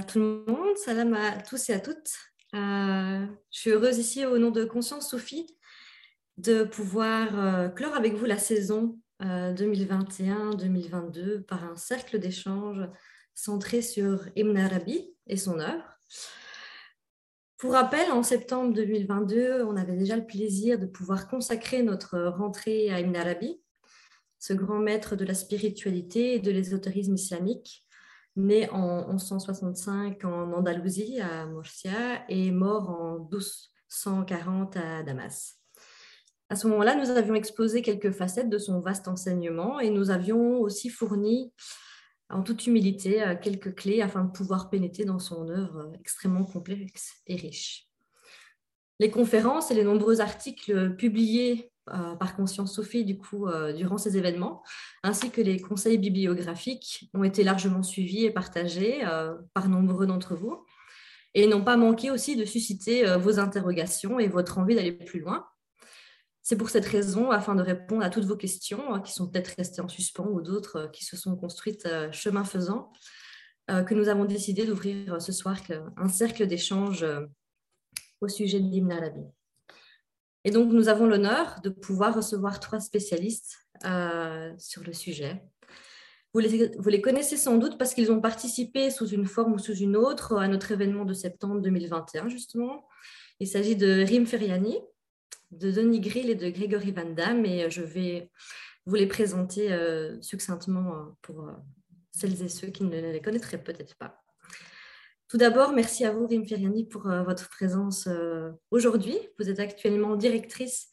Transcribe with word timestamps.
tout 0.00 0.18
le 0.18 0.44
monde, 0.46 0.76
salam 0.76 1.14
à 1.14 1.40
tous 1.40 1.70
et 1.70 1.72
à 1.72 1.80
toutes. 1.80 2.12
Euh, 2.54 3.26
je 3.50 3.58
suis 3.58 3.70
heureuse 3.70 3.98
ici 3.98 4.24
au 4.26 4.38
nom 4.38 4.50
de 4.50 4.64
Conscience 4.64 5.10
Sophie 5.10 5.46
de 6.36 6.64
pouvoir 6.64 7.38
euh, 7.38 7.68
clore 7.68 7.94
avec 7.94 8.14
vous 8.14 8.26
la 8.26 8.38
saison 8.38 8.98
2021-2022 9.22 11.18
euh, 11.18 11.44
par 11.46 11.64
un 11.64 11.76
cercle 11.76 12.18
d'échange 12.18 12.80
centré 13.34 13.80
sur 13.80 14.26
Ibn 14.36 14.56
Arabi 14.56 15.14
et 15.26 15.36
son 15.36 15.60
œuvre. 15.60 15.98
Pour 17.56 17.72
rappel, 17.72 18.10
en 18.12 18.22
septembre 18.22 18.74
2022, 18.74 19.62
on 19.62 19.76
avait 19.76 19.96
déjà 19.96 20.16
le 20.16 20.26
plaisir 20.26 20.78
de 20.78 20.86
pouvoir 20.86 21.28
consacrer 21.28 21.82
notre 21.82 22.18
rentrée 22.18 22.90
à 22.90 23.00
Ibn 23.00 23.16
Arabi, 23.16 23.62
ce 24.38 24.52
grand 24.52 24.78
maître 24.78 25.16
de 25.16 25.24
la 25.24 25.34
spiritualité 25.34 26.34
et 26.34 26.38
de 26.38 26.50
l'ésotérisme 26.50 27.14
islamique, 27.14 27.85
né 28.36 28.68
en 28.70 29.08
1165 29.08 30.24
en 30.24 30.52
Andalousie, 30.52 31.20
à 31.20 31.46
Murcia, 31.46 32.24
et 32.28 32.50
mort 32.50 32.90
en 32.90 33.18
1240 33.18 34.76
à 34.76 35.02
Damas. 35.02 35.56
À 36.48 36.54
ce 36.54 36.68
moment-là, 36.68 36.94
nous 36.94 37.10
avions 37.10 37.34
exposé 37.34 37.82
quelques 37.82 38.12
facettes 38.12 38.50
de 38.50 38.58
son 38.58 38.80
vaste 38.80 39.08
enseignement 39.08 39.80
et 39.80 39.90
nous 39.90 40.10
avions 40.10 40.60
aussi 40.60 40.90
fourni, 40.90 41.52
en 42.28 42.42
toute 42.42 42.66
humilité, 42.66 43.22
euh, 43.22 43.34
quelques 43.36 43.74
clés 43.74 44.02
afin 44.02 44.24
de 44.24 44.30
pouvoir 44.30 44.70
pénétrer 44.70 45.04
dans 45.04 45.18
son 45.18 45.48
œuvre 45.48 45.92
extrêmement 46.00 46.44
complexe 46.44 47.14
et 47.26 47.36
riche. 47.36 47.88
Les 48.98 49.10
conférences 49.10 49.70
et 49.70 49.74
les 49.74 49.84
nombreux 49.84 50.20
articles 50.20 50.96
publiés 50.96 51.72
euh, 51.72 51.75
par 52.16 52.36
Conscience 52.36 52.74
Sophie 52.74 53.04
du 53.04 53.16
coup, 53.16 53.46
euh, 53.46 53.72
durant 53.72 53.98
ces 53.98 54.16
événements, 54.16 54.62
ainsi 55.02 55.30
que 55.30 55.40
les 55.40 55.60
conseils 55.60 55.98
bibliographiques 55.98 57.08
ont 57.14 57.24
été 57.24 57.44
largement 57.44 57.82
suivis 57.82 58.24
et 58.24 58.30
partagés 58.30 59.06
euh, 59.06 59.34
par 59.54 59.68
nombreux 59.68 60.06
d'entre 60.06 60.34
vous 60.34 60.64
et 61.34 61.46
n'ont 61.46 61.62
pas 61.62 61.76
manqué 61.76 62.10
aussi 62.10 62.34
de 62.34 62.44
susciter 62.44 63.04
vos 63.18 63.38
interrogations 63.38 64.18
et 64.18 64.26
votre 64.26 64.56
envie 64.56 64.74
d'aller 64.74 64.92
plus 64.92 65.20
loin. 65.20 65.46
C'est 66.42 66.56
pour 66.56 66.70
cette 66.70 66.86
raison, 66.86 67.30
afin 67.30 67.54
de 67.54 67.60
répondre 67.60 68.02
à 68.02 68.08
toutes 68.08 68.24
vos 68.24 68.36
questions 68.36 69.02
qui 69.02 69.12
sont 69.12 69.28
peut-être 69.28 69.54
restées 69.58 69.82
en 69.82 69.88
suspens 69.88 70.28
ou 70.28 70.40
d'autres 70.40 70.90
qui 70.94 71.04
se 71.04 71.14
sont 71.14 71.36
construites 71.36 71.86
chemin 72.10 72.42
faisant, 72.42 72.90
que 73.68 73.92
nous 73.92 74.08
avons 74.08 74.24
décidé 74.24 74.64
d'ouvrir 74.64 75.20
ce 75.20 75.30
soir 75.30 75.58
un 75.98 76.08
cercle 76.08 76.46
d'échange 76.46 77.04
au 78.22 78.28
sujet 78.28 78.60
de 78.60 78.70
l'hymne 78.70 78.92
arabe. 78.92 79.30
Et 80.46 80.52
donc, 80.52 80.72
nous 80.72 80.88
avons 80.88 81.06
l'honneur 81.06 81.60
de 81.64 81.70
pouvoir 81.70 82.14
recevoir 82.14 82.60
trois 82.60 82.78
spécialistes 82.78 83.58
euh, 83.84 84.52
sur 84.58 84.84
le 84.84 84.92
sujet. 84.92 85.42
Vous 86.32 86.38
les, 86.40 87.00
connaissez 87.00 87.36
sans 87.36 87.56
doute 87.56 87.78
parce 87.78 87.94
qu'ils 87.94 88.12
ont 88.12 88.20
participé 88.20 88.90
sous 88.90 89.08
une 89.08 89.26
forme 89.26 89.54
ou 89.54 89.58
sous 89.58 89.74
une 89.74 89.96
autre 89.96 90.36
à 90.36 90.46
notre 90.46 90.70
événement 90.70 91.04
de 91.04 91.14
septembre 91.14 91.60
2021, 91.62 92.28
justement. 92.28 92.86
Il 93.40 93.48
s'agit 93.48 93.74
de 93.74 94.04
Rim 94.06 94.24
Feriani, 94.24 94.78
de 95.50 95.72
Denis 95.72 96.00
Grill 96.00 96.30
et 96.30 96.36
de 96.36 96.48
Grégory 96.48 96.92
Van 96.92 97.10
Damme, 97.10 97.44
et 97.44 97.68
je 97.68 97.82
vais 97.82 98.30
vous 98.84 98.94
les 98.94 99.08
présenter 99.08 99.72
euh, 99.72 100.16
succinctement 100.22 100.94
euh, 100.94 101.02
pour 101.22 101.50
celles 102.12 102.40
et 102.40 102.48
ceux 102.48 102.68
qui 102.68 102.84
ne 102.84 103.12
les 103.12 103.20
connaîtraient 103.20 103.64
peut-être 103.64 103.96
pas. 103.96 104.22
Tout 105.28 105.38
d'abord, 105.38 105.72
merci 105.72 106.04
à 106.04 106.12
vous, 106.12 106.28
Rim 106.28 106.44
Feriani, 106.44 106.86
pour 106.86 107.08
euh, 107.08 107.24
votre 107.24 107.48
présence 107.48 108.06
euh, 108.06 108.52
aujourd'hui. 108.70 109.18
Vous 109.40 109.50
êtes 109.50 109.58
actuellement 109.58 110.14
directrice 110.14 110.88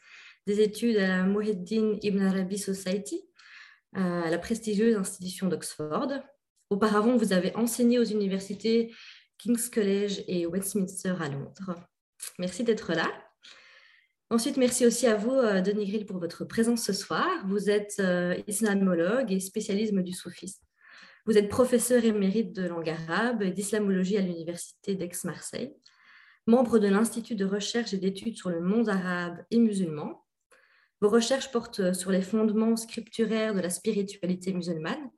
des 0.48 0.60
études 0.60 0.98
à 0.98 1.08
la 1.08 1.24
Muhiddin 1.24 2.00
Ibn 2.02 2.20
Arabi 2.22 2.58
Society, 2.58 3.22
à 3.94 4.30
la 4.30 4.40
prestigieuse 4.40 4.98
institution 4.98 5.48
d'Oxford. 5.48 6.12
Auparavant, 6.72 7.16
vous 7.16 7.32
avez 7.32 7.56
enseigné 7.56 8.00
aux 8.00 8.04
universités 8.04 8.92
King's 9.38 9.70
College 9.70 10.24
et 10.28 10.48
Westminster 10.48 11.14
à 11.20 11.30
Londres. 11.30 11.76
Merci 12.40 12.64
d'être 12.64 12.92
là. 12.94 13.08
Ensuite, 14.32 14.58
merci 14.58 14.88
aussi 14.88 15.06
à 15.06 15.16
vous, 15.16 15.32
euh, 15.32 15.62
Denis 15.62 15.86
Grill, 15.86 16.08
pour 16.08 16.18
votre 16.18 16.44
présence 16.44 16.84
ce 16.84 16.92
soir. 16.92 17.30
Vous 17.46 17.70
êtes 17.70 18.02
islamologue 18.48 19.32
et 19.32 19.40
spécialiste 19.40 19.94
du 19.94 20.12
soufisme. 20.12 20.66
Vous 21.26 21.38
êtes 21.38 21.48
professeur 21.48 22.04
émérite 22.04 22.52
de 22.52 22.68
langue 22.68 22.90
arabe 22.90 23.44
et 23.44 23.52
d'islamologie 23.52 24.18
à 24.18 24.22
l'Université 24.22 24.96
d'Aix-Marseille, 24.96 25.74
membre 26.48 26.80
de 26.80 26.90
l'Institut 26.90 27.36
de 27.36 27.46
recherche 27.46 27.94
et 27.94 27.98
d'études 27.98 28.36
sur 28.36 28.50
le 28.50 28.60
monde 28.60 28.90
arabe 28.90 29.38
et 29.50 29.58
musulman. 29.58 30.26
Vos 31.00 31.08
recherches 31.08 31.50
portent 31.50 31.94
sur 31.94 32.12
les 32.12 32.22
fondements 32.22 32.76
scripturaires 32.76 33.56
de 33.56 33.62
la 33.62 33.70
spiritualité 33.70 34.52
musulmane, 34.52 35.10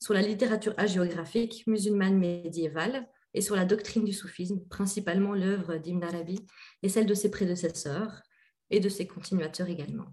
sur 0.00 0.14
la 0.14 0.22
littérature 0.22 0.74
hagiographique 0.78 1.64
musulmane 1.68 2.18
médiévale 2.18 3.08
et 3.32 3.40
sur 3.40 3.54
la 3.54 3.64
doctrine 3.64 4.04
du 4.04 4.12
soufisme, 4.12 4.66
principalement 4.68 5.32
l'œuvre 5.32 5.76
d'Ibn 5.76 6.02
Arabi 6.02 6.44
et 6.82 6.88
celle 6.88 7.06
de 7.06 7.14
ses 7.14 7.30
prédécesseurs 7.30 8.20
et 8.70 8.80
de 8.80 8.88
ses 8.88 9.06
continuateurs 9.06 9.68
également. 9.68 10.06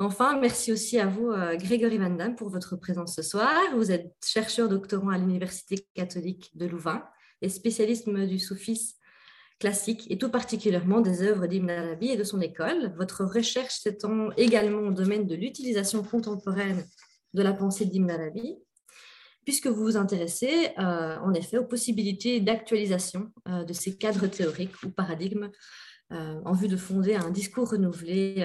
Enfin, 0.00 0.38
merci 0.38 0.70
aussi 0.70 1.00
à 1.00 1.08
vous, 1.08 1.32
euh, 1.32 1.56
Grégory 1.56 1.98
Van 1.98 2.10
Damme, 2.10 2.36
pour 2.36 2.50
votre 2.50 2.76
présence 2.76 3.16
ce 3.16 3.22
soir. 3.22 3.52
Vous 3.74 3.90
êtes 3.90 4.14
chercheur 4.24 4.68
doctorant 4.68 5.08
à 5.08 5.18
l'Université 5.18 5.88
catholique 5.92 6.52
de 6.54 6.66
Louvain 6.66 7.02
et 7.42 7.48
spécialiste 7.48 8.08
du 8.08 8.38
soufisme 8.38 8.96
classique 9.58 10.08
et 10.08 10.16
tout 10.16 10.30
particulièrement 10.30 11.00
des 11.00 11.22
œuvres 11.22 11.48
d'Ibn 11.48 11.70
Arabi 11.70 12.10
et 12.10 12.16
de 12.16 12.22
son 12.22 12.40
école. 12.40 12.94
Votre 12.96 13.24
recherche 13.24 13.74
s'étend 13.74 14.30
également 14.36 14.86
au 14.86 14.92
domaine 14.92 15.26
de 15.26 15.34
l'utilisation 15.34 16.04
contemporaine 16.04 16.84
de 17.34 17.42
la 17.42 17.52
pensée 17.52 17.84
d'Ibn 17.84 18.08
Arabi, 18.08 18.54
puisque 19.44 19.66
vous 19.66 19.82
vous 19.82 19.96
intéressez 19.96 20.68
euh, 20.78 21.16
en 21.18 21.34
effet 21.34 21.58
aux 21.58 21.66
possibilités 21.66 22.38
d'actualisation 22.38 23.32
euh, 23.48 23.64
de 23.64 23.72
ces 23.72 23.98
cadres 23.98 24.28
théoriques 24.28 24.80
ou 24.84 24.90
paradigmes 24.90 25.50
en 26.10 26.54
vue 26.54 26.68
de 26.68 26.76
fonder 26.78 27.16
un 27.16 27.28
discours 27.28 27.72
renouvelé 27.72 28.42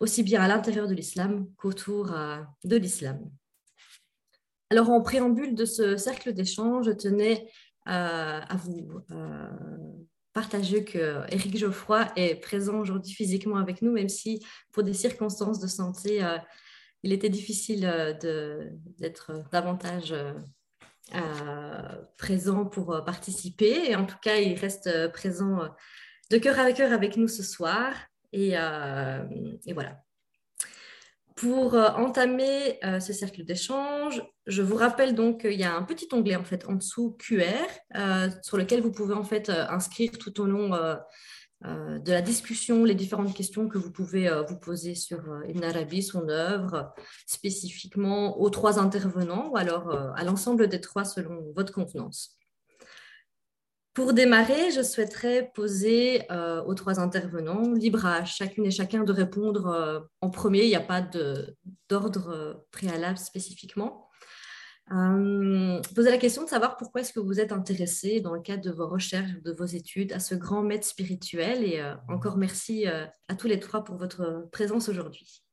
aussi 0.00 0.22
bien 0.22 0.42
à 0.42 0.48
l'intérieur 0.48 0.88
de 0.88 0.94
l'islam 0.94 1.46
qu'autour 1.56 2.12
euh, 2.12 2.38
de 2.64 2.76
l'islam. 2.76 3.30
Alors, 4.70 4.90
en 4.90 5.00
préambule 5.02 5.54
de 5.54 5.64
ce 5.64 5.96
cercle 5.96 6.32
d'échange, 6.32 6.86
je 6.86 6.90
tenais 6.92 7.48
euh, 7.86 8.40
à 8.40 8.56
vous 8.56 9.00
euh, 9.10 9.48
partager 10.32 10.84
que 10.84 11.20
Éric 11.32 11.56
Geoffroy 11.56 12.06
est 12.16 12.36
présent 12.36 12.80
aujourd'hui 12.80 13.12
physiquement 13.12 13.56
avec 13.56 13.82
nous, 13.82 13.92
même 13.92 14.08
si 14.08 14.44
pour 14.72 14.82
des 14.82 14.94
circonstances 14.94 15.60
de 15.60 15.68
santé, 15.68 16.20
il 17.04 17.12
était 17.12 17.28
difficile 17.28 17.82
d'être 18.98 19.44
davantage 19.52 20.12
présent 22.16 22.64
pour 22.64 23.04
participer. 23.04 23.90
Et 23.90 23.94
en 23.94 24.06
tout 24.06 24.18
cas, 24.20 24.38
il 24.38 24.58
reste 24.58 25.12
présent 25.12 25.60
de 26.32 26.38
cœur 26.38 26.58
à 26.58 26.72
cœur 26.72 26.92
avec 26.92 27.16
nous 27.16 27.28
ce 27.28 27.44
soir. 27.44 27.92
Euh, 28.34 29.24
et, 29.66 29.72
voilà. 29.72 30.00
Pour 31.36 31.74
euh, 31.74 31.88
entamer 31.90 32.78
euh, 32.84 33.00
ce 33.00 33.12
cercle 33.12 33.44
d'échange, 33.44 34.22
je 34.46 34.62
vous 34.62 34.76
rappelle 34.76 35.14
donc 35.14 35.40
qu'il 35.40 35.58
y 35.58 35.64
a 35.64 35.74
un 35.74 35.82
petit 35.82 36.08
onglet 36.12 36.36
en 36.36 36.44
fait 36.44 36.64
en 36.68 36.74
dessous 36.74 37.16
QR 37.18 37.66
sur 38.42 38.56
lequel 38.56 38.82
vous 38.82 38.92
pouvez 38.92 39.14
en 39.14 39.24
fait 39.24 39.50
inscrire 39.50 40.12
tout 40.12 40.40
au 40.40 40.46
long 40.46 40.70
de 41.62 42.12
la 42.12 42.20
discussion 42.20 42.84
les 42.84 42.94
différentes 42.94 43.34
questions 43.34 43.68
que 43.68 43.78
vous 43.78 43.90
pouvez 43.90 44.30
vous 44.46 44.58
poser 44.58 44.94
sur 44.94 45.22
Ibn 45.48 45.64
Arabi, 45.64 46.02
son 46.02 46.28
œuvre, 46.28 46.92
spécifiquement 47.26 48.38
aux 48.38 48.50
trois 48.50 48.78
intervenants 48.78 49.48
ou 49.50 49.56
alors 49.56 49.90
à 50.14 50.22
l'ensemble 50.24 50.68
des 50.68 50.80
trois 50.80 51.04
selon 51.04 51.52
votre 51.54 51.72
convenance. 51.72 52.36
Pour 53.94 54.12
démarrer, 54.12 54.72
je 54.72 54.82
souhaiterais 54.82 55.52
poser 55.54 56.22
euh, 56.32 56.64
aux 56.64 56.74
trois 56.74 56.98
intervenants, 56.98 57.72
libre 57.72 58.04
à 58.06 58.24
chacune 58.24 58.66
et 58.66 58.72
chacun 58.72 59.04
de 59.04 59.12
répondre 59.12 59.68
euh, 59.68 60.00
en 60.20 60.30
premier, 60.30 60.64
il 60.64 60.68
n'y 60.68 60.74
a 60.74 60.80
pas 60.80 61.00
d'ordre 61.88 62.28
euh, 62.30 62.54
préalable 62.72 63.18
spécifiquement. 63.18 64.08
poser 64.88 66.10
la 66.10 66.18
question 66.18 66.42
de 66.42 66.48
savoir 66.48 66.76
pourquoi 66.76 67.02
est-ce 67.02 67.12
que 67.12 67.20
vous 67.20 67.38
êtes 67.38 67.52
intéressé 67.52 68.20
dans 68.20 68.34
le 68.34 68.40
cadre 68.40 68.64
de 68.64 68.72
vos 68.72 68.88
recherches, 68.88 69.40
de 69.44 69.52
vos 69.52 69.64
études, 69.64 70.12
à 70.12 70.18
ce 70.18 70.34
grand 70.34 70.64
maître 70.64 70.86
spirituel. 70.86 71.62
Et 71.62 71.80
encore 72.08 72.36
merci 72.36 72.86
à 72.86 73.34
tous 73.38 73.46
les 73.46 73.60
trois 73.60 73.84
pour 73.84 73.96
votre 73.96 74.48
présence 74.50 74.88
aujourd'hui. 74.88 75.43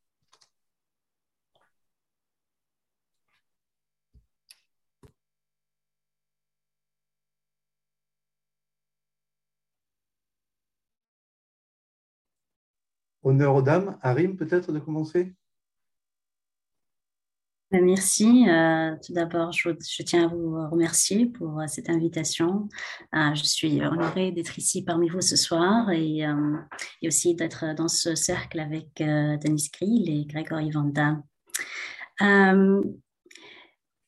Honneur 13.24 13.56
aux 13.56 13.62
dames. 13.62 13.98
Arim, 14.02 14.36
peut-être 14.36 14.72
de 14.72 14.80
commencer? 14.80 15.34
Ben, 17.72 17.86
Merci. 17.86 18.46
Euh, 18.50 18.96
tout 19.06 19.14
d'abord, 19.14 19.54
je, 19.54 19.70
tiens 20.04 20.26
à 20.26 20.28
vous 20.28 20.70
remercier 20.70 21.28
pour 21.28 21.62
euh, 21.62 21.68
cette 21.68 21.90
invitation. 21.90 22.68
Euh, 23.16 23.34
je 23.34 23.44
suis 23.44 23.82
honorée 23.82 24.34
d'être 24.34 24.58
ici 24.58 24.84
parmi 24.84 25.08
vous 25.08 25.22
ce 25.22 25.38
soir 25.38 25.90
et, 25.90 26.26
aussi 27.06 27.34
d'être 27.34 27.74
dans 27.76 27.88
ce 27.88 28.14
cercle 28.16 28.60
avec 28.60 28.90
Denis 28.98 29.70
Grill 29.74 30.10
et 30.10 30.26
Grégory 30.26 30.72
Vanda. 30.72 31.24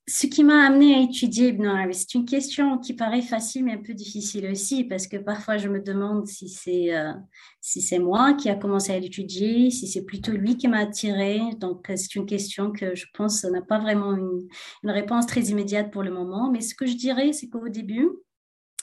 Ce 0.06 0.28
qui 0.28 0.44
m'a 0.44 0.66
amené 0.66 0.96
à 0.96 1.00
étudier 1.00 1.50
Ibn 1.50 1.92
c'est 1.94 2.16
une 2.16 2.26
question 2.26 2.78
qui 2.78 2.94
paraît 2.94 3.22
facile 3.22 3.64
mais 3.64 3.74
un 3.74 3.82
peu 3.82 3.94
difficile 3.94 4.50
aussi 4.52 4.84
parce 4.84 5.08
que 5.08 5.16
parfois 5.18 5.58
je 5.58 5.70
me 5.70 5.80
demande 5.80 6.28
si 6.28 6.50
c'est 6.50 6.94
euh, 6.94 7.14
si 7.62 7.82
c'est 7.82 8.00
moi 8.00 8.34
qui 8.34 8.50
a 8.50 8.56
commencé 8.56 8.92
à 8.92 9.00
l'étudier, 9.00 9.72
si 9.72 9.88
c'est 9.88 10.04
plutôt 10.04 10.34
lui 10.34 10.58
qui 10.58 10.68
m'a 10.68 10.80
attiré. 10.80 11.40
Donc 11.60 11.90
euh, 11.90 11.96
c'est 11.96 12.16
une 12.16 12.26
question 12.26 12.74
que 12.74 12.94
je 12.94 13.06
pense 13.14 13.46
n'a 13.46 13.62
pas 13.62 13.80
vraiment 13.80 14.14
une 14.14 14.90
réponse 14.92 15.26
très 15.28 15.44
immédiate 15.44 15.90
pour 15.90 16.04
le 16.04 16.12
moment. 16.12 16.52
Mais 16.52 16.60
ce 16.60 16.76
que 16.76 16.86
je 16.86 16.96
dirais, 16.96 17.32
c'est 17.32 17.48
qu'au 17.48 17.70
début, 17.70 18.10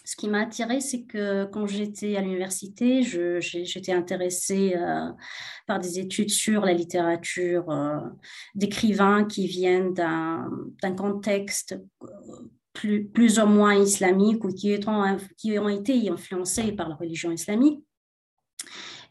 ce 0.05 0.17
qui 0.17 0.29
m'a 0.29 0.43
attiré, 0.43 0.81
c'est 0.81 1.02
que 1.02 1.44
quand 1.47 1.67
j'étais 1.67 2.17
à 2.17 2.20
l'université, 2.20 3.02
j'étais 3.02 3.93
intéressée 3.93 4.75
euh, 4.76 5.11
par 5.67 5.79
des 5.79 5.99
études 5.99 6.31
sur 6.31 6.64
la 6.64 6.73
littérature 6.73 7.70
euh, 7.70 8.00
d'écrivains 8.55 9.25
qui 9.25 9.47
viennent 9.47 9.93
d'un 9.94 10.94
contexte 10.97 11.79
euh, 12.02 12.06
plus, 12.73 13.05
plus 13.05 13.38
ou 13.38 13.47
moins 13.47 13.75
islamique 13.75 14.44
ou 14.44 14.49
qui, 14.49 14.79
qui 15.37 15.58
ont 15.58 15.69
été 15.69 16.08
influencés 16.08 16.73
par 16.73 16.88
la 16.88 16.94
religion 16.94 17.31
islamique. 17.31 17.85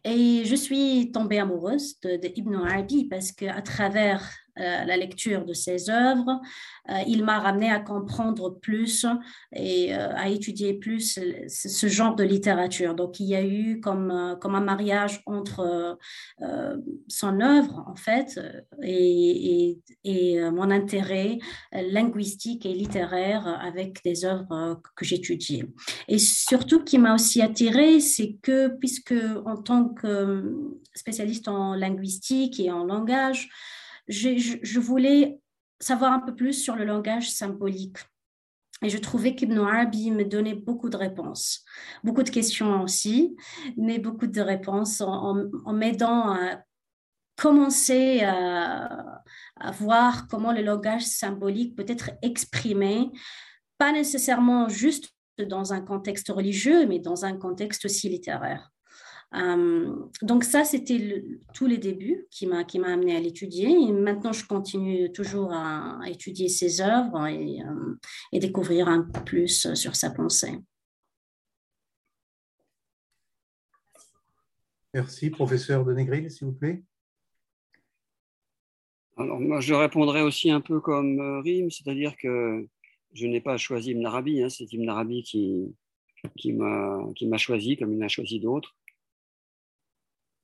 Et 0.05 0.43
je 0.45 0.55
suis 0.55 1.11
tombée 1.11 1.39
amoureuse 1.39 1.99
de, 2.01 2.15
de 2.15 2.31
Ibn 2.33 2.55
Arabi 2.55 3.05
parce 3.05 3.31
qu'à 3.33 3.61
travers 3.61 4.29
la 4.59 4.97
lecture 4.97 5.45
de 5.45 5.53
ses 5.53 5.89
œuvres. 5.89 6.41
Euh, 6.89 6.99
il 7.07 7.23
m'a 7.23 7.39
ramené 7.39 7.69
à 7.69 7.79
comprendre 7.79 8.49
plus 8.59 9.05
et 9.53 9.95
euh, 9.95 10.09
à 10.15 10.29
étudier 10.29 10.73
plus 10.73 11.19
ce 11.47 11.87
genre 11.87 12.15
de 12.15 12.23
littérature. 12.23 12.95
Donc, 12.95 13.19
il 13.19 13.27
y 13.27 13.35
a 13.35 13.45
eu 13.45 13.79
comme, 13.79 14.37
comme 14.41 14.55
un 14.55 14.61
mariage 14.61 15.21
entre 15.25 15.97
son 17.07 17.41
œuvre, 17.41 17.83
en 17.87 17.95
fait, 17.95 18.39
et, 18.83 19.79
et, 20.03 20.39
mon 20.51 20.71
intérêt 20.71 21.39
linguistique 21.71 22.65
et 22.65 22.73
littéraire 22.73 23.47
avec 23.61 24.03
des 24.03 24.25
œuvres 24.25 24.81
que 24.95 25.05
j'étudiais. 25.05 25.65
Et 26.07 26.17
surtout, 26.17 26.83
qui 26.83 26.97
m'a 26.97 27.13
aussi 27.13 27.41
attiré, 27.41 27.99
c'est 27.99 28.37
que, 28.41 28.67
puisque 28.67 29.13
en 29.45 29.57
tant 29.57 29.89
que 29.89 30.55
spécialiste 30.93 31.47
en 31.47 31.73
linguistique 31.75 32.59
et 32.59 32.71
en 32.71 32.83
langage, 32.83 33.49
je, 34.09 34.79
voulais 34.79 35.39
savoir 35.79 36.11
un 36.11 36.19
peu 36.19 36.35
plus 36.35 36.53
sur 36.53 36.75
le 36.75 36.83
langage 36.83 37.31
symbolique. 37.31 37.97
Et 38.81 38.89
je 38.89 38.97
trouvais 38.97 39.35
qu'Ibn 39.35 39.59
Arabi 39.59 40.11
me 40.11 40.23
donnait 40.23 40.55
beaucoup 40.55 40.89
de 40.89 40.97
réponses, 40.97 41.65
beaucoup 42.03 42.23
de 42.23 42.29
questions 42.29 42.81
aussi, 42.81 43.35
mais 43.77 43.99
beaucoup 43.99 44.27
de 44.27 44.41
réponses 44.41 45.01
en, 45.01 45.73
m'aidant 45.73 46.33
à 46.33 46.61
commencer 47.35 48.21
à, 48.21 49.21
à, 49.57 49.71
voir 49.71 50.27
comment 50.27 50.53
le 50.53 50.61
langage 50.61 51.03
symbolique 51.03 51.75
peut 51.75 51.85
être 51.87 52.11
exprimé, 52.21 53.11
pas 53.77 53.91
nécessairement 53.91 54.69
juste 54.69 55.09
dans 55.37 55.73
un 55.73 55.81
contexte 55.81 56.29
religieux, 56.29 56.85
mais 56.85 56.99
dans 56.99 57.25
un 57.25 57.37
contexte 57.37 57.85
aussi 57.85 58.09
littéraire. 58.09 58.71
Euh, 59.35 59.95
donc 60.23 60.43
ça, 60.43 60.63
c'était 60.63 61.23
tous 61.53 61.67
les 61.67 61.77
débuts 61.77 62.25
qui 62.31 62.47
m'a 62.47 62.63
qui 62.63 62.79
m'a 62.79 62.93
amené 62.93 63.15
à 63.15 63.19
l'étudier. 63.19 63.69
Et 63.69 63.91
maintenant, 63.91 64.33
je 64.33 64.45
continue 64.45 65.11
toujours 65.11 65.53
à, 65.53 65.99
étudier 66.07 66.49
ses 66.49 66.81
œuvres 66.81 67.27
et, 67.27 67.61
euh, 67.61 67.95
et, 68.31 68.39
découvrir 68.39 68.87
un 68.87 69.03
peu 69.03 69.23
plus 69.23 69.73
sur 69.75 69.95
sa 69.95 70.09
pensée. 70.09 70.57
Merci, 74.95 75.29
professeur 75.29 75.85
Denegril, 75.85 76.31
s'il 76.31 76.47
vous 76.47 76.53
plaît. 76.53 76.83
Alors 79.17 79.39
moi, 79.39 79.59
je 79.59 79.73
répondrai 79.73 80.21
aussi 80.23 80.49
un 80.49 80.61
peu 80.61 80.79
comme 80.79 81.19
euh, 81.19 81.41
Rim, 81.41 81.69
c'est-à-dire 81.69 82.15
que 82.17 82.65
je 83.13 83.27
n'ai 83.27 83.41
pas 83.41 83.57
choisi 83.57 83.91
Ibn 83.91 84.05
Arabi, 84.05 84.41
hein, 84.41 84.49
c'est 84.49 84.71
Ibn 84.71 84.89
Arabi 84.89 85.23
qui, 85.23 85.75
qui 86.37 86.53
m'a 86.53 87.37
choisi, 87.37 87.77
comme 87.77 87.93
il 87.93 88.01
a 88.01 88.07
choisi 88.07 88.39
d'autres. 88.39 88.75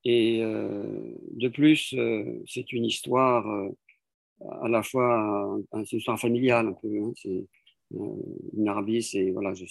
Et 0.06 0.44
euh, 0.44 0.84
de 1.32 1.50
plus, 1.50 1.94
euh, 1.98 2.44
c'est 2.48 2.72
une 2.72 2.86
histoire 2.86 3.50
euh, 3.50 3.70
à 4.62 4.70
la 4.70 4.84
fois, 4.84 5.60
une 5.74 5.84
histoire 5.92 6.20
familiale 6.20 6.68
un 6.68 6.74
peu. 6.74 6.88
Hein, 7.02 7.12
c'est, 7.16 7.48
une 7.92 8.68
Arabie, 8.68 9.04
c'est 9.04 9.30
voilà, 9.32 9.54
je 9.54 9.64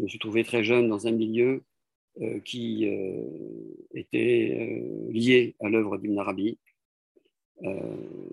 me 0.00 0.08
suis 0.08 0.18
trouvé 0.18 0.44
très 0.44 0.62
jeune 0.62 0.88
dans 0.88 1.06
un 1.06 1.10
milieu 1.10 1.64
qui 2.44 2.86
était 3.94 4.82
lié 5.08 5.56
à 5.60 5.70
l'œuvre 5.70 5.96
d'Ibn 5.96 6.18
Arabi 6.18 6.58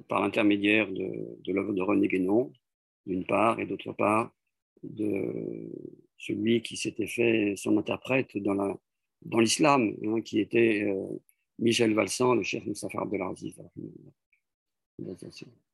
par 0.09 0.21
l'intermédiaire 0.21 0.91
de 0.91 1.53
l'œuvre 1.53 1.71
de 1.73 1.81
René 1.81 2.09
Guénon, 2.09 2.51
d'une 3.05 3.25
part, 3.25 3.61
et 3.61 3.65
d'autre 3.65 3.93
part, 3.93 4.35
de 4.83 5.71
celui 6.17 6.61
qui 6.61 6.75
s'était 6.75 7.07
fait 7.07 7.53
son 7.55 7.77
interprète 7.77 8.37
dans 8.37 8.53
la, 8.53 8.77
dans 9.23 9.39
l'islam, 9.39 9.95
hein, 10.05 10.21
qui 10.21 10.39
était 10.39 10.83
euh, 10.83 11.19
Michel 11.59 11.93
Valsan, 11.93 12.35
le 12.35 12.43
chef 12.43 12.65
Mustafa 12.65 13.01
Abdelaziz. 13.01 13.55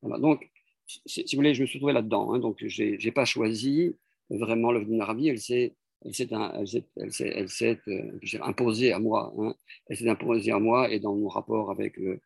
Voilà. 0.01 0.19
Donc, 0.19 0.49
si, 0.85 1.23
vous 1.23 1.37
voulez, 1.37 1.53
je 1.53 1.61
me 1.61 1.67
suis 1.67 1.79
trouvé 1.79 1.93
là-dedans. 1.93 2.33
Hein, 2.33 2.39
donc, 2.39 2.57
je 2.65 2.83
n'ai 2.83 3.11
pas 3.11 3.25
choisi 3.25 3.95
vraiment 4.29 4.73
d'Arabie. 4.73 5.29
Elle 5.29 5.39
s'est 5.39 5.75
elle 6.03 7.49
s'est 7.49 7.79
euh, 7.87 8.19
imposée 8.41 8.91
à 8.93 8.99
moi. 8.99 9.33
Hein, 9.37 9.55
elle 9.87 9.97
s'est 9.97 10.09
imposée 10.09 10.51
à 10.51 10.59
moi 10.59 10.91
et 10.91 10.99
dans 10.99 11.15
mon 11.15 11.27
rapport 11.27 11.71
avec, 11.71 11.97
euh, 11.99 12.19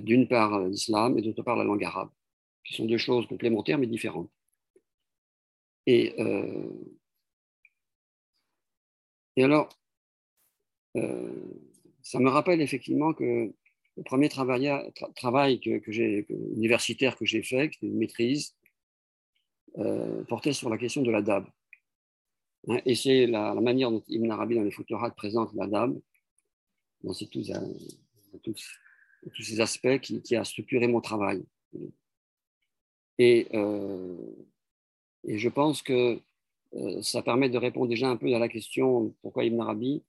d'une 0.00 0.28
part, 0.28 0.60
l'islam 0.68 1.18
et 1.18 1.22
d'autre 1.22 1.42
part, 1.42 1.56
la 1.56 1.64
langue 1.64 1.84
arabe, 1.84 2.10
qui 2.64 2.74
sont 2.74 2.84
deux 2.86 2.98
choses 2.98 3.26
complémentaires 3.26 3.78
mais 3.78 3.86
différentes. 3.86 4.30
Et, 5.86 6.14
alors, 9.36 9.68
euh, 9.68 9.83
ça 10.94 12.18
me 12.20 12.28
rappelle 12.28 12.60
effectivement 12.60 13.12
que 13.12 13.52
le 13.96 14.02
premier 14.02 14.28
travail, 14.28 15.60
que, 15.60 15.78
que 15.78 16.32
universitaire 16.54 17.16
que 17.16 17.24
j'ai 17.24 17.42
fait, 17.42 17.70
qui 17.70 17.78
était 17.78 17.86
une 17.86 17.98
maîtrise, 17.98 18.54
euh, 19.78 20.24
portait 20.24 20.52
sur 20.52 20.68
la 20.68 20.78
question 20.78 21.02
de 21.02 21.10
la 21.10 21.22
DAB. 21.22 21.46
Hein, 22.68 22.80
et 22.86 22.94
c'est 22.94 23.26
la, 23.26 23.54
manière 23.54 23.90
dont 23.90 24.02
Ibn 24.08 24.30
Arabi 24.30 24.56
dans 24.56 24.62
les 24.62 24.70
Futurat 24.70 25.10
présente 25.10 25.52
la 25.54 25.66
DAB, 25.66 26.00
dans 27.02 27.12
tous, 27.12 27.28
tous, 28.42 29.42
ces 29.42 29.60
aspects 29.60 29.98
qui, 30.00 30.22
qui, 30.22 30.36
a 30.36 30.44
structuré 30.44 30.86
mon 30.86 31.00
travail. 31.00 31.44
Euh, 33.20 34.16
et 35.24 35.38
je 35.38 35.48
pense 35.48 35.82
que 35.82 36.20
ça 37.02 37.22
permet 37.22 37.48
de 37.48 37.58
répondre 37.58 37.88
déjà 37.88 38.08
un 38.08 38.16
peu 38.16 38.34
à 38.34 38.38
la 38.40 38.48
question 38.48 39.14
pourquoi 39.22 39.44
Ibn 39.44 39.60
Arabi 39.60 40.02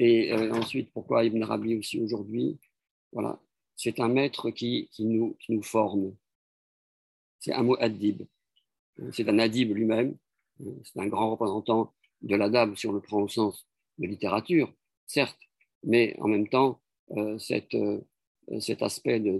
et 0.00 0.32
euh, 0.32 0.50
ensuite, 0.54 0.90
pourquoi 0.92 1.24
Ibn 1.24 1.42
Arabi 1.42 1.76
aussi 1.76 2.00
aujourd'hui? 2.00 2.58
Voilà, 3.12 3.38
c'est 3.76 4.00
un 4.00 4.08
maître 4.08 4.50
qui, 4.50 4.88
qui, 4.92 5.04
nous, 5.04 5.36
nous 5.50 5.62
forme. 5.62 6.16
C'est 7.38 7.52
un 7.52 7.62
mot 7.62 7.76
adib. 7.78 8.22
C'est 9.12 9.28
un 9.28 9.38
adib 9.38 9.74
lui-même. 9.74 10.16
C'est 10.84 11.00
un 11.00 11.06
grand 11.06 11.30
représentant 11.32 11.92
de 12.22 12.34
l'adab, 12.34 12.74
si 12.76 12.86
on 12.86 12.92
le 12.92 13.02
prend 13.02 13.20
au 13.20 13.28
sens 13.28 13.66
de 13.98 14.06
littérature, 14.06 14.72
certes, 15.06 15.38
mais 15.84 16.16
en 16.20 16.28
même 16.28 16.48
temps, 16.48 16.80
euh, 17.18 17.38
cette, 17.38 17.74
euh, 17.74 18.00
cet 18.58 18.80
aspect 18.82 19.20
de, 19.20 19.38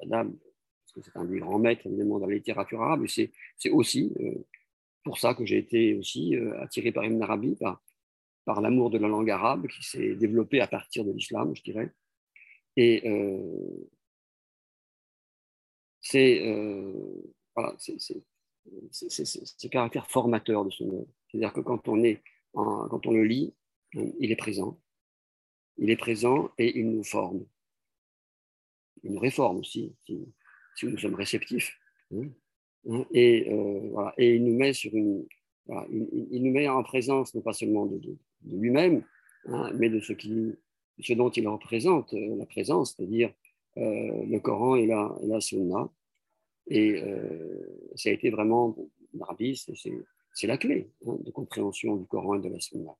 l'adab, 0.00 0.32
parce 0.32 0.92
que 0.94 1.00
c'est 1.02 1.18
un 1.18 1.24
des 1.24 1.40
grands 1.40 1.58
maîtres 1.58 1.86
évidemment 1.88 2.20
dans 2.20 2.26
la 2.26 2.34
littérature 2.34 2.82
arabe, 2.82 3.06
c'est, 3.08 3.32
aussi 3.70 4.12
pour 5.02 5.18
ça 5.18 5.34
que 5.34 5.44
j'ai 5.44 5.58
été 5.58 5.94
aussi 5.94 6.36
attiré 6.60 6.92
par 6.92 7.04
Ibn 7.04 7.20
Arabi, 7.22 7.56
par 8.44 8.60
l'amour 8.60 8.90
de 8.90 8.98
la 8.98 9.08
langue 9.08 9.30
arabe 9.30 9.66
qui 9.68 9.82
s'est 9.82 10.14
développé 10.14 10.60
à 10.60 10.66
partir 10.66 11.04
de 11.04 11.12
l'islam, 11.12 11.54
je 11.54 11.62
dirais. 11.62 11.92
Et 12.76 13.08
euh, 13.08 13.88
c'est 16.00 16.46
euh, 16.46 17.22
ce 18.90 19.66
caractère 19.68 20.10
formateur 20.10 20.64
de 20.64 20.70
son 20.70 20.88
œuvre. 20.90 21.08
C'est-à-dire 21.28 21.52
que 21.52 21.60
quand 21.60 21.88
on, 21.88 22.02
est 22.02 22.22
quand 22.52 23.06
on 23.06 23.12
le 23.12 23.24
lit, 23.24 23.54
il 23.92 24.30
est 24.30 24.36
présent. 24.36 24.78
Il 25.76 25.90
est 25.90 25.96
présent 25.96 26.50
et 26.58 26.78
il 26.78 26.90
nous 26.90 27.04
forme. 27.04 27.46
Il 29.02 29.12
nous 29.12 29.18
réforme 29.18 29.58
aussi, 29.58 29.94
si, 30.06 30.24
nous 30.84 30.98
sommes 30.98 31.14
réceptifs. 31.14 31.78
Et, 33.12 33.50
euh, 33.50 33.88
voilà, 33.90 34.14
et 34.18 34.36
il 34.36 34.44
nous 34.44 34.56
met 34.56 34.72
sur 34.72 34.94
une, 34.94 35.26
il, 35.90 36.42
nous 36.42 36.52
met 36.52 36.68
en 36.68 36.82
présence 36.82 37.34
non 37.34 37.40
pas 37.40 37.52
seulement 37.52 37.86
de, 37.86 37.98
de, 37.98 38.16
de 38.44 38.56
lui-même, 38.56 39.04
hein, 39.46 39.70
mais 39.74 39.88
de 39.88 40.00
ce, 40.00 40.12
dont 41.14 41.30
il 41.30 41.48
représente 41.48 42.14
euh, 42.14 42.36
la 42.36 42.46
présence, 42.46 42.94
c'est-à-dire 42.94 43.32
euh, 43.76 44.24
le 44.26 44.38
Coran 44.38 44.76
et 44.76 44.86
la, 44.86 45.14
la 45.22 45.40
Sunna. 45.40 45.88
Et 46.68 47.02
euh, 47.02 47.92
ça 47.94 48.10
a 48.10 48.12
été 48.12 48.30
vraiment, 48.30 48.76
Mardi, 49.12 49.62
c'est 50.32 50.46
la 50.46 50.56
clé 50.56 50.90
hein, 51.06 51.16
de 51.20 51.30
compréhension 51.30 51.96
du 51.96 52.06
Coran 52.06 52.36
et 52.36 52.40
de 52.40 52.48
la 52.48 52.60
Sunna. 52.60 52.96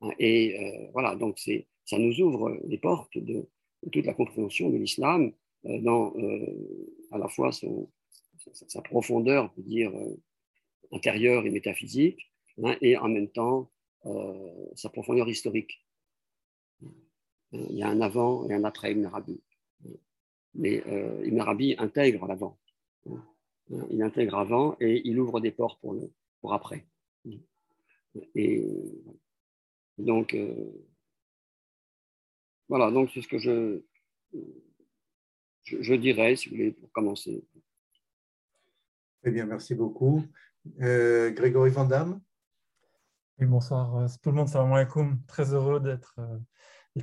Hein, 0.00 0.10
et 0.18 0.56
voilà, 0.92 1.16
donc 1.16 1.38
ça 1.84 1.98
nous 1.98 2.20
ouvre 2.20 2.56
les 2.66 2.78
portes 2.78 3.18
de, 3.18 3.48
toute 3.92 4.06
la 4.06 4.14
compréhension 4.14 4.70
de 4.70 4.76
l'islam 4.76 5.32
dans 5.64 6.14
à 7.10 7.18
la 7.18 7.28
fois 7.28 7.50
sa, 7.52 8.82
profondeur, 8.82 9.44
on 9.44 9.48
peut 9.48 9.62
dire, 9.62 9.92
intérieure 10.92 11.46
et 11.46 11.50
métaphysique, 11.50 12.30
et 12.80 12.96
en 12.96 13.08
même 13.08 13.28
temps 13.28 13.70
sa 14.74 14.88
profondeur 14.88 15.28
historique. 15.28 15.84
Il 17.52 17.76
y 17.76 17.82
a 17.82 17.88
un 17.88 18.00
avant 18.00 18.48
et 18.48 18.54
un 18.54 18.64
après 18.64 18.92
Ibn 18.92 19.06
Arabi. 19.06 19.40
Mais 20.54 20.82
Ibn 21.24 21.40
Arabi 21.40 21.74
intègre 21.78 22.26
l'avant. 22.26 22.58
Il 23.90 24.02
intègre 24.02 24.36
avant 24.36 24.76
et 24.80 25.02
il 25.06 25.18
ouvre 25.18 25.40
des 25.40 25.50
portes 25.50 25.80
pour, 25.80 25.96
pour 26.40 26.54
après. 26.54 26.86
Et 28.34 28.66
donc, 29.98 30.36
voilà, 32.68 32.90
donc 32.90 33.10
c'est 33.12 33.22
ce 33.22 33.28
que 33.28 33.38
je, 33.38 33.82
je, 35.64 35.94
dirais, 35.94 36.36
si 36.36 36.48
vous 36.48 36.56
voulez, 36.56 36.72
pour 36.72 36.90
commencer. 36.92 37.44
Très 39.22 39.30
bien, 39.30 39.46
merci 39.46 39.74
beaucoup. 39.74 40.22
Euh, 40.80 41.30
Grégory 41.30 41.70
Vandamme 41.70 42.20
Oui, 43.40 43.46
bonsoir 43.46 43.96
euh, 43.96 44.06
tout 44.22 44.30
le 44.30 44.36
monde, 44.36 44.48
salam 44.48 44.72
alaikum. 44.72 45.20
Très 45.26 45.52
heureux 45.54 45.80
d'être 45.80 46.16
euh, 46.18 46.38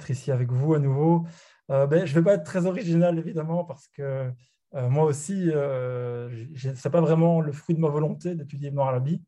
ici 0.10 0.32
avec 0.32 0.52
vous 0.52 0.74
à 0.74 0.80
nouveau. 0.80 1.26
ben, 1.70 2.06
je 2.06 2.14
ne 2.14 2.20
vais 2.20 2.24
pas 2.24 2.34
être 2.34 2.44
très 2.44 2.66
original, 2.66 3.18
évidemment, 3.18 3.64
parce 3.64 3.88
que 3.88 4.32
moi 4.74 5.06
aussi, 5.06 5.46
ce 5.52 6.68
n'est 6.68 6.92
pas 6.92 7.02
vraiment 7.02 7.40
le 7.40 7.54
fruit 7.54 7.76
de 7.76 7.80
ma 7.80 7.88
volonté 7.88 8.36
d'étudier 8.36 8.68
Ibn 8.70 8.80
Arabi. 8.80 9.24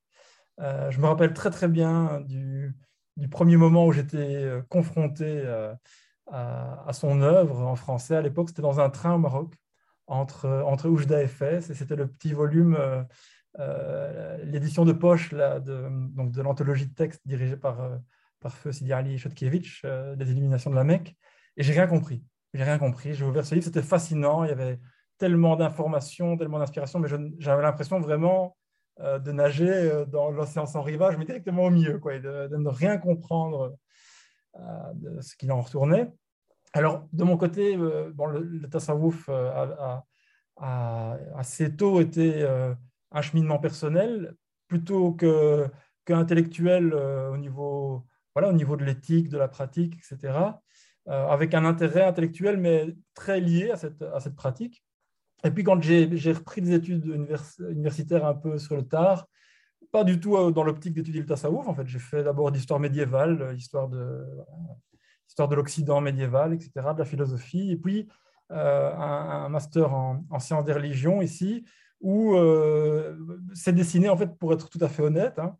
je 0.60 1.00
me 1.00 1.06
rappelle 1.06 1.34
très 1.34 1.50
très 1.50 1.70
bien 1.70 2.20
du, 2.22 2.76
du 3.16 3.30
premier 3.30 3.56
moment 3.56 3.86
où 3.86 3.94
j'étais 3.94 4.46
confronté 4.70 5.42
à, 6.32 6.92
son 6.94 7.22
œuvre 7.22 7.62
en 7.62 7.76
français. 7.76 8.16
À 8.16 8.22
l'époque, 8.22 8.50
c'était 8.50 8.62
dans 8.62 8.80
un 8.80 8.90
train 8.90 9.14
au 9.16 9.20
Maroc, 9.20 9.56
entre, 10.08 10.48
entre 10.66 10.90
Oujda 10.90 11.22
et 11.22 11.28
Fès, 11.28 11.70
et 11.70 11.74
c'était 11.74 11.96
le 11.96 12.08
petit 12.08 12.34
volume, 12.34 12.76
euh, 12.76 12.98
euh, 13.00 13.04
l'édition 14.44 14.86
de 14.86 14.94
poche 14.94 15.32
là, 15.32 15.60
de, 15.60 15.88
de 16.30 16.42
l'anthologie 16.42 16.88
de 16.88 16.94
texte 16.94 17.22
dirigée 17.26 17.58
par, 17.58 17.82
euh, 17.82 17.98
par 18.40 18.54
Feu 18.54 18.72
Sidi 18.72 19.18
Chodkiewicz, 19.18 19.82
des 20.16 20.32
Illuminations 20.32 20.70
de 20.70 20.76
la 20.76 20.84
Mecque, 20.84 21.16
et 21.56 21.64
j'ai 21.64 21.74
rien 21.74 21.88
compris. 21.88 22.24
J'ai 22.54 22.64
rien 22.64 22.78
compris. 22.78 23.14
J'ai 23.14 23.26
ouvert 23.26 23.46
ce 23.46 23.56
livre, 23.56 23.66
c'était 23.66 23.82
fascinant. 23.82 24.44
Il 24.44 24.50
y 24.50 24.54
avait 24.54 24.80
tellement 25.18 25.56
d'informations, 25.56 26.38
tellement 26.38 26.60
d'inspiration, 26.60 27.00
mais 27.00 27.10
j'avais 27.40 27.62
l'impression 27.62 28.00
vraiment 28.00 28.56
de 29.00 29.32
nager 29.32 30.06
dans 30.08 30.32
l'océan 30.32 30.66
sans 30.66 30.82
rivage, 30.82 31.18
mais 31.18 31.26
directement 31.26 31.66
au 31.66 31.70
milieu, 31.70 32.00
quoi, 32.00 32.18
de, 32.18 32.48
de 32.48 32.58
ne 32.58 32.70
rien 32.70 32.98
comprendre 32.98 33.76
euh, 34.60 34.94
de 34.96 35.22
ce 35.22 35.36
qu'il 35.36 35.52
en 35.52 35.62
retournait. 35.62 36.12
Alors, 36.74 37.08
de 37.14 37.24
mon 37.24 37.38
côté, 37.38 37.76
euh, 37.76 38.12
bon, 38.14 38.26
le, 38.26 38.42
le 38.42 38.68
euh, 39.30 40.00
a, 40.58 41.18
assez 41.36 41.76
tôt 41.76 42.02
été 42.02 42.44
un 43.12 43.22
cheminement 43.22 43.60
personnel 43.60 44.36
plutôt 44.68 45.14
que, 45.14 45.68
qu'intellectuel 46.06 46.94
au, 46.94 47.38
niveau, 47.38 48.06
voilà, 48.36 48.50
au 48.50 48.54
niveau 48.54 48.76
de 48.76 48.84
l'éthique, 48.84 49.30
de 49.30 49.38
la 49.38 49.48
pratique, 49.48 49.96
etc., 49.96 50.38
avec 51.06 51.54
un 51.54 51.64
intérêt 51.64 52.04
intellectuel, 52.04 52.58
mais 52.58 52.94
très 53.14 53.40
lié 53.40 53.72
à 53.72 53.78
cette, 53.78 54.02
à 54.02 54.20
cette 54.20 54.36
pratique. 54.36 54.84
Et 55.44 55.52
puis, 55.52 55.64
quand 55.64 55.82
j'ai, 55.82 56.06
repris 56.34 56.62
des 56.62 56.74
études 56.74 57.06
universitaires 57.70 58.26
un 58.26 58.34
peu 58.34 58.58
sur 58.58 58.76
le 58.76 58.84
tard, 58.84 59.28
pas 59.92 60.04
du 60.04 60.20
tout 60.20 60.36
euh, 60.36 60.52
dans 60.52 60.64
l'optique 60.64 60.94
d'étudier 60.94 61.22
le 61.22 61.28
tasawwuf. 61.28 61.68
En 61.68 61.76
fait, 61.76 61.88
j'ai 61.88 62.00
fait 62.00 62.24
d'abord 62.24 62.52
d'histoire 62.52 62.80
médiévale, 62.80 63.42
euh, 63.42 63.54
histoire 63.54 63.88
de, 63.88 64.26
histoire 65.28 65.48
de 65.48 65.56
l'Occident 65.56 66.02
médiéval, 66.02 66.54
etc., 66.54 66.72
de 66.94 67.00
la 67.00 67.06
philosophie, 67.06 67.72
et 67.72 67.78
puis 67.78 68.08
euh, 68.52 68.94
un, 68.96 69.50
master 69.50 69.94
en, 69.94 70.40
sciences 70.40 70.66
des 70.66 70.74
religions 70.74 71.22
ici, 71.22 71.66
où 72.01 72.36
c'est 73.54 73.74
dessiné, 73.74 74.10
en 74.10 74.18
fait, 74.18 74.38
pour 74.38 74.54
être 74.54 74.70
tout 74.70 74.80
à 74.82 74.88
fait 74.88 75.04
honnête, 75.04 75.39
hein, 75.39 75.56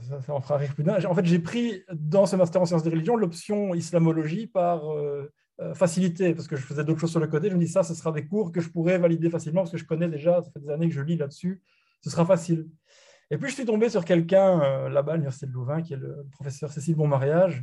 ça, 0.00 0.32
en 0.32 0.40
fera 0.40 0.56
rire 0.56 0.74
plus 0.74 0.84
d'un. 0.84 1.02
En 1.04 1.14
fait, 1.14 1.24
j'ai 1.24 1.38
pris 1.38 1.82
dans 1.92 2.26
ce 2.26 2.36
master 2.36 2.62
en 2.62 2.66
sciences 2.66 2.82
des 2.82 2.90
religions 2.90 3.16
l'option 3.16 3.74
islamologie 3.74 4.46
par 4.46 4.82
facilité, 5.74 6.34
parce 6.34 6.48
que 6.48 6.56
je 6.56 6.62
faisais 6.62 6.84
d'autres 6.84 7.00
choses 7.00 7.10
sur 7.10 7.20
le 7.20 7.26
côté. 7.26 7.50
Je 7.50 7.54
me 7.54 7.60
dis, 7.60 7.68
ça, 7.68 7.82
ce 7.82 7.94
sera 7.94 8.12
des 8.12 8.26
cours 8.26 8.52
que 8.52 8.60
je 8.60 8.68
pourrais 8.70 8.98
valider 8.98 9.30
facilement, 9.30 9.62
parce 9.62 9.72
que 9.72 9.78
je 9.78 9.84
connais 9.84 10.08
déjà, 10.08 10.42
ça 10.42 10.50
fait 10.50 10.60
des 10.60 10.70
années 10.70 10.88
que 10.88 10.94
je 10.94 11.00
lis 11.00 11.16
là-dessus, 11.16 11.62
ce 12.02 12.10
sera 12.10 12.24
facile. 12.24 12.66
Et 13.30 13.36
puis, 13.36 13.50
je 13.50 13.54
suis 13.54 13.64
tombé 13.66 13.88
sur 13.90 14.04
quelqu'un 14.04 14.60
euh, 14.62 14.88
là-bas 14.88 15.12
à 15.12 15.14
l'Université 15.16 15.46
de 15.46 15.52
Louvain, 15.52 15.82
qui 15.82 15.92
est 15.92 15.98
le 15.98 16.26
professeur 16.32 16.72
Cécile 16.72 16.94
Bonmariage, 16.94 17.62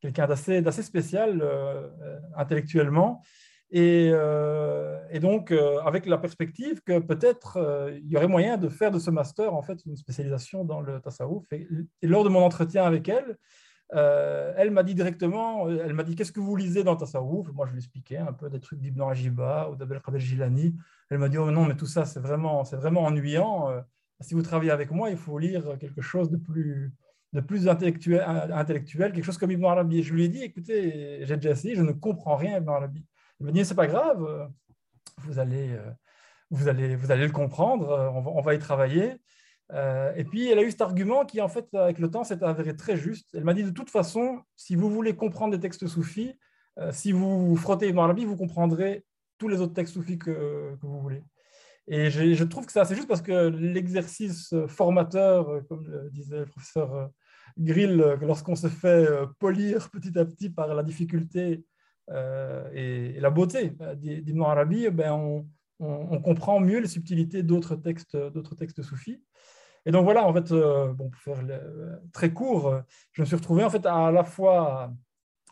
quelqu'un 0.00 0.26
d'assez, 0.26 0.82
spécial 0.82 1.42
euh, 1.42 1.88
euh, 2.02 2.18
intellectuellement. 2.36 3.22
Et, 3.72 4.12
et 5.10 5.20
donc, 5.20 5.52
avec 5.84 6.06
la 6.06 6.18
perspective 6.18 6.82
que 6.82 6.98
peut-être 6.98 7.58
il 7.96 8.10
y 8.10 8.16
aurait 8.16 8.28
moyen 8.28 8.58
de 8.58 8.68
faire 8.68 8.90
de 8.90 8.98
ce 8.98 9.10
master 9.10 9.54
en 9.54 9.62
fait 9.62 9.84
une 9.86 9.96
spécialisation 9.96 10.64
dans 10.64 10.80
le 10.80 11.00
tasawwuf. 11.00 11.50
Et, 11.52 11.66
lors 12.02 12.22
de 12.22 12.28
mon 12.28 12.44
entretien 12.44 12.84
avec 12.84 13.08
elle, 13.08 13.38
elle 13.90 14.70
m'a 14.70 14.82
dit 14.82 14.94
directement, 14.94 15.70
elle 15.70 15.94
m'a 15.94 16.02
dit 16.02 16.16
qu'est-ce 16.16 16.32
que 16.32 16.40
vous 16.40 16.54
lisez 16.54 16.84
dans 16.84 16.92
le 16.92 16.98
tasawwuf 16.98 17.48
Moi, 17.54 17.64
je 17.66 17.72
lui 17.72 17.78
expliquais 17.78 18.18
un 18.18 18.34
peu 18.34 18.50
des 18.50 18.60
trucs 18.60 18.78
d'Ibn 18.78 19.00
Rajiba 19.00 19.70
ou 19.70 19.76
d'Abdel 19.76 20.00
Qadir 20.00 20.20
Jilani. 20.20 20.74
Elle 21.08 21.18
m'a 21.18 21.30
dit 21.30 21.38
oh 21.38 21.50
non, 21.50 21.64
mais 21.64 21.76
tout 21.76 21.86
ça 21.86 22.04
c'est 22.04 22.20
vraiment, 22.20 22.64
c'est 22.64 22.76
vraiment 22.76 23.04
ennuyant 23.04 23.82
si 24.22 24.34
vous 24.34 24.42
travaillez 24.42 24.70
avec 24.70 24.90
moi, 24.90 25.10
il 25.10 25.16
faut 25.16 25.38
lire 25.38 25.76
quelque 25.78 26.00
chose 26.00 26.30
de 26.30 26.36
plus, 26.36 26.92
de 27.32 27.40
plus 27.40 27.68
intellectuel, 27.68 28.22
intellectuel, 28.52 29.12
quelque 29.12 29.24
chose 29.24 29.38
comme 29.38 29.50
Ibn 29.50 29.64
Arabi. 29.64 30.02
je 30.02 30.14
lui 30.14 30.24
ai 30.24 30.28
dit, 30.28 30.42
écoutez, 30.42 31.24
j'ai 31.24 31.36
déjà 31.36 31.50
essayé, 31.50 31.74
je 31.74 31.82
ne 31.82 31.92
comprends 31.92 32.36
rien 32.36 32.58
Ibn 32.58 32.68
Arabi. 32.68 33.04
Il 33.42 33.46
m'a 33.46 33.50
dit, 33.50 33.64
c'est 33.64 33.74
pas 33.74 33.88
grave, 33.88 34.48
vous 35.18 35.40
allez, 35.40 35.76
vous 36.50 36.68
allez, 36.68 36.94
vous 36.94 37.10
allez 37.10 37.26
le 37.26 37.32
comprendre, 37.32 38.12
on 38.14 38.40
va, 38.40 38.54
y 38.54 38.58
travailler. 38.60 39.14
Euh, 39.72 40.14
et 40.14 40.22
puis, 40.22 40.48
elle 40.48 40.60
a 40.60 40.62
eu 40.62 40.70
cet 40.70 40.82
argument 40.82 41.24
qui, 41.24 41.40
en 41.40 41.48
fait, 41.48 41.66
avec 41.74 41.98
le 41.98 42.08
temps, 42.08 42.22
s'est 42.22 42.44
avéré 42.44 42.76
très 42.76 42.96
juste. 42.96 43.30
Elle 43.34 43.42
m'a 43.42 43.52
dit, 43.52 43.64
de 43.64 43.70
toute 43.70 43.90
façon, 43.90 44.40
si 44.54 44.76
vous 44.76 44.88
voulez 44.88 45.16
comprendre 45.16 45.52
des 45.52 45.58
textes 45.58 45.88
soufis, 45.88 46.38
euh, 46.78 46.92
si 46.92 47.10
vous 47.10 47.56
frottez 47.56 47.88
Ibn 47.88 47.98
Arabi, 47.98 48.24
vous 48.24 48.36
comprendrez 48.36 49.04
tous 49.38 49.48
les 49.48 49.60
autres 49.60 49.74
textes 49.74 49.94
soufis 49.94 50.20
que, 50.20 50.76
vous 50.80 51.00
voulez. 51.00 51.24
Et 51.88 52.10
je, 52.10 52.44
trouve 52.44 52.64
que 52.64 52.70
c'est 52.70 52.78
assez 52.78 52.94
juste 52.94 53.08
parce 53.08 53.22
que 53.22 53.48
l'exercice 53.48 54.54
formateur, 54.68 55.66
comme 55.68 55.84
le 55.88 56.10
disait 56.10 56.38
le 56.38 56.46
professeur 56.46 56.94
euh, 56.94 57.06
Grill, 57.58 58.00
euh, 58.00 58.16
lorsqu'on 58.20 58.56
se 58.56 58.68
fait 58.68 59.06
euh, 59.08 59.26
polir 59.38 59.90
petit 59.90 60.18
à 60.18 60.24
petit 60.24 60.50
par 60.50 60.74
la 60.74 60.82
difficulté 60.82 61.64
et, 62.10 63.20
la 63.20 63.30
beauté 63.30 63.76
d'Ibn 63.96 64.42
Arabi, 64.42 64.86
eh 64.86 64.90
ben 64.90 65.12
on, 65.80 66.20
comprend 66.20 66.60
mieux 66.60 66.78
les 66.78 66.88
subtilités 66.88 67.42
d'autres 67.42 67.76
textes, 67.76 68.16
d'autres 68.16 68.54
textes 68.54 68.82
soufis. 68.82 69.22
Et 69.84 69.90
donc 69.90 70.04
voilà, 70.04 70.26
en 70.26 70.32
fait, 70.32 70.52
bon, 70.52 71.10
pour 71.10 71.20
faire 71.20 71.44
très 72.12 72.32
court, 72.32 72.82
je 73.12 73.22
me 73.22 73.26
suis 73.26 73.36
retrouvé 73.36 73.64
en 73.64 73.70
fait 73.70 73.84
à, 73.86 74.12
la 74.12 74.24
fois 74.24 74.92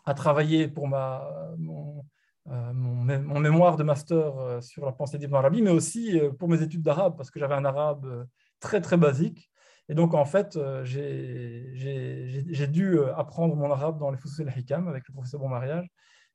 à, 0.05 0.13
travailler 0.13 0.67
pour 0.67 0.87
ma, 0.87 1.27
mon, 1.57 2.05
euh, 2.47 2.73
mémoire 2.73 3.77
de 3.77 3.83
master 3.83 4.37
euh, 4.37 4.61
sur 4.61 4.85
la 4.85 4.91
pensée 4.91 5.19
d'Ibn 5.19 5.35
Arabi, 5.35 5.61
mais 5.61 5.69
aussi 5.69 6.19
euh, 6.19 6.31
pour 6.31 6.49
mes 6.49 6.61
études 6.63 6.81
d'arabe, 6.81 7.15
parce 7.15 7.29
que 7.29 7.39
j'avais 7.39 7.53
un 7.53 7.65
arabe 7.65 8.27
très, 8.59 8.81
très 8.81 8.97
basique. 8.97 9.51
Et 9.89 9.93
donc, 9.93 10.13
en 10.13 10.25
fait, 10.25 10.57
j'ai 10.83 12.67
dû 12.67 12.97
apprendre 13.17 13.55
mon 13.55 13.69
arabe 13.71 13.99
dans 13.99 14.09
les 14.09 14.17
Foussous 14.17 14.41
el-Hikam 14.41 14.87
avec 14.87 15.07
le 15.07 15.13
professeur 15.13 15.39
Bon 15.41 15.49
Mariage. 15.49 15.87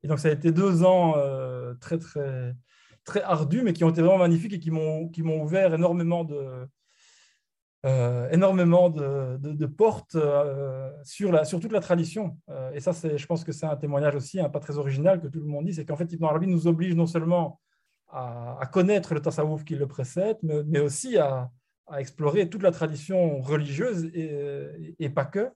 Et 0.03 0.07
donc, 0.07 0.19
ça 0.19 0.29
a 0.29 0.31
été 0.31 0.51
deux 0.51 0.83
ans 0.83 1.15
très, 1.79 1.97
très, 1.97 2.53
très 3.03 3.21
ardus, 3.21 3.63
mais 3.63 3.73
qui 3.73 3.83
ont 3.83 3.89
été 3.89 4.01
vraiment 4.01 4.19
magnifiques 4.19 4.53
et 4.53 4.59
qui 4.59 4.71
m'ont 4.71 5.41
ouvert 5.41 5.73
énormément 5.73 6.23
de, 6.23 6.67
euh, 7.85 8.27
énormément 8.31 8.89
de, 8.89 9.65
portes 9.65 10.15
euh, 10.15 10.91
sur, 11.03 11.31
la, 11.31 11.45
sur 11.45 11.59
toute 11.59 11.71
la 11.71 11.79
tradition. 11.79 12.37
Euh, 12.49 12.71
et 12.71 12.79
ça, 12.79 12.91
je 12.91 13.25
pense 13.27 13.43
que 13.43 13.51
c'est 13.51 13.67
un 13.67 13.75
témoignage 13.77 14.15
aussi, 14.15 14.39
hein, 14.39 14.49
pas 14.49 14.59
très 14.59 14.77
original, 14.77 15.21
que 15.21 15.27
tout 15.27 15.39
le 15.39 15.45
monde 15.45 15.65
dit, 15.65 15.73
c'est 15.73 15.85
qu'en 15.85 15.95
fait, 15.95 16.11
Ibn 16.11 16.25
Arabi 16.25 16.47
nous 16.47 16.67
oblige 16.67 16.95
non 16.95 17.05
seulement 17.05 17.61
à, 18.09 18.67
connaître 18.73 19.13
le 19.13 19.21
tasawwuf 19.21 19.63
qui 19.63 19.75
le 19.75 19.87
précède, 19.87 20.37
mais, 20.41 20.79
aussi 20.79 21.17
à, 21.17 21.51
explorer 21.97 22.49
toute 22.49 22.63
la 22.63 22.71
tradition 22.71 23.39
religieuse 23.39 24.09
et, 24.13 25.09
pas 25.09 25.25
que. 25.25 25.49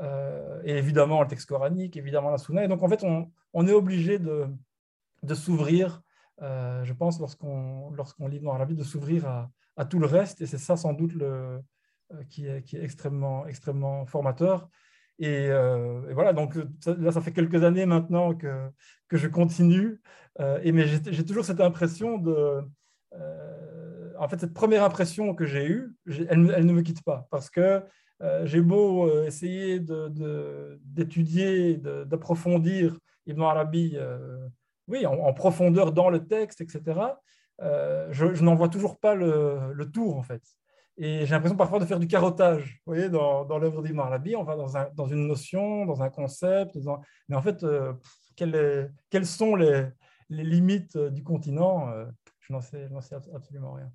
Et 0.00 0.76
évidemment 0.76 1.22
le 1.22 1.28
texte 1.28 1.48
coranique, 1.48 1.96
évidemment 1.96 2.30
la 2.30 2.38
sunna. 2.38 2.66
Donc, 2.66 2.82
en 2.82 2.88
fait, 2.88 3.04
on, 3.04 3.66
est 3.66 3.72
obligé 3.72 4.18
de, 4.18 4.46
s'ouvrir, 5.34 6.02
je 6.40 6.92
pense, 6.92 7.20
lorsqu'on 7.20 7.90
lorsqu'on 7.92 8.28
lit 8.28 8.38
Ibn 8.38 8.48
Arabi, 8.48 8.74
de 8.74 8.82
s'ouvrir 8.82 9.26
à, 9.76 9.84
tout 9.84 9.98
le 9.98 10.06
reste. 10.06 10.40
Et 10.40 10.46
c'est 10.46 10.58
ça 10.58 10.76
sans 10.76 10.92
doute 10.92 11.12
euh, 12.14 12.24
qui, 12.28 12.46
est, 12.46 12.74
extrêmement, 12.74 13.46
extrêmement 13.46 14.06
formateur. 14.06 14.68
Et, 15.18 15.48
euh, 15.50 16.12
voilà, 16.12 16.32
donc 16.32 16.56
là, 16.86 17.12
ça 17.12 17.20
fait 17.20 17.32
quelques 17.32 17.62
années 17.62 17.86
maintenant 17.86 18.34
que, 18.34 18.68
que 19.08 19.16
je 19.16 19.28
continue. 19.28 20.00
Euh, 20.40 20.58
et, 20.62 20.72
mais 20.72 20.86
j'ai 20.86 21.24
toujours 21.24 21.44
cette 21.44 21.60
impression 21.60 22.18
de... 22.18 22.62
en 24.18 24.28
fait, 24.28 24.40
cette 24.40 24.54
première 24.54 24.84
impression 24.84 25.34
que 25.34 25.46
j'ai 25.46 25.66
eue, 25.66 25.94
elle, 26.06 26.52
elle, 26.56 26.66
ne 26.66 26.72
me 26.72 26.82
quitte 26.82 27.02
pas. 27.04 27.26
Parce 27.30 27.50
que 27.50 27.82
j'ai 28.44 28.60
beau 28.60 29.22
essayer 29.24 29.80
d'étudier, 29.80 31.76
d'approfondir 31.76 32.96
Ibn 33.26 33.42
Arabi 33.42 33.96
oui, 34.88 35.06
en, 35.06 35.32
profondeur 35.32 35.92
dans 35.92 36.10
le 36.10 36.26
texte, 36.26 36.60
etc., 36.60 37.00
je, 37.60 38.42
n'en 38.42 38.54
vois 38.54 38.68
toujours 38.68 38.98
pas 38.98 39.14
le, 39.14 39.72
le, 39.72 39.90
tour, 39.90 40.16
en 40.16 40.22
fait. 40.22 40.42
Et 40.96 41.24
j'ai 41.24 41.30
l'impression 41.30 41.56
parfois 41.56 41.78
de 41.78 41.84
faire 41.86 41.98
du 41.98 42.06
carottage. 42.06 42.80
Vous 42.84 42.92
voyez, 42.92 43.08
dans, 43.08 43.58
l'œuvre 43.58 43.82
d'Ibn 43.82 44.00
Arabi, 44.00 44.36
on 44.36 44.44
va 44.44 44.56
dans, 44.56 44.76
un, 44.76 44.88
dans, 44.94 45.06
une 45.06 45.26
notion, 45.26 45.86
dans 45.86 46.02
un 46.02 46.10
concept, 46.10 46.76
mais 47.28 47.36
en 47.36 47.42
fait, 47.42 47.64
quelles, 48.36 49.26
sont 49.26 49.54
les, 49.56 49.86
limites 50.28 50.98
du 50.98 51.22
continent 51.22 51.88
Je 52.40 52.52
n'en 52.52 52.60
sais 52.60 52.88
absolument 53.34 53.72
rien. 53.72 53.90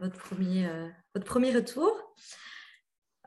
Votre 0.00 0.18
premier, 0.18 0.66
euh, 0.66 0.88
votre 1.14 1.26
premier 1.26 1.54
retour. 1.54 2.14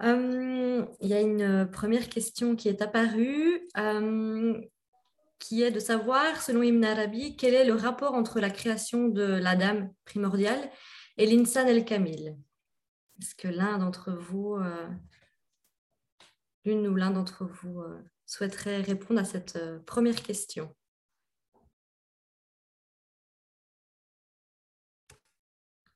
Euh, 0.03 0.85
il 1.01 1.07
y 1.07 1.13
a 1.13 1.21
une 1.21 1.69
première 1.71 2.09
question 2.09 2.55
qui 2.55 2.69
est 2.69 2.81
apparue, 2.81 3.67
qui 5.39 5.63
est 5.63 5.71
de 5.71 5.79
savoir, 5.79 6.41
selon 6.41 6.61
Ibn 6.61 6.83
Arabi, 6.83 7.35
quel 7.35 7.53
est 7.53 7.65
le 7.65 7.73
rapport 7.73 8.13
entre 8.13 8.39
la 8.39 8.49
création 8.49 9.07
de 9.07 9.23
la 9.23 9.55
dame 9.55 9.91
primordiale 10.05 10.69
et 11.17 11.25
l'insan 11.25 11.67
el-kamil. 11.67 12.37
Est-ce 13.19 13.33
que 13.33 13.47
l'un 13.47 13.79
d'entre 13.79 14.11
vous, 14.11 14.59
l'une 16.63 16.87
ou 16.87 16.95
l'un 16.95 17.09
d'entre 17.09 17.45
vous, 17.45 17.83
souhaiterait 18.27 18.81
répondre 18.81 19.19
à 19.19 19.25
cette 19.25 19.59
première 19.85 20.21
question? 20.21 20.75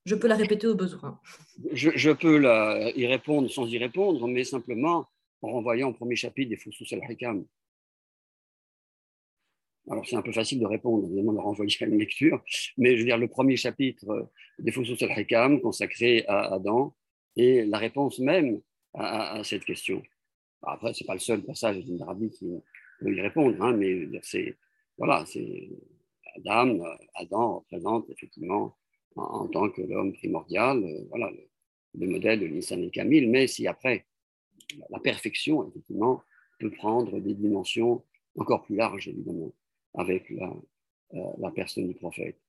Je 0.05 0.15
peux 0.15 0.27
la 0.27 0.35
répéter 0.35 0.67
au 0.67 0.75
besoin. 0.75 1.19
Je, 1.71 2.11
peux 2.11 2.41
y 2.95 3.07
répondre 3.07 3.49
sans 3.49 3.67
y 3.67 3.77
répondre, 3.77 4.27
mais 4.27 4.43
simplement 4.43 5.07
en 5.41 5.51
renvoyant 5.51 5.89
au 5.89 5.93
premier 5.93 6.15
chapitre 6.15 6.49
des 6.49 6.57
Fousous 6.57 6.85
al-Hikam. 6.91 7.45
Alors, 9.89 10.07
c'est 10.07 10.15
un 10.15 10.21
peu 10.21 10.31
facile 10.31 10.59
de 10.59 10.65
répondre, 10.65 11.05
évidemment, 11.05 11.33
de 11.33 11.39
renvoyer 11.39 11.75
à 11.81 11.85
une 11.85 11.97
lecture, 11.97 12.43
mais 12.77 12.95
je 12.95 12.99
veux 12.99 13.05
dire, 13.05 13.17
le 13.17 13.27
premier 13.27 13.57
chapitre 13.57 14.29
des 14.59 14.71
Fousous 14.71 15.03
al-Hikam 15.03 15.61
consacré 15.61 16.25
à 16.27 16.53
Adam 16.53 16.95
et 17.35 17.65
la 17.65 17.77
réponse 17.77 18.19
même 18.19 18.61
à, 18.93 19.41
cette 19.43 19.65
question. 19.65 20.01
Après, 20.63 20.93
ce 20.93 21.03
n'est 21.03 21.07
pas 21.07 21.13
le 21.13 21.19
seul 21.19 21.43
passage 21.43 21.83
d'Arabi 21.85 22.29
qui 22.29 22.47
peut 22.99 23.15
y 23.15 23.21
répondre, 23.21 23.61
hein, 23.61 23.73
mais 23.73 24.07
c'est 24.21 24.57
voilà, 24.97 25.25
c'est 25.25 25.69
Adam, 26.35 26.79
Adam 27.15 27.59
représente 27.59 28.09
effectivement 28.09 28.75
en, 29.15 29.47
tant 29.47 29.69
que 29.69 29.81
l'homme 29.81 30.13
primordial, 30.13 30.83
euh, 30.83 31.05
voilà, 31.09 31.31
le, 31.95 32.07
modèle 32.07 32.39
de 32.39 32.47
Nissan 32.47 32.83
et 32.83 32.91
Camille, 32.91 33.27
mais 33.27 33.47
si 33.47 33.67
après, 33.67 34.05
la 34.89 34.99
perfection, 34.99 35.67
effectivement, 35.67 36.23
peut 36.59 36.71
prendre 36.71 37.19
des 37.19 37.33
dimensions 37.33 38.03
encore 38.37 38.63
plus 38.63 38.75
larges, 38.75 39.07
évidemment, 39.07 39.53
avec 39.95 40.29
la, 40.29 40.53
euh, 41.13 41.51
personne 41.51 41.87
du 41.87 41.95
prophète. 41.95 42.39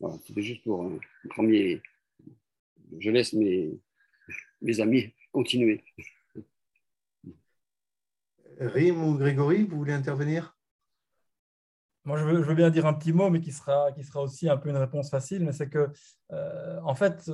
Voilà, 0.00 0.18
c'était 0.24 0.42
juste 0.42 0.62
pour 0.64 0.84
un 0.84 0.98
premier. 1.30 1.80
Je 2.98 3.10
laisse 3.10 3.32
mes, 3.32 3.70
mes 4.62 4.80
amis 4.80 5.12
continuer. 5.32 5.84
Rim 8.58 9.04
ou 9.04 9.16
Grégory, 9.16 9.64
vous 9.64 9.76
voulez 9.76 9.92
intervenir? 9.92 10.57
Moi, 12.08 12.16
je 12.16 12.24
veux, 12.24 12.54
bien 12.54 12.70
dire 12.70 12.86
un 12.86 12.94
petit 12.94 13.12
mot, 13.12 13.28
mais 13.28 13.40
qui 13.40 13.52
sera, 13.52 13.92
qui 13.92 14.02
sera 14.02 14.22
aussi 14.22 14.48
un 14.48 14.56
peu 14.56 14.70
une 14.70 14.78
réponse 14.78 15.10
facile, 15.10 15.44
mais 15.44 15.52
c'est 15.52 15.68
que, 15.68 15.90
euh, 16.32 16.80
en 16.82 16.94
fait, 16.94 17.30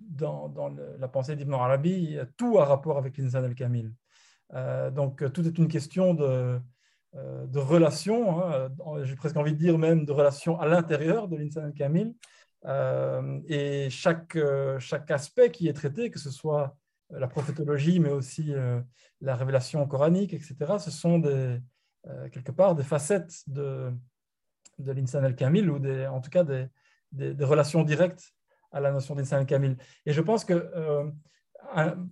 dans, 0.00 0.52
la 0.98 1.06
pensée 1.06 1.36
d'Ibn 1.36 1.54
Arabi, 1.54 2.18
tout 2.36 2.58
a 2.58 2.64
rapport 2.64 2.98
avec 2.98 3.16
l'insan 3.18 3.44
el-kamil. 3.44 3.92
Euh, 4.54 4.90
donc, 4.90 5.32
tout 5.32 5.46
est 5.46 5.56
une 5.58 5.68
question 5.68 6.12
de, 6.12 6.60
euh, 7.14 7.46
de 7.46 7.58
relation, 7.60 8.42
hein, 8.42 8.68
j'ai 9.04 9.14
presque 9.14 9.36
envie 9.36 9.52
de 9.52 9.58
dire 9.58 9.78
même 9.78 10.04
de 10.04 10.10
relation 10.10 10.58
à 10.58 10.66
l'intérieur 10.66 11.28
de 11.28 11.36
l'insan 11.36 11.66
el-kamil. 11.66 12.12
et 13.48 13.88
chaque, 13.90 14.36
chaque 14.80 15.08
aspect 15.12 15.52
qui 15.52 15.68
est 15.68 15.72
traité, 15.72 16.10
que 16.10 16.18
ce 16.18 16.32
soit 16.32 16.76
la 17.10 17.28
prophétologie, 17.28 18.00
mais 18.00 18.10
aussi 18.10 18.52
la 19.20 19.36
révélation 19.36 19.86
coranique, 19.86 20.34
etc., 20.34 20.56
ce 20.80 20.90
sont 20.90 21.22
quelque 22.32 22.50
part 22.50 22.74
des 22.74 22.84
facettes 22.84 23.42
de, 23.46 23.92
de 24.78 24.92
l'insan 24.92 25.24
el-kamil 25.24 25.70
ou 25.70 25.76
en 25.76 26.20
tout 26.20 26.30
cas 26.30 26.44
des, 26.44 26.68
relations 27.44 27.82
directes 27.82 28.32
à 28.72 28.80
la 28.80 28.92
notion 28.92 29.14
d'insan 29.14 29.40
el-kamil. 29.40 29.76
Et 30.04 30.12
je 30.12 30.20
pense 30.20 30.44
que 30.44 30.52
euh, 30.54 31.10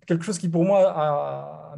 quelque 0.06 0.24
chose 0.24 0.38
qui 0.38 0.48
pour 0.48 0.64
moi 0.64 1.76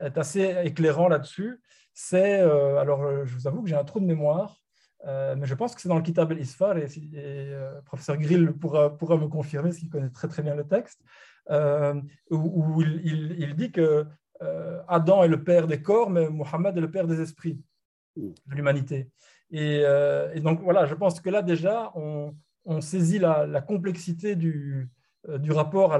est, 0.00 0.18
assez 0.18 0.56
éclairant 0.64 1.08
là-dessus, 1.08 1.60
c'est, 1.92 2.40
euh, 2.40 2.78
alors 2.78 3.24
je 3.24 3.34
vous 3.34 3.46
avoue 3.46 3.62
que 3.62 3.68
j'ai 3.68 3.76
un 3.76 3.84
trou 3.84 4.00
de 4.00 4.06
mémoire, 4.06 4.60
euh, 5.06 5.36
mais 5.36 5.46
je 5.46 5.54
pense 5.54 5.74
que 5.74 5.80
c'est 5.80 5.88
dans 5.88 5.96
le 5.96 6.02
Kitab 6.02 6.32
el-Isfar, 6.32 6.78
et, 6.78 6.86
et 7.14 7.54
professeur 7.84 8.16
Grill 8.16 8.52
pourra, 8.52 8.96
pourra, 8.96 9.16
me 9.16 9.28
confirmer, 9.28 9.68
parce 9.68 9.78
qu'il 9.78 9.90
connaît 9.90 10.10
très 10.10 10.28
très 10.28 10.42
bien 10.42 10.54
le 10.54 10.66
texte, 10.66 11.02
où, 12.30 12.82
il, 12.82 13.36
il, 13.38 13.54
dit 13.54 13.70
que 13.70 14.06
Adam 14.88 15.22
est 15.22 15.28
le 15.28 15.44
père 15.44 15.66
des 15.66 15.82
corps, 15.82 16.10
mais 16.10 16.28
Mohammed 16.30 16.76
est 16.76 16.80
le 16.80 16.90
père 16.90 17.06
des 17.06 17.20
esprits 17.20 17.60
de 18.16 18.54
l'humanité. 18.54 19.10
Euh, 19.52 20.32
et, 20.34 20.40
donc 20.40 20.60
voilà, 20.60 20.86
je 20.86 20.94
pense 20.94 21.20
que 21.20 21.30
là 21.30 21.42
déjà, 21.42 21.92
on, 21.94 22.34
saisit 22.80 23.18
la, 23.18 23.60
complexité 23.60 24.36
du, 24.36 24.90
euh, 25.28 25.38
rapport 25.50 25.92
à 25.92 25.98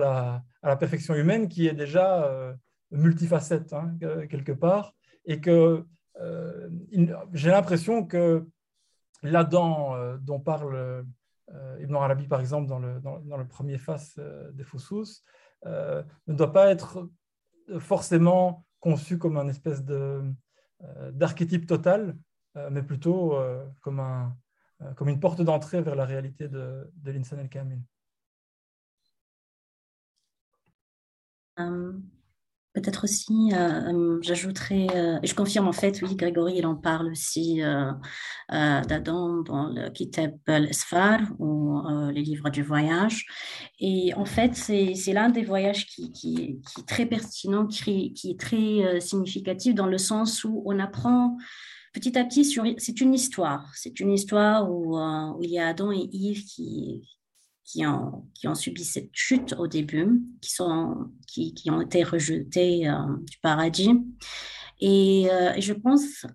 la, 0.63 0.77
perfection 0.77 1.15
humaine 1.15 1.49
qui 1.49 1.67
est 1.67 1.75
déjà 1.75 2.25
euh, 2.25 2.55
multifacette 2.91 3.73
hein, 3.73 3.97
quelque 4.31 4.53
part, 4.53 4.95
et 5.27 5.41
que 5.41 5.85
j'ai 7.33 7.51
l'impression 7.51 8.05
que 8.05 8.47
l'Adam 9.23 10.19
dont 10.23 10.39
parle 10.39 11.05
Ibn 11.81 11.95
Arabi 11.95 12.29
par 12.29 12.41
exemple 12.41 12.69
dans 12.69 12.79
le, 12.79 13.49
premier 13.49 13.79
face 13.79 14.19
des 14.53 14.65
Foussous 14.65 15.23
ne 15.65 16.05
doit 16.29 16.53
pas 16.53 16.71
être 16.71 17.09
forcément 17.79 18.65
conçu 18.81 19.19
comme 19.19 19.39
un 19.39 19.49
espèce 19.49 19.83
d'archétype 21.13 21.67
total, 21.67 22.17
mais 22.71 22.83
plutôt 22.83 23.35
euh, 23.35 23.64
comme, 23.81 24.01
un, 24.01 24.37
euh, 24.83 24.93
comme 24.95 25.09
une 25.09 25.21
porte 25.21 25.43
d'entrée 25.43 25.83
vers 25.83 25.97
la 25.97 26.05
réalité 26.05 26.49
de, 26.49 26.90
de 26.95 27.11
l'insan 27.11 27.38
el-kamil. 27.38 27.81
Peut-être 32.73 33.05
aussi, 33.05 33.53
j'ajouterais, 34.23 34.88
et 35.23 35.27
je 35.29 35.35
confirme 35.37 35.69
en 35.69 35.73
fait, 35.73 36.03
oui, 36.03 36.17
Grégory, 36.17 36.55
il 36.57 36.67
en 36.67 36.75
parle 36.75 37.12
aussi 37.12 37.62
d'Adam 38.49 39.43
dans 39.43 39.69
le 39.69 39.90
Kitab 39.90 40.35
al-Asfar 40.49 41.21
ou 41.38 41.81
les 42.11 42.23
livres 42.23 42.51
du 42.51 42.64
voyage. 42.64 43.27
Et 43.79 44.12
en 44.14 44.25
fait, 44.25 44.57
c'est 44.57 45.12
l'un 45.12 45.29
des 45.29 45.45
voyages 45.45 45.87
qui, 45.87 46.11
qui, 46.11 46.61
qui, 46.67 46.81
est 46.81 46.88
très 46.88 47.07
pertinent, 47.07 47.69
qui, 47.69 48.12
qui 48.12 48.33
est 48.33 48.40
très 48.40 49.01
significatif 49.01 49.77
dans 49.77 49.87
le 49.87 49.99
sens 49.99 50.43
où 50.43 50.64
on 50.67 50.81
apprend 50.81 51.38
petit 51.95 52.19
à 52.19 52.25
petit, 52.25 52.45
c'est 52.45 53.01
une 53.01 53.15
histoire. 53.15 53.73
C'est 53.75 54.01
une 54.01 54.13
histoire 54.13 54.71
où, 54.71 54.99
euh, 54.99 55.33
il 55.41 55.51
y 55.51 55.59
a 55.59 55.69
Adam 55.69 55.93
et 55.93 56.09
Yves 56.13 56.45
qui, 56.45 57.09
qui, 57.65 57.87
ont, 57.87 58.27
qui 58.35 58.49
subi 58.55 58.85
cette 58.85 59.11
chute 59.13 59.55
au 59.59 59.67
début, 59.67 60.21
qui, 60.43 60.51
sont, 60.51 61.11
qui, 61.27 61.55
qui 61.55 61.71
ont 61.71 61.81
été 61.81 62.03
rejetés 62.03 62.89
euh, 62.89 63.17
du 63.31 63.39
paradis. 63.39 63.93
Et, 64.81 65.29
euh, 65.31 65.55
je 65.59 65.73
pense, 65.73 66.27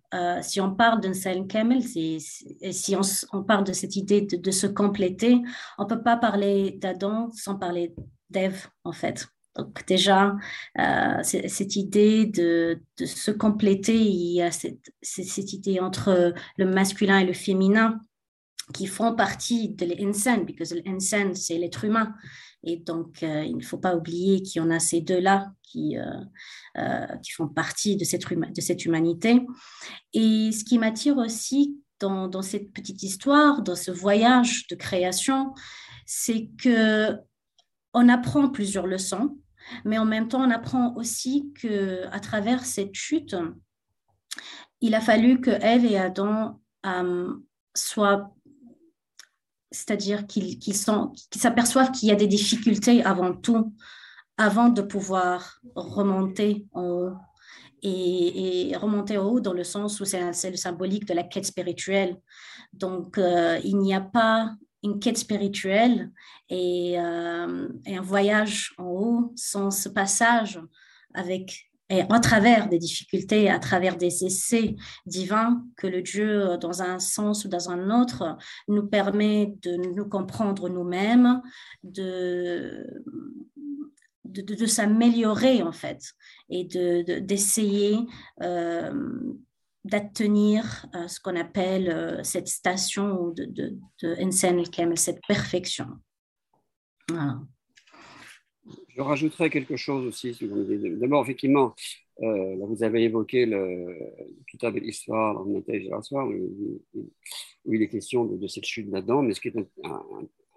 si 0.42 0.62
on 0.62 0.74
parle 0.74 1.02
d'un 1.02 1.14
Salim 1.14 1.46
Kamel, 1.46 1.84
si 1.84 2.96
on, 3.34 3.44
parle 3.44 3.66
de 3.66 3.74
cette 3.74 3.98
idée 3.98 4.22
de, 4.22 4.38
de 4.38 4.52
se 4.52 4.66
compléter, 4.66 5.42
on 5.78 5.84
ne 5.84 5.90
peut 5.90 6.02
pas 6.02 6.16
parler 6.16 6.72
d'Adam 6.72 7.30
sans 7.34 7.58
parler 7.58 7.94
d'Ève, 8.30 8.68
en 8.86 8.94
fait. 8.94 9.28
Donc 9.56 9.86
déjà, 9.88 10.36
euh, 10.80 11.24
cette 11.24 11.76
idée 11.76 12.26
de, 12.26 12.80
se 13.04 13.32
compléter, 13.32 13.96
il 13.96 14.34
y 14.34 14.42
a 14.42 14.52
cette, 14.52 15.54
idée 15.54 15.80
entre 15.80 16.34
le 16.58 16.66
masculin 16.66 17.20
et 17.20 17.26
le 17.26 17.34
féminin 17.34 18.00
qui 18.74 18.86
font 18.86 19.16
partie 19.16 19.70
de 19.70 19.86
l'insan, 19.86 20.46
parce 20.58 20.70
que 20.70 20.88
l'insan, 20.88 21.34
c'est 21.34 21.58
l'être 21.58 21.84
humain. 21.84 22.14
Et 22.64 22.78
donc, 22.78 23.24
euh, 23.24 23.44
il 23.44 23.58
ne 23.58 23.64
faut 23.64 23.80
pas 23.80 23.96
oublier 23.96 24.44
qu'il 24.44 24.62
y 24.62 24.66
en 24.66 24.70
a 24.70 24.80
ces 24.80 25.02
deux-là 25.02 25.52
qui, 25.64 25.98
euh, 25.98 27.18
qui 27.24 27.32
font 27.32 27.48
partie 27.48 27.96
de 27.96 28.04
cette, 28.04 28.28
de 28.30 28.62
cette 28.62 28.86
humanité. 28.86 29.42
Et 30.14 30.52
ce 30.52 30.64
qui 30.64 30.78
m'attire 30.78 31.18
aussi 31.18 31.78
dans, 32.00 32.28
dans, 32.28 32.44
cette 32.44 32.72
petite 32.72 33.02
histoire, 33.02 33.64
dans 33.64 33.76
ce 33.76 33.92
voyage 33.92 34.68
de 34.68 34.76
création, 34.76 35.54
c'est 36.06 36.50
que 36.62 37.18
on 37.94 38.10
apprend 38.10 38.50
plusieurs 38.50 38.88
leçons, 38.88 39.38
mais 39.86 39.98
en 39.98 40.06
même 40.06 40.28
temps, 40.28 40.42
on 40.42 40.52
apprend 40.52 40.96
aussi 40.96 41.52
que 41.62 42.08
à 42.12 42.20
travers 42.20 42.66
cette 42.66 42.96
chute, 42.96 43.36
il 44.82 44.96
a 44.96 45.02
fallu 45.02 45.42
que 45.42 45.52
Ève 45.52 45.86
et 45.86 45.98
Adam 45.98 46.60
euh, 46.86 47.34
soient 47.76 48.34
c'est-à-dire 49.72 50.26
qu'ils 50.26 50.74
s'aperçoivent 50.74 51.92
qu'il 51.92 52.10
y 52.10 52.12
a 52.12 52.16
des 52.16 52.28
difficultés 52.28 53.04
avant 53.04 53.34
tout, 53.34 53.74
avant 54.38 54.70
de 54.70 54.82
pouvoir 54.82 55.60
remonter 55.76 56.66
en 56.72 56.84
haut. 56.84 57.14
Et, 57.82 58.76
remonter 58.76 59.18
en 59.18 59.26
haut 59.26 59.40
dans 59.40 59.54
le 59.54 59.64
sens 59.64 60.02
où 60.02 60.06
c'est 60.06 60.50
le 60.50 60.58
symbolique 60.58 61.06
de 61.06 61.14
la 61.14 61.24
quête 61.24 61.46
spirituelle. 61.46 62.18
Donc, 62.74 63.18
euh, 63.18 63.58
il 63.64 63.78
n'y 63.78 63.94
a 63.94 64.02
pas 64.02 64.54
une 64.84 65.00
quête 65.00 65.18
spirituelle 65.18 66.12
et, 66.50 67.00
euh, 67.00 67.68
et, 67.86 67.98
un 67.98 68.02
voyage 68.02 68.74
en 68.78 68.86
haut 68.86 69.34
sans 69.36 69.72
ce 69.72 69.90
passage 69.90 70.60
avec 71.14 71.70
et 71.90 72.02
à 72.02 72.20
travers 72.20 72.70
des 72.70 72.78
difficultés, 72.78 73.50
à 73.50 73.58
travers 73.58 73.98
des 73.98 74.24
essais 74.24 74.76
divins 75.08 75.66
que 75.76 75.88
le 75.88 76.04
Dieu, 76.04 76.58
dans 76.62 76.84
un 76.84 77.00
sens 77.00 77.46
ou 77.46 77.50
dans 77.50 77.72
un 77.72 77.90
autre, 78.00 78.38
nous 78.68 78.86
permet 78.86 79.56
de 79.64 79.76
nous 79.96 80.06
comprendre 80.06 80.70
nous-mêmes, 80.70 81.42
de, 81.84 82.86
de, 84.24 84.66
s'améliorer 84.68 85.64
en 85.64 85.72
fait, 85.72 86.14
et 86.50 86.64
d'essayer 86.64 87.98
de, 87.98 88.44
euh, 88.44 89.34
d'atteindre 89.90 90.86
euh, 90.96 91.08
ce 91.08 91.20
qu'on 91.20 91.36
appelle 91.36 91.90
euh, 91.90 92.24
cette 92.24 92.48
station 92.48 93.30
de, 93.30 93.46
de, 93.46 93.78
de 94.02 94.96
cette 94.96 95.20
perfection. 95.28 95.88
Je 98.90 99.02
rajouterais 99.02 99.50
quelque 99.50 99.76
chose 99.76 100.06
aussi. 100.06 100.38
D'abord, 101.00 101.24
effectivement, 101.24 101.74
euh, 102.22 102.56
vous 102.60 102.84
avez 102.84 103.04
évoqué 103.04 103.46
le 103.46 103.98
Kitab 104.50 104.76
l'histoire, 104.76 105.46
où, 105.46 105.64
il 107.66 107.82
est 107.82 107.90
question 107.90 108.26
de, 108.26 108.48
cette 108.48 108.66
chute 108.66 108.90
d'Adam, 108.90 109.22
mais 109.22 109.34
ce 109.34 109.42
qui 109.42 109.48
est 109.48 109.56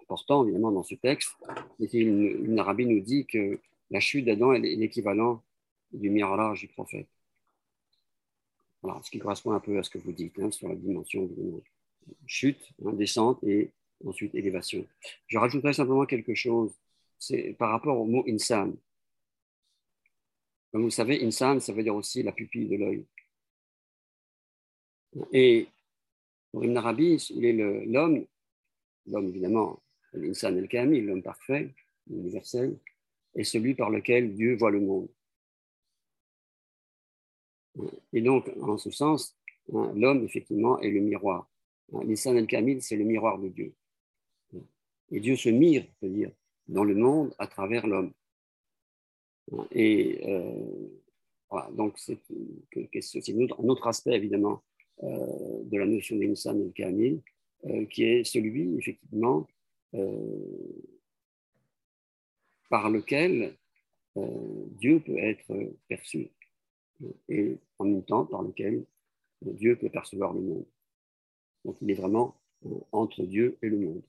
important, 0.01 0.43
évidemment, 0.43 0.71
dans 0.71 0.83
ce 0.83 0.95
texte, 0.95 1.31
c'est 1.79 1.87
qu'une 1.87 2.59
Arabie 2.59 2.85
nous 2.85 2.99
dit 2.99 3.25
que 3.25 3.59
la 3.89 3.99
chute 3.99 4.25
d'Adam 4.25 4.53
est 4.53 4.59
l'équivalent 4.59 5.41
du 5.91 6.09
mirage 6.09 6.61
du 6.61 6.67
prophète. 6.67 7.07
Voilà, 8.83 9.01
ce 9.01 9.09
qui 9.09 9.17
correspond 9.17 9.53
un 9.53 9.59
peu 9.59 9.79
à 9.79 9.83
ce 9.83 9.89
que 9.89 9.97
vous 9.97 10.11
dites 10.11 10.37
hein, 10.39 10.51
sur 10.51 10.67
la 10.67 10.75
dimension 10.75 11.25
de 11.25 11.63
chute, 12.27 12.61
hein, 12.85 12.93
descente 12.93 13.43
et 13.43 13.71
ensuite 14.05 14.35
élévation. 14.35 14.85
Je 15.27 15.37
rajouterais 15.37 15.73
simplement 15.73 16.05
quelque 16.05 16.35
chose 16.35 16.71
c'est 17.23 17.53
par 17.57 17.69
rapport 17.69 17.97
au 17.97 18.05
mot 18.05 18.25
insan. 18.27 18.75
Comme 20.71 20.83
vous 20.83 20.89
savez, 20.89 21.23
insan, 21.23 21.59
ça 21.59 21.71
veut 21.71 21.83
dire 21.83 21.95
aussi 21.95 22.21
la 22.21 22.33
pupille 22.33 22.67
de 22.67 22.75
l'œil. 22.75 23.05
Et 25.31 25.67
pour 26.51 26.65
Ibn 26.65 26.75
Arabi, 26.75 27.15
il 27.29 27.45
est 27.45 27.53
l'homme, 27.53 28.25
l'homme 29.05 29.27
évidemment, 29.29 29.81
l'insan 30.13 30.57
el-kamil, 30.57 31.05
l'homme 31.05 31.23
parfait, 31.23 31.73
universel, 32.09 32.77
est 33.35 33.43
celui 33.43 33.73
par 33.73 33.89
lequel 33.89 34.33
Dieu 34.33 34.57
voit 34.57 34.71
le 34.71 34.81
monde. 34.81 35.07
Et 38.11 38.21
donc, 38.21 38.49
en 38.61 38.77
ce 38.77 38.91
sens, 38.91 39.35
hein, 39.73 39.91
l'homme, 39.95 40.23
effectivement, 40.25 40.79
est 40.79 40.89
le 40.89 40.99
miroir. 40.99 41.49
L'insan 41.91 42.37
el-kamil, 42.37 42.81
c'est 42.81 42.95
le 42.95 43.03
miroir 43.03 43.39
de 43.39 43.49
Dieu. 43.49 43.73
Et 45.11 45.19
Dieu 45.19 45.35
se 45.35 45.49
mire, 45.49 45.85
c'est-à-dire 45.99 46.31
dans 46.67 46.83
le 46.83 46.95
monde 46.95 47.33
à 47.37 47.47
travers 47.47 47.85
l'homme. 47.87 48.13
Et 49.71 50.21
euh, 50.25 50.87
voilà, 51.49 51.69
donc 51.71 51.97
c'est 51.99 52.19
un 52.31 53.67
autre 53.67 53.87
aspect 53.87 54.15
évidemment 54.15 54.63
euh, 55.03 55.63
de 55.65 55.77
la 55.77 55.85
notion 55.85 56.15
d'insan 56.15 56.59
et 56.61 56.71
kamil, 56.71 57.21
euh, 57.65 57.85
qui 57.85 58.03
est 58.03 58.23
celui 58.23 58.77
effectivement 58.77 59.47
par 62.67 62.89
lequel 62.89 63.55
Dieu 64.15 64.99
peut 65.01 65.19
être 65.19 65.53
perçu 65.87 66.31
et 67.29 67.59
en 67.79 67.85
même 67.85 68.03
temps 68.03 68.25
par 68.25 68.41
lequel 68.41 68.85
Dieu 69.41 69.77
peut 69.77 69.89
percevoir 69.89 70.33
le 70.33 70.41
monde. 70.41 70.65
Donc 71.65 71.77
il 71.81 71.91
est 71.91 71.95
vraiment 71.95 72.39
entre 72.91 73.23
Dieu 73.23 73.57
et 73.61 73.69
le 73.69 73.77
monde. 73.77 74.01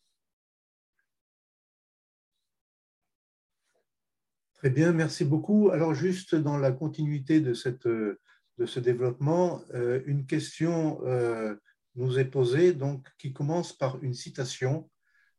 Très 4.55 4.70
bien, 4.70 4.92
merci 4.92 5.25
beaucoup. 5.25 5.70
Alors 5.70 5.94
juste 5.94 6.35
dans 6.35 6.57
la 6.57 6.73
continuité 6.73 7.40
de, 7.40 7.53
cette, 7.53 7.87
de 7.87 8.18
ce 8.66 8.81
développement, 8.81 9.62
euh, 9.75 10.03
une 10.07 10.25
question 10.25 11.01
euh, 11.05 11.55
nous 11.97 12.18
est 12.18 12.25
posée 12.25 12.73
donc, 12.73 13.07
qui 13.18 13.33
commence 13.33 13.73
par 13.73 14.03
une 14.03 14.14
citation. 14.14 14.88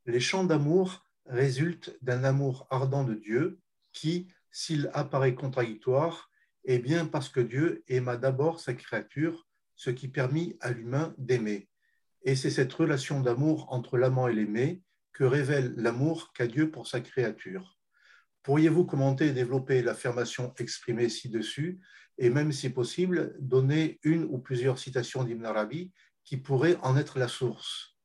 Les 0.05 0.19
chants 0.19 0.43
d'amour 0.43 1.07
résultent 1.25 1.97
d'un 2.01 2.23
amour 2.23 2.67
ardent 2.69 3.03
de 3.03 3.15
Dieu 3.15 3.59
qui, 3.91 4.27
s'il 4.51 4.91
apparaît 4.93 5.33
contradictoire, 5.33 6.29
est 6.65 6.79
bien 6.79 7.05
parce 7.05 7.29
que 7.29 7.39
Dieu 7.39 7.83
aima 7.87 8.17
d'abord 8.17 8.59
sa 8.59 8.73
créature, 8.73 9.47
ce 9.75 9.89
qui 9.89 10.07
permit 10.07 10.57
à 10.61 10.71
l'humain 10.71 11.13
d'aimer. 11.17 11.69
Et 12.23 12.35
c'est 12.35 12.49
cette 12.49 12.73
relation 12.73 13.21
d'amour 13.21 13.67
entre 13.71 13.97
l'amant 13.97 14.27
et 14.27 14.33
l'aimé 14.33 14.81
que 15.13 15.23
révèle 15.23 15.73
l'amour 15.77 16.33
qu'a 16.33 16.47
Dieu 16.47 16.71
pour 16.71 16.87
sa 16.87 16.99
créature. 17.01 17.77
Pourriez-vous 18.43 18.85
commenter 18.85 19.27
et 19.27 19.33
développer 19.33 19.81
l'affirmation 19.81 20.53
exprimée 20.57 21.09
ci-dessus 21.09 21.79
et 22.17 22.29
même 22.29 22.51
si 22.51 22.69
possible, 22.69 23.35
donner 23.39 23.99
une 24.03 24.23
ou 24.23 24.39
plusieurs 24.39 24.79
citations 24.79 25.23
d'Ibn 25.23 25.45
Arabi 25.45 25.91
qui 26.23 26.37
pourraient 26.37 26.77
en 26.81 26.95
être 26.97 27.19
la 27.19 27.27
source? 27.27 27.97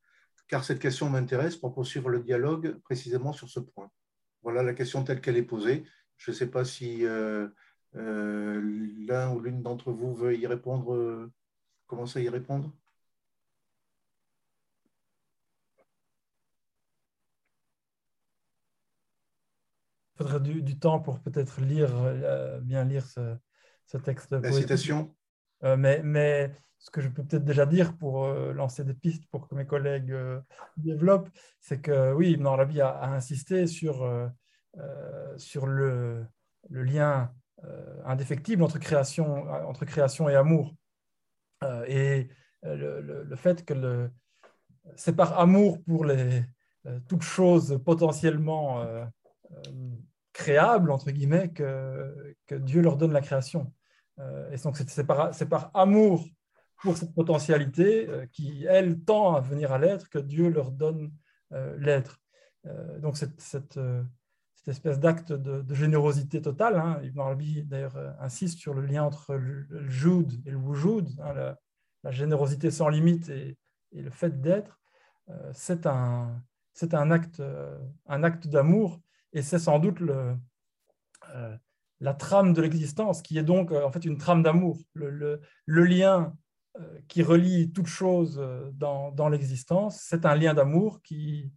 Car 0.48 0.64
cette 0.64 0.80
question 0.80 1.08
m'intéresse 1.08 1.56
pour 1.56 1.72
poursuivre 1.72 2.08
le 2.08 2.20
dialogue 2.20 2.78
précisément 2.80 3.32
sur 3.32 3.48
ce 3.48 3.60
point. 3.60 3.90
Voilà 4.42 4.62
la 4.62 4.74
question 4.74 5.04
telle 5.04 5.20
qu'elle 5.20 5.36
est 5.36 5.42
posée. 5.42 5.84
Je 6.16 6.32
ne 6.32 6.36
sais 6.36 6.48
pas 6.48 6.64
si 6.64 7.06
euh, 7.06 7.48
l'un 7.94 9.32
ou 9.32 9.40
l'une 9.40 9.62
d'entre 9.62 9.92
vous 9.92 10.14
veut 10.14 10.36
y 10.36 10.46
répondre, 10.46 10.94
euh, 10.94 11.32
commencer 11.86 12.20
à 12.20 12.22
y 12.22 12.28
répondre. 12.28 12.72
faudrait 20.20 20.40
du, 20.40 20.78
temps 20.78 21.00
pour 21.00 21.20
peut-être 21.20 21.62
lire, 21.62 21.90
euh, 21.96 22.60
bien 22.60 22.84
lire 22.84 23.06
ce, 23.06 23.96
texte. 24.04 24.32
La 24.32 24.52
citation 24.52 25.14
euh, 25.64 25.76
mais, 25.76 26.02
mais, 26.02 26.54
ce 26.78 26.90
que 26.90 27.00
je 27.00 27.08
peux 27.08 27.22
peut-être 27.22 27.44
déjà 27.44 27.66
dire 27.66 27.96
pour 27.96 28.24
euh, 28.24 28.52
lancer 28.52 28.84
des 28.84 28.94
pistes 28.94 29.26
pour 29.30 29.48
que 29.48 29.54
mes 29.54 29.66
collègues 29.66 30.14
développent, 30.76 31.28
c'est 31.60 31.80
que 31.80 32.12
oui, 32.12 32.32
Ibn 32.32 32.46
Arabi 32.46 32.80
a, 32.80 32.88
a 32.88 33.08
insisté 33.08 33.66
sur, 33.66 34.30
sur 35.36 35.66
le, 35.66 36.26
le 36.68 36.82
lien 36.82 37.32
indéfectible 38.04 38.62
entre 38.62 38.78
création, 38.78 39.48
entre 39.68 39.84
création 39.84 40.28
et 40.28 40.34
amour. 40.34 40.74
et 41.86 42.28
le, 42.62 43.00
le, 43.00 43.36
fait 43.36 43.64
que 43.64 44.10
c'est 44.96 45.14
par 45.14 45.38
amour 45.38 45.82
pour 45.84 46.04
les, 46.04 46.44
toutes 47.08 47.22
choses 47.22 47.80
potentiellement 47.84 48.82
créables, 50.32 50.90
entre 50.90 51.10
guillemets, 51.10 51.50
que, 51.50 52.34
que, 52.46 52.54
Dieu 52.54 52.80
leur 52.80 52.96
donne 52.96 53.12
la 53.12 53.20
création. 53.20 53.72
Euh, 54.18 54.50
et 54.50 54.56
donc, 54.58 54.76
c'est 54.76 55.06
par, 55.06 55.30
par, 55.48 55.70
amour 55.74 56.24
pour 56.82 56.96
cette 56.96 57.14
potentialité 57.14 58.08
euh, 58.08 58.26
qui, 58.32 58.64
elle, 58.68 59.00
tend 59.00 59.34
à 59.34 59.40
venir 59.40 59.72
à 59.72 59.78
l'être 59.78 60.08
que 60.08 60.18
Dieu 60.18 60.48
leur 60.48 60.70
donne 60.70 61.12
euh, 61.52 61.76
l'être. 61.78 62.20
donc, 62.98 63.16
cette, 63.16 63.78
cette 64.60 64.68
espèce 64.76 65.00
d'acte 65.00 65.32
de, 65.32 65.74
générosité 65.74 66.42
totale, 66.42 66.76
hein, 66.76 67.00
Ibn 67.02 67.20
Arabi, 67.20 67.64
d'ailleurs, 67.64 67.96
insiste 68.20 68.58
sur 68.58 68.74
le 68.74 68.82
lien 68.82 69.04
entre 69.04 69.34
le, 69.34 69.88
joud 69.88 70.32
et 70.46 70.50
le 70.50 70.58
wujud, 70.58 71.08
hein, 71.20 71.56
la, 72.02 72.10
générosité 72.10 72.70
sans 72.70 72.88
limite 72.88 73.28
et, 73.28 73.56
le 73.92 74.10
fait 74.10 74.40
d'être, 74.40 74.78
c'est 75.52 75.86
un, 75.86 76.40
un 76.92 77.10
acte, 77.10 77.42
un 78.06 78.22
acte 78.22 78.46
d'amour 78.46 79.00
et 79.32 79.42
c'est 79.42 79.58
sans 79.58 79.78
doute 79.78 80.00
le, 80.00 80.36
euh, 81.34 81.56
la 82.02 82.14
trame 82.14 82.54
de 82.54 82.62
l'existence, 82.62 83.20
qui 83.20 83.36
est 83.36 83.42
donc 83.42 83.72
euh, 83.72 83.84
en 83.84 83.92
fait 83.92 84.06
une 84.06 84.16
trame 84.16 84.42
d'amour, 84.42 84.78
le, 84.94 85.40
lien 85.66 86.34
euh, 86.78 87.00
qui 87.08 87.22
relie 87.22 87.72
toute 87.72 87.88
chose 87.88 88.42
dans, 88.72 89.12
dans 89.12 89.28
l'existence, 89.28 90.00
c'est 90.00 90.24
un 90.24 90.34
lien 90.34 90.54
d'amour 90.54 91.02
qui, 91.02 91.52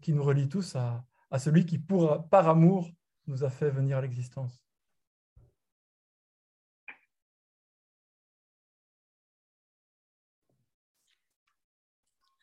qui 0.00 0.14
nous 0.14 0.22
relie 0.22 0.48
tous 0.48 0.76
à, 0.76 1.04
à 1.30 1.38
celui 1.38 1.66
qui, 1.66 1.78
par 1.78 2.48
amour, 2.48 2.90
nous 3.26 3.44
a 3.44 3.50
fait 3.50 3.70
venir 3.70 3.98
à 3.98 4.00
l'existence. 4.00 4.66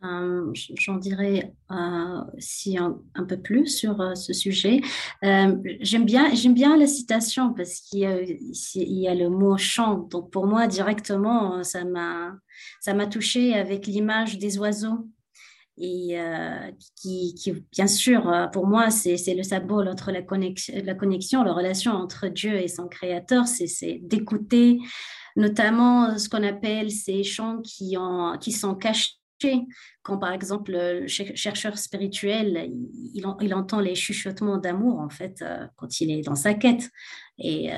Euh, 0.04 0.52
j'en 0.78 0.98
dirais 0.98 1.54
euh, 1.72 2.22
si 2.38 2.78
un, 2.78 3.00
peu 3.26 3.38
plus 3.38 3.67
sur 3.67 4.02
euh, 4.02 4.15
ce 4.15 4.34
sujet. 4.34 4.82
j'aime 5.22 6.06
bien, 6.06 6.34
bien 6.50 6.76
la 6.76 6.88
citation 6.88 7.54
parce 7.54 7.80
qu'il 7.80 8.00
y, 8.00 8.84
y 8.84 9.08
a 9.08 9.15
le 9.15 9.30
mot 9.30 9.58
chant. 9.58 10.00
Donc 10.10 10.30
pour 10.30 10.46
moi 10.46 10.67
directement, 10.67 11.63
ça 11.63 11.86
m'a, 11.86 12.36
ça 12.82 12.93
m'a 12.93 13.08
touché 13.08 13.54
avec 13.54 13.88
l'image 13.88 14.38
des 14.38 14.58
oiseaux. 14.58 15.08
Et 15.77 16.19
euh, 16.19 16.71
qui, 16.95 17.36
bien 17.71 17.88
sûr, 17.88 18.29
euh, 18.29 18.47
pour 18.47 18.67
moi, 18.67 18.89
c'est 18.91 19.33
le 19.33 19.43
symbole 19.43 19.88
entre 19.88 20.12
la 20.12 20.21
connexion, 20.21 21.43
la 21.43 21.53
relation 21.53 21.93
entre 21.93 22.27
Dieu 22.27 22.55
et 22.55 22.67
son 22.67 22.88
Créateur, 22.88 23.47
c'est 23.47 23.99
d'écouter 24.03 24.79
notamment 25.36 26.17
ce 26.19 26.29
qu'on 26.29 26.43
appelle 26.43 26.91
ces 26.91 27.23
chants 27.23 27.59
qui, 27.62 27.97
ont, 27.97 28.38
qui 28.39 28.51
sont 28.51 28.75
cachés 28.75 29.17
quand 30.01 30.17
par 30.17 30.33
exemple 30.33 30.71
le 30.73 31.07
chercheur 31.07 31.77
spirituel, 31.77 32.69
il, 33.13 33.53
entend 33.53 33.79
les 33.79 33.95
chuchotements 33.95 34.57
d'amour 34.57 34.99
en 34.99 35.09
fait 35.09 35.41
euh, 35.41 35.65
quand 35.77 36.01
il 36.01 36.12
est 36.12 36.21
dans 36.21 36.36
sa 36.36 36.53
quête. 36.53 36.89
Et, 37.39 37.69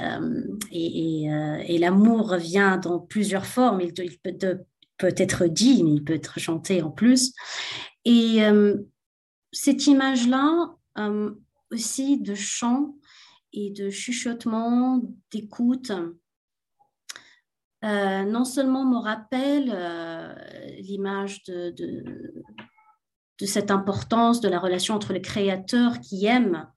l'amour 1.79 2.35
vient 2.35 2.77
dans 2.77 2.99
plusieurs 2.99 3.45
formes. 3.45 3.81
Il, 3.81 3.93
peut, 3.93 4.59
peut 4.97 5.13
être 5.17 5.47
dit, 5.47 5.83
mais 5.83 5.93
il 5.93 6.03
peut 6.03 6.13
être 6.13 6.39
chanté 6.39 6.81
en 6.81 6.91
plus. 6.91 7.33
Et 8.05 8.43
euh, 8.43 8.77
cette 9.51 9.87
image-là 9.87 10.75
euh, 10.97 11.33
aussi 11.71 12.19
de 12.19 12.35
chant 12.35 12.95
et 13.53 13.71
de 13.71 13.89
chuchotement, 13.89 15.01
d'écoute, 15.31 15.91
euh, 17.83 18.23
non 18.23 18.45
seulement 18.45 18.85
me 18.85 18.97
rappelle 18.97 19.69
l'image 20.79 21.43
de, 21.43 21.73
cette 23.45 23.71
importance 23.71 24.41
de 24.41 24.49
la 24.49 24.59
relation 24.59 24.95
entre 24.95 25.13
le 25.13 25.19
créateur 25.19 25.99
qui 25.99 26.25
aime 26.25 26.67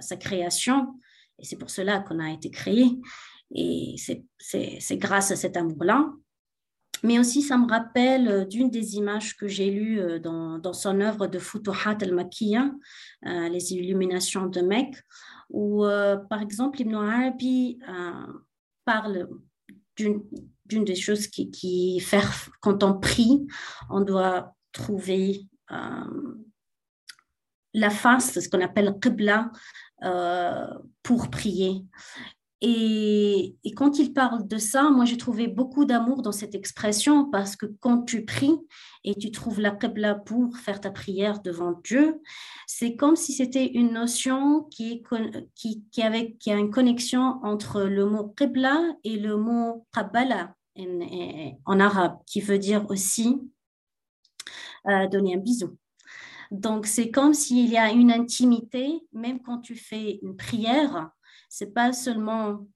sa 0.00 0.16
création, 0.16 1.00
et 1.38 1.44
c'est 1.44 1.56
pour 1.56 1.70
cela 1.70 2.00
qu'on 2.00 2.18
a 2.18 2.30
été 2.32 2.50
créé, 2.50 2.84
et 3.54 3.94
c'est 3.96 4.96
grâce 4.98 5.30
à 5.30 5.36
cet 5.36 5.56
amour-là 5.56 6.10
mais 7.04 7.18
aussi 7.18 7.42
ça 7.42 7.58
me 7.58 7.70
rappelle 7.70 8.28
euh, 8.28 8.44
d'une 8.46 8.70
des 8.70 8.96
images 8.96 9.36
que 9.36 9.46
j'ai 9.46 9.70
lues 9.70 10.00
euh, 10.00 10.18
dans, 10.18 10.72
son 10.72 11.00
œuvre 11.00 11.26
de 11.26 11.38
Futuhat 11.38 11.98
al-Makkiya, 12.00 12.72
euh, 13.26 13.48
les 13.50 13.74
illuminations 13.74 14.46
de 14.46 14.62
Mecque, 14.62 14.96
où 15.50 15.84
par 16.30 16.40
exemple 16.40 16.80
Ibn 16.80 16.94
Arabi 16.94 17.78
parle 18.84 19.28
d'une 19.96 20.24
des 20.84 20.96
choses 20.96 21.28
qui, 21.28 21.50
qui 21.50 22.00
fait 22.00 22.24
quand 22.60 22.82
on 22.82 22.98
prie, 22.98 23.46
on 23.90 24.00
doit 24.00 24.54
trouver 24.72 25.46
la 27.74 27.90
face, 27.90 28.40
ce 28.40 28.48
qu'on 28.48 28.62
appelle 28.62 28.98
qibla, 29.00 29.52
pour 31.02 31.30
prier. 31.30 31.84
Et, 32.66 33.58
quand 33.76 33.98
il 33.98 34.14
parle 34.14 34.48
de 34.48 34.56
ça, 34.56 34.88
moi 34.88 35.04
j'ai 35.04 35.18
trouvé 35.18 35.48
beaucoup 35.48 35.84
d'amour 35.84 36.22
dans 36.22 36.32
cette 36.32 36.54
expression 36.54 37.28
parce 37.30 37.56
que 37.56 37.66
quand 37.66 38.04
tu 38.04 38.24
pries 38.24 38.56
et 39.04 39.14
tu 39.14 39.30
trouves 39.30 39.60
la 39.60 39.70
Qibla 39.70 40.14
pour 40.14 40.56
faire 40.56 40.80
ta 40.80 40.90
prière 40.90 41.42
devant 41.42 41.78
Dieu, 41.84 42.22
c'est 42.66 42.96
comme 42.96 43.16
si 43.16 43.34
c'était 43.34 43.66
une 43.66 43.92
notion 43.92 44.62
qui, 44.70 45.02
a 46.00 46.56
une 46.56 46.70
connexion 46.70 47.38
entre 47.42 47.82
le 47.82 48.06
mot 48.06 48.32
Qibla 48.34 48.80
et 49.04 49.18
le 49.18 49.36
mot 49.36 49.86
Qabbala 49.92 50.54
en, 51.66 51.80
arabe, 51.80 52.16
qui 52.24 52.40
veut 52.40 52.58
dire 52.58 52.86
aussi 52.88 53.42
euh, 54.88 55.06
donner 55.08 55.34
un 55.34 55.38
bisou. 55.38 55.76
Donc 56.50 56.86
c'est 56.86 57.10
comme 57.10 57.34
s'il 57.34 57.68
y 57.68 57.76
a 57.76 57.92
une 57.92 58.10
intimité, 58.10 59.02
même 59.12 59.42
quand 59.42 59.58
tu 59.58 59.76
fais 59.76 60.18
une 60.22 60.36
prière 60.36 61.10
c'est 61.56 61.72
pas 61.72 61.92
seulement 61.92 62.66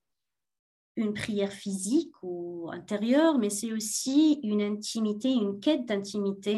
une 0.94 1.12
prière 1.12 1.50
physique 1.50 2.12
ou 2.22 2.70
intérieure, 2.72 3.36
mais 3.36 3.50
c'est 3.50 3.72
aussi 3.72 4.38
une 4.44 4.62
intimité, 4.62 5.32
une 5.32 5.58
quête 5.58 5.84
d'intimité 5.84 6.56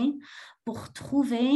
pour 0.67 0.93
trouver 0.93 1.51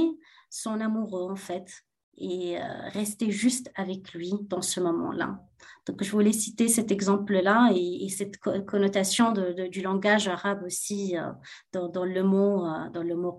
son 0.49 0.81
amoureux 0.81 1.31
en 1.31 1.37
fait 1.37 1.71
et 2.17 2.59
euh, 2.59 2.63
rester 2.93 3.31
juste 3.31 3.71
avec 3.75 4.15
lui 4.15 4.33
dans 4.49 4.63
ce 4.63 4.81
moment-là. 4.81 5.39
Donc 5.85 6.03
je 6.03 6.11
voulais 6.11 6.33
citer 6.33 6.69
cet 6.69 6.91
exemple-là 6.91 7.71
et, 7.75 8.09
cette 8.09 8.39
connotation 8.39 9.33
du 9.33 9.83
langage 9.83 10.29
arabe 10.29 10.63
aussi 10.65 11.19
euh, 11.19 11.31
dans, 11.73 12.07
le 12.07 12.23
mot 12.23 12.65
euh, 12.65 12.89
dans 12.89 13.03
le 13.03 13.17
mot 13.17 13.39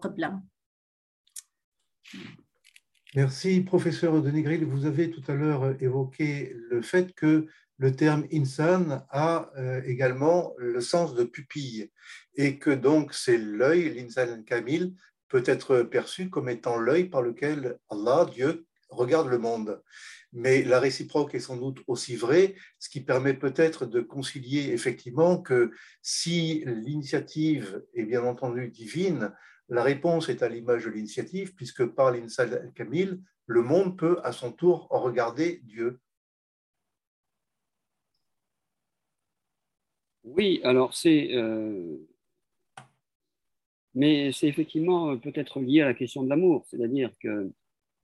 Merci, 3.16 3.62
professeur 3.62 4.22
Denegril. 4.22 4.66
Vous 4.66 4.86
avez 4.86 5.10
tout 5.10 5.24
à 5.30 5.36
l'heure 5.36 5.74
évoqué 5.82 6.54
le 6.70 6.82
fait 6.82 7.14
que 7.14 7.48
le 7.78 7.96
terme 7.96 8.26
insan 8.34 9.06
a 9.10 9.50
euh, 9.58 9.82
également 9.86 10.54
le 10.58 10.82
sens 10.82 11.16
de 11.16 11.24
pupille 11.24 11.90
et 12.36 12.60
que 12.60 12.72
donc 12.72 13.14
c'est 13.14 13.38
l'œil, 13.38 13.94
l'insan 13.94 14.44
kamil, 14.44 14.96
peut 15.30 15.44
être 15.46 15.84
perçu 15.84 16.30
comme 16.30 16.50
étant 16.50 16.78
l'œil 16.78 17.06
par 17.06 17.22
lequel 17.22 17.78
Allah, 17.90 18.28
Dieu, 18.34 18.66
regarde 18.90 19.30
le 19.30 19.38
monde. 19.38 19.82
Mais 20.34 20.64
la 20.64 20.82
réciproque 20.82 21.36
est 21.36 21.40
sans 21.40 21.56
doute 21.56 21.82
aussi 21.88 22.18
vraie, 22.18 22.56
ce 22.80 22.90
qui 22.90 23.00
permet 23.00 23.34
peut-être 23.34 23.86
de 23.86 24.02
concilier 24.02 24.74
effectivement 24.74 25.42
que 25.42 25.72
si 26.02 26.66
l'initiative 26.66 27.82
est 27.94 28.04
bien 28.04 28.26
entendu 28.26 28.68
divine, 28.68 29.32
la 29.70 29.84
réponse 29.84 30.30
est 30.30 30.44
à 30.44 30.50
l'image 30.50 30.86
de 30.86 30.92
l'initiative, 30.92 31.56
puisque 31.56 31.86
par 31.86 32.12
l'Insal 32.12 32.54
al-Kamil, 32.54 33.22
le 33.48 33.62
monde 33.62 33.98
peut 33.98 34.20
à 34.24 34.32
son 34.32 34.52
tour 34.52 34.88
regarder 34.90 35.62
Dieu. 35.64 36.00
Oui, 40.24 40.60
alors 40.64 40.94
c'est. 40.96 41.34
Euh, 41.36 41.98
mais 43.94 44.32
c'est 44.34 44.48
effectivement 44.48 45.18
peut-être 45.18 45.60
lié 45.60 45.82
à 45.82 45.86
la 45.86 45.94
question 45.94 46.24
de 46.24 46.30
l'amour, 46.30 46.66
c'est-à-dire 46.68 47.12
que, 47.20 47.52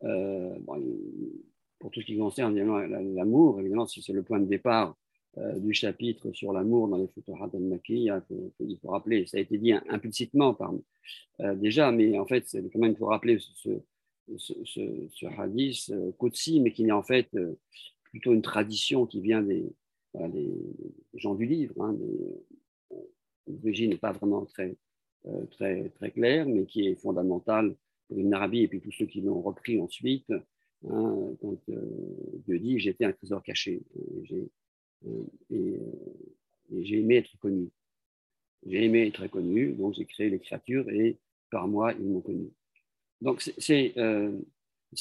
euh, 0.04 0.58
pour 1.80 1.92
tout 1.92 2.00
ce 2.00 2.06
qui 2.06 2.18
concerne 2.18 2.56
l'amour, 2.56 3.60
évidemment, 3.60 3.88
si 3.88 4.02
c'est 4.02 4.14
le 4.14 4.24
point 4.24 4.40
de 4.40 4.46
départ 4.46 4.96
euh, 4.96 5.01
du 5.38 5.74
chapitre 5.74 6.34
sur 6.34 6.52
l'amour 6.52 6.90
dans 6.90 6.98
les 6.98 7.08
Futuhat 7.08 7.50
al-Makiyya, 7.54 8.22
il 8.60 8.78
faut 8.80 8.90
rappeler, 8.90 9.26
ça 9.26 9.38
a 9.38 9.40
été 9.40 9.58
dit 9.58 9.72
implicitement 9.72 10.54
par, 10.54 10.74
euh, 11.40 11.56
déjà, 11.56 11.92
mais 11.92 12.18
en 12.20 12.26
fait, 12.26 12.46
quand 12.74 12.80
même, 12.80 12.92
il 12.92 12.98
faut 12.98 13.08
rappeler 13.08 13.40
ce, 13.40 13.70
ce, 14.38 14.54
ce, 14.64 15.26
hadith 15.26 15.90
euh, 15.92 16.12
mais 16.62 16.72
qui 16.72 16.86
est 16.86 16.92
en 16.92 17.04
fait 17.04 17.30
plutôt 18.04 18.34
une 18.34 18.42
tradition 18.42 19.06
qui 19.06 19.22
vient 19.22 19.42
des, 19.42 19.66
gens 21.14 21.36
du 21.36 21.46
livre. 21.46 21.82
Hein, 21.82 21.98
L'origine 23.48 23.92
n'est 23.92 23.98
pas 23.98 24.12
vraiment 24.12 24.46
très, 24.46 24.76
très, 25.52 25.90
très 25.90 26.12
claire, 26.12 26.48
mais 26.48 26.66
qui 26.66 26.88
est 26.88 26.96
fondamentale 26.96 27.76
pour 28.08 28.20
une 28.20 28.34
Arabie 28.34 28.64
et 28.64 28.68
puis 28.68 28.82
tous 28.82 28.92
ceux 28.92 29.06
qui 29.06 29.22
l'ont 29.22 29.42
repris 29.42 29.80
ensuite. 29.80 30.32
Hein, 30.90 31.36
quand 31.42 31.58
Dieu 32.46 32.60
dit 32.60 32.80
J'étais 32.80 33.06
un 33.06 33.14
trésor 33.14 33.42
caché. 33.42 33.82
J'ai 34.24 34.50
euh, 35.08 35.24
et, 35.50 35.80
j'ai 36.84 37.00
aimé 37.00 37.18
être 37.18 37.38
connu. 37.40 37.70
J'ai 38.66 38.86
aimé 38.86 39.08
être 39.08 39.28
connu, 39.28 39.74
donc 39.74 39.94
j'ai 39.96 40.06
créé 40.06 40.30
les 40.30 40.40
créatures 40.40 40.90
et 40.90 41.18
par 41.50 41.68
moi, 41.68 41.94
ils 41.94 42.08
m'ont 42.08 42.22
connu. 42.22 42.50
Donc 43.22 43.42
c'est 43.58 43.94
euh, 43.98 44.32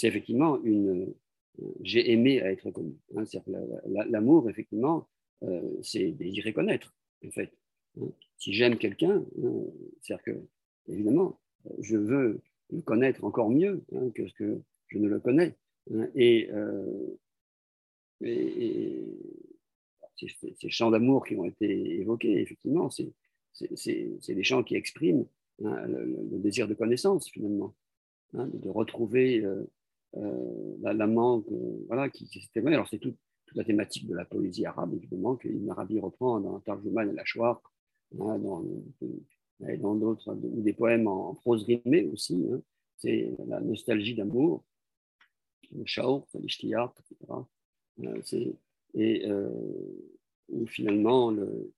effectivement 0.03 0.63
une. 0.63 1.15
Euh, 1.63 1.65
j'ai 1.83 2.13
aimé 2.13 2.37
être 2.37 2.71
connu. 2.71 2.95
Hein, 3.17 3.25
L'amour, 3.87 4.49
effectivement, 4.49 5.09
euh, 5.43 5.79
c'est 5.83 6.13
désirer 6.13 6.53
connaître, 6.53 6.95
en 7.25 7.31
fait. 7.31 7.53
Hein. 8.01 8.09
Si 8.39 8.53
j'aime 8.53 8.79
quelqu'un, 8.79 9.25
hein, 9.43 9.65
c'est-à-dire 10.01 10.25
que, 10.25 10.93
évidemment, 10.93 11.41
je 11.81 11.97
veux 11.97 12.41
le 12.71 12.83
connaître 12.83 13.25
encore 13.25 13.51
mieux 13.51 13.85
que 14.15 14.27
ce 14.29 14.35
que 14.35 14.63
je 14.89 14.99
ne 14.99 15.09
le 15.09 15.21
connais. 15.21 15.57
et, 16.15 16.49
ces, 20.29 20.71
chants 20.71 20.91
d'amour 20.91 21.27
qui 21.27 21.37
ont 21.37 21.45
été 21.45 22.01
évoqués, 22.01 22.41
effectivement, 22.41 22.91
c'est 22.91 24.35
des 24.35 24.45
chants 24.45 24.63
qui 24.63 24.77
expriment 24.77 25.27
hein, 25.65 25.87
le, 25.87 26.39
désir 26.39 26.69
de 26.69 26.75
connaissance, 26.75 27.29
finalement, 27.29 27.75
hein, 28.35 28.49
de, 28.53 28.69
retrouver 28.69 29.41
euh, 29.41 29.65
euh, 30.17 30.77
l'amant 30.81 31.45
voilà, 31.87 32.09
qui, 32.09 32.27
s'était 32.27 32.67
Alors, 32.67 32.89
c'est 32.89 32.99
toute 32.99 33.17
la 33.55 33.65
thématique 33.65 34.07
de 34.07 34.15
la 34.15 34.25
poésie 34.25 34.67
arabe, 34.67 34.95
évidemment, 34.95 35.37
que 35.37 35.49
Ibn 35.49 35.71
Arabi 35.71 35.99
reprend 35.99 36.41
dans 36.41 36.61
Tarjuman 36.61 37.11
et 37.11 37.15
la 37.15 37.25
Shwar, 37.25 37.61
hein, 38.21 38.39
dans, 38.39 39.95
d'autres, 39.95 40.35
ou 40.35 40.63
des 40.63 40.73
poèmes 40.73 41.07
en, 41.07 41.35
prose 41.35 41.65
rimée 41.65 42.07
aussi. 42.13 42.47
Hein. 42.53 42.61
c'est 42.97 43.33
la 43.47 43.61
nostalgie 43.61 44.15
d'amour, 44.15 44.65
le 45.73 45.85
shaour, 45.87 46.27
l'ishtiyaq, 46.35 46.93
etc. 47.11 47.33
et 48.95 49.29
euh, 49.29 49.51
finalement 50.67 51.31
le, 51.31 51.73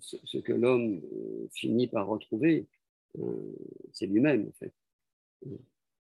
ce, 0.00 0.38
que 0.38 0.52
l'homme 0.52 1.00
euh, 1.12 1.48
finit 1.52 1.86
par 1.86 2.06
retrouver, 2.06 2.66
euh, 3.18 3.52
c'est 3.92 4.06
lui-même 4.06 4.48
en 4.48 4.52
fait. 4.52 4.72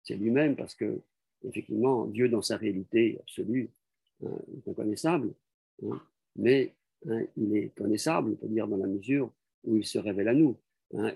C'est 0.04 0.16
lui-même 0.16 0.56
parce 0.56 0.76
que 0.76 1.02
effectivement 1.44 2.06
Dieu 2.06 2.30
dans 2.30 2.42
sa 2.42 2.58
réalité 2.58 3.18
absolue 3.22 3.70
hein, 4.24 4.38
est 4.56 4.70
inconnaissable, 4.70 5.34
hein, 5.84 6.02
mais 6.36 6.74
hein, 7.08 7.24
il 7.38 7.56
est 7.56 7.70
connaissable, 7.76 8.32
on 8.32 8.36
peut 8.36 8.48
dire 8.48 8.68
dans 8.68 8.78
la 8.78 8.88
mesure 8.88 9.32
où 9.64 9.78
il 9.78 9.86
se 9.86 9.98
révèle 9.98 10.28
à 10.28 10.34
nous. 10.34 10.58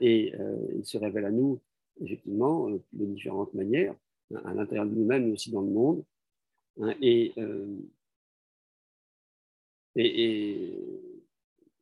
et 0.01 0.33
il 0.75 0.85
se 0.85 0.97
révèle 0.97 1.25
à 1.25 1.31
nous 1.31 1.61
effectivement, 2.01 2.69
de 2.69 3.05
différentes 3.05 3.53
manières, 3.53 3.95
à 4.43 4.53
l'intérieur 4.53 4.85
de 4.85 4.95
nous-mêmes, 4.95 5.25
mais 5.25 5.33
aussi 5.33 5.51
dans 5.51 5.61
le 5.61 5.71
monde. 5.71 6.03
Hein, 6.81 6.93
et, 9.95 10.23
et, 10.23 10.79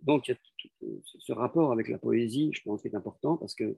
donc, 0.02 0.30
a 0.30 0.36
ce 1.04 1.34
rapport 1.34 1.72
avec 1.72 1.90
la 1.90 1.98
poésie, 1.98 2.52
je 2.54 2.62
pense, 2.64 2.82
qui 2.82 2.88
est 2.88 2.96
important 2.96 3.38
parce 3.38 3.56
que 3.56 3.78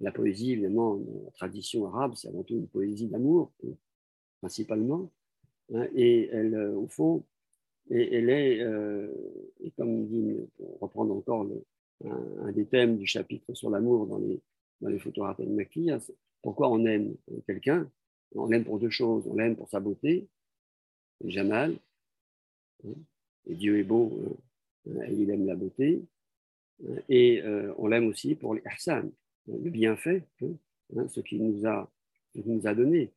la 0.00 0.12
poésie, 0.12 0.52
évidemment, 0.52 1.00
la 1.24 1.30
tradition 1.30 1.86
arabe, 1.86 2.14
c'est 2.14 2.28
avant 2.28 2.42
tout 2.42 2.56
une 2.56 2.68
poésie 2.68 3.08
d'amour, 3.08 3.52
principalement. 4.40 5.10
Hein, 5.74 5.88
et 5.94 6.28
elle, 6.32 6.54
euh, 6.54 6.76
au 6.76 6.86
fond, 6.86 7.24
elle 7.90 8.28
est, 8.28 8.60
euh, 8.60 9.08
et 9.60 9.70
comme 9.72 10.06
dit, 10.06 10.36
pour 10.56 10.78
reprendre 10.80 11.14
encore 11.14 11.46
un, 12.04 12.52
des 12.52 12.66
thèmes 12.66 12.98
du 12.98 13.06
chapitre 13.06 13.54
sur 13.54 13.70
l'amour 13.70 14.06
dans 14.06 14.18
les, 14.18 14.40
dans 14.80 14.88
les 14.88 14.98
photos 14.98 15.26
hein, 15.28 15.98
pourquoi 16.42 16.68
on 16.68 16.84
aime 16.84 17.16
quelqu'un? 17.46 17.90
On 18.34 18.46
l'aime 18.46 18.64
pour 18.64 18.78
deux 18.78 18.90
choses. 18.90 19.26
On 19.28 19.36
l'aime 19.36 19.56
pour 19.56 19.68
sa 19.68 19.80
beauté, 19.80 20.28
Jamal, 21.24 21.76
hein, 22.84 22.94
Dieu 23.46 23.78
est 23.78 23.84
beau, 23.84 24.38
et 24.86 25.12
il 25.12 25.30
aime 25.30 25.46
la 25.46 25.54
beauté, 25.54 26.02
et 27.08 27.42
euh, 27.42 27.72
on 27.78 27.86
l'aime 27.86 28.08
aussi 28.08 28.34
pour 28.34 28.54
les 28.54 28.62
le 29.46 29.70
bienfait, 29.70 30.24
ce 31.08 31.20
qu'il 31.20 31.44
nous, 31.44 31.66
a, 31.66 31.90
nous 32.34 32.66
a 32.66 32.74
donné. 32.74 33.12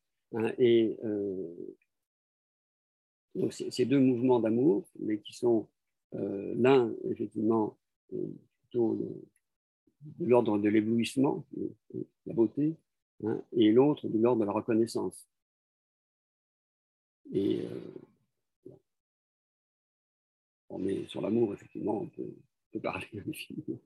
et 0.58 0.98
donc, 3.36 3.54
ces 3.54 3.86
deux 3.86 4.00
mouvements 4.00 4.39
d'amour, 4.39 4.88
mais 5.00 5.20
qui 5.20 5.34
sont 5.34 5.68
euh, 6.15 6.54
l'un, 6.58 6.92
effectivement, 7.10 7.78
euh, 8.13 8.28
plutôt 8.62 8.96
de, 8.96 10.26
l'ordre 10.26 10.58
de 10.58 10.70
l'éblouissement, 10.70 11.46
la 12.26 12.34
beauté, 12.34 12.76
hein, 13.24 13.42
et 13.54 13.72
l'autre 13.72 14.08
de 14.08 14.18
l'ordre 14.18 14.42
de 14.42 14.46
la 14.46 14.52
reconnaissance. 14.52 15.28
Et 17.32 17.62
euh, 17.62 17.80
on 20.69 20.86
est 20.86 21.05
sur 21.08 21.21
l'amour, 21.21 21.53
effectivement, 21.53 22.01
on 22.01 22.08
peut, 22.08 22.79
parler 22.82 23.08
infiniment. 23.27 23.79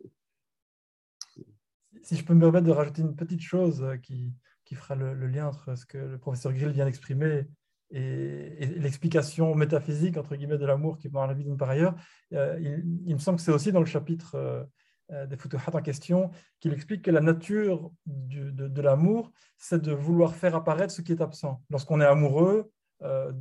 Si 2.01 2.15
je 2.15 2.25
peux 2.25 2.33
me 2.33 2.41
permettre 2.41 2.65
de 2.65 2.71
rajouter 2.71 3.01
une 3.01 3.15
petite 3.15 3.41
chose 3.41 3.85
qui, 4.03 4.33
qui 4.65 4.75
fera 4.75 4.95
le, 4.95 5.13
le, 5.13 5.27
lien 5.27 5.47
entre 5.47 5.75
ce 5.75 5.85
que 5.85 5.97
le 5.97 6.17
professeur 6.17 6.51
Grill 6.51 6.71
vient 6.71 6.85
d'exprimer 6.85 7.45
et, 7.93 8.65
l'explication 8.77 9.55
métaphysique, 9.55 10.17
entre 10.17 10.35
guillemets, 10.35 10.57
de 10.57 10.65
l'amour 10.65 10.97
qui 10.97 11.07
est 11.07 11.09
dans 11.09 11.25
la 11.25 11.33
vie 11.33 11.43
d'une 11.43 11.57
par 11.57 11.69
ailleurs, 11.69 11.95
euh, 12.33 12.57
il, 12.59 13.13
me 13.13 13.19
semble 13.19 13.37
que 13.37 13.43
c'est 13.43 13.51
aussi 13.51 13.71
dans 13.71 13.79
le 13.79 13.85
chapitre 13.85 14.35
euh, 14.35 14.63
euh, 15.11 15.27
des 15.27 15.37
Futuhat 15.37 15.71
en 15.73 15.81
question 15.81 16.31
qu'il 16.59 16.73
explique 16.73 17.03
que 17.03 17.11
la 17.11 17.21
nature 17.21 17.91
de, 18.05 18.81
l'amour, 18.81 19.31
c'est 19.57 19.81
de 19.81 19.91
vouloir 19.91 20.35
faire 20.35 20.55
apparaître 20.55 20.93
ce 20.93 21.01
qui 21.01 21.11
est 21.11 21.21
absent. 21.21 21.61
Lorsqu'on 21.69 22.01
est 22.01 22.05
amoureux, 22.05 22.71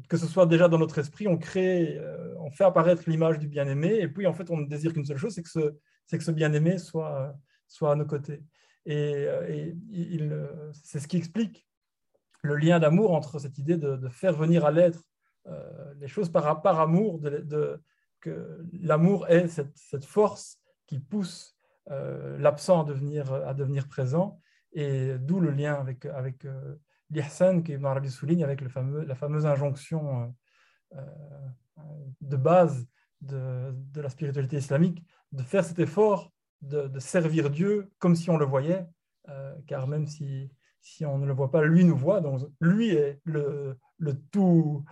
que 0.09 0.17
ce 0.17 0.27
soit 0.27 0.47
déjà 0.47 0.69
dans 0.69 0.79
notre 0.79 0.99
esprit, 0.99 1.29
on 1.29 1.39
crée, 1.39 2.01
on 2.39 2.51
fait 2.51 2.65
apparaître 2.65 3.05
l'image 3.07 3.39
du 3.39 3.47
bien-aimé, 3.47 3.99
et 4.01 4.09
puis 4.09 4.27
en 4.27 4.33
fait, 4.33 4.51
on 4.51 4.57
ne 4.57 4.67
désire 4.67 4.93
qu'une 4.93 5.05
seule 5.05 5.19
chose, 5.19 5.35
c'est 5.35 5.43
que 5.43 6.25
ce, 6.25 6.31
bien-aimé 6.31 6.79
soit, 6.79 7.37
à 7.83 7.95
nos 7.95 8.07
côtés. 8.07 8.43
Et, 8.87 9.27
et 9.93 10.19
c'est 10.73 10.99
ce 10.99 11.07
qui 11.07 11.17
explique 11.17 11.67
le 12.43 12.57
lien 12.57 12.81
d'amour 12.81 13.15
entre 13.15 13.39
cette 13.39 13.59
idée 13.59 13.77
de, 13.77 14.09
faire 14.09 14.35
venir 14.35 14.65
à 14.67 14.71
l'être 14.71 15.03
euh, 15.47 15.95
les 15.99 16.09
choses 16.09 16.31
par, 16.31 16.47
amour, 16.81 17.21
de, 17.21 17.81
que 18.21 18.65
l'amour 18.73 19.29
est 19.29 19.49
cette, 19.49 20.05
force 20.05 20.59
qui 20.87 20.99
pousse 20.99 21.57
euh, 21.91 22.37
l'absent 22.39 22.83
à 22.83 23.55
devenir, 23.55 23.89
présent, 23.89 24.41
et 24.73 25.17
d'où 25.19 25.41
le 25.41 25.51
lien 25.51 25.75
avec, 25.75 26.45
euh, 26.45 26.75
l'ihsan 27.13 27.63
qui 27.63 27.73
Ibn 27.73 28.09
souligne 28.09 28.45
avec 28.45 28.61
la 28.61 29.15
fameuse 29.15 29.47
injonction 29.47 30.35
de 32.21 32.37
base 32.37 32.87
de, 33.21 33.75
la 34.01 34.09
spiritualité 34.09 34.57
islamique, 34.57 35.05
de 35.33 35.43
faire 35.43 35.65
cet 35.65 35.79
effort 35.79 36.33
de, 36.61 36.99
servir 36.99 37.51
Dieu 37.51 37.91
comme 37.99 38.17
si 38.17 38.31
on 38.31 38.37
le 38.37 38.45
voyait, 38.45 38.87
car 39.67 39.87
même 39.87 40.07
si 40.07 40.51
on 41.05 41.19
ne 41.19 41.27
le 41.27 41.33
voit 41.33 41.51
pas, 41.51 41.63
lui 41.63 41.85
nous 41.85 41.97
voit. 41.97 42.21
Donc, 42.21 42.41
lui 42.61 42.91
est 42.91 43.21
le, 43.25 43.79
tout, 44.31 44.85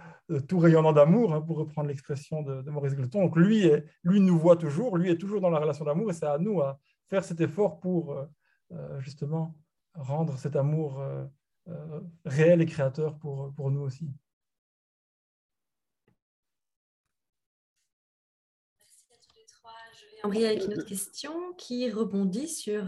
rayonnant 0.52 0.92
d'amour, 0.92 1.34
hein, 1.34 1.40
pour 1.40 1.58
reprendre 1.58 1.88
l'expression 1.88 2.42
de, 2.42 2.68
Maurice 2.70 2.94
Gleton. 2.94 3.24
Donc, 3.24 3.36
lui, 3.36 3.70
nous 4.04 4.38
voit 4.38 4.56
toujours, 4.56 4.96
lui 4.96 5.10
est 5.10 5.18
toujours 5.18 5.40
dans 5.40 5.50
la 5.50 5.58
relation 5.58 5.84
d'amour, 5.84 6.10
et 6.10 6.14
c'est 6.14 6.26
à 6.26 6.38
nous 6.38 6.60
à 6.60 6.78
faire 7.10 7.24
cet 7.24 7.40
effort 7.40 7.80
pour 7.80 8.12
euh, 8.12 8.24
euh, 8.72 9.00
justement 9.00 9.56
rendre 9.94 10.38
cet 10.38 10.54
amour 10.54 11.00
euh, 11.00 11.26
réel 12.24 12.60
et 12.60 12.66
créateur 12.66 13.18
pour, 13.18 13.52
pour 13.54 13.70
nous 13.70 13.82
aussi. 13.82 14.08
Merci 18.78 19.04
à 19.12 19.16
tous 19.22 19.36
les 19.36 19.46
trois. 19.46 19.72
Je 19.94 20.06
vais 20.06 20.24
embrayer 20.24 20.46
avec 20.48 20.64
une 20.64 20.74
autre 20.74 20.86
question 20.86 21.52
qui 21.54 21.90
rebondit 21.90 22.48
sur 22.48 22.84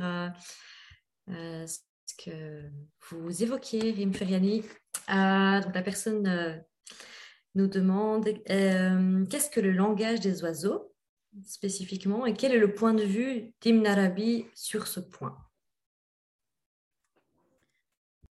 que 2.16 2.62
vous 3.10 3.42
évoquiez, 3.42 3.92
Rim 3.92 4.12
Feriani. 4.12 4.62
Euh, 5.08 5.60
la 5.60 5.82
personne 5.82 6.26
euh, 6.26 6.56
nous 7.54 7.66
demande 7.66 8.28
euh, 8.50 9.24
qu'est-ce 9.26 9.50
que 9.50 9.60
le 9.60 9.72
langage 9.72 10.20
des 10.20 10.42
oiseaux 10.42 10.92
spécifiquement 11.44 12.26
et 12.26 12.34
quel 12.34 12.52
est 12.52 12.58
le 12.58 12.74
point 12.74 12.94
de 12.94 13.04
vue 13.04 13.54
d'Ibn 13.60 13.86
Arabi 13.86 14.46
sur 14.54 14.86
ce 14.86 15.00
point? 15.00 15.36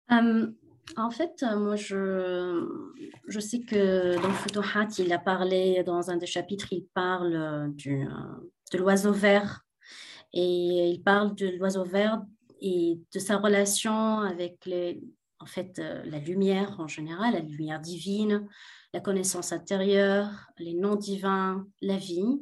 En 0.09 1.11
fait, 1.11 1.43
moi, 1.57 1.75
je, 1.75 3.39
sais 3.39 3.59
que 3.61 4.21
dans 4.21 4.31
Futuhat, 4.31 4.87
il 4.99 5.11
a 5.11 5.19
parlé, 5.19 5.83
dans 5.85 6.09
un 6.09 6.17
des 6.17 6.25
chapitres, 6.25 6.71
il 6.71 6.85
parle 6.93 7.73
du, 7.75 8.07
de 8.71 8.77
l'oiseau 8.77 9.11
vert. 9.11 9.61
Et 10.33 10.89
il 10.89 11.01
parle 11.03 11.35
de 11.35 11.47
l'oiseau 11.57 11.83
vert 11.83 12.21
et 12.61 12.99
de 13.13 13.19
sa 13.19 13.37
relation 13.37 14.19
avec 14.19 14.65
les, 14.65 15.01
en 15.39 15.45
fait, 15.45 15.79
euh, 15.79 16.03
la 16.05 16.19
lumière 16.19 16.79
en 16.79 16.87
général, 16.87 17.33
la 17.33 17.39
lumière 17.39 17.79
divine, 17.79 18.47
la 18.93 18.99
connaissance 18.99 19.51
intérieure, 19.51 20.29
les 20.57 20.73
noms 20.73 20.95
divins, 20.95 21.67
la 21.81 21.97
vie. 21.97 22.41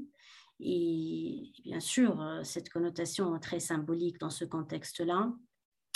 Et 0.60 1.52
bien 1.64 1.80
sûr, 1.80 2.22
euh, 2.22 2.44
cette 2.44 2.70
connotation 2.70 3.36
est 3.36 3.42
très 3.42 3.60
symbolique 3.60 4.20
dans 4.20 4.30
ce 4.30 4.46
contexte-là. 4.46 5.32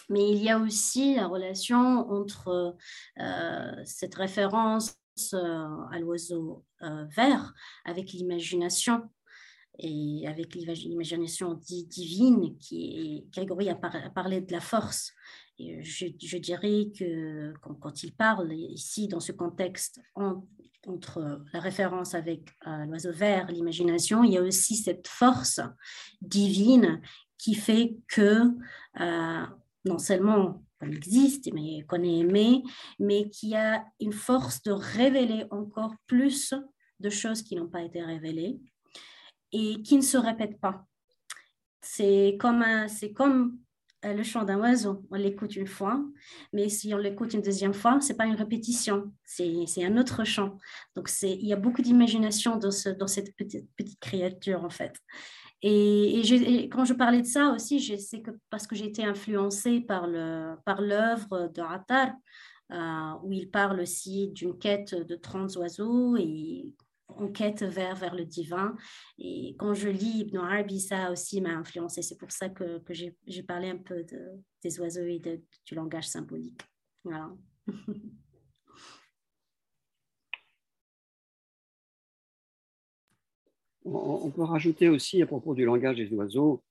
Mais 0.09 0.31
il 0.31 0.43
y 0.43 0.49
a 0.49 0.59
aussi 0.59 1.15
la 1.15 1.27
relation 1.27 2.09
entre 2.09 2.75
euh, 3.19 3.71
cette 3.85 4.15
référence 4.15 4.95
à 5.33 5.99
l'oiseau 5.99 6.63
vert 6.81 7.53
avec 7.83 8.13
l'imagination 8.13 9.09
et 9.79 10.27
avec 10.27 10.55
l'imagination 10.55 11.53
divine, 11.53 12.57
qui 12.57 13.25
est, 13.25 13.31
Grégory 13.33 13.69
a, 13.69 13.75
parlé 13.75 14.41
de 14.41 14.51
la 14.51 14.59
force. 14.59 15.13
Et 15.57 15.81
je, 15.83 16.37
dirais 16.37 16.87
que 16.97 17.53
quand, 17.61 18.03
il 18.03 18.13
parle 18.13 18.53
ici, 18.53 19.07
dans 19.07 19.19
ce 19.19 19.31
contexte, 19.31 20.01
entre 20.87 21.43
la 21.53 21.59
référence 21.59 22.15
avec 22.15 22.49
euh, 22.67 22.85
l'oiseau 22.85 23.11
vert, 23.11 23.51
l'imagination, 23.51 24.23
il 24.23 24.33
y 24.33 24.37
a 24.37 24.41
aussi 24.41 24.75
cette 24.75 25.07
force 25.07 25.59
divine 26.21 27.01
qui 27.37 27.55
fait 27.55 27.97
que 28.07 28.43
euh, 28.99 29.45
non 29.85 29.97
seulement 29.97 30.63
on 30.81 30.91
existe, 30.91 31.51
mais 31.53 31.83
qu'on 31.87 32.03
est 32.03 32.19
aimé, 32.19 32.63
mais 32.99 33.29
qui 33.29 33.55
a 33.55 33.85
une 33.99 34.13
force 34.13 34.61
de 34.63 34.71
révéler 34.71 35.45
encore 35.51 35.93
plus 36.07 36.53
de 36.99 37.09
choses 37.09 37.41
qui 37.41 37.55
n'ont 37.55 37.67
pas 37.67 37.81
été 37.81 38.01
révélées 38.01 38.59
et 39.51 39.81
qui 39.81 39.97
ne 39.97 40.01
se 40.01 40.17
répète 40.17 40.59
pas. 40.59 40.85
C'est 41.81 42.37
comme, 42.39 42.63
c'est 42.87 43.13
comme 43.13 43.59
euh, 44.05 44.13
le 44.13 44.23
chant 44.23 44.43
d'un 44.43 44.59
oiseau. 44.59 45.05
On 45.11 45.15
l'écoute 45.15 45.55
une 45.55 45.67
fois, 45.67 46.01
mais 46.53 46.69
si 46.69 46.93
on 46.93 46.97
l'écoute 46.97 47.33
une 47.33 47.41
deuxième 47.41 47.73
fois, 47.73 47.99
c'est 47.99 48.15
pas 48.15 48.25
une 48.25 48.35
répétition, 48.35 49.11
c'est, 49.25 49.65
un 49.83 49.97
autre 49.97 50.23
chant. 50.23 50.57
Donc 50.95 51.09
il 51.21 51.45
y 51.45 51.53
a 51.53 51.57
beaucoup 51.57 51.81
d'imagination 51.81 52.57
dans, 52.57 52.71
ce, 52.71 52.89
dans 52.89 53.07
cette 53.07 53.35
petite, 53.35 53.69
petite 53.75 53.99
créature 53.99 54.63
en 54.63 54.69
fait. 54.69 54.93
Et, 55.61 56.69
quand 56.71 56.85
je 56.85 56.93
parlais 56.93 57.21
de 57.21 57.27
ça 57.27 57.51
aussi, 57.51 57.79
je 57.79 57.95
sais 57.95 58.21
que 58.21 58.31
parce 58.49 58.65
que 58.65 58.75
j'ai 58.75 58.85
été 58.85 59.03
influencée 59.03 59.81
par, 59.81 60.07
le, 60.07 60.55
par 60.65 60.81
l'œuvre 60.81 61.51
de 61.53 61.61
Attar, 61.61 62.13
euh, 62.71 63.13
où 63.23 63.31
il 63.31 63.49
parle 63.49 63.81
aussi 63.81 64.29
d'une 64.29 64.57
quête 64.57 64.95
de 64.95 65.15
30 65.15 65.55
oiseaux 65.57 66.15
et 66.17 66.73
en 67.07 67.27
quête 67.27 67.63
vers, 67.63 67.95
vers 67.95 68.15
le 68.15 68.23
divin. 68.23 68.75
Et 69.17 69.55
quand 69.57 69.73
je 69.73 69.89
lis 69.89 70.21
Ibn 70.21 70.37
Arabi, 70.37 70.79
ça 70.79 71.11
aussi 71.11 71.41
m'a 71.41 71.49
influencé. 71.49 72.01
C'est 72.01 72.17
pour 72.17 72.31
ça 72.31 72.49
que, 72.49 72.79
que 72.79 72.93
j'ai, 72.93 73.43
parlé 73.43 73.69
un 73.69 73.77
peu 73.77 74.03
de, 74.03 74.39
des 74.63 74.79
oiseaux 74.79 75.05
et 75.05 75.19
du 75.65 75.75
langage 75.75 76.07
symbolique. 76.07 76.61
Voilà. 77.03 77.31
On 83.91 84.29
peut 84.29 84.43
rajouter 84.43 84.89
aussi 84.89 85.21
à 85.21 85.25
propos 85.25 85.55
du 85.55 85.65
langage 85.65 85.97
des 85.97 86.13
oiseaux, 86.13 86.61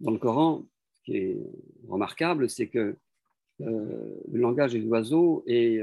dans 0.00 0.10
le 0.12 0.18
Coran, 0.18 0.64
ce 0.94 1.02
qui 1.02 1.16
est 1.16 1.36
remarquable, 1.88 2.48
c'est 2.48 2.68
que 2.68 2.96
le 3.58 4.38
langage 4.38 4.72
des 4.72 4.84
oiseaux 4.86 5.42
est 5.46 5.80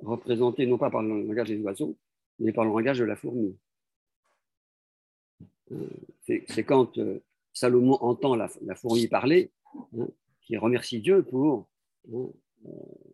représenté 0.00 0.66
non 0.66 0.78
pas 0.78 0.90
par 0.90 1.02
le 1.02 1.22
langage 1.22 1.48
des 1.48 1.60
oiseaux, 1.60 1.96
mais 2.38 2.52
par 2.52 2.64
le 2.64 2.70
langage 2.70 2.98
de 2.98 3.04
la 3.04 3.16
fourmi. 3.16 3.56
C'est 6.26 6.64
quand 6.64 6.98
Salomon 7.52 7.94
entend 8.00 8.36
la, 8.36 8.48
fourmi 8.74 9.08
parler, 9.08 9.50
hein, 9.98 10.08
qui 10.42 10.56
remercie 10.56 11.00
Dieu 11.00 11.22
pour 11.22 11.68
hein, 12.12 12.30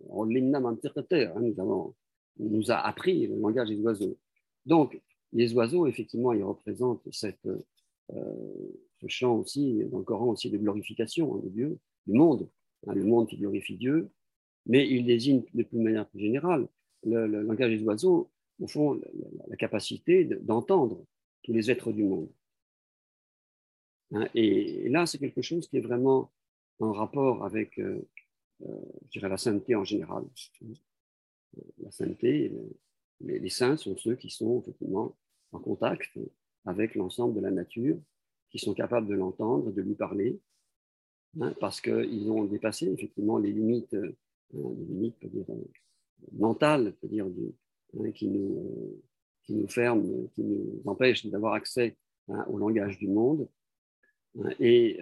on 0.09 0.27
nous, 0.27 0.55
avons, 0.55 1.95
nous 2.39 2.71
a 2.71 2.77
appris 2.77 3.27
le 3.27 3.37
langage 3.39 3.69
des 3.69 3.81
oiseaux. 3.81 4.17
Donc, 4.67 5.01
les 5.35 5.53
oiseaux, 5.55 5.87
effectivement, 5.87 6.33
ils 6.33 6.43
représentent 6.43 7.07
cette, 7.13 7.47
euh, 8.13 8.73
ce 9.01 9.09
champ 9.09 9.37
aussi, 9.37 9.85
dans 9.91 9.99
le 9.99 10.05
Coran 10.05 10.29
aussi, 10.29 10.51
de 10.51 10.57
glorification 10.57 11.35
hein, 11.35 11.41
de 11.45 11.49
Dieu, 11.51 11.79
du 12.07 12.15
monde, 12.15 12.49
hein, 12.87 12.95
le 12.95 13.05
monde 13.05 13.29
qui 13.29 13.37
glorifie 13.37 13.77
Dieu, 13.77 14.11
mais 14.67 14.89
il 14.89 15.05
désigne 15.05 15.43
de 15.53 15.67
manière 15.73 16.09
plus 16.09 16.21
générale 16.21 16.67
le, 17.05 17.27
langage 17.27 17.77
des 17.77 17.83
oiseaux, 17.83 18.31
au 18.61 18.69
fond, 18.69 19.01
la, 19.49 19.57
capacité 19.57 20.25
d'entendre 20.25 21.05
tous 21.43 21.53
les 21.53 21.71
êtres 21.71 21.93
du 21.93 22.05
monde. 22.05 22.31
Hein, 24.13 24.29
et, 24.35 24.89
là, 24.89 25.07
c'est 25.07 25.19
quelque 25.19 25.43
chose 25.43 25.69
qui 25.69 25.77
est 25.79 25.81
vraiment 25.81 26.31
en 26.79 26.93
rapport 26.93 27.45
avec 27.45 27.79
euh, 27.79 28.01
euh, 28.63 28.81
je 29.07 29.19
dirais 29.19 29.29
la 29.29 29.37
sainteté 29.37 29.75
en 29.75 29.85
général. 29.85 30.25
La 31.79 31.91
sainteté, 31.91 32.53
les, 33.21 33.49
saints 33.49 33.77
sont 33.77 33.97
ceux 33.97 34.17
qui 34.17 34.31
sont 34.31 34.61
effectivement 34.61 35.17
en 35.55 35.61
contact 35.61 36.19
avec 36.65 36.95
l'ensemble 36.95 37.35
de 37.35 37.41
la 37.41 37.51
nature, 37.51 37.97
qui 38.51 38.59
sont 38.59 38.75
capables 38.75 39.07
de 39.07 39.15
l'entendre, 39.15 39.71
de 39.73 39.83
lui 39.83 39.95
parler, 39.95 40.41
hein, 41.41 41.55
parce 41.61 41.81
qu'ils 41.81 42.31
ont 42.31 42.45
dépassé 42.45 42.91
effectivement 42.91 43.39
les 43.39 43.53
limites, 43.53 43.95
euh, 43.95 44.17
les 44.53 44.85
limites 44.87 45.25
euh, 45.25 45.55
mentales, 46.33 46.95
hein, 47.03 48.11
qui, 48.15 48.29
nous, 48.29 49.01
qui 49.43 49.55
nous 49.55 49.69
ferment, 49.69 50.29
qui 50.35 50.43
nous 50.43 50.83
empêchent 50.87 51.27
d'avoir 51.27 51.55
accès 51.55 51.97
hein, 52.29 52.45
au 52.49 52.59
langage 52.59 52.99
du 52.99 53.09
monde. 53.09 53.49
Et 54.59 54.99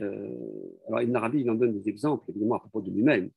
alors 0.86 1.00
Ibn 1.00 1.16
Arabi, 1.16 1.40
il 1.40 1.50
en 1.50 1.54
donne 1.54 1.72
des 1.72 1.88
exemples, 1.88 2.30
évidemment, 2.30 2.56
à 2.56 2.58
propos 2.58 2.82
de 2.82 2.90
lui-même. 2.90 3.30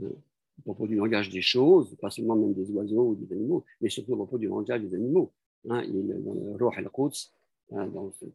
À 0.00 0.62
propos 0.62 0.86
du 0.86 0.96
langage 0.96 1.28
des 1.28 1.42
choses, 1.42 1.94
pas 2.00 2.08
seulement 2.08 2.34
même 2.34 2.54
des 2.54 2.70
oiseaux 2.70 3.10
ou 3.10 3.14
des 3.14 3.30
animaux, 3.30 3.62
mais 3.82 3.90
surtout 3.90 4.14
à 4.14 4.16
propos 4.16 4.38
du 4.38 4.46
langage 4.46 4.80
des 4.80 4.94
animaux. 4.94 5.34
Hein, 5.68 5.82
dans 5.88 6.34
le 6.34 6.56
Ruh 6.56 6.74
al-Quds, 6.76 7.32
hein, 7.72 7.86
dans 7.88 8.10
cette, 8.12 8.32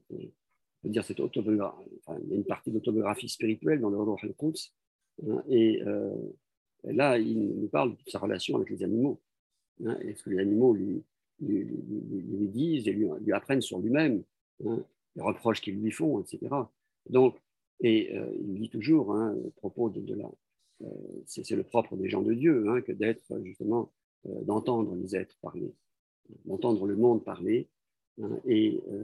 dire 0.84 1.04
cette 1.04 1.20
il 1.20 2.30
y 2.30 2.34
a 2.34 2.36
une 2.36 2.46
partie 2.46 2.72
d'autobiographie 2.72 3.30
spirituelle 3.30 3.80
dans 3.80 3.90
le 3.90 3.98
Ruh 3.98 4.16
al-Quds, 4.22 4.72
hein, 5.28 5.44
et, 5.50 5.82
euh, 5.84 6.14
là, 6.84 7.18
il 7.18 7.62
nous 7.62 7.68
parle 7.68 7.92
de 7.92 8.10
sa 8.10 8.20
relation 8.20 8.58
avec 8.58 8.70
les 8.70 8.84
animaux. 8.84 9.20
Hein, 9.84 9.98
et 10.02 10.14
ce 10.14 10.24
que 10.24 10.30
les 10.30 10.40
animaux 10.40 10.74
lui, 10.74 11.04
disent 11.40 12.88
et 12.88 12.94
lui, 12.94 13.34
apprennent 13.34 13.62
sur 13.62 13.80
lui-même, 13.80 14.24
les 14.60 15.22
reproches 15.22 15.62
qu'ils 15.62 15.82
lui 15.82 15.92
font, 15.92 16.22
etc. 16.22 16.48
Donc, 17.10 17.38
et 17.82 18.16
euh, 18.16 18.32
il 18.40 18.60
dit 18.60 18.70
toujours, 18.70 19.16
à 19.16 19.34
propos 19.58 19.90
de, 19.90 20.14
la, 20.14 20.30
euh, 20.82 20.88
c'est 21.26 21.50
le 21.52 21.64
propre 21.64 21.96
des 21.96 22.10
gens 22.10 22.22
de 22.22 22.34
Dieu 22.34 22.70
hein, 22.70 22.82
que 22.82 22.92
d'être 22.92 23.40
justement, 23.44 23.92
euh, 24.28 24.42
d'entendre 24.44 24.96
les 24.96 25.16
êtres 25.16 25.38
parler, 25.42 25.74
d'entendre 26.46 26.86
le 26.86 26.96
monde 26.96 27.24
parler, 27.24 27.68
hein, 28.22 28.40
et 28.46 28.82
euh, 28.88 29.04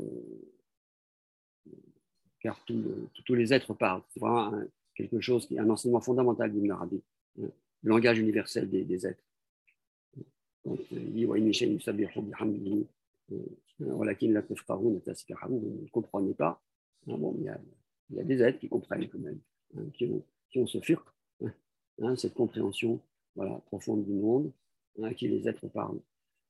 car 2.39 2.63
tous 2.65 3.35
les 3.35 3.53
êtres 3.53 3.73
parlent. 3.73 4.01
C'est 4.09 4.19
vraiment 4.19 4.51
quelque 4.95 5.19
chose 5.19 5.47
un 5.57 5.69
enseignement 5.69 6.01
fondamental 6.01 6.51
d'Ibn 6.51 6.71
Arabi, 6.71 7.01
hein, 7.39 7.49
le 7.83 7.89
langage 7.89 8.19
universel 8.19 8.69
des, 8.69 9.07
êtres. 9.07 9.23
Donc, 10.65 10.79
il 10.91 11.13
dit, 11.13 11.25
vous 11.25 11.35
ne 15.81 15.87
comprenez 15.91 16.33
pas. 16.33 16.61
Bon, 17.07 17.35
il, 17.39 17.45
y 17.45 17.49
a, 17.49 17.59
il, 18.09 18.17
y 18.17 18.19
a, 18.19 18.23
des 18.23 18.41
êtres 18.41 18.59
qui 18.59 18.69
comprennent 18.69 19.07
quand 19.09 19.19
même, 19.19 19.39
qui, 19.93 20.05
ont, 20.05 20.23
qui 20.49 20.59
ont 20.59 20.67
ce 20.67 20.79
Hein, 22.01 22.15
cette 22.15 22.33
compréhension 22.33 22.99
voilà, 23.35 23.61
profonde 23.67 24.05
du 24.05 24.13
monde 24.13 24.51
hein, 25.01 25.13
qui 25.13 25.27
les 25.27 25.47
êtres 25.47 25.67
parlent. 25.67 25.99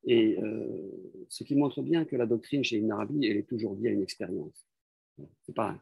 Et 0.06 0.38
euh, 0.42 1.26
ce 1.30 1.44
qui 1.44 1.56
montre 1.56 1.82
bien 1.82 2.06
que 2.06 2.16
la 2.16 2.26
doctrine 2.26 2.64
chez 2.64 2.78
Ibn 2.78 2.92
Arabi, 2.92 3.26
elle 3.28 3.38
est 3.38 3.48
toujours 3.48 3.76
liée 3.76 3.90
à 3.90 3.92
une 3.92 4.02
expérience. 4.02 4.68
Ce 5.18 5.22
n'est 5.22 5.54
pas, 5.54 5.78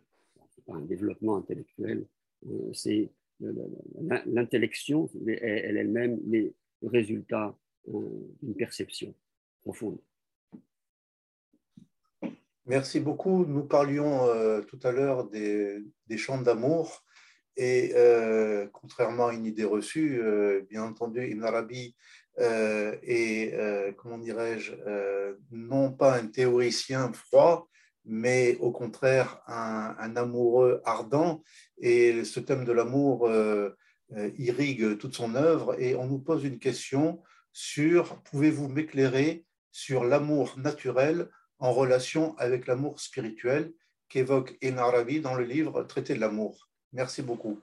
un 0.67 0.82
développement 0.82 1.38
intellectuel, 1.38 2.05
euh, 2.45 2.74
c'est 2.74 3.09
l'intellection, 4.26 5.09
elle 5.26 5.78
elle-même 5.78 6.20
les 6.28 6.53
résultats 6.84 7.57
euh, 7.88 8.34
d'une 8.41 8.55
perception 8.55 9.15
profonde. 9.61 9.97
Merci 12.65 12.99
beaucoup. 12.99 13.45
Nous 13.45 13.63
parlions 13.63 14.28
tout 14.67 14.80
à 14.84 14.91
l'heure 14.91 15.28
des, 15.28 15.80
des 16.05 16.17
chants 16.17 16.41
d'amour 16.41 17.03
et 17.59 17.91
euh, 17.93 18.67
contrairement 18.72 19.28
à 19.28 19.34
une 19.34 19.45
idée 19.45 19.65
reçue, 19.65 20.22
euh, 20.22 20.61
bien 20.70 20.82
entendu, 20.84 21.28
Ibn 21.30 21.43
Arabi 21.43 21.93
euh, 22.39 22.95
est, 23.03 23.55
comment 23.97 24.17
dirais-je, 24.17 24.73
non 25.51 25.91
pas 25.91 26.17
un 26.17 26.27
théoricien 26.27 27.11
froid, 27.13 27.69
mais 28.05 28.57
au 28.59 28.71
contraire 28.71 29.41
un, 29.47 30.15
amoureux 30.15 30.81
ardent. 30.85 31.43
Et 31.79 32.23
ce 32.23 32.39
thème 32.39 32.65
de 32.65 32.71
l'amour 32.71 33.29
irrigue 34.37 34.97
toute 34.97 35.15
son 35.15 35.35
œuvre. 35.35 35.79
Et 35.79 35.95
on 35.95 36.05
nous 36.05 36.19
pose 36.19 36.43
une 36.43 36.59
question 36.59 37.21
sur, 37.51 38.21
pouvez-vous 38.23 38.67
m'éclairer 38.67 39.45
sur 39.71 40.03
l'amour 40.03 40.57
naturel 40.57 41.29
en 41.59 41.73
relation 41.73 42.37
avec 42.37 42.67
l'amour 42.67 42.99
spirituel 42.99 43.73
qu'évoque 44.07 44.57
Ibn 44.61 44.77
Arabi 44.77 45.19
dans 45.19 45.35
le 45.35 45.43
livre 45.43 45.83
Traité 45.83 46.15
de 46.15 46.19
l'amour? 46.19 46.69
Merci 46.93 47.21
beaucoup. 47.21 47.59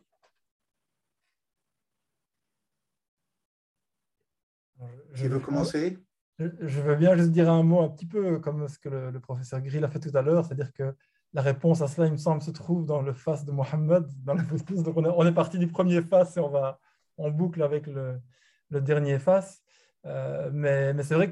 Je, 5.12 5.26
veux 5.28 5.38
commencer? 5.38 5.98
je, 6.38 6.80
veux 6.80 6.96
bien 6.96 7.16
juste 7.16 7.30
dire 7.30 7.50
un 7.50 7.62
mot 7.62 7.80
un 7.80 7.88
petit 7.88 8.06
peu 8.06 8.38
comme 8.38 8.68
ce 8.68 8.78
que 8.78 8.88
le, 8.88 9.20
professeur 9.20 9.60
Grill 9.60 9.84
a 9.84 9.88
fait 9.88 10.00
tout 10.00 10.16
à 10.16 10.22
l'heure, 10.22 10.44
c'est-à-dire 10.44 10.72
que 10.72 10.94
la 11.32 11.42
réponse 11.42 11.82
à 11.82 11.88
cela, 11.88 12.06
il 12.06 12.12
me 12.12 12.18
semble, 12.18 12.42
se 12.42 12.50
trouve 12.50 12.86
dans 12.86 13.02
le 13.02 13.12
face 13.12 13.44
de 13.44 13.52
Mohammed, 13.52 14.06
dans 14.24 14.34
le 14.34 14.42
Donc 14.82 14.96
on 14.96 15.26
est, 15.26 15.32
parti 15.32 15.58
du 15.58 15.66
premier 15.66 16.02
face 16.02 16.36
et 16.36 16.40
on 16.40 16.48
va 16.48 16.80
en 17.18 17.30
boucle 17.30 17.62
avec 17.62 17.86
le, 17.86 18.20
dernier 18.70 19.18
face. 19.18 19.62
Euh, 20.04 20.50
mais, 20.52 20.94
mais 20.94 21.02
c'est 21.02 21.14
vrai 21.14 21.30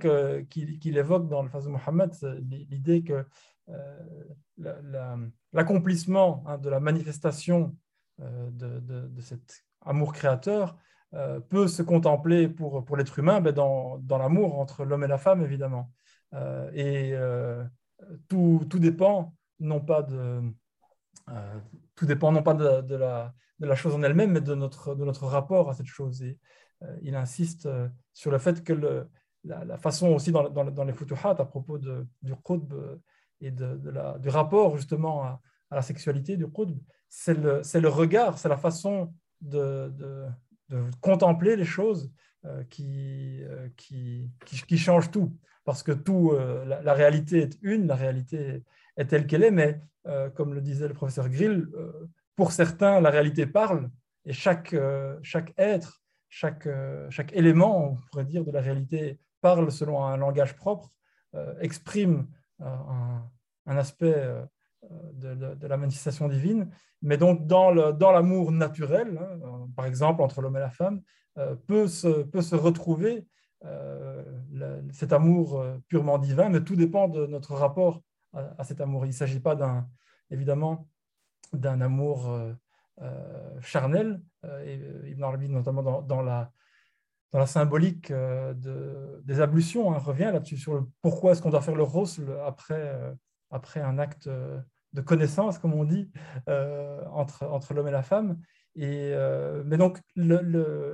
qu'il 0.49 0.99
évoque 0.99 1.28
dans 1.28 1.42
le 1.42 1.49
face 1.49 1.64
de 1.64 1.70
Mohammed 1.70 2.12
l'idée 2.70 3.05
que 3.05 3.24
euh, 3.68 5.16
l'accomplissement 5.53 6.45
hein, 6.47 6.59
de 6.59 6.68
la 6.68 6.80
manifestation 6.80 7.76
euh, 8.20 8.51
de, 8.51 9.20
cet 9.20 9.64
amour 9.80 10.12
créateur 10.12 10.76
euh, 11.15 11.39
peut 11.41 11.69
se 11.69 11.83
contempler 11.83 12.49
pour, 12.49 12.85
pour 12.85 12.97
l'être 12.97 13.19
humain 13.19 13.41
ben, 13.41 13.53
dans, 13.53 13.99
dans 13.99 14.19
l'amour 14.19 14.59
entre 14.59 14.85
l'homme 14.85 15.05
et 15.05 15.09
la 15.09 15.19
femme, 15.19 15.43
évidemment. 15.43 15.93
Euh, 16.33 16.71
et 16.75 17.15
tout, 18.29 18.67
tout, 18.69 18.79
dépend 18.81 19.35
non 19.61 19.81
pas 19.81 20.03
de, 20.03 20.43
tout 21.95 22.07
dépend 22.07 22.33
non 22.33 22.43
pas 22.43 22.55
de, 22.55 22.97
la, 22.97 23.33
de 23.61 23.67
la 23.67 23.75
chose 23.77 23.95
en 23.95 24.03
elle-même, 24.03 24.33
mais 24.33 24.41
de 24.41 24.55
notre, 24.55 24.95
de 24.95 25.05
notre 25.05 25.27
rapport 25.27 25.71
à 25.71 25.75
cette 25.75 25.87
chose. 25.87 26.25
Il 27.03 27.15
insiste 27.15 27.69
sur 28.12 28.31
le 28.31 28.39
fait 28.39 28.65
que 28.65 28.73
le, 28.73 29.09
la, 29.45 29.79
façon 29.79 30.09
aussi 30.09 30.33
dans, 30.33 30.51
dans, 30.51 30.85
les 30.85 30.93
futuhat 30.93 31.37
à 31.39 31.45
propos 31.45 31.79
de, 31.79 32.07
du 32.23 32.35
qutb 32.35 32.75
et 33.41 33.51
de, 33.51 33.91
la, 33.91 34.19
du 34.19 34.29
rapport 34.29 34.77
justement 34.77 35.23
à, 35.23 35.41
la 35.71 35.83
sexualité 35.83 36.37
du 36.37 36.47
qutb, 36.47 36.79
c'est 37.09 37.35
le, 37.35 37.89
regard, 37.89 38.39
c'est 38.39 38.49
la 38.49 38.57
façon 38.57 39.15
de, 39.41 39.93
contempler 41.01 41.57
les 41.57 41.65
choses 41.65 42.11
euh, 42.47 42.62
euh, 42.81 43.69
qui, 43.77 44.31
qui, 44.45 44.79
change 44.79 45.11
tout. 45.11 45.37
Parce 45.65 45.83
que 45.83 45.93
tout, 45.93 46.33
euh, 46.33 46.65
la, 46.65 46.93
réalité 46.93 47.39
est 47.39 47.59
une, 47.62 47.87
la 47.87 47.95
réalité 47.95 48.62
est 48.97 49.07
telle 49.07 49.27
qu'elle 49.27 49.45
est, 49.45 49.51
mais 49.51 49.81
comme 50.35 50.53
le 50.53 50.61
disait 50.61 50.87
le 50.87 50.93
professeur 50.93 51.31
Grill, 51.31 51.67
pour 52.37 52.53
certains, 52.53 53.01
la 53.01 53.09
réalité 53.09 53.47
parle 53.47 53.91
et 54.27 54.35
chaque, 54.35 54.77
chaque 55.23 55.55
être, 55.57 56.03
chaque, 56.29 56.69
chaque 57.09 57.33
élément, 57.33 57.93
on 57.93 57.97
pourrait 58.11 58.27
dire, 58.27 58.45
de 58.45 58.51
la 58.51 58.61
réalité 58.61 59.19
parle 59.41 59.73
selon 59.73 60.05
un 60.05 60.19
langage 60.19 60.55
propre, 60.57 60.93
exprime 61.61 62.27
un, 62.61 63.23
un, 63.65 63.77
aspect 63.79 64.15
de, 65.14 65.66
la 65.66 65.76
manifestation 65.76 66.28
divine, 66.28 66.70
mais 67.03 67.18
donc 67.18 67.47
dans 67.47 67.70
l'amour 67.70 68.51
naturel, 68.51 69.18
hein, 69.20 69.39
euh, 69.45 69.66
par 69.76 69.87
exemple 69.87 70.22
entre 70.22 70.41
l'homme 70.41 70.57
et 70.57 70.61
la 70.61 70.70
femme, 70.70 71.03
euh, 71.39 71.55
peut, 71.55 71.87
se, 71.87 72.22
peut 72.22 72.43
se 72.43 72.57
retrouver 72.57 73.26
euh, 73.64 74.22
cet 74.93 75.12
amour 75.12 75.64
purement 75.89 76.18
divin, 76.18 76.49
mais 76.49 76.62
tout 76.62 76.76
dépend 76.76 77.09
de 77.09 77.26
notre 77.26 77.55
rapport 77.55 78.03
à, 78.32 78.64
cet 78.64 78.80
amour. 78.80 79.05
Il 79.05 79.09
ne 79.09 79.14
s'agit 79.14 79.41
pas 79.41 79.55
d'un, 79.55 79.87
évidemment 80.30 80.89
d'un 81.53 81.80
amour 81.80 82.37
charnel. 83.61 84.20
et 84.64 84.80
Ibn 85.07 85.22
Arabi, 85.22 85.49
notamment 85.49 85.82
dans, 85.82 86.03
dans 86.03 86.22
la 86.22 86.51
dans 87.32 87.41
la 87.41 87.47
symbolique 87.47 88.12
de, 88.12 89.20
des 89.24 89.41
ablutions, 89.41 89.93
hein, 89.93 89.99
revient 89.99 90.30
là-dessus 90.32 90.57
sur 90.57 90.74
le 90.74 90.89
pourquoi 91.03 91.32
est-ce 91.32 91.43
qu'on 91.43 91.51
doit 91.51 91.62
faire 91.62 91.74
le 91.74 91.82
rosle 91.82 92.39
après, 92.47 92.97
après 93.51 93.80
un 93.80 93.99
acte 93.99 94.28
de 94.95 95.01
connaissance, 95.03 95.59
comme 95.59 95.74
on 95.74 95.84
dit, 95.84 96.11
entre, 97.12 97.45
entre 97.45 97.74
l'homme 97.74 97.88
et 97.88 97.92
la 97.92 98.03
femme. 98.03 98.38
Et, 98.76 99.12
mais 99.64 99.76
donc, 99.76 100.01
le, 100.16 100.40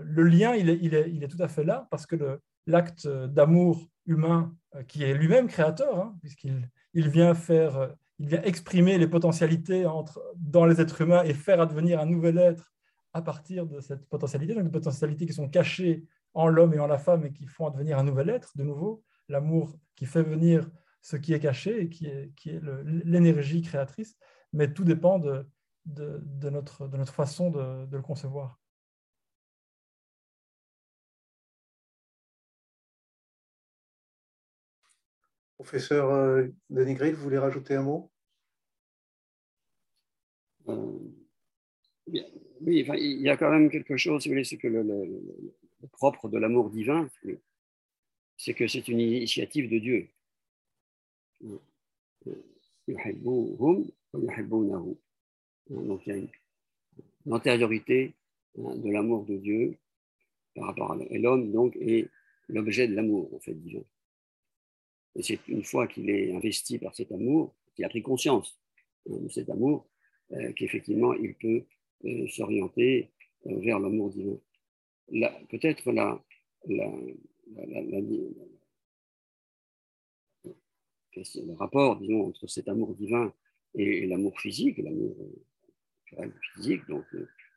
le, 0.03 0.22
lien, 0.24 0.55
il 0.55 0.68
est, 0.68 0.78
il, 0.82 1.22
est, 1.22 1.28
tout 1.28 1.42
à 1.42 1.48
fait 1.48 1.64
là, 1.64 1.86
parce 1.90 2.07
que 2.07 2.40
l'acte 2.66 3.07
d'amour 3.07 3.86
humain, 4.07 4.55
qui 4.88 5.05
est 5.05 5.14
lui-même 5.14 5.46
créateur, 5.46 5.98
hein, 5.98 6.16
puisqu'il 6.20 6.68
il 6.94 7.09
vient 7.09 7.34
faire, 7.34 7.94
il 8.18 8.28
vient 8.28 8.42
exprimer 8.42 8.98
les 8.98 9.07
potentialités 9.07 9.86
entre, 9.86 10.22
dans 10.36 10.66
les 10.66 10.80
êtres 10.80 11.01
humains 11.01 11.22
et 11.22 11.34
faire 11.34 11.61
advenir 11.61 12.01
un 12.01 12.07
nouvel 12.07 12.38
être 12.38 12.72
à 13.12 13.22
partir 13.22 13.66
de 13.66 13.80
cette 13.80 14.09
potentialité, 14.09 14.55
donc 14.55 14.64
des 14.64 14.70
potentialités 14.70 15.26
qui 15.26 15.32
sont 15.32 15.48
cachées 15.48 16.05
en 16.34 16.46
l'homme 16.46 16.74
et 16.74 16.78
en 16.78 16.86
la 16.86 16.98
femme 16.98 17.24
et 17.24 17.32
qui 17.32 17.46
font 17.46 17.66
advenir 17.66 17.98
un 17.98 18.05
nouvel 18.05 18.30
être, 18.30 18.57
de 18.57 18.62
nouveau, 18.62 19.03
l'amour 19.28 19.76
qui 19.96 20.07
fait 20.07 20.22
venir 20.22 20.70
ce 21.03 21.16
qui 21.16 21.32
est 21.32 21.40
caché 21.40 21.82
et 21.82 21.88
qui 21.88 22.07
est, 22.07 22.32
qui 22.36 22.51
est 22.51 22.61
l'énergie 22.84 23.62
créatrice, 23.62 24.16
mais 24.53 24.72
tout 24.72 24.84
dépend 24.84 25.18
de, 25.18 25.46
de, 25.86 26.20
de, 26.22 26.51
notre, 26.51 26.88
de 26.88 26.96
notre 26.96 27.14
façon 27.14 27.51
de, 27.51 27.86
de 27.86 27.96
le 27.96 28.03
concevoir. 28.03 28.59
Professeur 35.55 36.11
euh, 36.11 36.48
Denis 36.70 36.94
Grill, 36.94 37.14
vous 37.14 37.22
voulez 37.22 37.38
rajouter 37.38 37.74
un 37.74 37.82
mot? 37.82 38.11
Euh, 40.68 40.98
Oui, 42.61 42.82
enfin, 42.82 42.94
il 42.96 43.20
y 43.20 43.28
a 43.28 43.36
quand 43.36 43.51
même 43.51 43.70
quelque 43.70 43.96
chose, 43.96 44.22
si 44.22 44.28
vous 44.28 44.34
voulez, 44.34 44.44
c'est 44.44 44.59
que 44.59 44.68
le, 44.68 44.82
le, 44.82 45.88
propre 45.92 46.28
de 46.28 46.38
l'amour 46.38 46.70
divin, 46.70 47.09
c'est 48.36 48.55
que 48.55 48.66
c'est 48.68 48.86
une 48.88 49.01
initiative 49.01 49.70
de 49.70 49.78
Dieu. 49.78 50.09
Donc 55.68 56.01
il 56.07 56.09
y 56.09 56.12
a 56.12 56.16
une, 56.16 56.28
antériorité 57.30 58.14
hein, 58.59 58.76
de 58.76 58.91
l'amour 58.91 59.24
de 59.24 59.36
Dieu 59.36 59.76
par 60.55 60.66
rapport 60.66 60.93
à 60.93 60.97
l'homme, 60.97 61.53
donc, 61.53 61.76
est 61.76 62.09
l'objet 62.49 62.88
de 62.88 62.95
l'amour, 62.95 63.32
en 63.34 63.38
fait, 63.38 63.55
divin. 63.55 63.84
Et 65.16 65.22
c'est 65.22 65.38
une 65.49 65.64
fois 65.64 65.86
qu'il 65.86 66.11
est 66.11 66.34
investi 66.34 66.78
par 66.78 66.95
cet 66.95 67.12
amour, 67.12 67.55
qu'il 67.74 67.84
a 67.84 67.88
pris 67.88 68.03
conscience 68.03 68.59
hein, 69.09 69.16
de 69.20 69.28
cet 69.28 69.51
amour, 69.51 69.88
euh, 70.32 70.53
qu'effectivement 70.53 71.12
il 71.14 71.34
peut 71.34 71.64
euh, 72.05 72.28
s'orienter 72.28 73.11
euh, 73.47 73.59
vers 73.61 73.80
l'amour 73.80 74.11
divin. 74.11 74.38
Peut-être 75.49 75.91
la, 75.91 76.22
le 81.17 81.55
rapport 81.55 81.97
disons, 81.97 82.27
entre 82.27 82.47
cet 82.47 82.69
amour 82.69 82.95
divin 82.95 83.33
et, 83.75 84.07
l'amour 84.07 84.39
physique, 84.41 84.79
l'amour 84.79 85.17
physique, 86.55 86.87
donc 86.89 87.05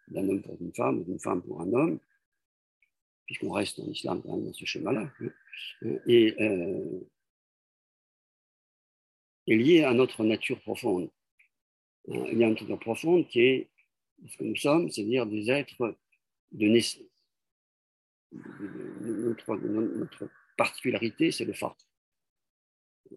d'un 0.08 0.28
homme 0.28 0.42
pour 0.42 0.58
une 0.60 0.74
femme, 0.74 1.04
d'une 1.04 1.20
femme 1.20 1.42
pour 1.42 1.62
un 1.62 1.72
homme, 1.74 2.00
puisqu'on 3.26 3.52
reste 3.52 3.80
en 3.80 3.86
islam 3.86 4.22
dans 4.26 4.54
ce 4.54 4.66
schéma-là. 4.66 5.10
Hein. 5.22 5.98
Et, 6.08 6.36
est 9.48 9.56
lié 9.58 9.84
à 9.84 9.94
notre 9.94 10.24
nature 10.24 10.60
profonde. 10.62 11.10
Euh, 12.10 12.28
il 12.32 12.38
y 12.38 12.44
a 12.44 12.48
une 12.48 12.54
nature 12.54 12.80
profonde 12.80 13.28
qui 13.28 13.42
est 13.42 13.70
ce 14.30 14.38
que 14.38 14.44
nous 14.44 14.56
sommes, 14.56 14.90
c'est-à-dire 14.90 15.26
des 15.26 15.52
êtres 15.52 15.98
de 16.52 16.68
naissance. 16.68 17.04
Notre, 18.32 19.56
notre 19.56 20.30
particularité, 20.58 21.32
c'est 21.32 21.46
le 21.46 21.54
fort. 21.54 21.78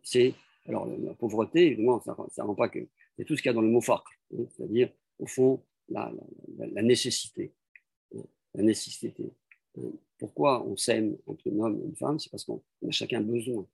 C'est, 0.03 0.35
alors, 0.67 0.87
la 0.87 1.15
pauvreté, 1.15 1.69
évidemment, 1.69 2.01
ça 2.01 2.17
ne 2.17 2.43
rend 2.43 2.55
pas 2.55 2.69
que. 2.69 2.87
C'est 3.17 3.25
tout 3.25 3.37
ce 3.37 3.43
qu'il 3.43 3.49
y 3.49 3.51
a 3.51 3.55
dans 3.55 3.63
le 3.63 3.69
mot 3.69 3.81
fort, 3.81 4.05
hein, 4.35 4.45
c'est-à-dire, 4.57 4.91
au 5.19 5.27
fond, 5.27 5.63
la, 5.89 6.13
la, 6.59 6.67
la, 6.67 6.83
nécessité. 6.83 7.53
La 8.55 8.63
nécessité. 8.63 9.15
Pourquoi 10.19 10.67
on 10.67 10.77
s'aime 10.77 11.17
entre 11.27 11.51
un 11.51 11.59
homme 11.61 11.81
et 11.81 11.85
une 11.85 11.97
femme? 11.97 12.19
C'est 12.19 12.31
parce 12.31 12.45
qu'on 12.45 12.63
a 12.87 12.91
chacun 12.91 13.21
besoin 13.21 13.67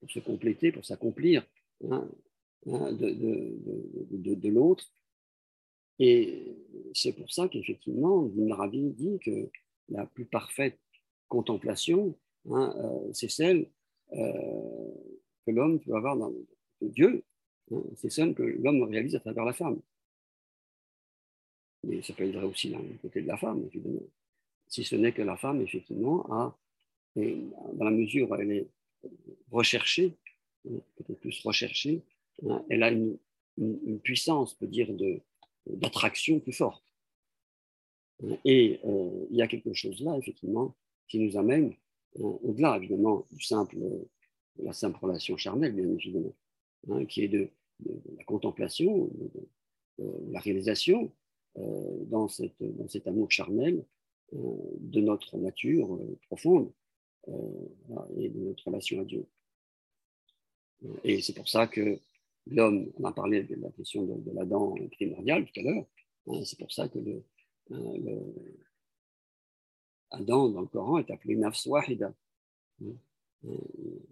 pour 0.00 0.10
se 0.10 0.20
compléter, 0.20 0.72
pour 0.72 0.84
s'accomplir 0.84 1.46
hein, 1.90 2.08
hein, 2.66 2.92
de, 2.92 4.48
l'autre. 4.48 4.84
Et 5.98 6.56
c'est 6.94 7.12
pour 7.12 7.30
ça 7.32 7.48
qu'effectivement, 7.48 8.26
Ibn 8.26 8.52
Arabi 8.52 8.90
dit 8.90 9.18
que 9.20 9.50
la 9.88 10.06
plus 10.06 10.26
parfaite 10.26 10.78
contemplation, 11.28 12.16
euh, 12.50 13.12
c'est 13.12 13.30
celle 13.30 13.68
euh, 14.12 14.90
que 15.46 15.50
l'homme 15.50 15.80
peut 15.80 15.94
avoir 15.94 16.16
dans 16.16 16.32
Dieu, 16.80 17.24
c'est 17.96 18.10
celle 18.10 18.34
que 18.34 18.42
l'homme 18.42 18.82
réalise 18.82 19.16
à 19.16 19.20
travers 19.20 19.44
la 19.44 19.52
femme. 19.52 19.80
Mais 21.84 22.02
ça 22.02 22.12
peut 22.14 22.24
être 22.24 22.42
aussi 22.42 22.70
d'un 22.70 22.82
côté 23.02 23.22
de 23.22 23.26
la 23.26 23.36
femme, 23.36 23.64
évidemment. 23.66 24.02
Si 24.66 24.84
ce 24.84 24.96
n'est 24.96 25.12
que 25.12 25.22
la 25.22 25.36
femme, 25.36 25.60
effectivement, 25.60 26.26
a, 26.32 26.56
dans 27.16 27.84
la 27.84 27.90
mesure 27.90 28.30
où 28.30 28.34
elle 28.34 28.52
est 28.52 28.68
recherchée, 29.50 30.14
peut-être 30.64 31.20
plus 31.20 31.40
recherchée, 31.44 32.02
elle 32.68 32.82
a 32.82 32.90
une, 32.90 33.18
puissance, 34.02 34.54
peut 34.54 34.66
dire, 34.66 34.88
d'attraction 35.66 36.38
plus 36.40 36.52
forte. 36.52 36.84
Et 38.44 38.80
euh, 38.84 39.26
il 39.30 39.36
y 39.36 39.42
a 39.42 39.48
quelque 39.48 39.72
chose 39.72 40.00
là, 40.00 40.16
effectivement, 40.16 40.74
qui 41.08 41.18
nous 41.18 41.36
amène 41.36 41.74
au-delà, 42.16 42.76
évidemment, 42.76 43.26
de 43.30 44.08
la 44.64 44.72
simple 44.72 44.98
relation 45.00 45.36
charnelle, 45.36 45.74
bien 45.74 45.88
évidemment, 45.88 46.34
hein, 46.90 47.04
qui 47.06 47.22
est 47.22 47.28
de, 47.28 47.50
la 48.16 48.24
contemplation, 48.24 49.06
de, 49.06 50.04
la 50.30 50.40
réalisation 50.40 51.12
euh, 51.58 52.04
dans, 52.06 52.28
cette, 52.28 52.62
cet 52.88 53.06
amour 53.06 53.30
charnel 53.30 53.84
euh, 54.34 54.38
de 54.78 55.00
notre 55.00 55.36
nature 55.38 55.98
profonde, 56.26 56.70
euh, 57.28 57.68
et 58.16 58.28
de 58.28 58.38
notre 58.38 58.66
relation 58.66 59.00
à 59.00 59.04
Dieu. 59.04 59.26
Et 61.04 61.20
c'est 61.20 61.34
pour 61.34 61.48
ça 61.48 61.66
que 61.66 61.98
l'homme, 62.46 62.90
on 62.96 63.04
a 63.04 63.12
parlé 63.12 63.42
de 63.42 63.56
la 63.56 63.70
question 63.70 64.04
de, 64.04 64.30
la 64.32 64.44
dent 64.44 64.74
primordiale 64.92 65.44
tout 65.46 65.60
à 65.60 65.62
l'heure, 65.62 65.86
hein, 66.28 66.40
c'est 66.44 66.58
pour 66.58 66.72
ça 66.72 66.88
que 66.88 66.98
le, 66.98 67.22
Adam 70.10 70.48
dans 70.50 70.60
le 70.60 70.66
Coran 70.66 70.98
est 70.98 71.10
appelé 71.10 71.36
nafs 71.36 71.66
wahida, 71.66 72.14
hein, 72.82 72.94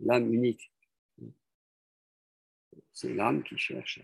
l'âme 0.00 0.32
unique. 0.32 0.72
C'est 2.92 3.14
l'âme 3.14 3.42
qui 3.42 3.58
cherche 3.58 4.00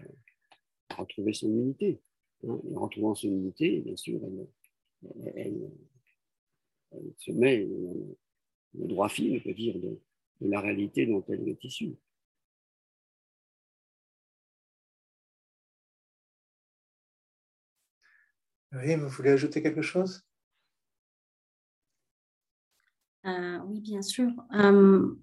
à 0.90 0.94
retrouver 0.96 1.32
son 1.32 1.48
unité. 1.48 2.00
Et 2.42 2.48
en 2.48 2.80
retrouvant 2.80 3.14
son 3.14 3.28
unité, 3.28 3.80
bien 3.80 3.96
sûr, 3.96 4.20
elle, 5.34 5.70
se 7.18 7.32
met 7.32 7.66
le 8.74 8.86
droit 8.86 9.08
fil, 9.08 9.36
on 9.36 9.40
peut 9.40 9.54
dire, 9.54 9.78
de, 9.78 9.98
la 10.40 10.60
réalité 10.60 11.06
dont 11.06 11.24
elle 11.28 11.48
est 11.48 11.64
issue. 11.64 11.94
Oui, 18.72 18.96
vous 18.96 19.08
voulez 19.08 19.30
ajouter 19.30 19.62
quelque 19.62 19.82
chose? 19.82 20.24
Euh, 23.26 23.58
Oui, 23.66 23.80
bien 23.80 24.02
sûr. 24.02 24.30
Euh, 24.54 25.14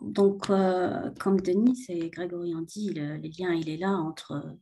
donc, 0.00 0.50
euh, 0.50 1.10
comme 1.20 1.40
Denis 1.40 1.84
et 1.88 2.10
Grégory 2.10 2.54
ont 2.54 2.62
dit, 2.62 2.92
le, 2.92 3.16
lien, 3.16 3.52
il 3.52 3.68
est 3.68 3.76
là 3.76 3.92
entre 3.92 4.56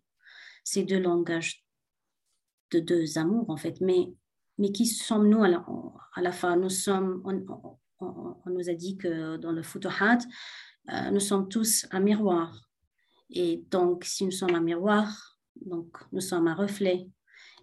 ces 0.62 0.84
deux 0.84 1.00
langages 1.00 1.64
de 2.70 2.80
deux 2.80 3.18
amours, 3.18 3.50
en 3.50 3.56
fait. 3.56 3.80
Mais 3.80 4.14
mais 4.56 4.70
qui 4.70 4.86
sommes-nous 4.86 5.42
à 5.42 5.48
la, 6.22 6.32
fin? 6.32 6.56
Nous 6.56 6.70
sommes, 6.70 7.22
on, 7.24 8.36
nous 8.46 8.70
a 8.70 8.74
dit 8.74 8.96
que 8.96 9.36
dans 9.36 9.50
le 9.50 9.64
Futuhat, 9.64 10.18
nous 11.10 11.18
sommes 11.18 11.48
tous 11.48 11.86
un 11.90 11.98
miroir. 11.98 12.70
Et 13.30 13.64
donc, 13.70 14.04
si 14.04 14.24
nous 14.24 14.30
sommes 14.30 14.54
un 14.54 14.60
miroir, 14.60 15.34
donc 15.56 15.96
nous 16.12 16.20
sommes 16.20 16.46
un 16.46 16.54
reflet. 16.54 17.08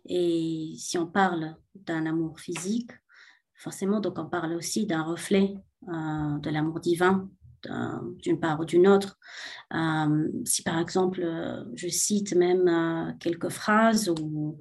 Et 0.05 0.73
si 0.77 0.97
on 0.97 1.07
parle 1.07 1.55
d'un 1.75 2.05
amour 2.05 2.39
physique, 2.39 2.91
forcément, 3.61 3.99
donc 3.99 4.17
on 4.17 4.25
parle 4.25 4.53
aussi 4.53 4.85
d'un 4.85 5.03
reflet 5.03 5.53
euh, 5.87 6.37
de 6.39 6.49
l'amour 6.49 6.79
divin 6.79 7.29
d'une 8.23 8.39
part 8.39 8.59
ou 8.59 8.65
d'une 8.65 8.87
autre. 8.87 9.19
Euh, 9.71 10.27
si 10.45 10.63
par 10.63 10.79
exemple, 10.79 11.21
euh, 11.21 11.63
je 11.75 11.89
cite 11.89 12.33
même 12.33 13.15
quelques 13.19 13.49
phrases 13.49 14.09
ou, 14.09 14.57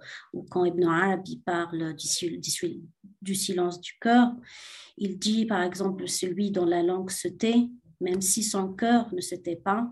quand 0.51 0.67
Ibn 0.67 0.85
Arabi 0.85 1.43
parle 1.47 1.95
du, 1.95 2.39
du, 3.23 3.35
silence 3.35 3.81
du 3.81 3.93
cœur, 3.99 4.35
il 4.99 5.19
dit 5.19 5.47
par 5.47 5.63
exemple 5.63 6.07
celui 6.09 6.51
dont 6.51 6.67
la 6.67 6.83
langue 6.83 7.11
se 7.11 7.29
tait, 7.29 7.71
même 8.03 8.21
si 8.21 8.43
son 8.43 8.75
cœur 8.75 9.13
ne 9.15 9.23
se 9.23 9.35
tait 9.35 9.63
pas, 9.65 9.91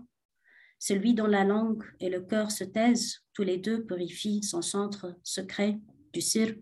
Celui 0.77 1.13
dont 1.15 1.27
la 1.27 1.43
langue 1.43 1.83
et 1.99 2.09
le 2.09 2.21
cœur 2.21 2.51
se 2.51 2.63
taisent, 2.63 3.25
tous 3.33 3.43
les 3.43 3.57
deux 3.57 3.83
purifient 3.85 4.43
son 4.43 4.61
centre 4.61 5.17
secret 5.23 5.79
du 6.13 6.21
sir. 6.21 6.55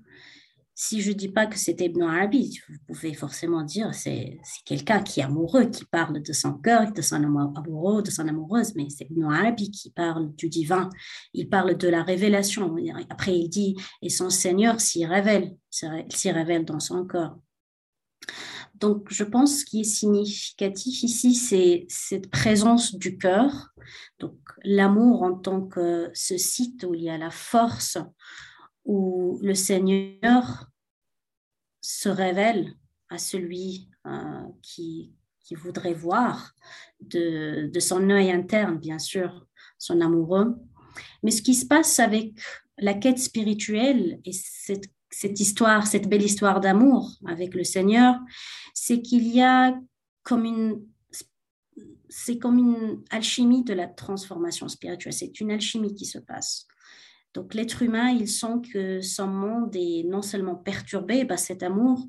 Si 0.79 1.01
je 1.01 1.09
ne 1.09 1.15
dis 1.15 1.29
pas 1.29 1.47
que 1.47 1.57
c'est 1.57 1.81
Ibn 1.81 2.03
Arabi, 2.03 2.61
vous 2.69 2.77
pouvez 2.85 3.15
forcément 3.15 3.63
dire 3.63 3.95
c'est 3.95 4.37
quelqu'un 4.63 5.01
qui 5.01 5.21
est 5.21 5.23
amoureux, 5.23 5.65
qui 5.65 5.85
parle 5.85 6.21
de 6.21 6.33
son 6.33 6.53
cœur, 6.53 6.93
de 6.93 7.01
son 7.01 7.15
amoureux, 7.15 8.03
de 8.03 8.11
son 8.11 8.27
amoureuse, 8.27 8.75
mais 8.75 8.87
c'est 8.91 9.07
Ibn 9.09 9.23
Arabi 9.23 9.71
qui 9.71 9.89
parle 9.89 10.35
du 10.35 10.49
divin. 10.49 10.91
Il 11.33 11.49
parle 11.49 11.77
de 11.77 11.87
la 11.87 12.03
révélation. 12.03 12.75
Après, 13.09 13.35
il 13.35 13.49
dit 13.49 13.75
et 14.03 14.09
son 14.11 14.29
Seigneur 14.29 14.79
s'y 14.79 15.03
révèle, 15.03 15.55
s'y 15.71 16.29
révèle 16.29 16.63
dans 16.63 16.79
son 16.79 17.07
corps. 17.07 17.39
Donc, 18.75 19.07
je 19.09 19.23
pense 19.23 19.61
ce 19.61 19.65
qui 19.65 19.81
est 19.81 19.83
significatif 19.83 21.01
ici, 21.01 21.33
c'est 21.33 21.87
cette 21.89 22.29
présence 22.29 22.93
du 22.93 23.17
cœur. 23.17 23.69
Donc, 24.19 24.37
l'amour 24.63 25.23
en 25.23 25.33
tant 25.33 25.63
que 25.63 26.11
ce 26.13 26.37
site 26.37 26.85
où 26.87 26.93
il 26.93 27.01
y 27.01 27.09
a 27.09 27.17
la 27.17 27.31
force, 27.31 27.97
où 28.87 29.37
le 29.43 29.53
Seigneur 29.53 30.71
se 31.81 32.09
révèle 32.09 32.73
à 33.09 33.19
celui 33.19 33.89
euh, 34.07 34.43
qui, 34.63 35.13
voudrait 35.51 35.93
voir 35.93 36.53
de, 36.99 37.69
de 37.71 37.79
son 37.79 38.09
œil 38.09 38.31
interne, 38.31 38.79
bien 38.79 38.99
sûr, 38.99 39.47
son 39.77 40.01
amoureux. 40.01 40.57
Mais 41.23 41.31
ce 41.31 41.41
qui 41.41 41.53
se 41.53 41.65
passe 41.65 41.99
avec 41.99 42.33
la 42.77 42.93
quête 42.93 43.19
spirituelle 43.19 44.19
et 44.25 44.33
cette 44.33 44.89
cette 45.09 45.39
histoire, 45.39 45.87
cette 45.87 46.09
belle 46.09 46.23
histoire 46.23 46.59
d'amour 46.59 47.11
avec 47.25 47.55
le 47.55 47.63
Seigneur, 47.63 48.15
c'est 48.73 49.01
qu'il 49.01 49.27
y 49.27 49.41
a 49.41 49.79
comme 50.23 50.45
une 50.45 50.85
c'est 52.09 52.37
comme 52.37 52.57
une 52.57 53.03
alchimie 53.09 53.63
de 53.63 53.73
la 53.73 53.87
transformation 53.87 54.67
spirituelle. 54.67 55.13
C'est 55.13 55.39
une 55.39 55.51
alchimie 55.51 55.93
qui 55.93 56.05
se 56.05 56.19
passe. 56.19 56.67
Donc 57.37 57.53
l'être 57.53 57.83
humain, 57.83 58.09
il 58.09 58.27
sent 58.27 58.61
que 58.73 58.99
son 58.99 59.27
monde 59.27 59.75
est 59.75 60.03
non 60.03 60.23
seulement 60.23 60.55
perturbé 60.55 61.23
par 61.23 61.37
cet 61.37 61.61
amour, 61.61 62.03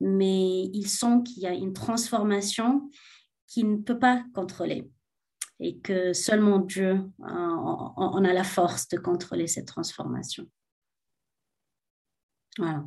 mais 0.00 0.64
il 0.64 0.88
sent 0.88 1.22
qu'il 1.24 1.44
y 1.44 1.46
a 1.46 1.54
une 1.54 1.72
transformation 1.72 2.90
qu'il 3.46 3.70
ne 3.70 3.76
peut 3.76 4.00
pas 4.00 4.24
contrôler 4.34 4.90
et 5.60 5.78
que 5.78 6.12
seulement 6.12 6.58
Dieu 6.58 7.08
en 7.20 8.24
a 8.24 8.32
la 8.32 8.42
force 8.42 8.88
de 8.88 8.98
contrôler 8.98 9.46
cette 9.46 9.68
transformation. 9.68 10.50
Voilà. 12.58 12.84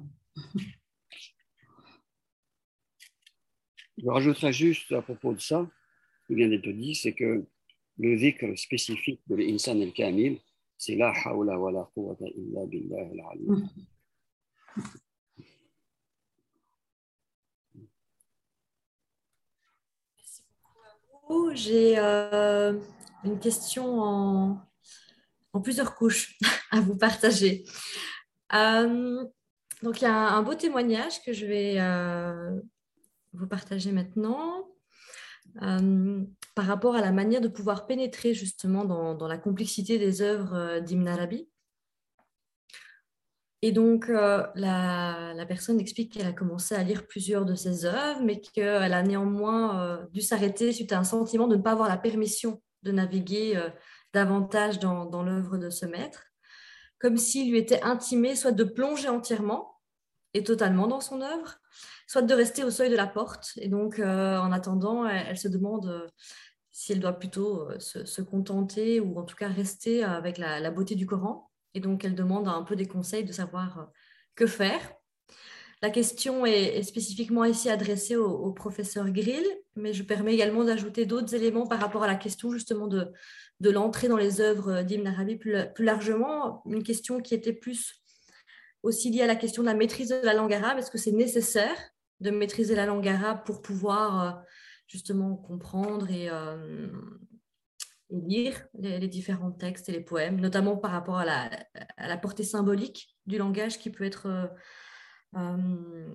Je 3.98 4.10
rajouterai 4.10 4.52
juste 4.52 4.92
à 4.92 5.02
propos 5.02 5.34
de 5.34 5.40
ça, 5.40 5.66
ce 6.24 6.28
qui 6.28 6.36
vient 6.36 6.50
d'être 6.50 6.70
dit, 6.70 6.96
c'est 6.96 7.14
que 7.14 7.48
le 7.98 8.18
dhikr 8.18 8.58
spécifique 8.58 9.22
de 9.28 9.36
l'insan 9.36 9.80
al-kamil, 9.82 10.42
c'est 10.78 10.96
la 10.96 11.12
hawla 11.12 11.60
wa 11.60 11.72
la 11.72 11.84
quwwata 11.94 12.26
illa 12.28 12.66
billah 12.66 13.10
al 13.32 13.42
Merci 20.16 20.44
beaucoup 20.48 20.80
à 20.86 20.94
vous. 21.28 21.52
J'ai 21.56 21.98
euh, 21.98 22.80
une 23.24 23.40
question 23.40 24.00
en, 24.02 24.62
en, 25.54 25.62
plusieurs 25.62 25.96
couches 25.96 26.38
à 26.72 26.80
vous 26.80 26.96
partager. 26.96 27.66
Euh, 28.54 29.26
donc, 29.82 30.02
il 30.02 30.06
y 30.06 30.08
a 30.08 30.16
un, 30.16 30.42
beau 30.44 30.54
témoignage 30.54 31.24
que 31.24 31.34
je 31.34 31.46
vais 31.46 31.80
euh, 31.80 32.60
vous 33.34 33.48
partager 33.48 33.92
maintenant 33.92 34.68
euh, 35.62 36.24
par 36.56 36.66
rapport 36.66 36.96
à 36.96 37.02
la 37.02 37.12
manière 37.12 37.42
de 37.42 37.48
pouvoir 37.48 37.86
pénétrer 37.86 38.34
justement 38.34 38.86
dans, 38.86 39.28
la 39.28 39.38
complexité 39.38 39.98
des 39.98 40.22
œuvres 40.22 40.54
euh, 40.56 40.80
d'Ibn 40.80 41.08
Arabi. 41.08 41.50
Et 43.64 43.72
donc, 43.72 44.08
la, 44.08 45.46
personne 45.48 45.80
explique 45.80 46.14
qu'elle 46.14 46.28
a 46.28 46.32
commencé 46.32 46.76
à 46.76 46.84
lire 46.84 47.08
plusieurs 47.08 47.44
de 47.44 47.56
ses 47.56 47.86
œuvres, 47.86 48.22
mais 48.24 48.40
qu'elle 48.40 48.94
a 48.94 49.02
néanmoins 49.02 50.08
dû 50.14 50.22
s'arrêter 50.22 50.72
suite 50.74 50.94
à 50.94 51.00
un 51.00 51.04
sentiment 51.04 51.48
de 51.48 51.56
ne 51.56 51.62
pas 51.64 51.72
avoir 51.72 51.90
la 51.90 51.98
permission 51.98 52.62
de 52.84 52.92
naviguer 52.92 53.60
davantage 54.14 54.78
dans, 54.78 55.08
dans 55.08 55.24
l'œuvre 55.24 55.58
de 55.58 55.72
ce 55.72 55.88
maître 55.88 56.28
comme 57.00 57.18
s'il 57.18 57.52
lui 57.52 57.60
était 57.60 57.82
intimé 57.84 58.36
soit 58.36 58.52
de 58.52 58.64
plonger 58.64 59.10
entièrement 59.10 59.80
et 60.34 60.44
totalement 60.44 60.88
dans 60.88 61.02
son 61.02 61.22
œuvre, 61.22 61.60
soit 62.08 62.22
de 62.22 62.34
rester 62.34 62.64
au 62.64 62.72
seuil 62.72 62.90
de 62.90 62.96
la 62.96 63.08
porte. 63.08 63.52
Et 63.58 63.68
donc, 63.68 64.00
euh, 64.00 64.38
en 64.38 64.52
attendant, 64.52 65.06
elle, 65.06 65.38
se 65.38 65.48
demande 65.48 65.88
euh, 65.88 66.08
si 66.72 66.94
elle 66.94 67.00
doit 67.00 67.14
plutôt 67.14 67.70
euh, 67.70 67.80
se, 67.80 68.22
contenter 68.22 69.00
ou 69.00 69.18
en 69.20 69.24
tout 69.24 69.36
cas 69.36 69.50
rester 69.50 70.04
avec 70.04 70.38
la, 70.38 70.72
beauté 70.72 70.96
du 70.96 71.06
Coran. 71.06 71.50
Et 71.74 71.80
donc, 71.80 72.06
elle 72.06 72.16
demande 72.16 72.48
un 72.48 72.64
peu 72.64 72.76
des 72.76 72.88
conseils 72.88 73.26
de 73.26 73.34
savoir 73.34 73.90
que 74.36 74.48
faire. 74.48 74.94
La 75.82 75.92
question 75.92 76.46
est, 76.46 76.82
spécifiquement 76.82 77.46
ici 77.46 77.70
adressée 77.70 78.16
au, 78.16 78.52
professeur 78.52 79.10
Grill, 79.12 79.46
mais 79.76 79.94
je 79.94 80.02
permets 80.02 80.34
également 80.34 80.64
d'ajouter 80.64 81.06
d'autres 81.06 81.36
éléments 81.36 81.68
par 81.68 81.80
rapport 81.80 82.04
à 82.04 82.08
la 82.08 82.16
question 82.16 82.52
justement 82.52 82.88
de, 82.88 83.12
de 83.60 83.70
l'entrée 83.70 84.08
dans 84.08 84.18
les 84.18 84.42
œuvres 84.42 84.82
d'Ibn 84.82 85.06
Arabi 85.06 85.36
plus, 85.36 85.56
largement, 85.78 86.64
une 86.66 86.82
question 86.82 87.20
qui 87.20 87.36
était 87.36 87.54
plus 87.54 87.94
aussi 88.84 89.10
liée 89.10 89.22
à 89.22 89.28
la 89.28 89.36
question 89.36 89.64
de 89.64 89.68
la 89.68 89.74
maîtrise 89.74 90.10
de 90.10 90.22
la 90.24 90.34
langue 90.34 90.54
arabe. 90.54 90.78
Est-ce 90.78 90.92
que 90.92 90.98
c'est 90.98 91.12
nécessaire 91.12 91.78
de 92.20 92.32
maîtriser 92.32 92.76
la 92.76 92.86
langue 92.86 93.08
arabe 93.08 93.44
pour 93.46 93.62
pouvoir 93.62 94.22
euh, 94.22 94.42
justement 94.88 95.36
comprendre 95.36 96.08
euh, 96.10 96.92
et, 98.10 98.16
lire 98.16 98.66
les, 98.74 99.08
différents 99.08 99.52
textes 99.52 99.90
et 99.90 99.92
les 99.92 100.02
poèmes, 100.02 100.40
notamment 100.40 100.78
par 100.78 100.92
rapport 100.92 101.18
à 101.18 101.26
la, 101.26 101.50
à 101.98 102.08
la 102.08 102.18
portée 102.18 102.44
symbolique 102.44 103.16
du 103.26 103.38
langage 103.38 103.80
qui 103.80 103.90
peut 103.90 104.06
être 104.06 104.50
euh, 105.36 106.14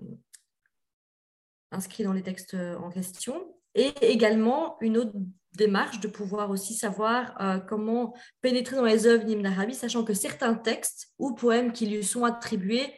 inscrit 1.70 2.04
dans 2.04 2.12
les 2.12 2.22
textes 2.22 2.54
en 2.54 2.90
question? 2.90 3.54
Et 3.74 3.92
également 4.02 4.76
une 4.80 4.98
autre 4.98 5.12
démarche 5.56 6.00
de 6.00 6.08
pouvoir 6.08 6.50
aussi 6.50 6.74
savoir 6.74 7.34
euh, 7.40 7.58
comment 7.58 8.14
pénétrer 8.40 8.76
dans 8.76 8.84
les 8.84 9.06
œuvres 9.06 9.24
d'Ibn 9.24 9.46
Arabi, 9.46 9.74
sachant 9.74 10.04
que 10.04 10.14
certains 10.14 10.54
textes 10.54 11.12
ou 11.18 11.34
poèmes 11.34 11.72
qui 11.72 11.86
lui 11.86 12.04
sont 12.04 12.24
attribués 12.24 12.92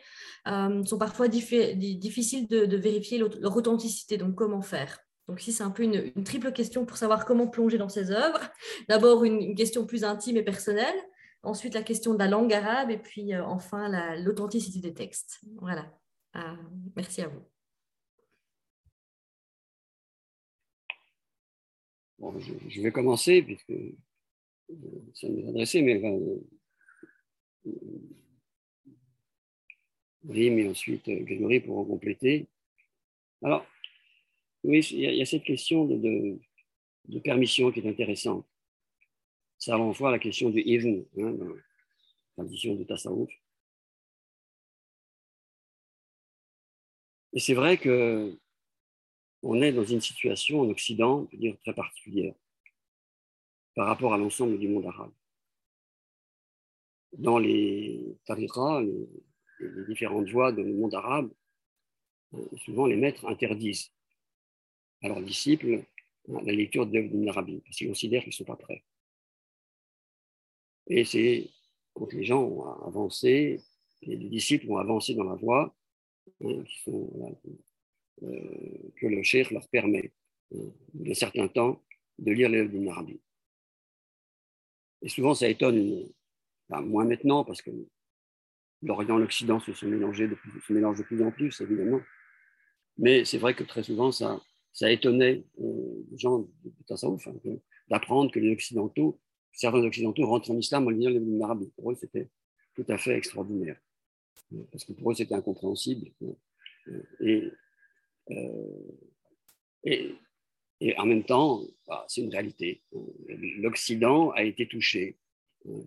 euh, 0.46 0.84
sont 0.84 0.98
parfois 0.98 1.28
difficiles 1.28 2.46
de, 2.48 2.76
vérifier 2.76 3.18
leur 3.18 3.56
authenticité. 3.56 4.16
Donc, 4.16 4.34
comment 4.34 4.62
faire 4.62 4.98
Donc, 5.28 5.40
ici, 5.40 5.52
c'est 5.52 5.62
un 5.62 5.70
peu 5.70 5.82
une, 5.82 6.24
triple 6.24 6.52
question 6.52 6.84
pour 6.84 6.96
savoir 6.96 7.24
comment 7.24 7.48
plonger 7.48 7.78
dans 7.78 7.88
ces 7.88 8.10
œuvres. 8.10 8.40
D'abord, 8.88 9.24
une, 9.24 9.54
question 9.54 9.86
plus 9.86 10.04
intime 10.04 10.36
et 10.36 10.42
personnelle. 10.42 10.96
Ensuite, 11.42 11.74
la 11.74 11.82
question 11.82 12.14
de 12.14 12.18
la 12.18 12.28
langue 12.28 12.52
arabe. 12.52 12.90
Et 12.90 12.98
puis, 12.98 13.34
euh, 13.34 13.44
enfin, 13.44 13.88
l'authenticité 14.16 14.80
des 14.80 14.94
textes. 14.94 15.40
Voilà. 15.60 15.86
merci 16.94 17.22
à 17.22 17.28
vous. 17.28 17.53
Je, 22.68 22.80
vais 22.80 22.92
commencer, 22.92 23.42
puisque 23.42 23.74
ça 25.14 25.28
m'est 25.28 25.48
adressé, 25.48 25.82
mais 25.82 26.00
Rim 30.28 30.58
et 30.58 30.68
ensuite 30.68 31.08
euh, 31.08 31.20
Grégory 31.20 31.60
pourront 31.60 31.84
compléter. 31.84 32.48
Alors, 33.42 33.66
oui, 34.62 34.80
il 34.92 35.00
y, 35.00 35.22
a, 35.22 35.26
cette 35.26 35.44
question 35.44 35.84
de, 35.84 36.38
de, 37.08 37.18
permission 37.18 37.70
qui 37.70 37.80
est 37.80 37.88
intéressante. 37.88 38.46
Ça 39.58 39.76
renvoie 39.76 40.08
à 40.08 40.12
la 40.12 40.18
question 40.18 40.50
du 40.50 40.60
Ibn, 40.60 41.04
hein, 41.18 41.32
dans 41.32 41.48
la 41.48 41.60
tradition 42.36 42.74
de 42.74 42.84
Tassaouf. 42.84 43.30
Et 47.34 47.40
c'est 47.40 47.54
vrai 47.54 47.76
que 47.76 48.38
on 49.44 49.60
est 49.60 49.72
dans 49.72 49.84
une 49.84 50.00
situation 50.00 50.60
en 50.62 50.70
Occident, 50.70 51.28
dire, 51.32 51.56
très 51.60 51.74
particulière 51.74 52.34
par 53.74 53.86
rapport 53.86 54.14
à 54.14 54.18
l'ensemble 54.18 54.58
du 54.58 54.68
monde 54.68 54.86
arabe. 54.86 55.12
Dans 57.12 57.38
les 57.38 58.16
tariqas, 58.24 58.82
les, 58.82 59.08
différentes 59.88 60.28
voies 60.30 60.52
dans 60.52 60.62
le 60.62 60.72
monde 60.72 60.94
arabe, 60.94 61.30
euh, 62.34 62.56
souvent 62.64 62.86
les 62.86 62.96
maîtres 62.96 63.26
interdisent 63.26 63.92
à 65.02 65.08
leurs 65.08 65.22
disciples 65.22 65.84
hein, 66.28 66.40
la 66.44 66.52
lecture 66.52 66.86
d'œuvres 66.86 67.08
d'Ibn 67.08 67.28
Arabi, 67.28 67.60
parce 67.60 67.76
qu'ils 67.76 67.88
considèrent 67.88 68.22
qu'ils 68.22 68.30
ne 68.30 68.34
sont 68.34 68.44
pas 68.44 68.56
prêts. 68.56 68.84
Et 70.88 71.04
c'est 71.04 71.50
quand 71.92 72.12
les 72.12 72.24
gens 72.24 72.42
ont 72.42 72.64
avancé, 72.86 73.60
les 74.02 74.16
disciples 74.16 74.70
ont 74.70 74.78
avancé 74.78 75.14
dans 75.14 75.24
la 75.24 75.34
voie, 75.34 75.74
hein, 76.42 76.64
qui 76.64 76.82
sont 76.82 77.38
que 78.96 79.06
le 79.06 79.22
cheikh 79.22 79.50
leur 79.50 79.68
permet, 79.68 80.12
euh, 80.52 80.70
de 80.94 81.14
certain 81.14 81.48
temps, 81.48 81.82
de 82.18 82.32
lire 82.32 82.48
les 82.48 82.68
d'Ibn. 82.68 83.18
Et 85.02 85.08
souvent, 85.08 85.34
ça 85.34 85.48
étonne, 85.48 86.08
moins 86.68 87.04
maintenant, 87.04 87.44
parce 87.44 87.60
que 87.60 87.70
l'Orient 88.82 89.18
et 89.18 89.22
l'Occident 89.22 89.60
se 89.60 89.72
sont 89.72 89.86
mélangés, 89.86 90.28
de 90.28 90.34
plus, 90.34 90.60
se 90.60 90.72
mélangent 90.72 90.98
de 90.98 91.04
plus 91.04 91.22
en 91.22 91.30
plus, 91.30 91.60
évidemment. 91.60 92.00
Mais 92.96 93.24
c'est 93.24 93.38
vrai 93.38 93.54
que 93.54 93.64
très 93.64 93.82
souvent, 93.82 94.12
ça, 94.12 94.40
ça 94.72 94.90
étonnait 94.90 95.44
euh, 95.60 96.04
les 96.10 96.18
gens 96.18 96.38
de 96.38 96.72
Tassaouf 96.86 97.26
hein, 97.26 97.34
d'apprendre 97.88 98.30
que 98.30 98.38
les 98.38 98.52
Occidentaux 98.52 99.20
certains 99.54 99.84
occidentaux 99.84 100.26
rentrent 100.26 100.50
en 100.50 100.58
islam 100.58 100.86
en 100.86 100.90
lisant 100.90 101.10
l'Ibn 101.10 101.42
Arabi. 101.42 101.72
Pour 101.76 101.90
eux, 101.90 101.94
c'était 101.94 102.28
tout 102.74 102.84
à 102.88 102.98
fait 102.98 103.16
extraordinaire. 103.16 103.78
Parce 104.70 104.84
que 104.84 104.92
pour 104.92 105.10
eux, 105.10 105.14
c'était 105.14 105.34
incompréhensible. 105.34 106.10
Et, 107.20 107.50
et, 108.28 110.14
et, 110.80 110.98
en 110.98 111.06
même 111.06 111.24
temps, 111.24 111.62
bah, 111.86 112.04
c'est 112.08 112.22
une 112.22 112.30
réalité. 112.30 112.82
L'Occident 113.58 114.30
a 114.30 114.42
été 114.44 114.66
touché 114.68 115.18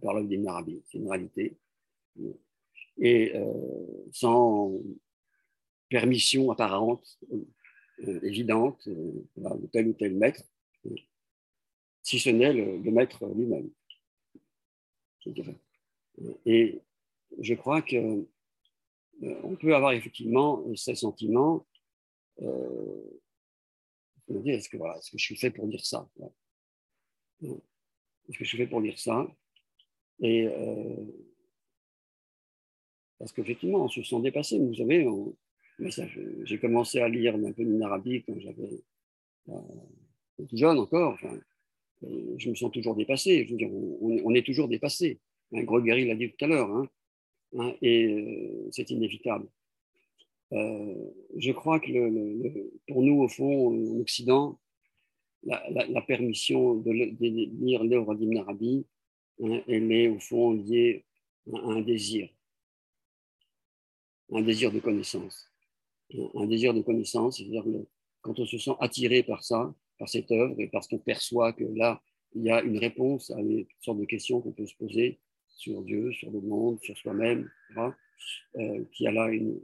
par 0.01 0.13
l'œuvre 0.13 0.27
d'Ibn 0.27 0.47
Arabi. 0.47 0.81
C'est 0.85 0.97
une 0.97 1.09
réalité. 1.09 1.57
Et 2.97 3.33
sans 4.11 4.73
permission 5.89 6.51
apparente, 6.51 7.19
euh, 8.05 8.19
évidente 8.21 8.87
euh, 8.87 9.25
de 9.37 9.67
tel 9.67 9.87
ou 9.87 9.93
tel 9.93 10.15
maître, 10.15 10.43
euh, 10.85 10.93
si 12.03 12.19
ce 12.19 12.29
n'est 12.29 12.53
le, 12.53 12.91
maître 12.91 13.25
lui-même. 13.33 13.71
Et 16.45 16.79
je 17.39 17.55
crois 17.55 17.81
que 17.81 18.27
on 19.19 19.55
peut 19.55 19.75
avoir 19.75 19.93
effectivement 19.93 20.63
ces 22.39 24.33
sentiments. 24.33 24.43
est-ce 24.45 24.69
que, 24.69 24.77
voilà, 24.77 24.97
est-ce 24.97 25.11
que 25.11 25.17
je 25.17 25.23
suis 25.23 25.37
fait 25.37 25.51
pour 25.51 25.67
dire 25.67 25.85
ça 25.85 26.07
Est-ce 27.41 28.37
que 28.37 28.43
je 28.43 28.45
suis 28.45 28.57
fait 28.57 28.67
pour 28.67 28.81
dire 28.81 28.97
ça? 28.97 29.27
Et 30.19 30.47
parce 33.19 33.31
qu'effectivement, 33.31 33.83
on 33.83 33.89
se 33.89 34.03
sent 34.03 34.21
dépassé. 34.21 34.59
Vous 34.59 34.73
savez, 34.75 35.07
j'ai 36.43 36.59
commencé 36.59 36.99
à 36.99 37.09
lire 37.09 37.35
un 37.35 37.51
peu 37.51 37.83
arabique 37.83 38.25
quand 38.27 38.39
j'avais 38.39 38.83
euh, 39.49 40.45
jeune 40.53 40.77
encore. 40.77 41.13
Enfin, 41.13 41.37
je 42.01 42.49
me 42.49 42.55
sens 42.55 42.71
toujours 42.71 42.95
dépassé. 42.95 43.45
Je 43.45 43.51
veux 43.51 43.57
dire, 43.57 43.71
on, 43.71 44.33
est 44.33 44.45
toujours 44.45 44.67
dépassé. 44.67 45.19
Gros 45.51 45.81
guerrier 45.81 46.07
l'a 46.07 46.15
dit 46.15 46.31
tout 46.31 46.45
à 46.45 46.47
l'heure, 46.47 46.69
hein, 46.69 46.87
hein, 47.57 47.73
et 47.81 48.05
euh, 48.05 48.67
c'est 48.71 48.89
inévitable. 48.91 49.47
Euh, 50.53 51.11
je 51.35 51.51
crois 51.51 51.79
que 51.79 51.91
pour 52.87 53.03
nous, 53.03 53.21
au 53.21 53.27
fond, 53.27 53.69
en 53.69 53.99
Occident, 53.99 54.59
la, 55.43 56.01
permission 56.01 56.75
de, 56.75 56.91
lire 56.91 57.83
l'œuvre 57.83 58.15
d'Ibn 58.15 58.37
Arabi, 58.37 58.85
hein, 59.41 59.61
elle 59.67 59.91
est 59.91 60.07
au 60.07 60.19
fond 60.19 60.53
liée 60.53 61.05
à 61.53 61.57
un 61.57 61.81
désir, 61.81 62.29
un 64.31 64.41
désir 64.41 64.71
de 64.71 64.79
connaissance. 64.79 65.49
Un 66.35 66.47
désir 66.47 66.73
de 66.73 66.81
connaissance, 66.81 67.37
c'est-à-dire 67.37 67.65
quand 68.21 68.39
on 68.39 68.45
se 68.45 68.57
sent 68.57 68.71
attiré 68.79 69.23
par 69.23 69.43
ça, 69.43 69.73
par 69.99 70.07
cette 70.07 70.31
œuvre, 70.31 70.55
et 70.59 70.67
parce 70.67 70.87
qu'on 70.87 70.99
perçoit 70.99 71.53
que 71.53 71.65
là, 71.75 72.01
il 72.33 72.43
y 72.43 72.49
a 72.49 72.61
une 72.61 72.77
réponse 72.77 73.31
à 73.31 73.37
toutes 73.37 73.67
sortes 73.81 73.99
de 73.99 74.05
questions 74.05 74.41
qu'on 74.41 74.51
peut 74.51 74.67
se 74.67 74.75
poser 74.75 75.19
sur 75.47 75.81
Dieu, 75.81 76.13
sur 76.13 76.31
le 76.31 76.39
monde, 76.39 76.79
sur 76.81 76.97
soi-même, 76.97 77.49
euh, 77.77 78.83
qu'il 78.91 79.05
y 79.05 79.07
a 79.07 79.11
là 79.11 79.29
une, 79.29 79.59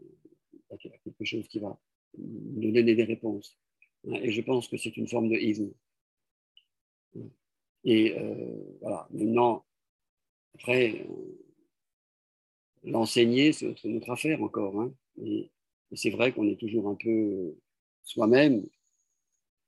quelque 0.78 1.24
chose 1.24 1.48
qui 1.48 1.60
va 1.60 1.80
nous 2.18 2.72
donner 2.72 2.96
des 2.96 3.04
réponses. 3.04 3.58
Et 4.06 4.32
je 4.32 4.42
pense 4.42 4.68
que 4.68 4.78
c'est 4.78 4.96
une 4.98 5.08
forme 5.08 5.30
de 5.30 5.36
hymne. 5.36 5.74
Et 7.86 8.18
euh, 8.18 8.78
voilà, 8.82 9.08
maintenant, 9.12 9.66
après, 10.56 11.06
euh, 11.10 11.48
l'enseigner, 12.84 13.54
c'est 13.54 13.76
notre, 13.86 14.10
affaire 14.10 14.42
encore. 14.42 14.80
Hein. 14.80 14.94
Et, 15.22 15.52
et 15.92 15.96
c'est 15.96 16.10
vrai 16.10 16.34
qu'on 16.34 16.48
est 16.48 16.60
toujours 16.60 16.88
un 16.90 16.96
peu 16.96 17.56
soi-même 18.04 18.66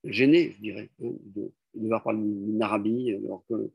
gêné, 0.04 0.52
je 0.52 0.62
dirais, 0.62 0.90
hein, 1.04 1.12
de, 1.36 1.52
devoir 1.74 2.04
parler 2.04 2.20
d'une 2.20 2.62
Arabie, 2.62 3.12
alors 3.14 3.44
que 3.50 3.72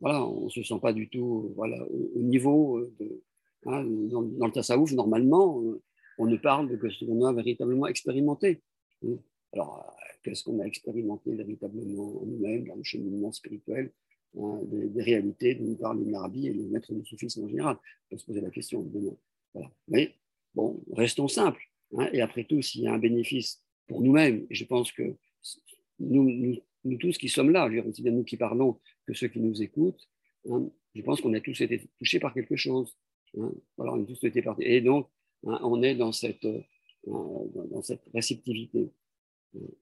voilà, 0.00 0.24
on 0.24 0.44
ne 0.44 0.50
se 0.50 0.62
sent 0.62 0.78
pas 0.80 0.92
du 0.92 1.08
tout 1.08 1.52
voilà, 1.56 1.82
au, 1.90 2.20
niveau 2.20 2.80
de, 2.98 3.22
hein, 3.66 3.84
dans, 3.84 4.20
le 4.20 4.52
tassaouf, 4.52 4.92
normalement, 4.92 5.62
on 6.18 6.26
ne 6.26 6.36
parle 6.36 6.78
que 6.78 6.90
ce 6.90 7.04
qu'on 7.04 7.24
a 7.24 7.32
véritablement 7.32 7.86
expérimenté. 7.86 8.60
Hein. 9.04 9.16
Alors, 9.52 9.96
qu'est-ce 10.22 10.44
qu'on 10.44 10.60
a 10.60 10.64
expérimenté 10.64 11.34
véritablement 11.34 12.22
en 12.22 12.26
nous-mêmes, 12.26 12.66
dans 12.66 12.74
le 12.74 12.82
cheminement 12.82 13.32
spirituel, 13.32 13.92
des, 14.34 15.02
réalités 15.02 15.54
dont 15.54 15.64
nous 15.64 15.76
parle 15.76 16.04
l'Arabie 16.04 16.48
et 16.48 16.52
les 16.52 16.66
maîtres 16.66 16.92
du 16.92 17.04
soufisme 17.06 17.44
en 17.44 17.48
général? 17.48 17.76
On 17.76 18.14
peut 18.14 18.18
se 18.18 18.26
poser 18.26 18.40
la 18.40 18.50
question, 18.50 18.84
évidemment. 18.84 19.16
Mais 19.86 20.14
bon, 20.54 20.82
restons 20.92 21.28
simples. 21.28 21.62
Hein, 21.96 22.10
et 22.12 22.20
après 22.20 22.44
tout, 22.44 22.60
s'il 22.60 22.82
y 22.82 22.88
a 22.88 22.92
un 22.92 22.98
bénéfice 22.98 23.62
pour 23.86 24.02
nous-mêmes, 24.02 24.46
je 24.50 24.64
pense 24.64 24.92
que 24.92 25.14
nous, 26.00 26.60
tous 27.00 27.16
qui 27.16 27.28
sommes 27.28 27.50
là, 27.50 27.68
aussi 27.86 28.02
bien 28.02 28.12
nous 28.12 28.24
qui 28.24 28.36
parlons 28.36 28.78
que 29.06 29.14
ceux 29.14 29.28
qui 29.28 29.40
nous 29.40 29.62
écoutent, 29.62 30.08
hein, 30.50 30.68
je 30.94 31.02
pense 31.02 31.20
qu'on 31.20 31.32
a 31.34 31.40
tous 31.40 31.60
été 31.60 31.88
touchés 31.98 32.20
par 32.20 32.34
quelque 32.34 32.56
chose. 32.56 32.96
Hein, 33.38 33.52
voilà, 33.76 33.94
on 33.94 34.02
a 34.02 34.06
tous 34.06 34.24
été 34.24 34.42
partis. 34.42 34.62
Et 34.64 34.80
donc, 34.80 35.08
on 35.42 35.82
est 35.82 35.94
dans 35.94 36.12
cette, 36.12 36.44
euh, 36.44 36.60
dans 37.06 37.82
cette 37.82 38.02
réceptivité. 38.12 38.90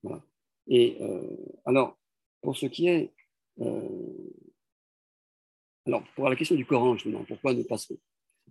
Voilà. 0.02 0.22
Et 0.68 0.96
euh, 1.00 1.36
alors, 1.64 1.96
pour 2.42 2.56
ce 2.56 2.66
qui 2.66 2.88
est. 2.88 3.12
Euh, 3.60 4.30
alors, 5.86 6.02
pour 6.14 6.28
la 6.28 6.36
question 6.36 6.56
du 6.56 6.66
Coran, 6.66 6.94
justement, 6.94 7.24
pourquoi 7.24 7.54
ne 7.54 7.62
pas 7.62 7.78
se. 7.78 7.94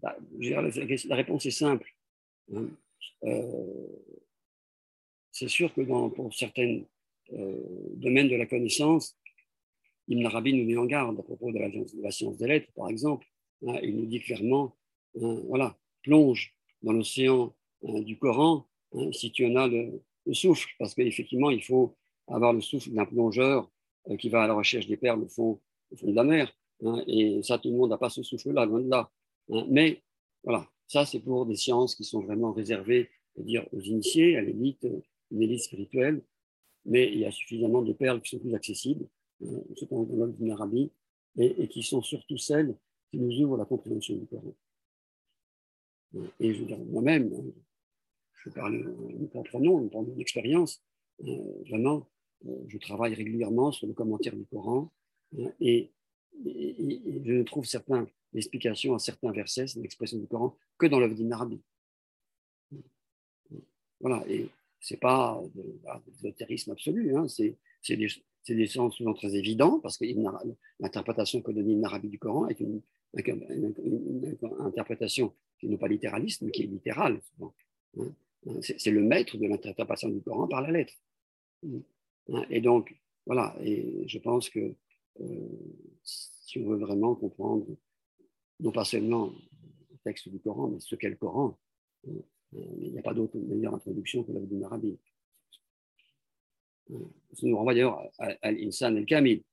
Bah, 0.02 0.18
la, 0.40 0.62
la, 0.62 1.16
réponse 1.16 1.46
est 1.46 1.52
simple. 1.52 1.90
Euh, 3.24 3.88
c'est 5.32 5.48
sûr 5.48 5.74
que 5.74 5.82
dans, 5.82 6.10
pour 6.10 6.34
certains 6.34 6.82
euh, 7.34 7.90
domaines 7.96 8.30
de 8.30 8.36
la 8.36 8.46
connaissance, 8.46 9.18
Ibn 10.08 10.26
Arabi 10.26 10.54
nous 10.54 10.66
met 10.66 10.78
en 10.78 10.86
garde 10.86 11.20
à 11.20 11.24
propos 11.24 11.52
de 11.52 11.60
la, 12.02 12.12
science 12.12 12.38
des 12.38 12.48
lettres, 12.48 12.72
par 12.74 12.90
exemple. 12.90 13.26
Hein, 13.68 13.80
il 13.82 13.96
nous 13.98 14.06
dit 14.06 14.22
clairement, 14.22 14.78
hein, 15.22 15.42
voilà, 15.48 15.78
plonge 16.04 16.56
dans 16.86 16.94
l'océan 16.94 17.54
hein, 17.88 18.02
du 18.02 18.18
Coran 18.18 18.66
si 19.12 19.32
tu 19.32 19.46
en 19.46 19.56
as 19.58 19.68
le, 19.68 20.02
souffle, 20.32 20.68
parce 20.80 20.96
qu'effectivement, 20.96 21.52
il 21.52 21.62
faut 21.62 21.96
avoir 22.28 22.54
le 22.54 22.62
souffle 22.62 22.92
d'un 22.92 23.06
plongeur 23.06 23.70
euh, 24.10 24.16
qui 24.16 24.30
va 24.30 24.44
à 24.44 24.48
la 24.48 24.54
recherche 24.54 24.88
des 24.88 24.98
perles 24.98 25.22
au 25.22 25.28
fond, 25.28 25.60
de 26.02 26.14
la 26.14 26.24
mer. 26.24 26.52
et 27.08 27.42
ça, 27.44 27.60
tout 27.60 27.70
le 27.70 27.78
monde 27.78 27.92
n'a 27.92 27.98
pas 27.98 28.10
ce 28.10 28.24
souffle-là, 28.24 28.66
loin 28.66 28.80
de 28.80 28.90
là. 28.90 29.12
mais 29.70 30.02
voilà, 30.44 30.68
ça, 30.88 31.06
c'est 31.06 31.20
pour 31.20 31.46
des 31.46 31.56
sciences 31.56 31.96
qui 31.96 32.04
sont 32.04 32.22
vraiment 32.22 32.54
réservées 32.54 33.10
dire 33.38 33.68
aux 33.72 33.82
initiés, 33.82 34.38
à 34.38 34.42
l'élite, 34.42 34.88
une 35.32 35.42
élite 35.42 35.62
spirituelle, 35.62 36.22
mais 36.86 37.12
il 37.12 37.20
y 37.20 37.26
a 37.26 37.32
suffisamment 37.32 37.82
de 37.82 37.94
perles 37.94 38.22
qui 38.22 38.30
sont 38.32 38.40
plus 38.40 38.56
accessibles, 38.56 39.08
euh, 39.44 39.62
ce 39.76 39.86
qu'on 39.86 40.04
appelle 40.04 40.90
et, 41.38 41.68
qui 41.68 41.84
sont 41.84 42.02
surtout 42.02 42.38
celles 42.38 42.76
qui 43.12 43.20
nous 43.20 43.42
ouvrent 43.42 43.58
la 43.58 43.66
compréhension 43.66 44.16
du 44.16 44.26
Coran. 44.26 44.56
Et 46.40 46.54
je 46.54 46.60
veux 46.60 46.66
dire, 46.66 46.80
moi-même, 46.80 47.34
hein, 47.34 47.62
je 48.44 48.50
parle 48.50 48.96
de 49.20 49.26
propre 49.28 49.60
nom, 49.60 49.82
de 49.82 49.90
mon 49.94 50.20
expérience, 50.20 50.82
euh, 51.24 51.64
vraiment, 51.68 52.08
euh, 52.46 52.64
je 52.68 52.78
travaille 52.78 53.14
régulièrement 53.14 53.72
sur 53.72 53.88
le 53.88 53.94
commentaire 53.94 54.36
du 54.36 54.46
Coran, 54.46 54.92
hein, 55.38 55.52
et, 55.60 55.92
je 56.44 57.32
ne 57.32 57.44
trouve 57.44 57.66
certaines 57.66 58.08
explications 58.34 58.94
à 58.94 59.00
certains 59.00 59.32
versets, 59.32 59.68
l'expression 59.78 60.18
du 60.18 60.28
Coran, 60.28 60.58
que 60.78 60.86
dans 60.86 61.00
l'œuvre 61.00 61.16
d'Ibn 61.16 61.34
voilà, 64.02 64.24
et 64.28 64.50
ce 64.82 64.94
n'est 64.94 65.00
pas 65.00 65.42
de, 65.56 65.64
l'ésotérisme 66.08 66.72
absolu, 66.72 67.16
hein, 67.16 67.28
c'est 67.28 67.58
des, 67.96 68.10
des, 68.48 68.68
sens 68.68 68.96
souvent 68.96 69.14
très 69.14 69.36
évidents, 69.36 69.80
parce 69.80 69.98
que 69.98 70.06
l'interprétation 70.80 71.42
que 71.42 71.52
donne 71.52 71.70
Ibn 71.70 72.08
du 72.08 72.20
Coran 72.20 72.48
est 72.48 72.60
une, 72.60 72.82
interprétation 74.60 75.34
qui 75.60 75.70
n'est 75.70 75.78
pas 75.78 75.88
littéraliste, 75.88 76.42
mais 76.42 76.52
qui 76.52 76.64
est 76.64 76.68
littérale. 76.68 77.22
Hein. 77.42 78.12
C'est 78.62 78.92
le 78.92 79.02
maître 79.02 79.38
de 79.38 79.48
l'interprétation 79.48 80.10
du 80.10 80.22
Coran 80.22 80.48
par 80.48 80.62
la 80.62 80.72
lettre. 80.72 80.94
Hein. 81.64 82.46
Et 82.50 82.62
donc, 82.62 82.96
voilà, 83.26 83.56
et 83.62 84.04
je 84.08 84.20
pense 84.20 84.50
que 84.50 84.76
euh, 85.22 85.50
si 86.04 86.60
on 86.60 86.70
veut 86.70 86.78
vraiment 86.78 87.16
comprendre, 87.16 87.66
non 88.60 88.72
pas 88.72 88.86
seulement 88.86 89.32
le 89.92 89.98
texte 90.04 90.30
du 90.30 90.40
Coran, 90.40 90.68
mais 90.68 90.80
ce 90.80 90.96
qu'est 90.96 91.10
le 91.10 91.16
Coran, 91.16 91.58
il 92.54 92.92
n'y 92.92 93.00
a 93.00 93.02
pas 93.02 93.14
d'autre 93.14 93.38
meilleure 93.38 93.74
introduction 93.74 94.24
que 94.24 94.32
la 94.32 94.40
d'Ibn 94.40 94.64
Arabi. 94.64 94.98
Ça 96.90 97.48
nous 97.48 97.58
renvoie 97.58 97.74
d'ailleurs 97.74 98.10
à, 98.20 98.52
l'Insan 98.52 98.96
el-Kamil, 98.96 99.44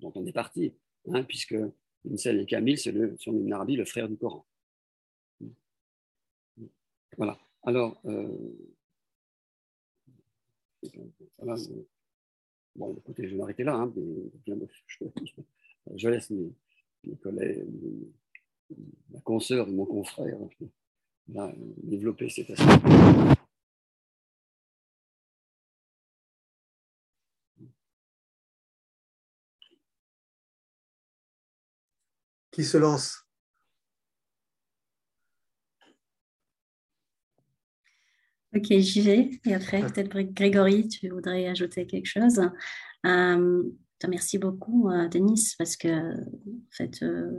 dont 0.00 0.12
on 0.14 0.26
est 0.26 0.32
parti, 0.32 0.72
hein, 1.08 1.22
puisque 1.22 1.54
l'Insan 2.04 2.38
el-Kamil, 2.38 2.78
c'est 2.78 2.92
le, 2.92 3.16
sur 3.18 3.32
le 3.32 3.84
frère 3.84 4.08
du 4.08 4.16
Coran. 4.16 4.44
Voilà. 7.16 7.38
Alors, 7.64 8.00
euh, 8.06 8.28
bon, 12.74 12.96
écoutez, 12.96 13.28
je 13.28 13.34
vais 13.34 13.36
m'arrêter 13.36 13.64
là. 13.64 13.74
Hein, 13.76 13.92
je, 15.96 16.08
laisse 16.08 16.30
mes, 16.30 17.16
collègues, 17.22 17.64
ma 19.10 19.20
consoeur 19.20 19.68
et 19.68 19.72
mon 19.72 19.86
confrère 19.86 20.38
développer 21.28 22.28
cet 22.28 22.50
aspect. 22.50 23.38
Qui 32.52 32.64
se 32.64 32.76
lance 32.76 33.26
Ok, 38.54 38.66
j'y 38.70 39.00
vais. 39.00 39.30
Et 39.46 39.54
après, 39.54 39.80
peut-être 39.80 40.20
Grégory, 40.34 40.86
tu 40.86 41.08
voudrais 41.08 41.46
ajouter 41.48 41.86
quelque 41.86 42.06
chose. 42.06 42.38
Euh, 43.06 43.62
merci 44.06 44.36
beaucoup, 44.36 44.90
euh, 44.90 45.08
Denis, 45.08 45.54
parce 45.58 45.78
que 45.78 45.88
en 45.88 46.70
fait, 46.70 47.02
euh, 47.02 47.30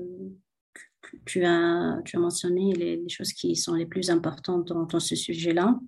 tu, 1.25 1.45
as, 1.45 2.01
tu 2.03 2.17
as 2.17 2.19
mentionné 2.19 2.73
les, 2.73 3.07
choses 3.09 3.31
qui 3.33 3.55
sont 3.55 3.75
les 3.75 3.85
plus 3.85 4.09
importantes 4.09 4.69
dans, 4.69 4.99
ce 4.99 5.15
sujet-là. 5.15 5.79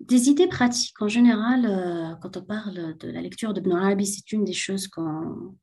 Des 0.00 0.28
idées 0.28 0.46
pratiques. 0.46 1.02
En 1.02 1.08
général, 1.08 1.66
euh, 1.66 2.14
quand 2.22 2.36
on 2.36 2.42
parle 2.42 2.96
de 2.98 3.10
la 3.10 3.20
lecture 3.20 3.52
de 3.52 3.68
Arabi, 3.68 4.06
c'est 4.06 4.30
une 4.30 4.44
des 4.44 4.52
choses 4.52 4.86
qu'on 4.86 5.56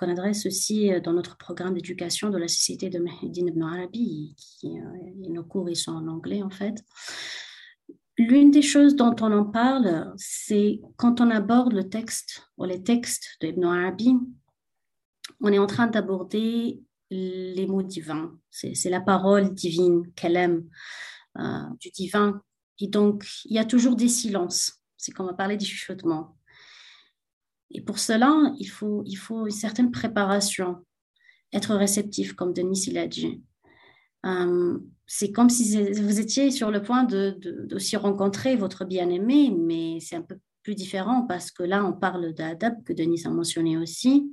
adresse 0.00 0.46
aussi 0.46 0.90
euh, 0.90 1.00
dans 1.00 1.12
notre 1.12 1.36
programme 1.36 1.74
d'éducation 1.74 2.30
de 2.30 2.38
la 2.38 2.48
Société 2.48 2.88
de 2.88 2.98
Mahidine 2.98 3.48
Ibn 3.48 3.62
Arabi. 3.62 4.34
Qui, 4.38 4.80
euh, 4.80 5.28
nos 5.28 5.44
cours 5.44 5.68
ils 5.68 5.76
sont 5.76 5.92
en 5.92 6.08
anglais, 6.08 6.42
en 6.42 6.48
fait. 6.48 6.82
L'une 8.16 8.50
des 8.50 8.62
choses 8.62 8.96
dont 8.96 9.14
on 9.20 9.30
en 9.30 9.44
parle, 9.44 10.14
c'est 10.16 10.80
quand 10.96 11.20
on 11.20 11.28
aborde 11.30 11.74
le 11.74 11.90
texte 11.90 12.48
ou 12.56 12.64
les 12.64 12.82
textes 12.82 13.36
de 13.42 13.48
Ibn 13.48 13.64
Arabi, 13.64 14.16
on 15.40 15.52
est 15.52 15.58
en 15.58 15.66
train 15.66 15.86
d'aborder 15.86 16.80
les 17.10 17.66
mots 17.66 17.82
divins. 17.82 18.38
C'est 18.50 18.88
la 18.88 19.00
parole 19.02 19.52
divine, 19.52 20.10
qu'elle 20.14 20.36
aime, 20.36 20.64
du 21.78 21.90
divin 21.90 22.42
et 22.80 22.88
donc, 22.88 23.26
il 23.44 23.54
y 23.54 23.58
a 23.58 23.64
toujours 23.64 23.96
des 23.96 24.08
silences. 24.08 24.82
C'est 24.96 25.12
comme 25.12 25.28
on 25.28 25.34
parlait 25.34 25.56
des 25.56 25.64
chuchotements. 25.64 26.36
Et 27.70 27.80
pour 27.80 27.98
cela, 27.98 28.52
il 28.58 28.66
faut, 28.66 29.02
il 29.06 29.16
faut 29.16 29.46
une 29.46 29.52
certaine 29.52 29.90
préparation, 29.90 30.84
être 31.52 31.74
réceptif, 31.74 32.34
comme 32.34 32.52
Denis 32.52 32.84
il 32.86 32.98
a 32.98 33.06
dit. 33.06 33.42
Euh, 34.26 34.78
c'est 35.06 35.32
comme 35.32 35.50
si 35.50 35.76
vous 35.92 36.20
étiez 36.20 36.50
sur 36.50 36.70
le 36.70 36.82
point 36.82 37.04
de, 37.04 37.36
de, 37.40 37.96
rencontrer 37.96 38.56
votre 38.56 38.84
bien-aimé, 38.84 39.50
mais 39.50 39.98
c'est 40.00 40.16
un 40.16 40.22
peu 40.22 40.38
plus 40.62 40.74
différent 40.74 41.26
parce 41.26 41.50
que 41.50 41.62
là, 41.62 41.84
on 41.84 41.92
parle 41.92 42.32
d'adab 42.34 42.82
que 42.84 42.92
Denis 42.92 43.22
a 43.24 43.30
mentionné 43.30 43.76
aussi. 43.76 44.32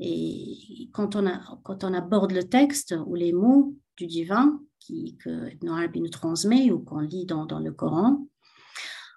Et 0.00 0.88
quand 0.92 1.16
on, 1.16 1.26
a, 1.26 1.40
quand 1.64 1.84
on 1.84 1.92
aborde 1.92 2.32
le 2.32 2.44
texte 2.44 2.94
ou 3.06 3.14
les 3.14 3.32
mots 3.32 3.76
du 3.96 4.06
divin, 4.06 4.60
que 4.80 5.52
Ibn 5.52 5.68
Arabi 5.68 6.00
nous 6.00 6.08
transmet 6.08 6.70
ou 6.70 6.80
qu'on 6.80 7.00
lit 7.00 7.26
dans, 7.26 7.46
dans 7.46 7.58
le 7.58 7.72
Coran, 7.72 8.26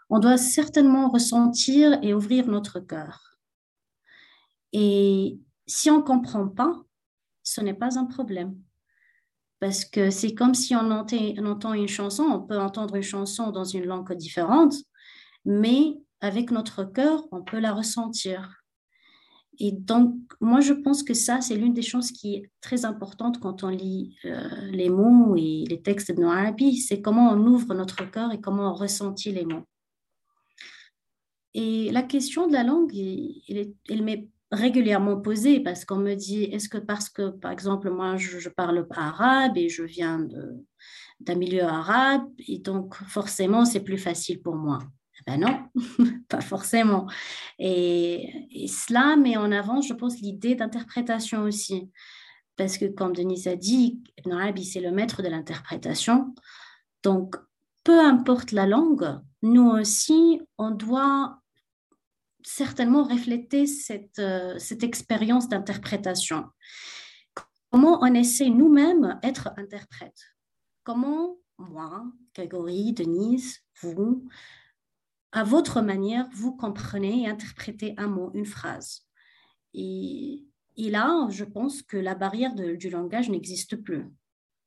on 0.09 0.19
doit 0.19 0.37
certainement 0.37 1.09
ressentir 1.09 1.97
et 2.03 2.13
ouvrir 2.13 2.47
notre 2.47 2.79
cœur. 2.79 3.37
Et 4.73 5.39
si 5.67 5.89
on 5.89 5.99
ne 5.99 6.03
comprend 6.03 6.47
pas, 6.47 6.73
ce 7.43 7.61
n'est 7.61 7.73
pas 7.73 7.97
un 7.97 8.05
problème. 8.05 8.57
Parce 9.59 9.85
que 9.85 10.09
c'est 10.09 10.33
comme 10.33 10.55
si 10.55 10.75
on 10.75 10.91
entend 10.91 11.73
une 11.73 11.87
chanson, 11.87 12.23
on 12.23 12.41
peut 12.41 12.59
entendre 12.59 12.95
une 12.95 13.03
chanson 13.03 13.51
dans 13.51 13.63
une 13.63 13.85
langue 13.85 14.13
différente, 14.13 14.73
mais 15.45 15.97
avec 16.19 16.51
notre 16.51 16.83
cœur, 16.83 17.23
on 17.31 17.43
peut 17.43 17.59
la 17.59 17.73
ressentir. 17.73 18.60
Et 19.63 19.71
donc, 19.71 20.15
moi, 20.39 20.59
je 20.59 20.73
pense 20.73 21.03
que 21.03 21.13
ça, 21.13 21.39
c'est 21.39 21.55
l'une 21.55 21.75
des 21.75 21.83
choses 21.83 22.11
qui 22.11 22.33
est 22.33 22.49
très 22.61 22.83
importante 22.83 23.39
quand 23.39 23.63
on 23.63 23.69
lit 23.69 24.17
euh, 24.25 24.49
les 24.71 24.89
mots 24.89 25.35
et 25.35 25.65
les 25.69 25.83
textes 25.83 26.11
de 26.11 26.23
Arabi, 26.23 26.77
c'est 26.77 26.99
comment 26.99 27.31
on 27.31 27.45
ouvre 27.45 27.75
notre 27.75 28.09
cœur 28.09 28.31
et 28.31 28.41
comment 28.41 28.71
on 28.71 28.73
ressentit 28.73 29.31
les 29.31 29.45
mots. 29.45 29.67
Et 31.53 31.91
la 31.91 32.01
question 32.01 32.47
de 32.47 32.53
la 32.53 32.63
langue, 32.63 32.91
elle, 32.97 34.03
m'est 34.03 34.27
régulièrement 34.51 35.21
posée 35.21 35.59
parce 35.59 35.85
qu'on 35.85 35.97
me 35.97 36.15
dit, 36.15 36.45
est-ce 36.45 36.67
que 36.67 36.79
parce 36.79 37.09
que, 37.09 37.29
par 37.29 37.51
exemple, 37.51 37.91
moi, 37.91 38.17
je, 38.17 38.39
je 38.39 38.49
parle 38.49 38.87
arabe 38.89 39.57
et 39.57 39.69
je 39.69 39.83
viens 39.83 40.27
d'un 41.19 41.35
milieu 41.35 41.65
arabe, 41.65 42.27
et 42.47 42.57
donc 42.57 42.95
forcément, 42.95 43.65
c'est 43.65 43.83
plus 43.83 43.99
facile 43.99 44.41
pour 44.41 44.55
moi. 44.55 44.79
Ben 45.27 45.39
non, 45.39 45.69
pas 46.29 46.41
forcément. 46.41 47.07
Et, 47.59 48.67
cela 48.67 49.15
met 49.15 49.37
en 49.37 49.51
avant, 49.51 49.81
je 49.81 49.93
pense, 49.93 50.19
l'idée 50.19 50.55
d'interprétation 50.55 51.43
aussi. 51.43 51.91
Parce 52.57 52.77
que, 52.77 52.85
comme 52.85 53.15
Denise 53.15 53.47
a 53.47 53.55
dit, 53.55 54.03
Ibn 54.17 54.53
c'est 54.63 54.81
le 54.81 54.91
maître 54.91 55.21
de 55.21 55.27
l'interprétation. 55.27 56.33
Donc, 57.03 57.35
peu 57.83 57.99
importe 57.99 58.51
la 58.51 58.67
langue, 58.67 59.19
nous 59.41 59.69
aussi, 59.69 60.41
on 60.57 60.71
doit 60.71 61.39
certainement 62.43 63.03
refléter 63.03 63.65
cette, 63.67 64.19
euh, 64.19 64.57
cette 64.57 64.83
expérience 64.83 65.49
d'interprétation. 65.49 66.45
Comment 67.71 67.99
on 68.01 68.13
essaie 68.13 68.49
nous-mêmes 68.49 69.19
être 69.23 69.51
interprète 69.57 70.19
Comment 70.83 71.37
moi, 71.69 72.03
Grégory, 72.35 72.93
Denise, 72.93 73.59
vous, 73.81 74.27
à 75.31 75.43
votre 75.43 75.81
manière, 75.81 76.27
vous 76.33 76.55
comprenez 76.55 77.23
et 77.23 77.27
interprétez 77.27 77.93
un 77.97 78.07
mot, 78.07 78.31
une 78.33 78.45
phrase. 78.45 79.07
Et, 79.73 80.43
là, 80.77 81.27
je 81.29 81.45
pense 81.45 81.81
que 81.81 81.97
la 81.97 82.15
barrière 82.15 82.53
du 82.55 82.89
langage 82.89 83.29
n'existe 83.29 83.77
plus. 83.77 84.05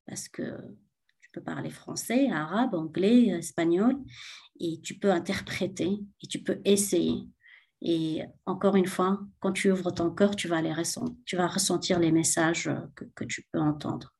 Parce 0.06 0.28
que 0.28 0.58
tu 1.20 1.30
peux 1.32 1.42
parler 1.42 1.70
français, 1.70 2.30
arabe, 2.30 2.74
anglais, 2.74 3.26
espagnol, 3.28 3.96
et 4.60 4.80
tu 4.82 4.98
peux 4.98 5.10
interpréter 5.10 5.98
et 6.22 6.26
tu 6.26 6.42
peux 6.42 6.60
essayer. 6.64 7.28
Et 7.82 8.22
encore 8.46 8.76
une 8.76 8.86
fois, 8.86 9.20
quand 9.40 9.52
tu 9.52 9.70
ouvres 9.70 9.90
ton 9.90 10.10
cœur, 10.10 10.36
tu 10.36 10.48
vas, 10.48 10.62
ressentir 10.62 11.98
les 11.98 12.12
messages 12.12 12.70
que 13.14 13.24
tu 13.24 13.46
peux 13.52 13.60
entendre. 13.60 14.13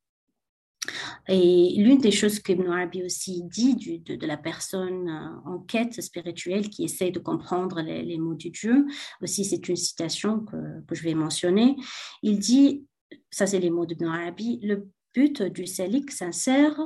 Et 1.28 1.74
l'une 1.78 1.98
des 1.98 2.10
choses 2.10 2.40
que 2.40 2.52
Arabi 2.68 3.02
aussi 3.02 3.42
dit 3.44 3.76
de, 3.76 4.26
la 4.26 4.36
personne 4.36 5.08
euh, 5.08 5.50
en 5.50 5.58
quête 5.60 6.00
spirituelle 6.00 6.68
qui 6.68 6.84
essaie 6.84 7.10
de 7.10 7.18
comprendre 7.18 7.80
les, 7.80 8.18
mots 8.18 8.34
du 8.34 8.50
Dieu, 8.50 8.86
aussi 9.22 9.44
c'est 9.44 9.68
une 9.68 9.76
citation 9.76 10.40
que, 10.40 10.56
je 10.90 11.02
vais 11.02 11.14
mentionner, 11.14 11.76
il 12.22 12.38
dit, 12.38 12.86
ça 13.30 13.46
c'est 13.46 13.60
les 13.60 13.70
mots 13.70 13.86
d'Ibn 13.86 14.06
Arabi, 14.06 14.60
le 14.62 14.88
but 15.14 15.42
du 15.42 15.66
salik 15.66 16.10
sincère 16.10 16.78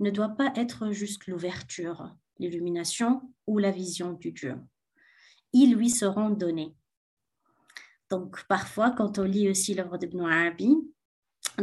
ne 0.00 0.10
doit 0.10 0.30
pas 0.30 0.52
être 0.56 0.90
juste 0.90 1.26
l'ouverture, 1.26 2.14
l'illumination 2.38 3.22
ou 3.46 3.58
la 3.58 3.70
vision 3.70 4.12
du 4.12 4.32
Dieu. 4.32 4.56
Ils 5.52 5.74
lui 5.74 5.90
seront 5.90 6.30
donnés. 6.30 6.74
Donc 8.10 8.44
parfois, 8.46 8.90
quand 8.90 9.18
on 9.18 9.24
lit 9.24 9.48
aussi 9.48 9.74
l'œuvre 9.74 9.98
d'Ibn 9.98 10.20
Arabi, 10.20 10.76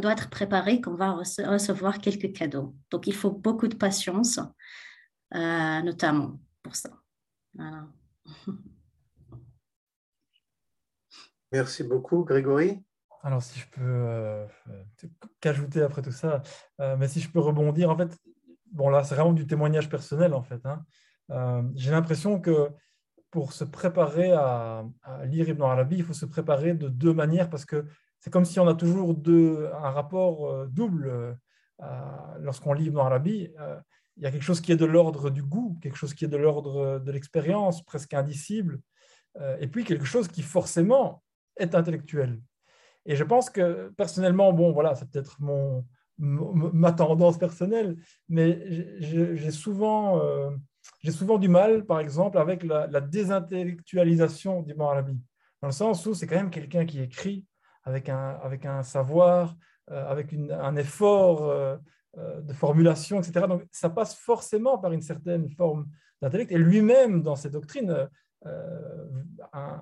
doit 0.02 0.14
être 0.14 0.30
préparé 0.30 0.82
qu'on 0.82 0.96
va 0.96 1.12
recevoir 1.12 2.00
quelques 2.00 2.34
cadeaux. 2.34 2.76
Donc, 2.90 3.08
il 3.08 3.14
faut 3.14 3.32
beaucoup 3.32 3.68
de 3.68 3.76
patience, 3.76 4.40
euh, 5.36 5.82
notamment 5.82 6.40
pour 6.62 6.76
ça. 6.76 6.90
Merci 11.52 11.84
beaucoup, 11.84 12.24
Grégory. 12.24 12.84
Alors, 13.22 13.44
si 13.44 13.60
je 13.60 13.68
peux 13.70 13.82
euh, 13.82 14.46
qu'ajouter 15.40 15.82
après 15.82 16.02
tout 16.02 16.12
ça, 16.12 16.42
euh, 16.82 16.98
mais 16.98 17.08
si 17.08 17.22
je 17.22 17.30
peux 17.30 17.40
rebondir, 17.40 17.90
en 17.90 17.98
fait, 17.98 18.18
bon 18.72 18.90
là, 18.90 19.04
c'est 19.04 19.16
vraiment 19.16 19.34
du 19.34 19.46
témoignage 19.46 19.90
personnel, 19.90 20.34
en 20.34 20.42
fait. 20.42 20.62
Hein. 20.66 20.84
J'ai 21.76 21.92
l'impression 21.92 22.42
que 22.42 22.70
pour 23.32 23.54
se 23.54 23.64
préparer 23.64 24.32
à, 24.32 24.86
à, 25.04 25.26
lire 25.26 25.48
Ibn 25.50 25.64
Arabi, 25.64 25.98
il 25.98 26.04
faut 26.04 26.14
se 26.14 26.26
préparer 26.26 26.74
de 26.74 26.90
deux 26.90 27.14
manières 27.14 27.50
parce 27.50 27.66
que 27.66 27.86
c'est 28.24 28.30
comme 28.30 28.46
si 28.46 28.58
on 28.58 28.68
a 28.70 28.74
toujours 28.74 29.14
un 29.20 29.90
rapport 29.90 30.50
euh, 30.50 30.66
double 30.68 31.38
euh, 31.82 31.86
lorsqu'on 32.40 32.72
lit 32.72 32.86
Ibn 32.86 33.00
Arabi. 33.00 33.50
Euh, 33.60 33.78
il 34.16 34.24
y 34.24 34.26
a 34.26 34.32
quelque 34.32 34.44
chose 34.44 34.62
qui 34.62 34.72
est 34.72 34.78
de 34.78 34.86
l'ordre 34.86 35.30
du 35.30 35.44
goût, 35.44 35.78
quelque 35.82 35.98
chose 35.98 36.14
qui 36.14 36.24
est 36.24 36.30
de 36.30 36.38
l'ordre 36.38 37.00
de 37.00 37.12
l'expérience, 37.12 37.84
presque 37.84 38.14
indicible, 38.14 38.80
et 39.60 39.68
puis 39.68 39.84
quelque 39.86 40.06
chose 40.06 40.28
qui 40.28 40.44
forcément 40.44 41.24
est 41.58 41.74
intellectuel. 41.74 42.40
Et 43.08 43.16
je 43.16 43.24
pense 43.24 43.50
que 43.50 43.92
personnellement, 43.98 44.54
bon, 44.54 44.72
voilà, 44.72 44.94
c'est 44.94 45.10
peut-être 45.10 45.42
mon, 45.42 45.84
ma 46.20 46.92
tendance 46.92 47.40
personnelle, 47.40 47.98
mais 48.30 48.64
j'ai 49.00 49.50
souvent, 49.50 50.22
souvent 51.10 51.40
du 51.40 51.48
mal, 51.48 51.84
par 51.88 52.00
exemple, 52.00 52.38
avec 52.38 52.62
la, 52.62 52.86
la 52.86 53.02
désintellectualisation 53.02 54.62
d'Ibn 54.62 54.82
Arabi, 54.82 55.20
dans 55.60 55.70
le 55.70 55.74
sens 55.74 56.06
où 56.06 56.14
c'est 56.14 56.28
quand 56.28 56.36
même 56.36 56.52
quelqu'un 56.52 56.86
qui 56.86 57.02
écrit 57.02 57.48
avec 57.84 58.10
un, 58.10 58.40
avec 58.42 58.66
un 58.66 58.84
savoir, 58.84 59.56
euh, 59.92 60.10
avec 60.10 60.34
un 60.34 60.76
effort 60.78 61.50
euh, 61.50 61.76
euh, 62.18 62.42
de 62.42 62.54
formulation, 62.54 63.20
etc. 63.20 63.48
Donc, 63.48 63.64
ça 63.72 63.90
passe 63.90 64.16
forcément 64.16 64.78
par 64.78 64.94
une 64.94 65.02
certaine 65.02 65.50
forme 65.50 65.88
d'intellect. 66.22 66.52
Et 66.52 66.58
lui-même, 66.58 67.22
dans 67.22 67.36
ses 67.36 67.50
doctrines, 67.50 68.08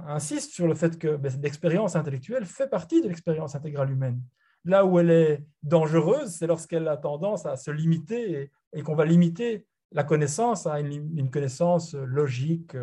insiste 0.08 0.52
sur 0.52 0.68
le 0.68 0.76
fait 0.76 1.00
que 1.00 1.16
ben, 1.16 1.32
l'expérience 1.42 1.96
intellectuelle 1.96 2.46
fait 2.46 2.68
partie 2.68 3.02
de 3.02 3.08
l'expérience 3.08 3.56
intégrale 3.56 3.90
humaine. 3.90 4.22
Là 4.66 4.86
où 4.86 5.00
elle 5.00 5.10
est 5.10 5.44
dangereuse, 5.64 6.30
c'est 6.30 6.46
lorsqu'elle 6.46 6.88
a 6.88 6.96
tendance 6.96 7.48
à 7.48 7.56
se 7.56 7.72
limiter 7.72 8.52
et, 8.74 8.82
qu'on 8.84 8.94
va 8.94 9.06
limiter 9.06 9.66
la 9.92 10.04
connaissance 10.04 10.68
à 10.68 10.80
une, 10.80 11.18
une 11.18 11.32
connaissance 11.32 11.96
logique, 11.96 12.78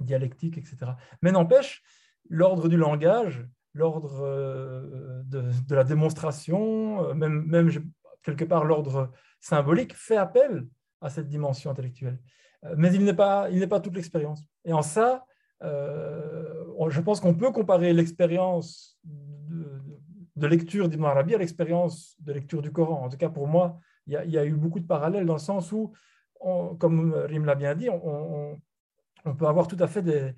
dialectique, 0.00 0.56
etc. 0.56 0.92
Mais 1.20 1.30
n'empêche, 1.30 1.82
l'ordre 2.30 2.68
du 2.68 2.78
langage 2.78 3.46
l'ordre 3.76 5.22
de, 5.24 5.44
de, 5.68 5.74
la 5.74 5.84
démonstration, 5.84 7.14
même, 7.14 7.44
même 7.46 7.70
quelque 8.22 8.44
part 8.44 8.64
l'ordre 8.64 9.12
symbolique, 9.40 9.94
fait 9.94 10.16
appel 10.16 10.66
à 11.00 11.10
cette 11.10 11.28
dimension 11.28 11.70
intellectuelle. 11.70 12.18
Mais 12.76 12.92
il 12.92 13.04
n'est 13.04 13.14
pas, 13.14 13.48
pas 13.68 13.80
toute 13.80 13.94
l'expérience. 13.94 14.42
Et 14.64 14.72
en 14.72 14.82
ça, 14.82 15.24
je 15.60 17.00
pense 17.00 17.20
qu'on 17.20 17.34
peut 17.34 17.52
comparer 17.52 17.92
l'expérience 17.92 18.98
de, 20.36 20.46
lecture 20.46 20.88
d'Ibn 20.88 21.04
Arabi 21.04 21.34
à 21.34 21.38
l'expérience 21.38 22.16
de 22.20 22.32
lecture 22.32 22.62
du 22.62 22.72
Coran. 22.72 23.04
En 23.04 23.08
tout 23.08 23.16
cas, 23.16 23.28
pour 23.28 23.46
moi, 23.46 23.78
il 24.06 24.14
y, 24.14 24.38
a, 24.38 24.44
eu 24.44 24.54
beaucoup 24.54 24.80
de 24.80 24.86
parallèles 24.86 25.26
dans 25.26 25.34
le 25.34 25.40
sens 25.40 25.72
où, 25.72 25.92
comme 26.78 27.14
Rim 27.14 27.44
l'a 27.44 27.54
bien 27.54 27.74
dit, 27.74 27.88
on, 27.90 28.58
peut 29.38 29.46
avoir 29.46 29.66
tout 29.66 29.76
à 29.80 29.88
fait 29.88 30.02
des, 30.02 30.34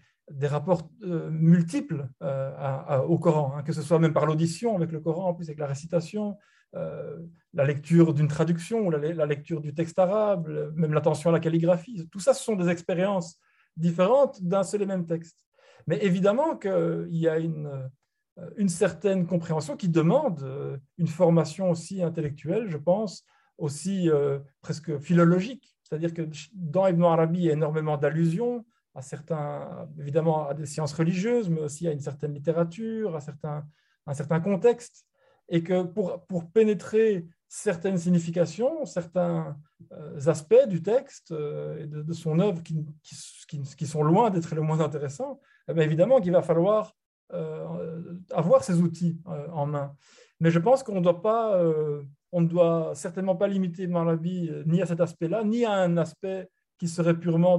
rapports 0.46 0.88
euh, 1.02 1.30
multiples 1.30 2.08
euh, 2.22 2.98
au 3.02 3.18
Coran, 3.18 3.54
hein, 3.56 3.62
que 3.62 3.72
ce 3.72 3.82
soit 3.82 3.98
même 3.98 4.12
par 4.12 4.26
l'audition 4.26 4.76
avec 4.76 4.92
le 4.92 5.00
Coran, 5.00 5.30
en 5.30 5.34
plus 5.34 5.46
avec 5.46 5.58
la 5.58 5.66
récitation, 5.66 6.36
euh, 6.74 7.18
la 7.54 7.64
lecture 7.64 8.14
d'une 8.14 8.28
traduction, 8.28 8.86
ou 8.86 8.90
la, 8.90 9.26
lecture 9.26 9.60
du 9.60 9.74
texte 9.74 9.98
arabe, 9.98 10.72
même 10.74 10.92
l'attention 10.92 11.30
à 11.30 11.32
la 11.32 11.40
calligraphie. 11.40 12.08
Tout 12.10 12.20
ça, 12.20 12.34
ce 12.34 12.44
sont 12.44 12.56
des 12.56 12.68
expériences 12.68 13.38
différentes 13.76 14.42
d'un 14.42 14.62
seul 14.62 14.82
et 14.82 14.86
même 14.86 15.06
texte. 15.06 15.46
Mais 15.86 15.98
évidemment 16.04 16.56
qu'il 16.56 17.06
y 17.10 17.28
a 17.28 17.38
une, 17.38 17.88
une 18.56 18.68
certaine 18.68 19.26
compréhension 19.26 19.76
qui 19.76 19.88
demande 19.88 20.80
une 20.98 21.06
formation 21.06 21.70
aussi 21.70 22.02
intellectuelle, 22.02 22.68
je 22.68 22.76
pense, 22.76 23.24
aussi 23.56 24.10
presque 24.60 24.98
philologique. 24.98 25.74
C'est-à-dire 25.82 26.12
que 26.12 26.28
dans 26.52 26.86
Ibn 26.86 27.04
Arabi, 27.04 27.38
il 27.38 27.44
y 27.46 27.50
a 27.50 27.54
énormément 27.54 27.96
d'allusions 27.96 28.66
à 28.98 29.02
certains, 29.02 29.88
évidemment, 29.98 30.48
à 30.48 30.54
des 30.54 30.66
sciences 30.66 30.92
religieuses, 30.92 31.48
mais 31.48 31.60
aussi 31.60 31.86
à 31.88 31.92
une 31.92 32.00
certaine 32.00 32.34
littérature, 32.34 33.16
à 33.16 33.20
certains, 33.20 33.64
un 34.06 34.14
certain 34.14 34.40
contexte, 34.40 35.06
et 35.48 35.62
que 35.62 35.82
pour, 35.82 36.26
pour 36.26 36.50
pénétrer 36.50 37.26
certaines 37.48 37.96
significations, 37.96 38.84
certains 38.84 39.56
euh, 39.92 40.20
aspects 40.26 40.66
du 40.68 40.82
texte 40.82 41.32
euh, 41.32 41.82
et 41.82 41.86
de, 41.86 42.12
son 42.12 42.38
œuvre 42.38 42.62
qui, 42.62 42.84
qui, 43.02 43.62
qui, 43.62 43.86
sont 43.86 44.02
loin 44.02 44.30
d'être 44.30 44.54
le 44.54 44.60
moins 44.60 44.80
intéressants, 44.80 45.40
eh 45.68 45.80
évidemment 45.80 46.20
qu'il 46.20 46.32
va 46.32 46.42
falloir 46.42 46.94
avoir 48.32 48.64
ces 48.64 48.80
outils 48.80 49.20
en 49.52 49.66
main. 49.66 49.94
Mais 50.40 50.50
je 50.50 50.58
pense 50.58 50.82
qu'on 50.82 50.94
ne 50.94 51.02
doit 51.02 51.20
pas 51.20 51.60
on 52.32 52.40
ne 52.40 52.48
doit 52.48 52.92
certainement 52.94 53.36
pas 53.36 53.48
limiter 53.48 53.86
Marabi 53.86 54.48
euh, 54.50 54.62
ni 54.66 54.82
à 54.82 54.86
cet 54.86 55.00
aspect-là, 55.00 55.44
ni 55.44 55.64
à 55.64 55.72
un 55.72 55.96
aspect 55.96 56.48
qui 56.78 56.88
serait 56.88 57.18
purement 57.18 57.58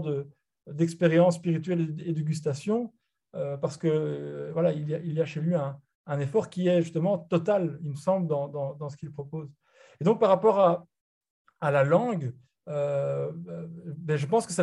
d'expérience 0.74 1.36
spirituelle 1.36 1.96
et 2.06 2.14
de 2.14 2.22
gustation, 2.22 2.94
euh, 3.36 3.58
parce 3.58 3.78
que 3.78 3.88
euh, 3.88 4.50
voilà, 4.54 4.72
il 4.72 4.88
y, 4.90 5.22
a, 5.22 5.26
chez 5.26 5.42
lui 5.42 5.56
un, 5.56 6.20
effort 6.20 6.50
qui 6.50 6.68
est 6.68 6.82
justement 6.82 7.18
total, 7.18 7.80
il 7.84 7.92
me 7.92 7.96
semble, 7.96 8.28
dans, 8.28 8.90
ce 8.90 8.98
qu'il 8.98 9.12
propose. 9.12 9.50
Et 10.02 10.04
donc, 10.04 10.20
par 10.20 10.30
rapport 10.30 10.60
à, 11.62 11.72
la 11.72 11.84
langue, 11.84 12.34
ben, 12.66 14.16
je 14.16 14.26
pense 14.26 14.46
que 14.46 14.54
c'est 14.54 14.62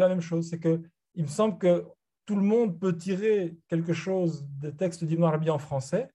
la, 0.00 0.08
même 0.08 0.20
chose. 0.20 0.48
C'est 0.48 0.58
que 0.58 0.82
il 1.14 1.24
me 1.24 1.28
semble 1.28 1.58
que 1.58 1.84
tout 2.26 2.36
le 2.36 2.42
monde 2.42 2.78
peut 2.78 2.96
tirer 2.96 3.56
quelque 3.68 3.92
chose 3.92 4.46
des 4.60 4.74
textes 4.74 5.04
d'Ibn 5.04 5.24
Arabi 5.24 5.50
en 5.50 5.58
français, 5.58 6.08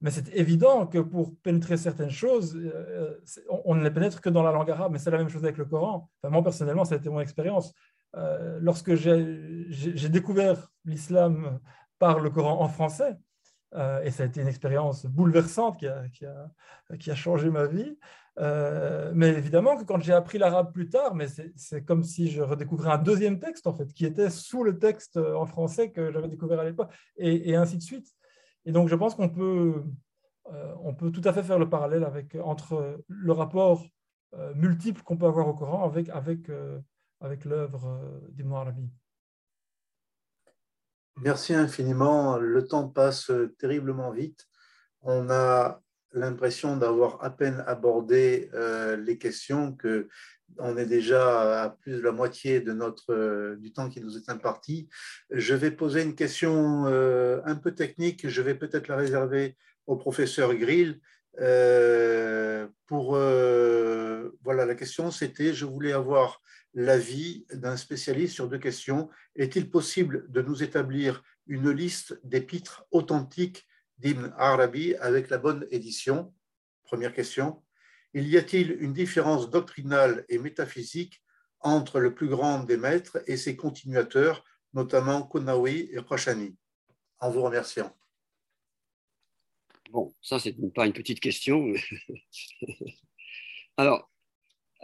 mais 0.00 0.10
c'est 0.10 0.28
évident 0.34 0.86
que 0.86 0.98
pour 0.98 1.34
pénétrer 1.38 1.76
certaines 1.76 2.10
choses, 2.10 2.54
euh, 2.56 3.18
on, 3.64 3.74
ne 3.74 3.82
les 3.82 3.90
pénètre 3.90 4.20
que 4.20 4.28
dans 4.28 4.42
la 4.42 4.52
langue 4.52 4.70
arabe, 4.70 4.92
mais 4.92 4.98
c'est 4.98 5.10
la 5.10 5.18
même 5.18 5.28
chose 5.28 5.42
avec 5.42 5.56
le 5.56 5.64
Coran. 5.64 6.10
Moi, 6.22 6.42
personnellement, 6.42 6.84
ça 6.84 6.94
a 6.94 6.98
été 6.98 7.08
mon 7.08 7.20
expérience. 7.20 7.72
Euh, 8.16 8.58
lorsque 8.60 8.94
j'ai 8.94 10.08
découvert 10.08 10.70
l'islam 10.84 11.60
par 11.98 12.20
le 12.20 12.30
Coran 12.30 12.60
en 12.60 12.68
français, 12.68 13.16
euh, 13.74 14.02
et 14.02 14.10
ça 14.10 14.22
a 14.22 14.26
été 14.26 14.40
une 14.40 14.48
expérience 14.48 15.04
bouleversante 15.06 15.78
qui 15.78 17.10
a, 17.10 17.14
changé 17.14 17.50
ma 17.50 17.66
vie. 17.66 17.98
mais 19.14 19.28
évidemment 19.28 19.76
que 19.76 19.84
quand 19.84 20.00
j'ai 20.00 20.12
appris 20.12 20.38
l'arabe 20.38 20.72
plus 20.72 20.88
tard, 20.88 21.14
c'est 21.56 21.84
comme 21.84 22.02
si 22.02 22.30
je 22.30 22.42
redécouvrais 22.42 22.90
un 22.90 22.98
deuxième 22.98 23.38
texte 23.38 23.66
en 23.66 23.74
fait, 23.74 23.92
qui 23.92 24.06
était 24.06 24.30
sous 24.30 24.62
le 24.62 24.78
texte 24.78 25.16
en 25.16 25.46
français 25.46 25.90
que 25.90 26.10
j'avais 26.12 26.28
découvert 26.28 26.60
à 26.60 26.64
l'époque, 26.64 26.92
et, 27.16 27.54
ainsi 27.56 27.76
de 27.76 27.82
suite. 27.82 28.14
Et 28.66 28.72
donc, 28.72 28.88
je 28.88 28.96
pense 28.96 29.14
qu'on 29.14 29.28
peut, 29.28 29.84
euh, 30.52 30.92
peut 30.92 31.10
tout 31.10 31.22
à 31.24 31.32
fait 31.32 31.42
faire 31.42 31.58
le 31.58 31.68
parallèle 31.68 32.04
avec, 32.04 32.36
entre 32.42 33.00
le 33.08 33.32
rapport 33.32 33.84
euh, 34.34 34.52
multiple 34.54 35.02
qu'on 35.02 35.16
peut 35.16 35.26
avoir 35.26 35.48
au 35.48 35.54
Coran 35.54 35.84
avec, 35.84 36.08
avec, 36.08 36.50
euh, 36.50 36.78
avec 37.20 37.44
l'œuvre 37.44 38.20
d'Ibn 38.30 38.52
Arabi. 38.52 38.88
Merci 41.16 41.54
infiniment. 41.54 42.36
Le 42.38 42.66
temps 42.66 42.88
passe 42.88 43.30
terriblement 43.58 44.10
vite. 44.10 44.46
On 45.00 45.30
a 45.30 45.80
l'impression 46.12 46.76
d'avoir 46.76 47.22
à 47.24 47.30
peine 47.30 47.64
abordé 47.66 48.50
les 48.98 49.18
questions 49.18 49.72
que 49.72 50.08
on 50.58 50.76
est 50.76 50.86
déjà 50.86 51.62
à 51.64 51.70
plus 51.70 51.92
de 51.92 52.00
la 52.00 52.12
moitié 52.12 52.60
de 52.60 52.72
notre, 52.72 53.12
euh, 53.12 53.56
du 53.56 53.72
temps 53.72 53.88
qui 53.88 54.00
nous 54.00 54.16
est 54.16 54.30
imparti. 54.30 54.88
Je 55.30 55.54
vais 55.54 55.70
poser 55.70 56.02
une 56.02 56.14
question 56.14 56.86
euh, 56.86 57.40
un 57.44 57.56
peu 57.56 57.72
technique. 57.72 58.28
Je 58.28 58.42
vais 58.42 58.54
peut-être 58.54 58.88
la 58.88 58.96
réserver 58.96 59.56
au 59.86 59.96
professeur 59.96 60.54
Grill. 60.54 61.00
Euh, 61.40 62.68
pour 62.86 63.16
voilà, 64.46 64.64
la 64.64 64.74
question, 64.74 65.10
c'était 65.10 65.52
je 65.52 65.64
voulais 65.64 65.92
avoir 65.92 66.40
l'avis 66.72 67.46
d'un 67.52 67.76
spécialiste 67.76 68.34
sur 68.34 68.48
deux 68.48 68.58
questions. 68.58 69.10
Est-il 69.34 69.70
possible 69.70 70.30
de 70.30 70.40
nous 70.40 70.62
établir 70.62 71.22
une 71.46 71.70
liste 71.70 72.20
d'épîtres 72.22 72.84
authentiques 72.90 73.66
d'Ibn 73.98 74.32
Arabi 74.36 74.94
avec 74.96 75.30
la 75.30 75.38
bonne 75.38 75.66
édition? 75.70 76.32
Première 76.84 77.12
question. 77.12 77.62
Il 78.14 78.28
y 78.28 78.36
a-t-il 78.38 78.76
une 78.80 78.92
différence 78.92 79.50
doctrinale 79.50 80.24
et 80.28 80.38
métaphysique 80.38 81.22
entre 81.60 81.98
le 81.98 82.14
plus 82.14 82.28
grand 82.28 82.62
des 82.62 82.76
maîtres 82.76 83.22
et 83.26 83.36
ses 83.36 83.56
continuateurs, 83.56 84.44
notamment 84.72 85.22
Konawi 85.22 85.90
et 85.92 85.98
Khashani 86.08 86.56
En 87.18 87.30
vous 87.30 87.42
remerciant. 87.42 87.94
Bon, 89.96 90.14
ça, 90.20 90.38
c'est 90.38 90.54
pas 90.74 90.86
une 90.86 90.92
petite 90.92 91.20
question. 91.20 91.72
Alors, 93.78 94.10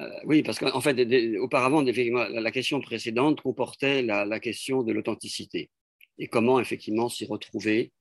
euh, 0.01 0.09
oui, 0.25 0.43
parce 0.43 0.59
qu'en 0.59 0.81
fait, 0.81 1.37
auparavant, 1.37 1.83
la 1.83 2.51
question 2.51 2.81
précédente 2.81 3.43
comportait 3.43 4.01
la 4.01 4.41
question 4.41 4.83
de 4.83 4.91
l'authenticité 4.91 5.69
et 6.19 6.29
comment 6.29 6.61
effectivement 6.61 7.11
s'y 7.11 7.27
retrouver 7.27 7.93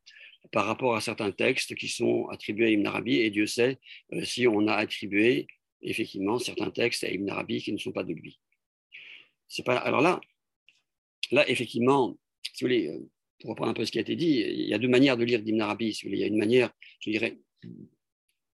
par 0.54 0.66
rapport 0.66 0.96
à 0.96 1.02
certains 1.02 1.32
textes 1.32 1.76
qui 1.76 1.90
sont 1.90 2.30
attribués 2.30 2.68
à 2.68 2.70
Ibn 2.70 2.88
Arabi, 2.88 3.18
et 3.18 3.30
Dieu 3.30 3.46
sait 3.46 3.78
euh, 4.14 4.24
si 4.24 4.48
on 4.48 4.66
a 4.68 4.76
attribué 4.76 5.48
effectivement 5.82 6.40
certains 6.40 6.72
textes 6.72 7.04
à 7.04 7.10
Ibn 7.10 7.30
Arabi 7.30 7.62
qui 7.62 7.74
ne 7.74 7.78
sont 7.78 7.92
pas 7.92 8.06
de 8.06 8.14
lui. 8.14 8.40
Pas, 9.66 9.76
alors 9.76 10.00
là, 10.00 10.22
là, 11.32 11.50
effectivement, 11.50 12.18
si 12.54 12.64
vous 12.64 12.68
voulez, 12.70 12.88
euh, 12.88 13.10
pour 13.42 13.52
reprendre 13.52 13.72
un 13.72 13.74
peu 13.74 13.86
ce 13.86 13.92
qui 13.92 13.98
a 13.98 14.02
été 14.02 14.16
dit, 14.16 14.40
il 14.40 14.68
y 14.68 14.74
a 14.74 14.78
deux 14.78 14.88
manières 14.88 15.18
de 15.18 15.24
lire 15.24 15.42
Ibn 15.46 15.62
Arabi. 15.62 16.00
Il 16.04 16.16
y 16.16 16.24
a 16.24 16.28
une 16.28 16.38
manière, 16.38 16.72
je 17.00 17.10
dirais, 17.10 17.40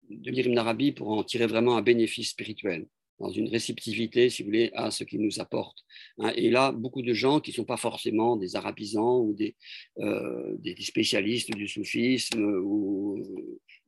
de 0.09 0.31
lire 0.31 0.47
Ibn 0.47 0.59
Arabi 0.59 0.93
pour 0.93 1.11
en 1.11 1.25
tirer 1.25 1.47
vraiment 1.47 1.77
un 1.77 1.83
bénéfice 1.83 2.31
spirituel 2.31 2.87
dans 3.19 3.31
une 3.31 3.49
réceptivité, 3.49 4.29
si 4.29 4.43
vous 4.43 4.49
voulez, 4.49 4.71
à 4.75 4.91
ce 4.91 5.05
qu'il 5.05 5.21
nous 5.23 5.41
apporte. 5.41 5.79
Hein. 6.19 6.33
Et 6.37 6.51
là, 6.51 6.73
beaucoup 6.73 7.03
de 7.03 7.15
gens 7.15 7.41
qui 7.41 7.51
ne 7.51 7.57
sont 7.57 7.65
pas 7.65 7.79
forcément 7.79 8.37
des 8.37 8.57
arabisants 8.57 9.21
ou 9.21 9.33
des, 9.33 9.57
euh, 9.99 10.55
des 10.59 10.77
spécialistes 10.83 11.51
du 11.51 11.67
soufisme 11.67 12.43
ou, 12.45 13.23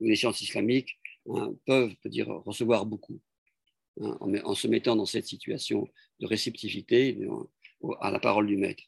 des 0.01 0.17
sciences 0.17 0.41
islamiques 0.41 0.99
hein, 1.29 1.55
peuvent 1.67 1.95
dire, 2.07 2.29
recevoir 2.47 2.87
beaucoup 2.87 3.21
hein, 4.01 4.17
en, 4.45 4.55
se 4.55 4.67
mettant 4.67 4.97
dans 4.97 5.07
cette 5.07 5.27
situation 5.27 5.87
de 6.21 6.27
réceptivité 6.27 7.19
à 8.01 8.11
la 8.11 8.19
parole 8.19 8.47
du 8.47 8.57
maître. 8.57 8.83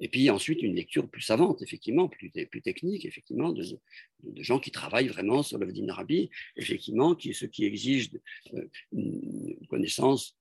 Et 0.00 0.08
puis 0.08 0.30
ensuite, 0.30 0.62
une 0.62 0.74
lecture 0.74 1.08
plus 1.08 1.20
savante, 1.20 1.62
effectivement, 1.62 2.08
plus, 2.08 2.30
technique, 2.30 3.04
effectivement, 3.04 3.52
de, 3.52 3.62
gens 4.36 4.58
qui 4.58 4.70
travaillent 4.70 5.08
vraiment 5.08 5.42
sur 5.42 5.58
l'œuvre 5.58 5.72
d'Ibn 5.72 5.90
Arabi, 5.90 6.30
effectivement, 6.56 7.14
qui, 7.14 7.34
ce 7.34 7.44
qui 7.44 7.64
exige 7.64 8.10
euh, 8.54 8.66
une 8.92 9.66
connaissance 9.68 10.36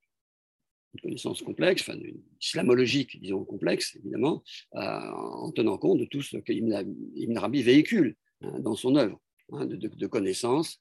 une 0.96 1.02
connaissance 1.02 1.44
complexe, 1.44 1.84
enfin, 1.84 2.00
islamologique, 2.42 3.22
disons 3.22 3.46
complexe, 3.46 3.96
évidemment, 3.98 4.44
euh, 4.76 4.80
en 4.80 5.52
tenant 5.52 5.78
compte 5.78 6.00
de 6.00 6.06
tout 6.06 6.24
ce 6.24 6.38
que 6.38 6.52
Ibn 6.52 7.38
Arabi 7.38 7.62
véhicule 7.62 8.16
hein, 8.42 8.60
dans 8.60 8.76
son 8.76 8.96
œuvre, 8.96 9.22
hein, 9.52 9.68
de, 9.68 10.08
connaissances 10.08 10.80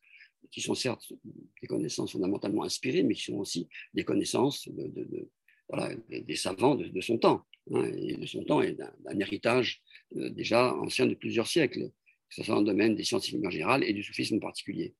qui 0.50 0.62
sont 0.62 0.74
certes 0.74 1.12
des 1.60 1.66
connaissances 1.66 2.12
fondamentalement 2.12 2.64
inspirées, 2.64 3.02
mais 3.02 3.14
qui 3.14 3.24
sont 3.24 3.36
aussi 3.36 3.68
des 3.92 4.04
connaissances 4.04 4.66
de, 4.68 5.28
voilà, 5.68 5.94
des, 6.08 6.36
savants 6.36 6.74
de, 6.74 7.00
son 7.00 7.18
temps, 7.18 7.44
et 7.84 8.16
de 8.16 8.26
son 8.26 8.44
temps 8.44 8.62
et 8.62 8.72
d'un 8.72 9.20
héritage 9.20 9.82
euh, 10.16 10.30
déjà 10.30 10.74
ancien 10.74 11.06
de 11.06 11.14
plusieurs 11.14 11.46
siècles, 11.46 11.90
que 12.28 12.34
ce 12.34 12.42
soit 12.42 12.54
dans 12.54 12.60
le 12.60 12.66
domaine 12.66 12.94
des 12.94 13.04
scientifiques 13.04 13.44
en 13.44 13.50
général 13.50 13.84
et 13.84 13.92
du 13.92 14.02
soufisme 14.02 14.36
en 14.36 14.40
particulier. 14.40 14.94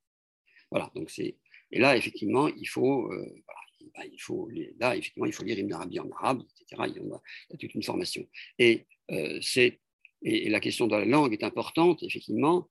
Voilà, 0.71 0.91
donc 0.95 1.11
c'est 1.11 1.37
et 1.71 1.79
là 1.79 1.97
effectivement 1.97 2.49
il 2.49 2.69
faut, 2.69 3.11
euh, 3.12 3.43
bah, 3.95 4.05
il 4.11 4.21
faut 4.21 4.51
là 4.79 4.97
effectivement 4.97 5.27
il 5.27 5.33
faut 5.33 5.45
lire 5.45 5.59
Ibn 5.59 5.73
Arabi 5.73 6.01
en 6.01 6.11
arabe, 6.11 6.43
etc. 6.61 6.83
Il 6.89 7.03
y, 7.03 7.55
a, 7.55 7.57
toute 7.57 7.75
une 7.75 7.83
formation 7.83 8.27
et 8.59 8.87
euh, 9.11 9.39
c'est 9.41 9.81
Et, 10.23 10.49
la 10.49 10.61
question 10.61 10.87
de 10.87 10.97
la 10.97 11.05
langue 11.05 11.33
est 11.33 11.45
importante, 11.45 12.03
effectivement, 12.03 12.69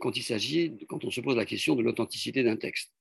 quand 0.00 0.16
il 0.16 0.22
s'agit, 0.22 0.76
quand 0.88 1.04
on 1.04 1.10
se 1.10 1.20
pose 1.20 1.36
la 1.36 1.46
question 1.46 1.76
de 1.76 1.82
l'authenticité 1.82 2.42
d'un 2.42 2.56
texte. 2.56 2.92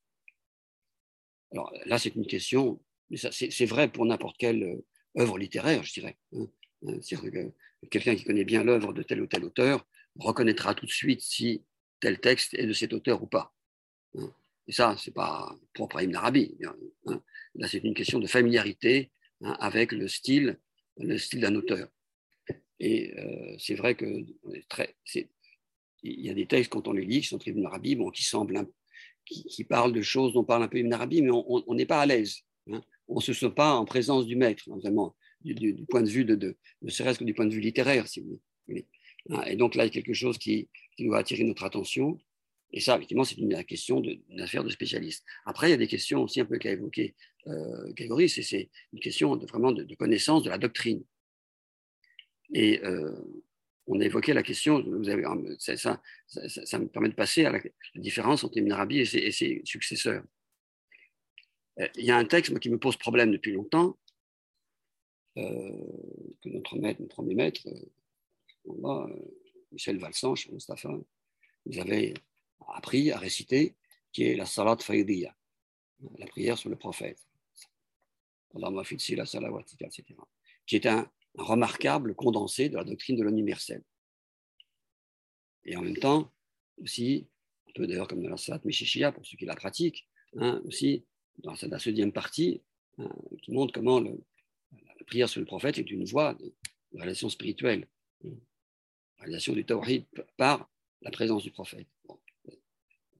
Alors 1.52 1.74
là, 1.86 1.98
c'est 1.98 2.16
une 2.16 2.28
question, 2.28 2.82
mais 3.10 3.18
c'est 3.18 3.66
vrai 3.66 3.92
pour 3.92 4.06
n'importe 4.06 4.38
quelle 4.38 4.64
euh, 4.64 4.86
œuvre 5.18 5.38
littéraire, 5.38 5.84
je 5.84 5.94
dirais. 5.94 6.18
Hein. 6.34 6.48
Hein, 6.88 7.00
quelqu'un 7.90 8.16
qui 8.16 8.24
connaît 8.24 8.46
bien 8.46 8.64
l'œuvre 8.64 8.94
de 8.94 9.04
tel 9.04 9.22
ou 9.22 9.28
tel 9.28 9.44
auteur 9.44 9.86
reconnaîtra 10.16 10.74
tout 10.74 10.86
de 10.86 10.92
suite 10.92 11.22
si 11.22 11.64
tel 12.00 12.20
texte 12.20 12.54
est 12.56 12.66
de 12.66 12.74
cet 12.74 12.94
auteur 12.94 13.22
ou 13.22 13.28
pas. 13.28 13.54
Hein. 14.16 14.34
Et 14.68 14.72
ça, 14.72 14.96
ce 14.98 15.10
n'est 15.10 15.14
pas 15.14 15.56
propre 15.74 15.98
à 15.98 16.04
Ibn 16.04 16.16
Arabi. 16.16 16.58
Là, 17.56 17.68
c'est 17.68 17.80
une 17.80 17.94
question 17.94 18.20
de 18.20 18.28
familiarité 18.28 19.12
avec 19.42 19.92
le 19.92 20.08
style, 20.08 20.60
le 20.98 21.18
style 21.18 21.42
d'un 21.42 21.56
auteur. 21.56 21.90
Et 22.80 23.14
euh, 23.18 23.56
c'est 23.60 23.76
vrai 23.76 23.96
que 23.96 24.06
très, 24.70 24.96
il 26.04 26.26
y 26.26 26.30
a 26.30 26.34
des 26.34 26.48
textes, 26.48 26.72
quand 26.72 26.88
on 26.88 26.94
les 26.94 27.06
lit, 27.06 27.22
qui 27.22 27.28
sont 27.28 27.38
très 27.38 27.52
Ibn 27.52 27.66
Arabi, 27.66 27.98
qui 28.14 28.24
semblent, 28.24 28.68
qui, 29.26 29.64
parlent 29.64 29.94
de 29.94 30.02
choses 30.02 30.34
dont 30.34 30.44
parle 30.44 30.64
un 30.64 30.68
peu 30.68 30.80
Ibn 30.80 30.94
Arabi, 30.94 31.22
mais 31.22 31.32
on 31.32 31.74
n'est 31.76 31.86
pas 31.86 32.02
à 32.02 32.06
l'aise. 32.06 32.42
Hein. 32.72 32.82
On 33.12 33.20
se 33.20 33.34
sent 33.34 33.52
pas 33.52 33.76
en 33.76 33.86
présence 33.86 34.26
du 34.26 34.36
maître, 34.36 34.64
hein, 34.72 34.78
vraiment, 34.82 35.16
du, 35.44 35.86
point 35.90 36.02
de 36.02 36.10
vue 36.10 36.26
de, 36.26 36.58
ne 36.82 36.90
serait-ce 36.90 37.20
que 37.20 37.24
du 37.24 37.34
point 37.34 37.46
de 37.46 37.54
vue 37.54 37.60
littéraire, 37.60 38.08
si 38.08 38.22
vous 38.22 38.40
voulez. 38.68 38.88
Hein, 39.30 39.44
et 39.44 39.56
donc 39.56 39.76
là, 39.76 39.84
il 39.84 39.88
y 39.88 39.90
a 39.90 39.94
quelque 39.94 40.14
chose 40.14 40.38
qui, 40.38 40.70
doit 41.00 41.18
attirer 41.18 41.44
notre 41.44 41.64
attention. 41.64 42.20
Et 42.74 42.80
ça, 42.80 42.96
effectivement, 42.96 43.24
c'est 43.24 43.38
une, 43.38 43.64
question 43.66 44.00
d'une 44.00 44.40
affaire 44.40 44.64
de 44.64 44.70
spécialiste. 44.70 45.26
Après, 45.46 45.68
il 45.68 45.72
y 45.72 45.74
a 45.74 45.78
des 45.78 45.88
questions 45.88 46.24
aussi 46.24 46.42
un 46.42 46.46
peu 46.46 46.58
qu'a 46.58 46.72
évoqué 46.72 47.16
euh, 47.48 47.92
Grégory, 47.94 48.30
c'est 48.30 48.70
une 48.94 49.00
question 49.00 49.36
de, 49.36 49.46
vraiment 49.48 49.72
de, 49.72 49.96
connaissance 49.96 50.44
de 50.44 50.50
la 50.50 50.58
doctrine. 50.58 51.04
Et 52.54 52.84
euh, 52.86 53.16
on 53.88 54.00
a 54.00 54.06
évoqué 54.06 54.34
la 54.34 54.44
question, 54.44 54.82
vous 54.84 55.10
avez, 55.10 55.24
ça, 55.58 55.76
ça, 55.76 56.02
ça, 56.28 56.80
me 56.80 56.88
permet 56.88 57.10
de 57.10 57.16
passer 57.16 57.46
à 57.46 57.52
la, 57.52 57.60
différence 57.96 58.44
entre 58.44 58.58
Ibn 58.58 58.72
Arabi 58.72 59.00
et 59.00 59.32
ses, 59.32 59.62
successeurs. 59.66 60.24
Euh, 61.82 61.88
il 61.98 62.06
y 62.06 62.12
a 62.12 62.18
un 62.18 62.26
texte 62.26 62.58
qui 62.60 62.70
me 62.70 62.78
pose 62.78 62.96
problème 62.98 63.32
depuis 63.32 63.54
longtemps, 63.54 63.98
euh, 65.38 66.32
que 66.42 66.50
notre 66.50 66.78
maître, 66.78 67.02
notre 67.02 67.16
premier 67.16 67.36
maître, 67.36 67.62
euh, 67.68 69.08
Michel 69.72 69.98
Valsanche, 69.98 70.50
Mustafa, 70.50 70.90
nous 71.66 71.80
avait 71.80 72.14
appris 72.76 73.12
à 73.12 73.18
réciter, 73.18 73.76
qui 74.12 74.24
est 74.24 74.36
la 74.36 74.46
Salat 74.46 74.78
Faïdiya, 74.78 75.36
la 76.18 76.28
prière 76.28 76.58
sur 76.58 76.70
le 76.70 76.76
prophète. 76.76 77.20
La 78.54 78.70
etc. 78.70 80.04
Qui 80.66 80.76
est 80.76 80.86
un, 80.86 81.10
remarquable 81.36 82.14
condensé 82.14 82.68
de 82.68 82.76
la 82.76 82.84
doctrine 82.84 83.16
de 83.16 83.24
l'universel. 83.24 83.82
Et 85.64 85.78
en 85.78 85.82
même 85.82 85.96
temps, 85.96 86.30
aussi, 86.82 87.30
un 87.70 87.72
peu 87.74 87.88
d'ailleurs 87.88 88.10
comme 88.10 88.22
dans 88.22 88.30
la 88.30 88.36
Salat 88.36 88.60
Meshichia, 88.66 89.14
pour 89.14 89.26
ceux 89.26 89.38
qui 89.38 89.46
la 89.46 89.56
pratiquent, 89.56 90.10
hein, 90.36 90.62
aussi 90.66 91.06
dans 91.40 91.54
la 91.62 91.78
deuxième 91.78 92.12
partie, 92.12 92.62
hein, 92.98 93.10
qui 93.42 93.52
montre 93.52 93.74
comment 93.74 94.00
la 94.00 95.06
prière 95.06 95.30
sur 95.30 95.40
le 95.40 95.46
prophète 95.46 95.78
est 95.78 95.90
une 95.90 96.06
voie 96.06 96.34
de, 96.36 96.54
relation 96.94 97.30
spirituelle, 97.30 97.88
la 98.24 98.30
réalisation 99.20 99.54
du 99.54 99.66
tawhid 99.66 100.06
par 100.38 100.70
la 101.02 101.12
présence 101.12 101.44
du 101.44 101.52
prophète. 101.52 101.88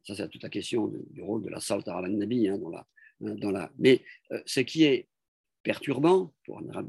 Ça, 0.04 0.16
c'est 0.16 0.30
toute 0.30 0.44
la 0.44 0.50
question 0.50 0.88
du 0.88 1.22
rôle 1.22 1.44
de 1.44 1.50
la 1.50 1.60
Salta 1.60 1.96
al-Nabi 1.96 2.50
hein, 2.50 2.58
dans 2.58 2.70
la, 2.70 2.88
dans 3.20 3.52
la... 3.52 3.72
Mais 3.78 4.04
euh, 4.32 4.42
ce 4.46 4.60
qui 4.62 4.84
est 4.84 5.08
perturbant 5.64 6.34
pour 6.44 6.60
un 6.60 6.88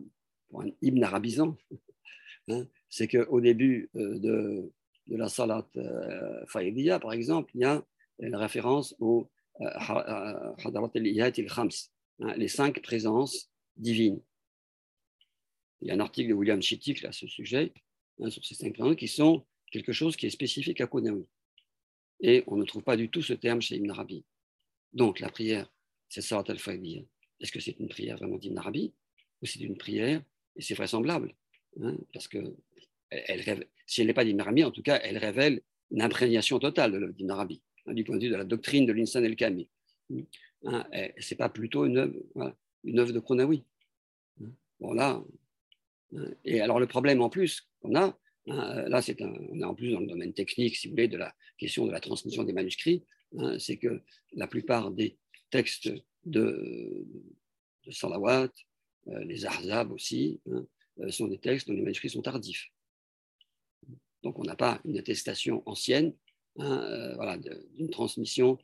un 0.55 0.71
hymne 0.83 1.05
arabisant, 1.05 1.57
hein, 2.49 2.67
c'est 2.89 3.09
qu'au 3.09 3.41
début 3.41 3.91
euh, 3.97 4.19
de, 4.19 4.73
de, 5.07 5.17
la 5.17 5.29
salat 5.29 5.67
euh, 5.77 6.99
par 7.01 7.13
exemple, 7.13 7.51
il 7.55 7.61
y 7.61 7.65
a 7.65 7.83
une 8.19 8.37
référence 8.37 8.95
au 8.99 9.29
hein, 12.21 12.35
les 12.37 12.49
cinq 12.49 12.83
présences 12.83 13.51
divines. 13.77 14.21
Il 15.81 15.89
y 15.89 15.91
a 15.91 15.95
un 15.95 16.01
article 16.01 16.31
de 16.31 16.35
William 16.35 16.63
Chittick 16.63 17.05
à 17.05 17.13
ce 17.13 17.27
sujet, 17.27 17.73
hein, 18.21 18.31
sur 18.31 18.45
ces 18.45 18.55
cinq 18.55 18.75
présences, 18.75 18.97
qui 18.97 19.09
sont 19.09 19.45
quelque 19.71 19.93
chose 19.93 20.17
qui 20.17 20.27
est 20.27 20.31
spécifique 20.31 20.81
à 20.81 20.87
Konawi. 20.87 21.27
Et 22.21 22.45
on 22.47 22.57
ne 22.57 22.65
trouve 22.65 22.83
pas 22.83 22.97
du 22.97 23.09
tout 23.09 23.23
ce 23.23 23.33
terme 23.33 23.61
chez 23.61 23.77
Ibn 23.77 23.91
Arabi. 23.91 24.25
Donc 24.93 25.21
la 25.21 25.29
prière, 25.29 25.73
c'est 26.09 26.21
Salat 26.21 26.45
al 26.49 26.59
Est-ce 27.41 27.53
que 27.53 27.61
c'est 27.61 27.79
une 27.81 27.89
prière 27.89 28.17
vraiment 28.17 28.37
d'Ibn 28.37 28.59
Arabi 28.59 28.93
ou 29.41 29.47
c'est 29.47 29.61
une 29.61 29.77
prière 29.77 30.23
et 30.55 30.63
c'est 30.63 30.75
vraisemblable, 30.75 31.35
hein, 31.81 31.97
parce 32.13 32.29
que 32.29 32.39
elle, 33.09 33.67
si 33.87 34.01
elle 34.01 34.07
n'est 34.07 34.15
pas 34.15 34.25
d'Ibn 34.25 34.41
en 34.65 34.71
tout 34.71 34.83
cas, 34.83 35.01
elle 35.03 35.19
révèle 35.19 35.63
une 35.91 36.03
imprégnation 36.03 36.59
totale 36.59 36.93
de 36.93 37.13
d'Ibn 37.13 37.31
hein, 37.33 37.49
du 37.87 38.05
point 38.05 38.17
de 38.17 38.23
vue 38.23 38.31
de 38.31 38.37
la 38.37 38.45
doctrine 38.45 38.87
de 38.87 38.93
l'insan 38.93 39.25
el-Kami. 39.25 39.69
Hein, 40.65 40.87
ce 40.93 41.35
n'est 41.35 41.39
pas 41.39 41.49
plutôt 41.49 41.85
une 41.87 41.99
œuvre, 41.99 43.13
de 43.13 43.19
Kronawi. 43.19 43.65
Hein. 44.41 44.51
Bon, 44.81 44.93
là, 44.93 45.23
et 46.45 46.61
alors 46.61 46.79
le 46.79 46.87
problème 46.87 47.23
en 47.23 47.31
plus 47.31 47.69
qu'on 47.81 47.95
a, 47.97 48.19
là, 48.47 49.03
c'est 49.03 49.21
on 49.23 49.61
est 49.61 49.65
en 49.65 49.75
plus 49.75 49.93
dans 49.93 50.01
le 50.01 50.07
domaine 50.07 50.33
technique, 50.33 50.77
si 50.77 50.89
vous 50.89 50.93
voulez, 50.93 51.09
de 51.09 51.17
la 51.17 51.35
question 51.59 51.87
de 51.87 51.93
la 51.93 52.01
transmission 52.01 52.45
des 52.45 52.53
manuscrits, 52.53 53.05
c'est 53.59 53.79
que 53.79 54.03
la 54.35 54.47
plupart 54.47 54.91
des 54.91 55.17
textes 55.51 55.91
de, 56.25 57.07
Salawat, 57.91 58.51
euh, 59.09 59.25
les 59.25 59.47
Ahzab 59.47 59.93
aussi, 59.93 60.41
hein, 60.51 60.65
euh, 61.01 61.11
sont 61.11 61.27
des 61.27 61.39
textes 61.39 61.67
dont 61.67 61.75
les 61.75 61.83
manuscrits 61.83 62.11
sont 62.11 62.23
tardifs. 62.23 62.69
Donc 64.23 64.39
on 64.39 64.45
n'a 64.45 64.55
pas 64.55 64.81
une 64.85 64.99
attestation 64.99 65.63
ancienne 65.67 66.15
euh, 66.59 67.15
voilà, 67.15 67.39
d'une 67.39 67.91
transmission 67.91 68.59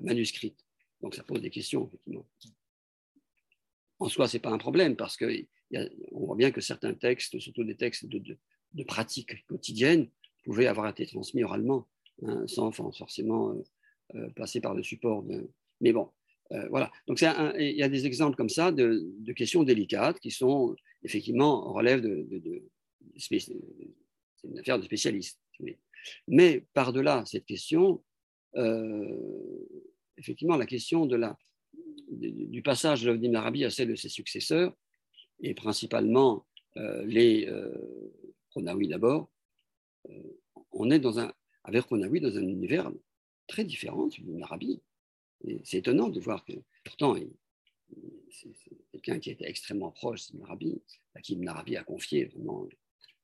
manuscrite. 0.00 0.58
Donc 1.02 1.14
ça 1.14 1.22
pose 1.22 1.40
des 1.40 1.50
questions, 1.50 1.86
effectivement. 1.86 2.26
En 4.00 4.08
soi, 4.08 4.26
ce 4.26 4.36
n'est 4.36 4.40
pas 4.40 4.50
un 4.50 4.58
problème 4.58 4.96
parce 4.96 5.16
qu'on 5.16 6.26
voit 6.26 6.34
bien 6.34 6.50
que 6.50 6.60
certains 6.60 6.94
textes, 6.94 7.38
surtout 7.38 7.62
des 7.62 7.76
textes 7.76 8.06
de, 8.06 8.36
de, 8.72 8.84
pratique 8.84 9.46
quotidienne, 9.46 10.08
pouvaient 10.42 10.66
avoir 10.66 10.88
été 10.88 11.06
transmis 11.06 11.44
oralement, 11.44 11.86
hein, 12.26 12.44
sans 12.48 12.72
forcément 12.72 13.54
passer 14.34 14.60
par 14.60 14.74
le 14.74 14.82
support. 14.82 15.22
De... 15.22 15.48
Mais 15.80 15.92
bon, 15.92 16.10
euh, 16.52 16.66
voilà. 16.68 16.90
Donc, 17.06 17.20
il 17.20 17.76
y 17.76 17.82
a 17.82 17.88
des 17.88 18.06
exemples 18.06 18.36
comme 18.36 18.48
ça 18.48 18.72
de, 18.72 19.32
questions 19.34 19.62
délicates 19.62 20.20
qui 20.20 20.30
sont 20.30 20.76
effectivement 21.02 21.72
relèvent 21.72 22.02
de, 22.02 22.26
de, 22.30 22.62
c'est 23.16 23.52
une 24.44 24.58
affaire 24.58 24.78
de 24.78 24.84
spécialistes. 24.84 25.40
Mais 26.28 26.64
par-delà 26.74 27.24
cette 27.26 27.46
question, 27.46 28.02
euh, 28.56 29.66
effectivement, 30.16 30.56
la 30.56 30.66
question 30.66 31.06
de 31.06 31.16
la, 31.16 31.36
du 32.10 32.62
passage 32.62 33.02
de 33.02 33.10
l'Ovdim 33.10 33.34
Arabi 33.34 33.64
à 33.64 33.70
celle 33.70 33.88
de 33.88 33.94
ses 33.94 34.08
successeurs, 34.08 34.74
et 35.40 35.54
principalement 35.54 36.46
euh, 36.76 37.04
les 37.06 37.46
euh, 37.46 37.74
d'abord, 38.54 39.30
on 40.72 40.90
est 40.90 40.98
dans 40.98 41.18
un, 41.18 41.32
avec 41.64 41.84
Ronawi 41.84 42.20
dans 42.20 42.36
un 42.36 42.42
univers 42.42 42.92
très 43.46 43.64
différent 43.64 44.08
de 44.08 44.42
Arabi. 44.42 44.80
C'est 45.64 45.78
étonnant 45.78 46.08
de 46.08 46.20
voir 46.20 46.44
que, 46.44 46.52
pourtant, 46.84 47.16
c'est 48.30 48.50
quelqu'un 48.92 49.18
qui 49.20 49.30
était 49.30 49.48
extrêmement 49.48 49.90
proche 49.90 50.26
d'Ibn 50.26 50.42
Arabi, 50.44 50.82
à 51.14 51.20
qui 51.20 51.32
Ibn 51.32 51.48
Arabi 51.48 51.76
a 51.76 51.84
confié 51.84 52.26
vraiment 52.26 52.66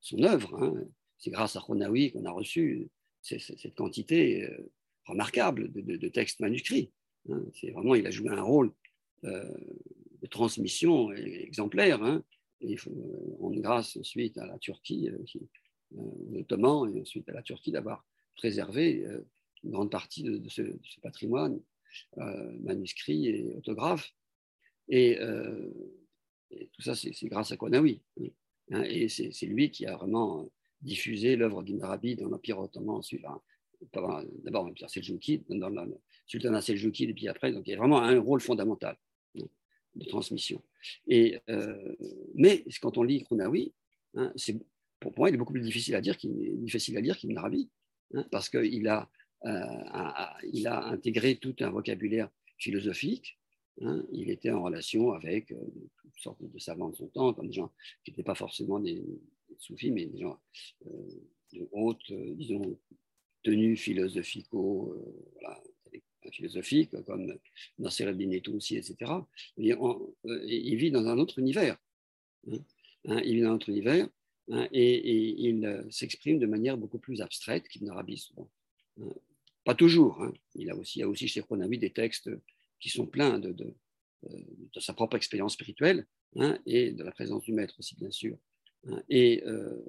son 0.00 0.22
œuvre. 0.22 0.54
Hein. 0.62 0.88
C'est 1.18 1.30
grâce 1.30 1.56
à 1.56 1.60
Ronawi 1.60 2.12
qu'on 2.12 2.24
a 2.24 2.30
reçu 2.30 2.88
cette 3.22 3.74
quantité 3.74 4.44
euh, 4.44 4.70
remarquable 5.04 5.72
de, 5.72 6.08
textes 6.08 6.40
manuscrits. 6.40 6.92
Hein. 7.28 7.42
C'est 7.54 7.70
vraiment, 7.70 7.94
il 7.94 8.06
a 8.06 8.10
joué 8.10 8.30
un 8.30 8.42
rôle 8.42 8.72
euh, 9.24 9.52
de 10.22 10.26
transmission 10.26 11.12
exemplaire. 11.12 12.02
Hein. 12.02 12.22
Et 12.60 12.72
il 12.72 12.78
faut, 12.78 13.36
on 13.40 13.50
grâce 13.50 13.96
ensuite 13.96 14.38
à 14.38 14.46
la 14.46 14.58
Turquie, 14.58 15.08
euh, 15.10 15.96
aux 15.96 16.38
Ottomans, 16.38 16.94
et 16.94 17.00
ensuite 17.00 17.28
à 17.28 17.32
la 17.32 17.42
Turquie 17.42 17.72
d'avoir 17.72 18.04
préservé 18.36 19.04
une 19.64 19.70
grande 19.70 19.90
partie 19.90 20.22
de 20.22 20.48
ce, 20.48 20.62
patrimoine 21.02 21.60
euh, 22.18 22.52
manuscrits 22.60 23.28
et 23.28 23.54
autographes. 23.54 24.12
Et, 24.88 25.18
euh, 25.20 25.70
tout 26.72 26.82
ça, 26.82 26.94
c'est 26.94 27.12
grâce 27.26 27.52
à 27.52 27.56
Konawi. 27.56 28.00
Hein, 28.70 28.82
et 28.84 29.08
c'est 29.08 29.46
lui 29.46 29.70
qui 29.70 29.86
a 29.86 29.96
vraiment 29.96 30.50
diffusé 30.80 31.36
l'œuvre 31.36 31.62
d'Ibn 31.62 31.82
Arabi 31.82 32.16
dans 32.16 32.28
l'Empire 32.28 32.58
ottoman 32.58 32.96
ensuite. 32.96 33.24
D'abord, 33.92 34.66
l'Empire 34.66 34.90
Seljouki, 34.90 35.44
dans 35.48 35.68
le 35.68 36.00
sultanat 36.26 36.62
Seljouki, 36.62 37.04
et 37.04 37.14
puis 37.14 37.28
après. 37.28 37.52
Donc, 37.52 37.66
il 37.66 37.70
y 37.70 37.74
a 37.74 37.78
vraiment 37.78 38.02
un 38.02 38.18
rôle 38.18 38.40
fondamental 38.40 38.96
de 39.34 40.04
transmission. 40.04 40.62
Et, 41.06 41.38
euh, 41.48 41.94
mais 42.34 42.64
quand 42.80 42.98
on 42.98 43.02
lit 43.02 43.24
Konawi, 43.24 43.72
hein, 44.14 44.32
pour, 45.00 45.12
moi, 45.16 45.28
il 45.28 45.34
est 45.34 45.38
beaucoup 45.38 45.52
plus 45.52 45.62
difficile 45.62 45.94
à 45.94 46.00
dire 46.00 46.16
qu'il 46.16 46.60
difficile 46.60 46.96
à 46.96 47.00
lire 47.00 47.16
qu'Ibn 47.16 47.38
hein, 48.14 48.26
parce 48.30 48.48
qu'il 48.48 48.88
a 48.88 49.08
euh, 49.44 49.50
a 49.54 50.88
intégré 50.88 51.36
tout 51.36 51.54
un 51.60 51.70
vocabulaire 51.70 52.28
philosophique. 52.58 53.38
Hein. 53.80 54.04
il 54.10 54.28
était 54.30 54.50
en 54.50 54.60
relation 54.60 55.12
avec 55.12 55.52
euh, 55.52 55.56
toutes 56.02 56.18
sortes 56.18 56.42
de 56.42 56.58
savants 56.58 56.88
de 56.88 56.96
son 56.96 57.06
temps, 57.06 57.32
comme 57.32 57.46
des 57.46 57.52
gens 57.52 57.70
qui 58.04 58.10
n'étaient 58.10 58.24
pas 58.24 58.34
forcément 58.34 58.80
des, 58.80 59.04
soufis, 59.58 59.90
mais 59.90 60.06
des 60.06 60.20
gens 60.20 60.40
de 61.52 61.68
haute, 61.72 62.12
disons, 62.12 62.78
tenue 63.42 63.76
philosophico, 63.76 64.94
voilà, 65.34 65.62
philosophique, 66.32 66.90
comme 67.06 67.38
Nasser 67.78 68.04
al-Din 68.04 68.30
aussi, 68.54 68.76
etc. 68.76 69.12
Et 69.56 69.74
il 70.24 70.76
vit 70.76 70.90
dans 70.90 71.06
un 71.06 71.18
autre 71.18 71.38
univers. 71.38 71.76
Hein. 72.50 72.58
Hein, 73.06 73.20
il 73.24 73.36
vit 73.36 73.42
dans 73.42 73.50
un 73.50 73.54
autre 73.54 73.68
univers 73.68 74.08
hein, 74.50 74.68
et, 74.72 75.48
il 75.48 75.86
s'exprime 75.90 76.38
de 76.38 76.46
manière 76.46 76.76
beaucoup 76.76 76.98
plus 76.98 77.20
abstraite 77.20 77.68
qu'Ibn 77.68 77.90
Arabi 77.90 78.18
souvent. 78.18 78.50
Pas 79.64 79.74
toujours. 79.74 80.26
Il, 80.54 80.70
a 80.70 80.76
aussi, 80.76 80.98
il 80.98 81.02
a 81.02 81.08
aussi 81.08 81.28
chez 81.28 81.40
Ronavi 81.40 81.78
des 81.78 81.90
textes 81.90 82.30
qui 82.80 82.90
sont 82.90 83.06
pleins 83.06 83.38
de 83.38 83.74
sa 84.80 84.94
propre 84.94 85.16
expérience 85.16 85.54
spirituelle 85.54 86.06
et 86.66 86.92
de 86.92 87.02
la 87.02 87.12
présence 87.12 87.44
du 87.44 87.52
maître 87.52 87.76
aussi, 87.78 87.94
bien 87.96 88.10
sûr. 88.10 88.36
Et, 89.08 89.42
euh, 89.46 89.82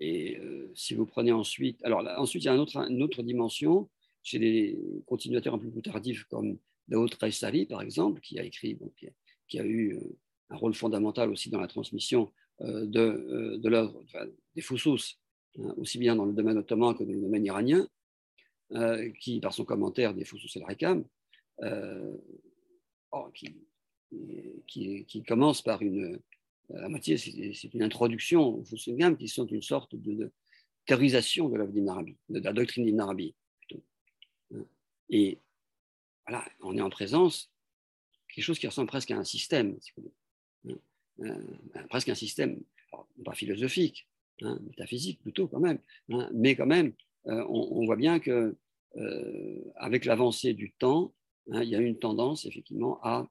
et 0.00 0.38
euh, 0.38 0.70
si 0.74 0.94
vous 0.94 1.06
prenez 1.06 1.32
ensuite, 1.32 1.82
alors 1.84 2.04
ensuite 2.18 2.44
il 2.44 2.46
y 2.46 2.48
a 2.48 2.54
une 2.54 2.60
autre, 2.60 2.76
une 2.76 3.02
autre 3.02 3.22
dimension 3.22 3.88
chez 4.22 4.38
les 4.38 4.78
continuateurs 5.06 5.54
un 5.54 5.58
peu 5.58 5.70
plus 5.70 5.82
tardifs 5.82 6.24
comme 6.24 6.58
Daoud 6.88 7.14
Kaysari, 7.16 7.66
par 7.66 7.82
exemple, 7.82 8.20
qui 8.20 8.38
a 8.38 8.44
écrit, 8.44 8.78
qui, 9.48 9.58
a, 9.58 9.64
eu 9.64 9.94
euh, 9.94 10.18
un 10.50 10.56
rôle 10.56 10.74
fondamental 10.74 11.30
aussi 11.30 11.50
dans 11.50 11.60
la 11.60 11.68
transmission 11.68 12.32
de, 12.60 13.56
de 13.56 13.68
l'œuvre 13.68 14.04
des 14.54 14.60
Foussous, 14.60 15.18
hein, 15.58 15.74
aussi 15.78 15.98
bien 15.98 16.14
dans 16.14 16.26
le 16.26 16.32
domaine 16.32 16.58
ottoman 16.58 16.94
que 16.94 17.02
dans 17.02 17.12
le 17.12 17.20
domaine 17.20 17.44
iranien, 17.44 17.88
qui, 19.18 19.40
par 19.40 19.52
son 19.52 19.64
commentaire 19.64 20.14
des 20.14 20.24
Foussous 20.24 20.56
el 20.56 20.64
Rakam, 20.64 21.04
oh, 23.10 23.30
qui, 23.34 23.56
qui, 24.66 25.22
commence 25.26 25.62
par 25.62 25.82
une, 25.82 26.20
la 26.70 26.88
moitié, 26.88 27.16
c'est 27.18 27.74
une 27.74 27.82
introduction 27.82 28.58
aux 28.58 28.64
Foussous 28.64 28.96
qui 29.18 29.28
sont 29.28 29.46
une 29.46 29.62
sorte 29.62 29.94
de, 29.94 30.32
théorisation 30.86 31.48
de 31.48 31.56
l'œuvre 31.56 31.72
d'Ibn 31.72 32.14
de 32.28 32.40
la 32.40 32.52
doctrine 32.52 32.84
d'Ibn 32.84 33.00
Arabi. 33.00 33.34
Et 35.10 35.38
voilà, 36.26 36.44
on 36.60 36.76
est 36.76 36.80
en 36.80 36.90
présence 36.90 37.50
quelque 38.28 38.44
chose 38.44 38.58
qui 38.58 38.66
ressemble 38.66 38.88
presque 38.88 39.10
à 39.10 39.18
un 39.18 39.24
système, 39.24 39.78
hein, 40.68 40.74
euh, 41.20 41.86
presque 41.90 42.08
un 42.08 42.14
système, 42.14 42.60
pas 43.24 43.34
philosophique, 43.34 44.08
hein, 44.40 44.58
métaphysique 44.66 45.20
plutôt 45.20 45.48
quand 45.48 45.60
même, 45.60 45.78
hein, 46.10 46.30
mais 46.32 46.56
quand 46.56 46.66
même, 46.66 46.92
euh, 47.26 47.44
on, 47.48 47.84
voit 47.84 47.96
bien 47.96 48.18
que 48.18 48.56
euh, 48.96 49.72
avec 49.76 50.04
l'avancée 50.04 50.54
du 50.54 50.72
temps, 50.72 51.12
il 51.48 51.64
y 51.64 51.74
a 51.74 51.80
une 51.80 51.98
tendance 51.98 52.46
effectivement 52.46 53.00
à, 53.02 53.28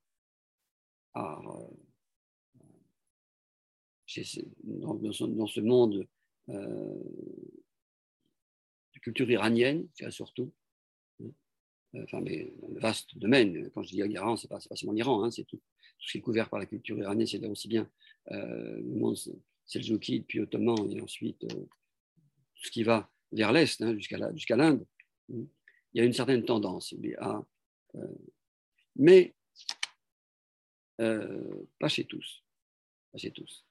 dans, 4.63 5.47
ce, 5.47 5.61
monde 5.61 6.07
de 6.47 6.99
culture 9.01 9.29
iranienne, 9.29 9.87
surtout, 10.09 10.51
enfin, 11.95 12.21
mais 12.21 12.53
dans 12.61 12.69
le 12.69 12.79
vaste 12.79 13.17
domaine. 13.17 13.69
Quand 13.71 13.83
je 13.83 13.89
dis 13.89 13.97
Iran, 13.97 14.37
ce 14.37 14.45
n'est 14.45 14.49
pas, 14.49 14.59
seulement 14.59 14.93
l'Iran, 14.93 15.23
hein, 15.23 15.31
c'est 15.31 15.43
tout, 15.43 15.59
ce 15.99 16.11
qui 16.11 16.17
est 16.17 16.21
couvert 16.21 16.49
par 16.49 16.59
la 16.59 16.65
culture 16.65 16.97
iranienne, 16.97 17.27
c'est 17.27 17.45
aussi 17.45 17.67
bien 17.67 17.89
euh, 18.31 18.77
le 18.77 18.95
monde 18.95 19.17
seljoukide, 19.65 20.25
puis 20.25 20.39
ottoman, 20.39 20.91
et 20.91 21.01
ensuite 21.01 21.43
euh, 21.45 21.47
tout 21.47 22.63
ce 22.63 22.71
qui 22.71 22.83
va 22.83 23.09
vers 23.31 23.51
l'Est, 23.51 23.81
hein, 23.81 23.93
jusqu'à 23.95 24.55
l'Inde. 24.55 24.85
il 25.29 25.47
y 25.93 26.01
a 26.01 26.03
une 26.03 26.13
certaine 26.13 26.43
tendance 26.43 26.93
à, 27.19 27.43
euh, 27.95 28.07
mais 28.95 29.33
pas 31.79 31.87
chez 31.87 32.05
tous. 32.05 32.43
Pas 33.11 33.17
chez 33.17 33.31
tous. 33.31 33.65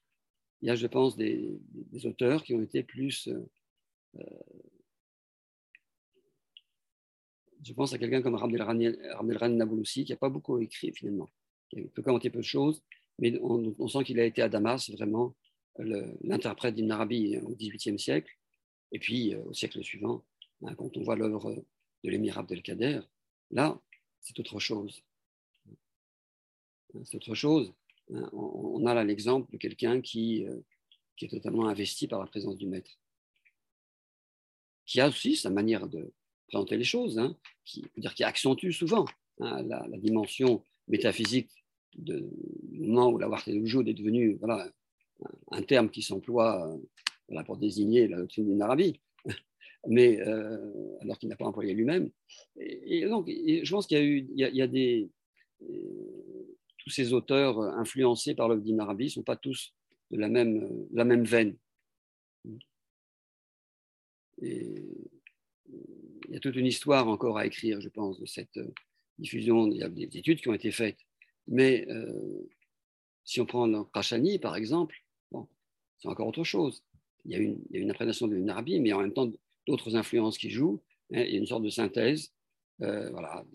Il 0.61 0.67
y 0.67 0.69
a, 0.69 0.75
je 0.75 0.87
pense, 0.87 1.15
des, 1.15 1.59
auteurs 2.05 2.43
qui 2.43 2.53
ont 2.53 2.61
été 2.61 2.83
plus 2.83 3.29
je 7.63 7.73
pense 7.73 7.93
à 7.93 7.97
quelqu'un 7.97 8.21
comme 8.21 8.35
Abdelran 8.35 9.49
Nabouloussi, 9.49 10.05
qui 10.05 10.11
n'a 10.11 10.17
pas 10.17 10.29
beaucoup 10.29 10.59
écrit 10.59 10.91
finalement, 10.93 11.29
qui 11.69 11.79
a 11.79 12.01
commenter 12.01 12.29
peu 12.29 12.39
de 12.39 12.43
choses, 12.43 12.81
mais 13.19 13.37
on, 13.41 13.87
sent 13.87 14.03
qu'il 14.03 14.19
a 14.19 14.25
été 14.25 14.41
à 14.41 14.49
Damas 14.49 14.89
vraiment 14.91 15.35
l'interprète 15.77 16.75
d'Ibn 16.75 16.91
Arabi 16.91 17.37
au 17.37 17.55
XVIIIe 17.55 17.99
siècle, 17.99 18.31
et 18.91 18.99
puis 18.99 19.33
euh, 19.33 19.43
au 19.45 19.53
siècle 19.53 19.81
suivant, 19.83 20.23
hein, 20.63 20.75
quand 20.75 20.97
on 20.97 21.03
voit 21.03 21.15
l'œuvre 21.15 21.63
de 22.03 22.09
l'émir 22.09 22.37
Abdelkader, 22.37 22.99
là, 23.51 23.79
c'est 24.19 24.37
autre 24.39 24.59
chose. 24.59 25.03
C'est 27.05 27.15
autre 27.15 27.35
chose. 27.35 27.73
Hein, 28.13 28.29
on, 28.33 28.85
a 28.85 28.93
là 28.93 29.03
l'exemple 29.03 29.51
de 29.51 29.57
quelqu'un 29.57 30.01
qui, 30.01 30.45
euh, 30.45 30.59
qui 31.17 31.25
est 31.25 31.29
totalement 31.29 31.67
investi 31.67 32.07
par 32.07 32.19
la 32.19 32.27
présence 32.27 32.57
du 32.57 32.67
maître, 32.67 32.91
qui 34.85 34.99
a 34.99 35.07
aussi 35.07 35.35
sa 35.35 35.49
manière 35.49 35.87
de, 35.87 36.11
présenter 36.51 36.77
les 36.77 36.83
choses, 36.83 37.17
hein, 37.17 37.35
qui, 37.63 37.85
dire, 37.97 38.13
qui 38.13 38.23
accentue 38.23 38.71
souvent 38.71 39.05
hein, 39.39 39.63
la, 39.63 39.97
dimension 39.97 40.63
métaphysique 40.87 41.49
du 41.93 42.23
moment 42.79 43.09
où 43.09 43.17
la 43.17 43.29
Warté 43.29 43.51
est 43.51 43.93
devenu 43.93 44.35
voilà, 44.35 44.69
un 45.51 45.61
terme 45.61 45.89
qui 45.89 46.01
s'emploie 46.01 46.77
euh, 47.31 47.43
pour 47.43 47.57
désigner 47.57 48.07
la 48.07 48.17
doctrine 48.17 48.47
d'une 48.47 48.61
Arabie, 48.61 48.99
mais 49.87 50.19
euh, 50.21 50.97
alors 51.01 51.17
qu'il 51.17 51.29
n'a 51.29 51.35
pas 51.35 51.45
employé 51.45 51.73
lui-même. 51.73 52.09
Et, 52.57 53.05
donc, 53.07 53.27
je 53.29 53.69
pense 53.71 53.87
qu'il 53.87 53.97
y 53.97 54.01
a 54.01 54.03
eu, 54.03 54.27
il 54.35 54.55
y 54.55 54.61
a, 54.61 54.67
des, 54.67 55.09
tous 56.83 56.89
ces 56.89 57.13
auteurs 57.13 57.59
influencés 57.59 58.35
par 58.35 58.47
l'œuvre 58.47 58.61
d'Ibn 58.61 58.79
Arabi 58.79 59.05
ne 59.05 59.09
sont 59.09 59.23
pas 59.23 59.35
tous 59.35 59.73
de 60.09 60.17
la 60.17 60.27
même, 60.27 60.87
même 60.91 61.23
veine. 61.23 61.55
Et 64.41 64.83
il 66.27 66.33
y 66.33 66.37
a 66.37 66.39
toute 66.39 66.55
une 66.55 66.65
histoire 66.65 67.07
encore 67.07 67.37
à 67.37 67.45
écrire, 67.45 67.81
je 67.81 67.89
pense, 67.89 68.19
de 68.19 68.25
cette 68.25 68.57
euh, 68.57 68.73
diffusion. 69.19 69.67
Il 69.67 69.77
y 69.77 69.83
a 69.83 69.89
des 69.89 70.17
études 70.17 70.41
qui 70.41 70.49
ont 70.49 70.53
été 70.53 70.71
faites. 70.71 70.99
Mais 71.47 71.85
euh, 71.89 72.49
si 73.23 73.39
on 73.41 73.45
prend 73.45 73.67
le 73.67 73.83
Kashani, 73.85 74.39
par 74.39 74.55
exemple, 74.55 74.95
bon, 75.31 75.47
c'est 75.99 76.07
encore 76.07 76.27
autre 76.27 76.43
chose. 76.43 76.83
Il 77.25 77.31
y 77.31 77.35
a 77.35 77.37
une, 77.37 77.59
il 77.69 77.75
y 77.75 77.79
a 77.79 77.83
une 77.83 77.91
appréciation 77.91 78.27
de 78.27 78.35
l'Arabi, 78.35 78.79
mais 78.79 78.93
en 78.93 79.01
même 79.01 79.13
temps 79.13 79.31
d'autres 79.67 79.95
influences 79.95 80.37
qui 80.37 80.49
jouent. 80.49 80.81
Hein, 81.13 81.23
il 81.23 81.33
y 81.33 81.35
a 81.35 81.39
une 81.39 81.45
sorte 81.45 81.63
de 81.63 81.69
synthèse 81.69 82.33
euh, 82.81 83.09
voilà, 83.11 83.45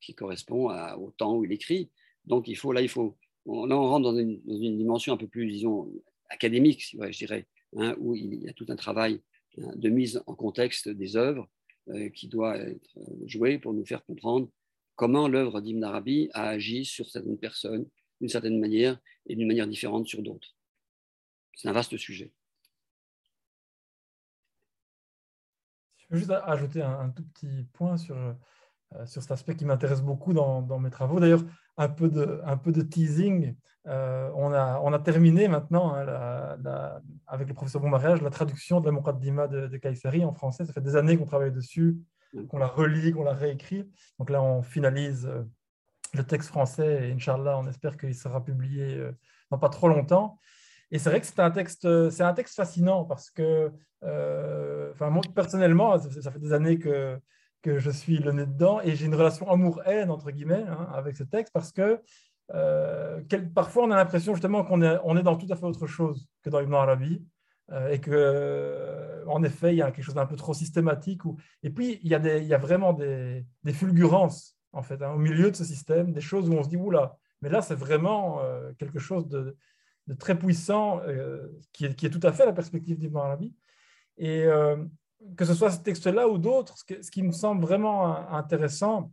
qui 0.00 0.14
correspond 0.14 0.70
au 0.96 1.10
temps 1.12 1.36
où 1.36 1.44
il 1.44 1.52
écrit. 1.52 1.90
Donc, 2.26 2.48
il 2.48 2.56
faut, 2.56 2.72
là, 2.72 2.82
il 2.82 2.88
faut, 2.88 3.16
on, 3.44 3.66
là, 3.66 3.76
on 3.76 3.88
rentre 3.88 4.10
dans 4.10 4.16
une, 4.18 4.40
dimension 4.76 5.14
un 5.14 5.16
peu 5.16 5.28
plus, 5.28 5.46
disons, 5.46 5.90
académique, 6.28 6.96
je 7.00 7.18
dirais, 7.18 7.46
hein, 7.76 7.94
où 7.98 8.14
il 8.14 8.42
y 8.42 8.48
a 8.48 8.52
tout 8.52 8.66
un 8.68 8.76
travail 8.76 9.22
hein, 9.58 9.72
de 9.76 9.88
mise 9.88 10.22
en 10.26 10.34
contexte 10.34 10.88
des 10.88 11.16
œuvres 11.16 11.48
euh, 11.88 12.08
qui 12.10 12.28
doit 12.28 12.56
être 12.58 12.98
euh, 12.98 13.26
joué 13.26 13.58
pour 13.58 13.72
nous 13.72 13.86
faire 13.86 14.04
comprendre 14.04 14.48
comment 14.96 15.28
l'œuvre 15.28 15.60
d'Ibn 15.60 15.84
Arabi 15.84 16.28
a 16.32 16.48
agi 16.48 16.84
sur 16.84 17.08
certaines 17.08 17.38
personnes 17.38 17.86
d'une 18.20 18.30
certaine 18.30 18.58
manière 18.58 18.98
et 19.26 19.36
d'une 19.36 19.46
manière 19.46 19.68
différente 19.68 20.06
sur 20.06 20.22
d'autres. 20.22 20.56
C'est 21.54 21.68
un 21.68 21.72
vaste 21.72 21.96
sujet. 21.96 22.32
Je 25.98 26.14
veux 26.14 26.18
juste 26.18 26.30
ajouter 26.30 26.82
un, 26.82 27.10
tout 27.10 27.24
petit 27.24 27.66
point 27.72 27.96
sur, 27.96 28.16
euh, 28.16 29.06
sur 29.06 29.22
cet 29.22 29.30
aspect 29.30 29.56
qui 29.56 29.64
m'intéresse 29.64 30.02
beaucoup 30.02 30.32
dans, 30.32 30.62
dans, 30.62 30.78
mes 30.78 30.90
travaux. 30.90 31.20
D'ailleurs, 31.20 31.44
un, 31.76 31.88
peu 31.88 32.08
de, 32.08 32.40
un 32.44 32.56
peu 32.56 32.72
de 32.72 32.82
teasing. 32.82 33.54
on, 33.84 34.52
a, 34.52 34.80
on 34.82 34.92
a 34.92 34.98
terminé 34.98 35.48
maintenant 35.48 35.94
hein, 35.94 37.00
avec 37.26 37.48
le 37.48 37.54
professeur 37.54 37.80
Bombariage 37.80 38.22
la 38.22 38.30
traduction 38.30 38.80
de 38.80 38.86
la 38.86 38.92
Muqaddima 38.92 39.46
de, 39.46 39.68
de 39.68 39.76
Kayseri 39.76 40.24
en 40.24 40.32
français. 40.32 40.64
Ça 40.64 40.72
fait 40.72 40.80
des 40.80 40.96
années 40.96 41.16
qu'on 41.16 41.26
travaille 41.26 41.52
dessus, 41.52 41.98
qu'on 42.48 42.58
la 42.58 42.66
relit, 42.66 43.12
qu'on 43.12 43.24
la 43.24 43.34
réécrit. 43.34 43.88
Donc 44.18 44.30
là, 44.30 44.42
on 44.42 44.62
finalise 44.62 45.30
le 46.14 46.24
texte 46.24 46.48
français 46.48 47.08
et 47.08 47.12
Inch'Allah, 47.12 47.58
on 47.58 47.66
espère 47.66 47.96
qu'il 47.96 48.14
sera 48.14 48.42
publié 48.42 49.10
dans 49.50 49.58
pas 49.58 49.68
trop 49.68 49.88
longtemps. 49.88 50.38
Et 50.90 50.98
c'est 50.98 51.10
vrai 51.10 51.20
que 51.20 51.26
c'est 51.26 51.40
un 51.40 51.50
texte, 51.50 52.10
c'est 52.10 52.22
un 52.22 52.32
texte 52.32 52.54
fascinant 52.54 53.04
parce 53.04 53.30
que, 53.30 53.72
enfin, 54.02 55.10
moi 55.10 55.22
personnellement, 55.34 55.98
ça, 55.98 56.30
fait 56.30 56.38
des 56.38 56.52
années 56.52 56.78
que 56.78 57.18
que 57.66 57.80
je 57.80 57.90
suis 57.90 58.18
le 58.18 58.30
nez 58.30 58.46
dedans 58.46 58.80
et 58.80 58.94
j'ai 58.94 59.06
une 59.06 59.14
relation 59.16 59.50
amour-haine, 59.50 60.08
entre 60.08 60.30
guillemets, 60.30 60.64
hein, 60.68 60.88
avec 60.94 61.16
ce 61.16 61.24
texte 61.24 61.52
parce 61.52 61.72
que 61.72 62.00
euh, 62.54 63.20
parfois 63.56 63.82
on 63.86 63.90
a 63.90 63.96
l'impression 63.96 64.34
justement 64.34 64.62
qu'on 64.62 64.82
est, 64.82 64.98
on 65.02 65.16
est 65.16 65.24
dans 65.24 65.36
tout 65.36 65.48
à 65.50 65.56
fait 65.56 65.64
autre 65.64 65.88
chose 65.88 66.28
que 66.42 66.48
dans 66.48 66.60
Ibn 66.60 66.74
Arabi 66.74 67.26
euh, 67.72 67.88
et 67.88 68.00
que 68.00 68.12
euh, 68.12 69.26
en 69.26 69.42
effet 69.42 69.74
il 69.74 69.78
y 69.78 69.82
a 69.82 69.90
quelque 69.90 70.04
chose 70.04 70.14
d'un 70.14 70.26
peu 70.26 70.36
trop 70.36 70.54
systématique. 70.54 71.24
Ou, 71.24 71.38
et 71.64 71.70
puis 71.70 71.98
il 72.04 72.08
y 72.08 72.14
a, 72.14 72.20
des, 72.20 72.38
il 72.38 72.46
y 72.46 72.54
a 72.54 72.58
vraiment 72.58 72.92
des, 72.92 73.44
fulgurances 73.72 74.56
en 74.70 74.82
fait 74.82 75.02
hein, 75.02 75.10
au 75.10 75.18
milieu 75.18 75.50
de 75.50 75.56
ce 75.56 75.64
système, 75.64 76.12
des 76.12 76.20
choses 76.20 76.48
où 76.48 76.52
on 76.52 76.62
se 76.62 76.68
dit 76.68 76.76
oula, 76.76 77.18
mais 77.42 77.48
là 77.48 77.62
c'est 77.62 77.74
vraiment 77.74 78.42
quelque 78.78 79.00
chose 79.00 79.26
de, 79.26 79.56
de 80.06 80.14
très 80.14 80.38
puissant 80.38 81.00
qui 81.72 81.86
est, 81.86 81.96
qui, 81.96 82.06
est, 82.06 82.10
tout 82.10 82.24
à 82.24 82.30
fait 82.30 82.46
la 82.46 82.52
perspective 82.52 82.96
d'Ibn 82.96 83.16
Arabi. 83.16 83.56
Et 84.18 84.46
que 85.36 85.44
ce 85.44 85.54
soit 85.54 85.70
ce 85.70 85.80
texte-là 85.80 86.28
ou 86.28 86.38
d'autres, 86.38 86.76
ce, 86.78 87.10
qui 87.10 87.22
me 87.22 87.32
semble 87.32 87.62
vraiment 87.62 88.30
intéressant, 88.30 89.12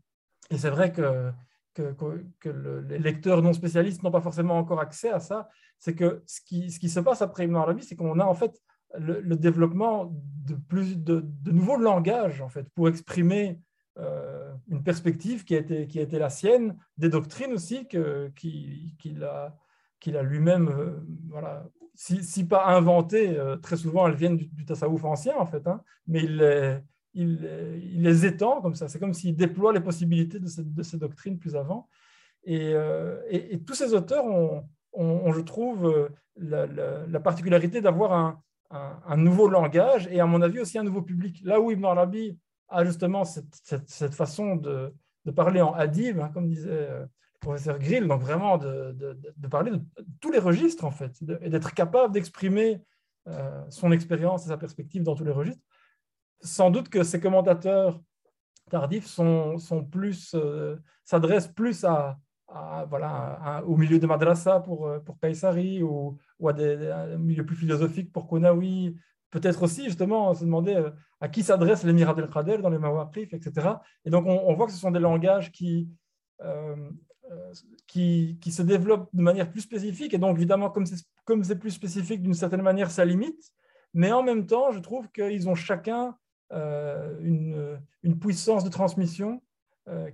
et 0.50 0.58
c'est 0.58 0.70
vrai 0.70 0.92
que, 0.92 1.32
les 1.78 3.00
lecteurs 3.00 3.42
non 3.42 3.54
spécialistes 3.54 4.04
n'ont 4.04 4.12
pas 4.12 4.22
forcément 4.22 4.58
encore 4.58 4.80
accès 4.80 5.10
à 5.10 5.20
ça, 5.20 5.50
c'est 5.80 5.96
que 5.96 6.22
ce 6.28 6.42
qui, 6.42 6.70
se 6.70 7.00
passe 7.00 7.22
après 7.22 7.46
Ibn 7.46 7.56
Arabi, 7.56 7.84
c'est 7.84 7.96
qu'on 7.96 8.20
a 8.20 8.26
en 8.26 8.36
fait 8.36 8.62
le, 8.96 9.36
développement 9.36 10.14
de, 10.46 10.56
plus, 10.56 10.98
de, 10.98 11.26
nouveaux 11.46 11.78
langages 11.78 12.42
en 12.42 12.50
fait, 12.50 12.70
pour 12.76 12.88
exprimer 12.88 13.60
euh, 13.98 14.54
une 14.70 14.84
perspective 14.84 15.44
qui 15.46 15.56
a, 15.56 15.60
été, 15.60 15.88
qui 15.88 16.00
a 16.00 16.04
été 16.04 16.20
la 16.20 16.30
sienne, 16.30 16.78
des 16.98 17.10
doctrines 17.10 17.54
aussi 17.54 17.88
qu'il 17.88 19.24
a, 19.24 19.56
a 20.06 20.24
lui-même, 20.24 20.70
euh, 20.70 21.00
voilà, 21.30 21.66
si, 21.96 22.48
pas 22.48 22.68
inventées, 22.68 23.38
euh, 23.38 23.58
très 23.58 23.78
souvent 23.78 24.08
elles 24.08 24.16
viennent 24.16 24.38
du, 24.38 24.48
du 24.48 24.66
ancien 25.04 25.36
en 25.38 25.46
fait, 25.46 25.66
hein, 25.68 25.82
mais 26.08 26.24
il 26.24 26.82
les, 27.14 28.26
étend 28.26 28.62
comme 28.62 28.76
ça. 28.76 28.88
C'est 28.88 29.00
comme 29.00 29.14
s'il 29.14 29.36
déploie 29.36 29.74
les 29.74 29.80
possibilités 29.80 30.40
de, 30.40 30.50
de, 30.62 30.84
ces 30.84 30.98
doctrines 30.98 31.38
plus 31.38 31.56
avant. 31.56 31.88
Et, 32.46 32.74
et, 33.30 33.62
tous 33.64 33.76
ces 33.76 33.94
auteurs 33.94 34.26
ont, 34.26 34.68
ont, 34.92 35.32
je 35.32 35.42
trouve, 35.42 36.10
la, 36.36 36.66
la 36.66 37.20
particularité 37.20 37.80
d'avoir 37.80 38.14
un, 38.14 38.44
un, 38.74 39.18
nouveau 39.18 39.48
langage 39.48 40.08
et 40.12 40.20
à 40.20 40.26
mon 40.26 40.42
avis 40.42 40.60
aussi 40.60 40.78
un 40.78 40.84
nouveau 40.84 41.02
public. 41.02 41.42
Là 41.44 41.60
où 41.60 41.72
Ibn 41.72 41.86
Arabi 41.86 42.38
a 42.70 42.84
justement 42.84 43.24
cette, 43.24 43.56
cette, 43.88 44.16
façon 44.16 44.56
de, 44.56 44.94
de, 45.26 45.32
parler 45.32 45.62
en 45.62 45.74
adib, 45.74 46.20
hein, 46.20 46.30
comme 46.34 46.48
disait 46.48 46.70
euh, 46.72 47.06
professeur 47.44 47.80
Grill, 47.80 48.08
donc 48.08 48.22
vraiment 48.22 48.58
de, 48.58 48.92
de, 49.38 49.48
parler 49.48 49.72
de 49.72 49.82
tous 50.22 50.32
les 50.32 50.40
registres 50.40 50.86
en 50.86 50.92
fait, 50.92 51.12
et 51.42 51.50
d'être 51.50 51.74
capable 51.74 52.14
d'exprimer 52.14 52.82
euh, 53.28 53.62
son 53.70 53.92
expérience 53.92 54.46
et 54.46 54.50
sa 54.50 54.58
perspective 54.58 55.04
dans 55.04 55.16
tous 55.16 55.24
les 55.24 55.32
registres. 55.32 55.62
Sans 56.42 56.72
doute 56.72 56.90
que 56.90 57.04
ces 57.04 57.20
commentateurs 57.20 58.02
tardifs 58.70 59.06
sont, 59.06 59.58
sont 59.58 59.84
plus, 59.84 60.34
euh, 60.36 60.78
s'adressent 61.06 61.48
plus 61.48 61.86
à, 61.86 62.18
voilà, 62.88 63.64
au 63.66 63.78
milieu 63.78 63.98
de 63.98 64.06
madrasa 64.06 64.60
pour, 64.60 64.88
pour 65.06 65.20
Kaysari 65.20 65.82
ou, 65.82 66.18
ou 66.40 66.50
à 66.50 66.54
des, 66.54 67.16
milieux 67.18 67.46
plus 67.46 67.56
philosophiques 67.56 68.12
pour 68.12 68.28
Konawi. 68.28 68.96
Peut-être 69.34 69.64
aussi, 69.64 69.86
justement, 69.86 70.32
se 70.36 70.46
demander 70.46 70.76
euh, 70.76 70.92
à 71.20 71.28
qui 71.28 71.42
s'adresse 71.42 71.84
l'émirat 71.84 72.14
el 72.20 72.30
Khadel 72.30 72.62
dans 72.62 72.70
les 72.70 72.78
Mawaqif, 72.78 73.34
etc. 73.34 73.68
Et 74.06 74.12
donc, 74.12 74.28
on, 74.28 74.54
voit 74.54 74.68
que 74.68 74.72
ce 74.72 74.78
sont 74.78 74.92
des 74.92 75.00
langages 75.00 75.52
qui, 75.52 75.90
euh, 76.42 76.76
euh, 77.23 77.23
qui, 77.88 78.38
qui, 78.42 78.52
se 78.52 78.62
développent 78.62 79.10
de 79.14 79.22
manière 79.22 79.50
plus 79.50 79.62
spécifique. 79.62 80.14
Et 80.14 80.18
donc, 80.18 80.38
évidemment, 80.38 80.70
comme 80.70 80.86
c'est, 80.86 81.60
plus 81.60 81.72
spécifique, 81.72 82.22
d'une 82.22 82.34
certaine 82.34 82.62
manière, 82.62 82.92
ça 82.92 83.06
limite. 83.06 83.52
Mais 83.94 84.12
en 84.12 84.24
même 84.24 84.46
temps, 84.46 84.72
je 84.72 84.80
trouve 84.80 85.10
qu'ils 85.12 85.48
ont 85.50 85.56
chacun 85.56 86.16
une, 86.52 87.80
une, 88.04 88.20
puissance 88.20 88.64
de 88.64 88.70
transmission 88.70 89.42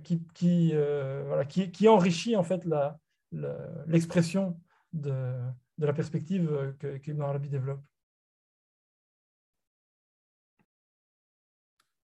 qui, 0.02 0.22
qui, 0.34 0.72
voilà, 0.72 1.44
qui, 1.44 1.70
qui, 1.70 1.88
enrichit 1.88 2.36
en 2.36 2.42
fait 2.42 2.64
la, 2.64 2.98
l'expression 3.86 4.58
de, 4.92 5.34
de 5.80 5.86
la 5.86 5.92
perspective 5.92 6.52
euh, 6.52 6.72
que, 6.78 6.98
qu'Ibn 6.98 7.22
Arabi 7.22 7.48
développe. 7.48 7.80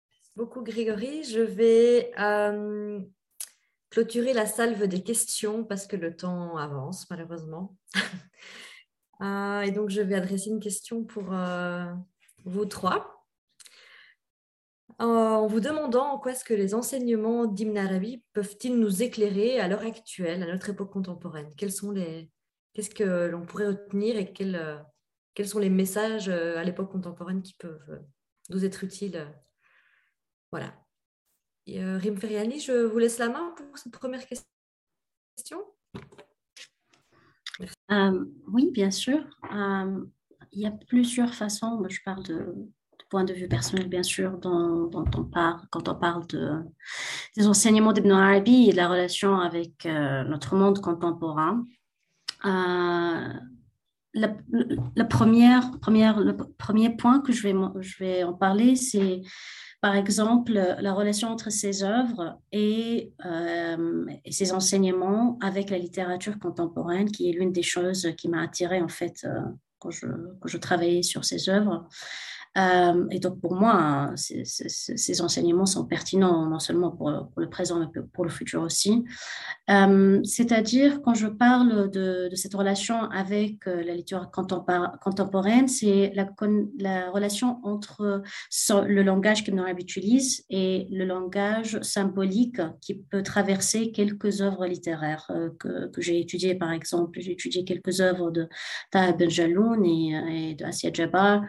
Merci 0.09 0.31
beaucoup 0.35 0.61
Grégory. 0.61 1.23
Je 1.23 1.39
vais 1.39 2.11
euh, 2.19 2.99
clôturer 3.91 4.33
la 4.33 4.47
salve 4.47 4.87
des 4.87 5.03
questions 5.03 5.63
parce 5.63 5.85
que 5.85 5.95
le 5.95 6.15
temps 6.15 6.57
avance 6.57 7.09
malheureusement. 7.09 7.77
Euh, 9.23 9.61
et 9.61 9.69
donc 9.69 9.91
je 9.91 10.01
vais 10.01 10.15
adresser 10.15 10.49
une 10.49 10.59
question 10.59 11.03
pour 11.03 11.25
vous 12.43 12.65
trois. 12.65 13.27
En 14.97 15.45
vous 15.45 15.59
demandant 15.59 16.13
en 16.13 16.17
quoi 16.17 16.31
est-ce 16.31 16.43
que 16.43 16.55
les 16.55 16.73
enseignements 16.73 17.45
d'Ibn 17.45 17.77
Arabi 17.77 18.23
peuvent-ils 18.33 18.79
nous 18.79 19.03
éclairer 19.03 19.59
à 19.59 19.67
l'heure 19.67 19.83
actuelle, 19.83 20.41
à 20.41 20.47
notre 20.47 20.71
époque 20.71 20.91
contemporaine? 20.91 21.53
Quels 21.55 21.71
sont 21.71 21.91
les, 21.91 22.31
Qu'est-ce 22.73 22.89
que 22.89 23.27
l'on 23.27 23.45
pourrait 23.45 23.67
retenir 23.67 24.17
et 24.17 24.31
quels, 24.31 24.55
euh, 24.55 24.77
quels 25.33 25.47
sont 25.47 25.59
les 25.59 25.69
messages 25.69 26.29
euh, 26.29 26.57
à 26.57 26.63
l'époque 26.63 26.91
contemporaine 26.91 27.41
qui 27.41 27.53
peuvent 27.55 27.89
euh, 27.89 27.99
nous 28.49 28.63
être 28.63 28.83
utiles? 28.83 29.27
Voilà. 30.51 30.73
Rim 31.67 32.17
Feriani, 32.17 32.59
je 32.59 32.85
vous 32.85 32.97
laisse 32.97 33.17
la 33.17 33.29
main 33.29 33.53
pour 33.55 33.77
cette 33.77 33.91
première 33.91 34.25
question. 34.25 34.45
oui, 38.47 38.71
bien 38.71 38.91
sûr. 38.91 39.23
il 40.51 40.59
y 40.59 40.65
a 40.65 40.71
plusieurs 40.71 41.33
façons, 41.33 41.83
je 41.89 41.99
parle 42.03 42.23
de, 42.23 42.55
point 43.11 43.25
de 43.25 43.33
vue 43.33 43.47
personnel, 43.47 43.89
bien 43.89 44.03
sûr, 44.03 44.37
dont, 44.37 44.89
on 44.93 45.23
parle, 45.25 45.61
quand 45.69 45.89
on 45.89 45.95
parle 45.95 46.25
de, 46.27 46.63
des 47.35 47.45
enseignements 47.45 47.91
d'Ibn 47.91 48.11
Arabi 48.11 48.69
et 48.69 48.71
de 48.71 48.77
la 48.77 48.87
relation 48.87 49.37
avec 49.37 49.85
notre 49.85 50.55
monde 50.55 50.79
contemporain. 50.79 51.65
Euh, 52.45 53.33
la, 54.13 55.05
première, 55.05 55.71
première, 55.79 56.19
le 56.19 56.35
premier 56.35 56.95
point 56.95 57.19
que 57.19 57.31
je 57.31 57.43
vais, 57.43 57.53
je 57.81 57.97
vais 57.99 58.23
en 58.23 58.33
parler, 58.33 58.75
c'est 58.75 59.21
par 59.81 59.95
exemple 59.95 60.53
la 60.53 60.93
relation 60.93 61.29
entre 61.29 61.49
ses 61.49 61.83
œuvres 61.83 62.39
et, 62.51 63.13
euh, 63.25 64.05
ses 64.29 64.53
enseignements 64.53 65.39
avec 65.41 65.71
la 65.71 65.79
littérature 65.79 66.37
contemporaine, 66.39 67.11
qui 67.11 67.29
est 67.29 67.33
l'une 67.33 67.51
des 67.51 67.63
choses 67.63 68.07
qui 68.15 68.29
m'a 68.29 68.43
attirée 68.43 68.81
en 68.81 68.87
fait 68.87 69.25
euh, 69.25 69.41
quand, 69.79 69.89
je, 69.89 70.05
quand, 70.39 70.47
je, 70.47 70.57
travaillais 70.57 71.01
sur 71.01 71.25
ses 71.25 71.49
œuvres. 71.49 71.87
Euh, 72.57 73.07
et 73.11 73.19
donc, 73.19 73.39
pour 73.39 73.55
moi, 73.55 74.11
ces, 74.15 75.21
enseignements 75.21 75.65
sont 75.65 75.85
pertinents 75.85 76.45
non 76.45 76.59
seulement 76.59 76.91
pour, 76.91 77.09
le 77.37 77.49
présent, 77.49 77.79
mais 77.79 77.87
pour 78.13 78.25
le 78.25 78.29
futur 78.29 78.61
aussi. 78.61 79.03
Euh, 79.69 80.19
c'est-à-dire, 80.23 81.01
quand 81.01 81.13
je 81.13 81.27
parle 81.27 81.89
de, 81.91 82.29
cette 82.35 82.53
relation 82.53 83.03
avec 83.11 83.67
euh, 83.67 83.83
la 83.83 83.95
littérature 83.95 84.31
contemporaine, 84.31 85.67
c'est 85.67 86.11
la, 86.13 86.27
la, 86.79 87.09
relation 87.09 87.59
entre 87.63 88.21
le 88.71 89.03
langage 89.03 89.43
que 89.43 89.51
Arabi 89.57 89.83
utilise 89.83 90.43
et 90.49 90.87
le 90.91 91.05
langage 91.05 91.79
symbolique 91.81 92.61
qui 92.81 92.95
peut 92.95 93.21
traverser 93.23 93.91
quelques 93.91 94.41
œuvres 94.41 94.65
littéraires 94.65 95.29
que, 95.59 95.89
j'ai 95.97 96.19
étudiées. 96.19 96.55
Par 96.55 96.71
exemple, 96.71 97.19
j'ai 97.21 97.31
étudié 97.31 97.63
quelques 97.63 98.01
œuvres 98.01 98.31
de 98.31 98.49
Taha 98.91 99.13
Ben 99.13 99.29
Jaloun 99.29 99.85
et, 99.85 100.49
et 100.51 100.55
de 100.55 100.65
Assia 100.65 100.91
Jabbar. 100.91 101.43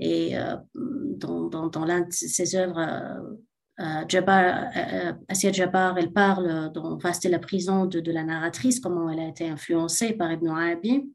Et 0.00 0.34
dans, 0.74 1.68
dans, 1.68 1.84
l'un 1.84 2.02
de 2.02 2.12
ses 2.12 2.54
œuvres, 2.56 2.78
euh, 2.78 3.36
euh, 3.80 4.04
Jabbar, 4.08 4.70
euh, 4.76 5.12
Assia 5.28 5.52
Jabbar, 5.52 5.98
elle 5.98 6.12
parle 6.12 6.72
dans 6.72 6.96
Vaste 6.96 7.24
la 7.24 7.38
prison 7.38 7.86
de, 7.86 8.12
la 8.12 8.24
narratrice, 8.24 8.80
comment 8.80 9.10
elle 9.10 9.20
a 9.20 9.28
été 9.28 9.48
influencée 9.48 10.12
par 10.12 10.32
Ibn 10.32 10.48
Arabi. 10.48 11.12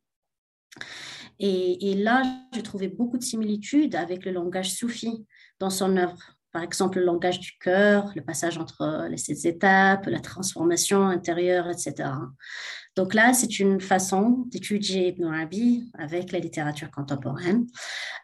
Et 1.39 1.95
là, 1.95 2.21
j'ai 2.53 2.63
trouvé 2.63 2.87
beaucoup 2.87 3.17
de 3.17 3.23
similitudes 3.23 3.95
avec 3.95 4.23
le 4.23 4.31
langage 4.31 4.73
soufi 4.73 5.25
dans 5.59 5.69
son 5.69 5.97
œuvre. 5.97 6.32
Par 6.53 6.61
exemple, 6.63 6.99
le 6.99 7.05
langage 7.05 7.39
du 7.39 7.57
cœur, 7.59 8.11
le 8.15 8.21
passage 8.21 8.59
entre 8.59 9.07
les 9.09 9.17
sept 9.17 9.43
étapes, 9.45 10.05
la 10.05 10.19
transformation 10.19 11.07
intérieure, 11.07 11.67
etc. 11.67 12.09
Donc 12.95 13.15
là, 13.15 13.33
c'est 13.33 13.59
une 13.59 13.81
façon 13.81 14.45
d'étudier 14.51 15.07
Ibn 15.07 15.25
Arabi 15.25 15.91
avec 15.97 16.31
la 16.31 16.37
littérature 16.37 16.91
contemporaine. 16.91 17.65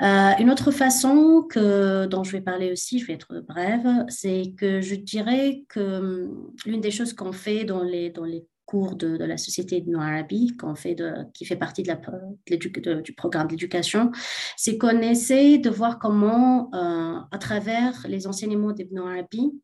Euh, 0.04 0.32
une 0.40 0.52
autre 0.52 0.70
façon 0.70 1.44
que, 1.50 2.06
dont 2.06 2.24
je 2.24 2.34
vais 2.34 2.42
parler 2.42 2.72
aussi, 2.72 3.00
je 3.00 3.08
vais 3.08 3.14
être 3.14 3.40
brève, 3.48 4.06
c'est 4.10 4.54
que 4.58 4.80
je 4.80 4.94
dirais 4.94 5.64
que 5.68 5.80
hum, 5.80 6.54
l'une 6.66 6.82
des 6.82 6.92
choses 6.92 7.14
qu'on 7.14 7.32
fait 7.32 7.64
dans 7.64 7.82
les, 7.82 8.12
dans 8.12 8.26
les 8.26 8.46
cours 8.70 8.96
de, 8.96 9.18
la 9.18 9.38
Société 9.38 9.78
Ibn 9.78 9.96
Arabi, 9.96 10.56
qu'on 10.56 10.76
fait 10.76 10.94
de, 10.94 11.12
qui 11.34 11.44
fait 11.44 11.56
partie 11.56 11.82
de 11.82 11.88
la, 11.88 13.02
du 13.02 13.14
programme 13.14 13.48
d'éducation, 13.48 14.12
c'est 14.58 14.78
qu'on 14.78 15.02
essaie 15.02 15.58
de 15.58 15.72
voir 15.72 15.98
comment, 15.98 16.70
euh, 16.76 17.20
à 17.32 17.38
travers 17.40 18.06
les 18.08 18.28
enseignements 18.28 18.72
d'Ibn 18.72 19.00
Arabi, 19.00 19.60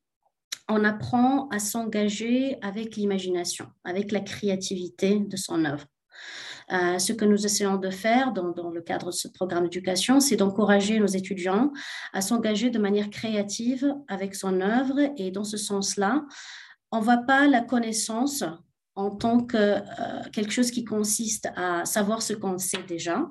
on 0.68 0.84
apprend 0.84 1.48
à 1.50 1.60
s'engager 1.60 2.58
avec 2.64 2.96
l'imagination, 2.96 3.68
avec 3.84 4.12
la 4.12 4.22
créativité 4.22 5.20
de 5.20 5.38
son 5.38 5.66
œuvre. 5.66 5.86
Euh, 6.74 6.98
ce 6.98 7.14
que 7.14 7.26
nous 7.26 7.46
essayons 7.46 7.78
de 7.78 7.92
faire 7.92 8.34
dans 8.34 8.72
le 8.72 8.82
cadre 8.82 9.08
de 9.08 9.12
ce 9.12 9.28
programme 9.28 9.66
d'éducation, 9.66 10.20
c'est 10.20 10.36
d'encourager 10.36 11.00
nos 11.00 11.06
étudiants 11.06 11.72
à 12.12 12.22
s'engager 12.22 12.72
de 12.72 12.80
manière 12.80 13.12
créative 13.12 13.94
avec 14.08 14.34
son 14.34 14.62
œuvre. 14.62 15.00
Et 15.18 15.30
dans 15.30 15.44
ce 15.44 15.58
sens-là, 15.58 16.26
on 16.92 17.00
ne 17.00 17.04
voit 17.04 17.24
pas 17.28 17.48
la 17.48 17.62
connaissance 17.62 18.44
en 18.96 19.12
tant 19.12 19.42
que 19.42 19.58
euh, 19.58 19.82
quelque 20.32 20.52
chose 20.52 20.72
qui 20.72 20.86
consiste 20.86 21.50
à 21.56 21.86
savoir 21.86 22.22
ce 22.22 22.34
qu'on 22.34 22.58
sait 22.58 22.84
déjà, 22.88 23.28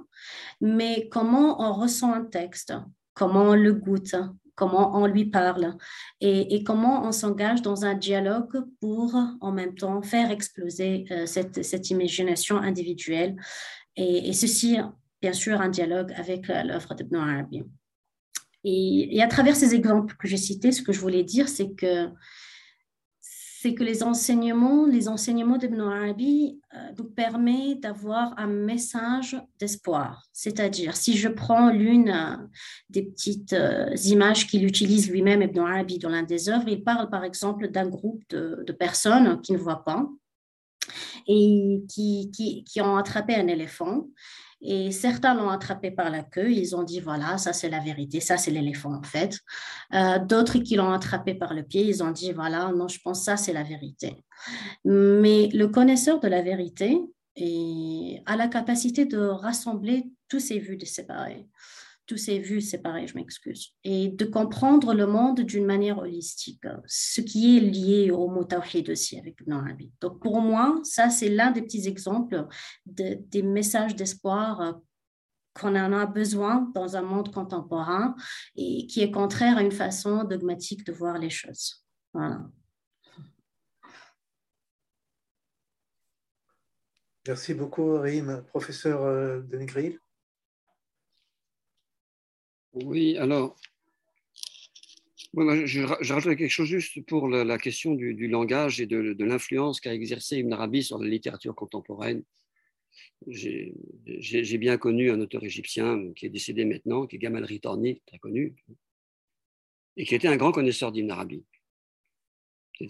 mais 0.61 1.09
comment 1.11 1.61
on 1.63 1.73
ressent 1.73 2.13
un 2.13 2.25
texte, 2.25 2.75
comment 3.15 3.43
on 3.43 3.55
le 3.55 3.73
goûte, 3.73 4.15
comment 4.55 4.97
on 4.97 5.07
lui 5.07 5.25
parle 5.25 5.77
et, 6.21 6.63
comment 6.65 7.07
on 7.07 7.13
s'engage 7.13 7.63
dans 7.63 7.85
un 7.85 7.95
dialogue 7.95 8.65
pour 8.81 9.15
en 9.41 9.53
même 9.53 9.75
temps 9.75 10.03
faire 10.03 10.31
exploser 10.31 11.05
euh, 11.11 11.27
cette, 11.27 11.91
imagination 11.91 12.59
individuelle 12.59 13.37
et, 13.97 14.33
ceci, 14.33 14.79
bien 15.23 15.33
sûr, 15.33 15.61
un 15.61 15.69
dialogue 15.69 16.13
avec 16.17 16.51
euh, 16.51 16.63
l'œuvre 16.63 16.95
d'Ibn 16.95 17.17
Arabi. 17.17 17.63
Et, 18.65 19.23
à 19.23 19.29
travers 19.29 19.57
ces 19.57 19.75
exemples 19.75 20.17
que 20.17 20.27
j'ai 20.27 20.37
cités, 20.37 20.73
ce 20.73 20.83
que 20.83 20.93
je 20.93 21.01
voulais 21.01 21.23
dire, 21.23 21.49
c'est 21.49 21.75
que 21.75 22.09
c'est 23.65 23.73
que 23.73 23.83
les 23.83 24.03
enseignements, 24.03 24.85
les 24.85 25.09
enseignements 25.09 25.57
d'Ibn 25.57 25.81
Arabi 25.81 26.61
euh, 26.75 26.79
nous 26.99 27.05
permettent 27.05 27.81
d'avoir 27.81 28.39
un 28.39 28.47
message 28.47 29.41
d'espoir. 29.59 30.23
C'est-à-dire, 30.35 30.95
si 30.95 31.17
je 31.17 31.31
prends 31.31 31.71
l'une 31.71 32.11
euh, 32.11 32.37
des 32.91 33.05
petites 33.05 33.55
euh, 33.55 33.89
images 34.05 34.47
qu'il 34.49 34.67
utilise 34.67 35.11
lui-même, 35.11 35.41
Ibn 35.41 35.61
Arabi, 35.61 35.99
dans 35.99 36.11
l'un 36.11 36.25
des 36.25 36.51
œuvres, 36.51 36.69
il 36.69 36.85
parle 36.85 37.09
par 37.09 37.25
exemple 37.25 37.69
d'un 37.69 37.89
groupe 37.89 38.23
de, 38.29 38.71
personnes 38.79 39.41
qui 39.41 39.53
ne 39.55 39.57
voient 39.57 39.83
pas 39.83 40.07
et 41.27 41.83
qui, 41.89 42.65
ont 42.83 42.97
attrapé 42.99 43.35
un 43.35 43.47
éléphant 43.47 44.09
et 44.65 44.91
certains 44.91 45.35
l'ont 45.35 45.51
attrapé 45.51 45.91
par 45.91 46.11
la 46.11 46.23
queue. 46.23 46.51
Ils 46.51 46.75
ont 46.75 46.83
dit, 46.83 47.01
voilà, 47.01 47.37
ça 47.39 47.53
c'est 47.53 47.69
la 47.69 47.81
vérité, 47.81 48.21
ça 48.21 48.39
c'est 48.39 48.51
l'éléphant 48.51 48.95
en 48.95 49.03
fait. 49.03 49.39
Euh, 49.93 50.19
d'autres 50.19 50.59
qui 50.59 50.77
l'ont 50.77 50.91
attrapé 50.91 51.35
par 51.35 51.53
le 51.53 51.63
pied, 51.63 51.85
ils 51.85 52.03
ont 52.03 52.11
dit, 52.11 52.33
voilà, 52.33 52.73
non, 52.75 52.89
je 52.89 52.99
pense 53.01 53.25
ça 53.25 53.37
c'est 53.37 53.53
la 53.53 53.63
vérité. 53.63 54.17
Mais 54.85 55.49
le 55.53 55.69
connaisseur 55.69 56.19
de 56.19 56.29
la 56.29 56.43
vérité 56.43 56.99
a 58.27 58.37
la 58.37 58.49
capacité 58.49 59.05
de 59.05 59.19
rassembler 59.19 60.07
tous 60.29 60.41
ces 60.41 60.59
vues 60.59 60.77
de 60.77 60.87
séparer 60.87 61.47
tous 62.07 62.17
ces 62.17 62.39
vues 62.39 62.61
séparées, 62.61 63.07
je 63.07 63.15
m'excuse, 63.15 63.75
et 63.83 64.09
de 64.09 64.25
comprendre 64.25 64.95
le 64.95 65.07
monde 65.07 65.41
d'une 65.41 65.65
manière 65.65 65.99
holistique, 65.99 66.65
ce 66.87 67.21
qui 67.21 67.57
est 67.57 67.61
lié 67.61 68.11
au 68.11 68.29
mot 68.29 68.45
tawhid 68.45 68.91
aussi 68.91 69.19
avec 69.19 69.41
Ibn 69.41 69.53
Arabi. 69.53 69.93
Donc 70.01 70.21
pour 70.21 70.41
moi, 70.41 70.81
ça 70.83 71.11
c'est 71.11 71.29
l'un 71.29 71.51
des 71.51 71.63
petits 71.63 71.89
exemples 71.89 72.47
des 72.87 73.43
messages 73.43 73.97
d'espoir 73.97 74.81
qu'on 75.55 75.77
en 75.77 75.93
a 75.93 76.07
besoin 76.07 76.71
dans 76.75 76.97
un 76.97 77.03
monde 77.03 77.33
contemporain 77.33 78.15
et 78.57 78.87
qui 78.87 79.01
est 79.01 79.11
contraire 79.11 79.59
à 79.59 79.63
une 79.63 79.73
façon 79.73 80.25
dogmatique 80.25 80.85
de 80.85 80.93
voir 80.93 81.19
les 81.19 81.31
choses. 81.31 81.85
Voilà. 82.13 82.41
Merci 87.27 87.55
beaucoup, 87.55 87.99
Rim. 87.99 88.45
Professeur 88.49 89.03
euh, 89.03 89.41
Denegril 89.41 89.99
oui, 92.75 93.17
alors, 93.17 93.57
je, 95.37 95.83
je 96.01 96.35
quelque 96.35 96.49
chose 96.49 96.69
juste 96.69 97.05
pour 97.07 97.29
la, 97.29 97.59
question 97.59 97.95
du, 97.95 98.29
langage 98.29 98.81
et 98.81 98.87
de, 98.87 99.25
l'influence 99.25 99.81
qu'a 99.81 99.95
exercé 99.95 100.39
Ibn 100.39 100.53
Arabi 100.53 100.83
sur 100.83 100.99
la 100.99 101.09
littérature 101.09 101.55
contemporaine. 101.55 102.23
J'ai 103.27 104.59
bien 104.59 104.77
connu 104.77 105.11
un 105.11 105.21
auteur 105.21 105.43
égyptien 105.45 106.13
qui 106.15 106.27
est 106.27 106.31
décédé 106.31 106.65
maintenant, 106.65 107.07
qui 107.07 107.17
est 107.17 107.19
Gamal 107.19 107.45
Ritorni, 107.45 108.01
très 108.07 108.19
connu, 108.19 108.55
et 109.97 110.05
qui 110.05 110.15
était 110.15 110.29
un 110.29 110.37
grand 110.37 110.53
connaisseur 110.53 110.93
d'Ibn 110.93 111.11
Arabi. 111.11 111.45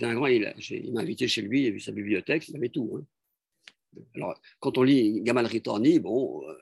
Un 0.01 0.15
grand, 0.15 0.27
il, 0.27 0.53
m'a 0.93 1.01
invité 1.03 1.29
chez 1.29 1.43
lui, 1.43 1.63
il 1.63 1.69
a 1.69 1.71
vu 1.71 1.81
sa 1.81 1.93
bibliothèque, 1.93 2.49
il 2.49 2.57
avait 2.57 2.71
tout. 2.71 2.99
Hein. 2.99 4.01
Alors, 4.15 4.41
quand 4.61 4.79
on 4.79 4.83
lit 4.83 5.21
Gamal 5.23 5.47
Ritorni, 5.47 6.01
bon, 6.01 6.43
euh, 6.49 6.55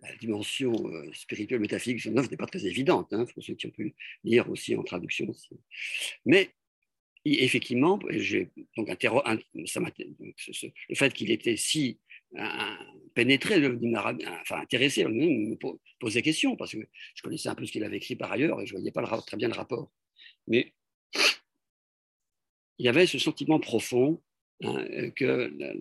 la 0.00 0.14
dimension 0.16 0.72
euh, 0.88 1.10
spirituelle, 1.12 1.60
métaphysique 1.60 2.06
de 2.06 2.10
n'est 2.10 2.36
pas 2.36 2.46
très 2.46 2.66
évidente, 2.66 3.12
hein, 3.12 3.26
pour 3.32 3.42
ceux 3.42 3.54
qui 3.54 3.66
ont 3.66 3.70
pu 3.70 3.94
lire 4.24 4.48
aussi 4.50 4.76
en 4.76 4.82
traduction. 4.82 5.26
Mais 6.24 6.50
effectivement, 7.24 7.98
donc, 7.98 8.90
ça 9.66 9.80
le 9.80 10.94
fait 10.94 11.12
qu'il 11.12 11.30
était 11.30 11.56
si 11.56 11.98
pénétré, 13.14 13.56
enfin 14.42 14.60
intéressé, 14.60 15.04
me 15.04 15.56
posait 15.98 16.22
question, 16.22 16.56
parce 16.56 16.72
que 16.72 16.86
je 17.14 17.22
connaissais 17.22 17.48
un 17.48 17.54
peu 17.54 17.66
ce 17.66 17.72
qu'il 17.72 17.84
avait 17.84 17.96
écrit 17.96 18.16
par 18.16 18.32
ailleurs 18.32 18.60
et 18.60 18.66
je 18.66 18.74
ne 18.74 18.78
voyais 18.78 18.92
pas 18.92 19.02
très 19.22 19.36
bien 19.36 19.48
le 19.48 19.54
rapport. 19.54 19.90
Mais 20.46 20.72
il 22.78 22.86
y 22.86 22.88
avait 22.88 23.06
ce 23.06 23.18
sentiment 23.18 23.58
profond 23.58 24.22
hein, 24.62 25.10
que 25.16 25.24
le 25.24 25.80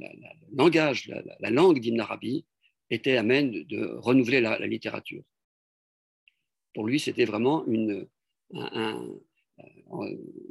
langage, 0.56 1.08
la, 1.40 1.50
langue 1.50 1.80
d'Ibn 1.80 2.00
Arabi 2.00 2.46
était 2.90 3.18
amène 3.18 3.52
de, 3.52 3.86
renouveler 3.98 4.42
la, 4.42 4.66
littérature. 4.66 5.24
Pour 6.74 6.88
lui, 6.88 7.00
c'était 7.00 7.26
vraiment 7.26 7.66
une. 7.68 8.08
Un, 8.54 8.70
un, 8.74 9.18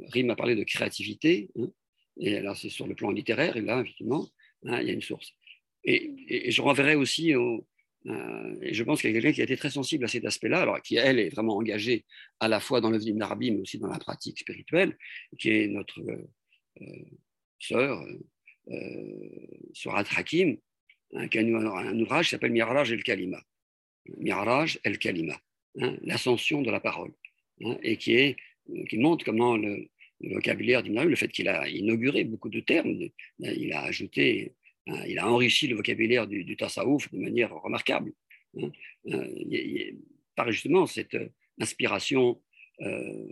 Rime 0.09 0.31
a 0.31 0.35
parlé 0.35 0.55
de 0.55 0.63
créativité, 0.63 1.49
hein, 1.57 1.71
et 2.17 2.35
alors 2.37 2.57
c'est 2.57 2.69
sur 2.69 2.87
le 2.87 2.95
plan 2.95 3.09
littéraire, 3.11 3.55
et 3.55 3.61
là, 3.61 3.79
effectivement, 3.79 4.27
hein, 4.65 4.81
il 4.81 4.87
y 4.87 4.89
a 4.89 4.93
une 4.93 5.01
source. 5.01 5.33
Et, 5.85 6.51
je 6.51 6.61
renverrai 6.61 6.95
aussi, 6.95 7.33
au, 7.35 7.65
euh, 8.07 8.57
et 8.61 8.73
je 8.73 8.83
pense 8.83 9.01
qu'il 9.01 9.09
y 9.09 9.13
a 9.13 9.21
quelqu'un 9.21 9.33
qui 9.33 9.41
a 9.41 9.45
été 9.45 9.55
très 9.55 9.69
sensible 9.69 10.05
à 10.05 10.07
cet 10.07 10.25
aspect-là, 10.25 10.61
alors 10.61 10.81
qui, 10.81 10.97
elle, 10.97 11.19
est 11.19 11.29
vraiment 11.29 11.55
engagée 11.55 12.05
à 12.39 12.47
la 12.47 12.59
fois 12.59 12.81
dans 12.81 12.89
le 12.89 12.99
d'Ibn 12.99 13.21
Arabi, 13.21 13.51
mais 13.51 13.61
aussi 13.61 13.79
dans 13.79 13.87
la 13.87 13.99
pratique 13.99 14.39
spirituelle, 14.39 14.97
qui 15.39 15.49
est 15.49 15.67
notre 15.67 16.01
euh, 16.01 16.27
euh 16.81 17.05
sœur, 17.59 18.05
euh, 18.69 19.47
Surat 19.73 20.03
Hakim, 20.15 20.57
un, 21.13 21.27
un 21.27 21.99
ouvrage 21.99 22.25
qui 22.25 22.31
s'appelle 22.31 22.51
Miraj 22.51 22.91
el 22.91 23.03
Kalima. 23.03 23.41
Miraj 24.17 24.79
el 24.83 24.97
Kalima, 24.97 25.39
hein, 25.79 25.97
l'ascension 26.01 26.61
de 26.61 26.71
la 26.71 26.79
parole, 26.79 27.13
hein, 27.61 27.77
et 27.83 27.97
qui, 27.97 28.13
est, 28.13 28.35
qui 28.89 28.97
montre 28.97 29.25
comment 29.25 29.57
le, 29.57 29.89
vocabulaire 30.19 30.81
d'Ibn 30.81 31.03
le 31.03 31.15
fait 31.15 31.27
qu'il 31.27 31.47
a 31.47 31.67
inauguré 31.69 32.23
beaucoup 32.23 32.49
de 32.49 32.59
termes, 32.59 32.97
il 33.39 33.73
a 33.73 33.83
ajouté, 33.83 34.53
hein, 34.87 35.03
il 35.07 35.19
a 35.19 35.29
enrichi 35.29 35.67
le 35.67 35.75
vocabulaire 35.75 36.27
du, 36.27 36.43
du 36.43 36.55
de 36.55 37.17
manière 37.17 37.53
remarquable, 37.53 38.13
hein, 38.59 38.71
euh, 39.07 39.91
par 40.35 40.51
justement 40.51 40.85
cette 40.87 41.17
inspiration 41.59 42.41
euh, 42.81 43.25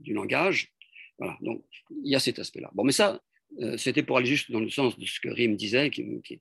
du 0.00 0.12
langage. 0.12 0.72
Voilà, 1.18 1.36
donc 1.40 1.64
il 2.04 2.10
y 2.10 2.14
a 2.14 2.20
cet 2.20 2.38
aspect-là. 2.38 2.70
Bon, 2.74 2.84
mais 2.84 2.92
ça, 2.92 3.20
euh, 3.60 3.76
c'était 3.76 4.02
pour 4.02 4.18
aller 4.18 4.26
juste 4.26 4.50
dans 4.50 4.60
le 4.60 4.70
sens 4.70 4.98
de 4.98 5.04
ce 5.04 5.20
que 5.20 5.28
Rim 5.28 5.56
disait, 5.56 5.90
qui, 5.90 6.04
qui, 6.22 6.40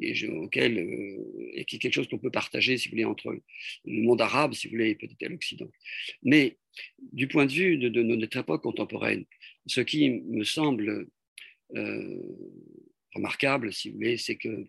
et 0.00 0.28
auquel, 0.28 0.78
euh, 0.78 1.50
et 1.54 1.64
qui 1.64 1.76
est 1.76 1.78
quelque 1.78 1.94
chose 1.94 2.08
qu'on 2.08 2.18
peut 2.18 2.30
partager, 2.30 2.76
si 2.78 2.88
vous 2.88 2.92
voulez, 2.92 3.04
entre 3.04 3.36
le 3.84 4.02
monde 4.02 4.20
arabe, 4.20 4.54
si 4.54 4.68
vous 4.68 4.72
voulez, 4.72 4.90
et 4.90 4.94
peut-être 4.94 5.28
l'Occident. 5.28 5.70
Mais 6.22 6.58
du 7.12 7.28
point 7.28 7.46
de 7.46 7.52
vue 7.52 7.78
de, 7.78 8.02
notre 8.02 8.36
époque 8.36 8.62
contemporaine, 8.62 9.24
ce 9.66 9.80
qui 9.80 10.10
me 10.10 10.44
semble 10.44 11.08
euh, 11.74 12.22
remarquable, 13.14 13.72
si 13.72 13.90
vous 13.90 13.96
voulez, 13.96 14.16
c'est 14.16 14.36
que 14.36 14.66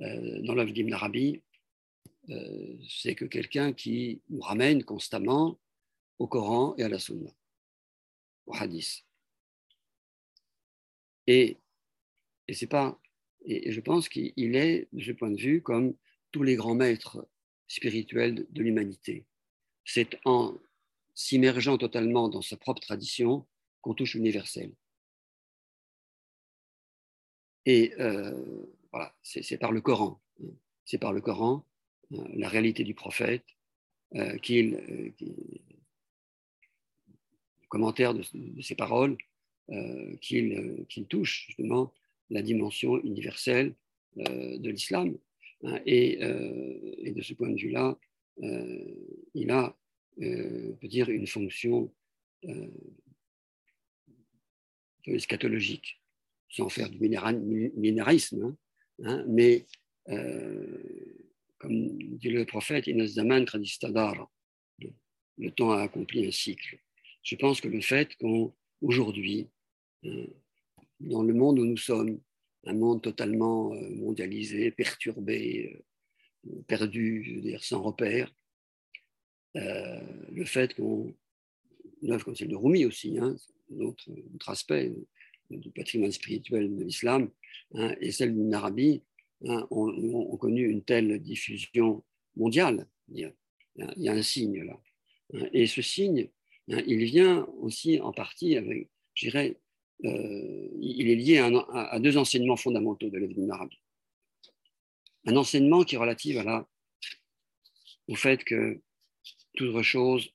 euh, 0.00 0.40
dans 0.42 0.54
l'œuvre 0.54 0.72
d'Ibn 0.72 0.92
Arabi, 0.92 1.40
c'est 2.88 3.16
que 3.16 3.24
quelqu'un 3.24 3.72
qui 3.72 4.20
nous 4.28 4.40
ramène 4.40 4.84
constamment 4.84 5.58
au 6.20 6.28
Coran 6.28 6.76
et 6.78 6.84
à 6.84 6.88
la 6.88 7.00
Sunna, 7.00 7.28
au 8.46 8.54
Hadith. 8.54 9.04
Et, 11.26 11.56
et 12.46 12.54
c'est 12.54 12.68
pas 12.68 13.00
et 13.44 13.72
je 13.72 13.80
pense 13.80 14.08
qu'il 14.08 14.56
est, 14.56 14.88
de 14.92 15.02
ce 15.02 15.12
point 15.12 15.30
de 15.30 15.40
vue, 15.40 15.62
comme 15.62 15.94
tous 16.32 16.42
les 16.42 16.56
grands 16.56 16.74
maîtres 16.74 17.26
spirituels 17.68 18.46
de 18.50 18.62
l'humanité. 18.62 19.24
C'est 19.84 20.18
en 20.24 20.56
s'immergeant 21.14 21.78
totalement 21.78 22.28
dans 22.28 22.42
sa 22.42 22.56
propre 22.56 22.80
tradition 22.80 23.46
qu'on 23.80 23.94
touche 23.94 24.14
l'universel. 24.14 24.72
Et 27.66 27.92
euh, 27.98 28.32
voilà, 28.90 29.14
c'est 29.22 29.58
par 29.58 29.72
le 29.72 29.80
Coran. 29.80 30.20
C'est 30.84 30.98
par 30.98 31.12
le 31.12 31.20
Coran, 31.20 31.64
euh, 32.12 32.24
la 32.34 32.48
réalité 32.48 32.84
du 32.84 32.94
prophète, 32.94 33.44
euh, 34.16 34.36
qu'il, 34.38 34.74
euh, 34.74 35.10
commentaire 37.68 38.14
de 38.14 38.22
ses 38.60 38.74
paroles, 38.74 39.16
qu'il 40.20 41.06
touche 41.08 41.46
justement 41.46 41.92
la 42.30 42.42
dimension 42.42 43.00
universelle 43.02 43.74
euh, 44.18 44.58
de 44.58 44.70
l'islam. 44.70 45.16
Hein, 45.62 45.80
euh, 45.86 46.94
et, 46.98 47.12
de 47.12 47.22
ce 47.22 47.34
point 47.34 47.50
de 47.50 47.60
vue-là, 47.60 47.96
euh, 48.42 48.94
il 49.34 49.50
a, 49.50 49.76
on 50.18 50.76
peut 50.80 50.88
dire, 50.88 51.10
une 51.10 51.26
fonction 51.26 51.92
eschatologique, 55.06 56.00
sans 56.48 56.68
faire 56.68 56.88
du 56.88 56.98
minéralisme, 56.98 58.42
hein, 58.42 58.56
hein, 59.04 59.24
mais 59.28 59.66
comme 61.58 61.98
dit 62.18 62.30
le 62.30 62.46
prophète, 62.46 62.86
le 62.86 63.06
temps 65.50 65.72
a 65.72 65.82
accompli 65.82 66.26
un 66.26 66.30
cycle. 66.30 66.78
Je 67.22 67.36
pense 67.36 67.60
que 67.60 67.68
le 67.68 67.80
fait 67.80 68.16
qu'aujourd'hui, 68.16 69.48
dans 71.00 71.22
le 71.22 71.34
monde 71.34 71.58
où 71.58 71.64
nous 71.64 71.76
sommes, 71.76 72.20
un 72.64 72.74
monde 72.74 73.02
totalement 73.02 73.74
euh, 73.74 73.90
mondialisé, 73.90 74.70
perturbé, 74.70 75.82
euh, 76.46 76.62
perdu, 76.66 77.24
je 77.24 77.34
veux 77.34 77.40
dire, 77.40 77.64
sans 77.64 77.82
repère, 77.82 78.32
euh, 79.56 80.00
le 80.30 80.44
fait 80.44 80.74
qu'on, 80.74 81.14
une 82.02 82.12
œuvre 82.12 82.24
comme 82.24 82.36
celle 82.36 82.48
de 82.48 82.56
Rumi 82.56 82.84
aussi, 82.84 83.18
hein, 83.18 83.34
autre, 83.78 84.08
aspect 84.46 84.92
du 85.50 85.70
patrimoine 85.70 86.12
spirituel 86.12 86.76
de 86.76 86.84
l'islam, 86.84 87.30
hein, 87.74 87.94
et 88.00 88.12
celle 88.12 88.34
d'une 88.34 88.54
Arabie, 88.54 89.02
hein, 89.46 89.66
ont, 89.70 90.36
connu 90.36 90.68
une 90.68 90.84
telle 90.84 91.18
diffusion 91.20 92.04
mondiale. 92.36 92.86
Il 93.12 93.32
y 93.96 94.08
a, 94.08 94.12
un 94.12 94.22
signe 94.22 94.62
là. 94.64 94.80
Hein. 95.34 95.48
et 95.52 95.66
ce 95.66 95.82
signe, 95.82 96.28
il 96.68 97.04
vient 97.04 97.46
aussi 97.58 98.00
en 98.00 98.12
partie 98.12 98.56
avec, 98.56 98.88
je 99.14 99.26
dirais, 99.26 99.58
il 100.02 101.10
est 101.10 101.14
lié 101.14 101.38
à, 101.38 101.98
deux 101.98 102.16
enseignements 102.16 102.56
fondamentaux 102.56 103.10
de 103.10 103.18
l'Ibn 103.18 103.50
Arabi. 103.50 103.78
Un 105.26 105.36
enseignement 105.36 105.84
qui 105.84 105.96
est 105.96 105.98
relatif 105.98 106.36
à 106.38 106.44
la, 106.44 106.68
au 108.08 108.14
fait 108.14 108.42
que 108.44 108.80
toute 109.54 109.82
chose 109.82 110.32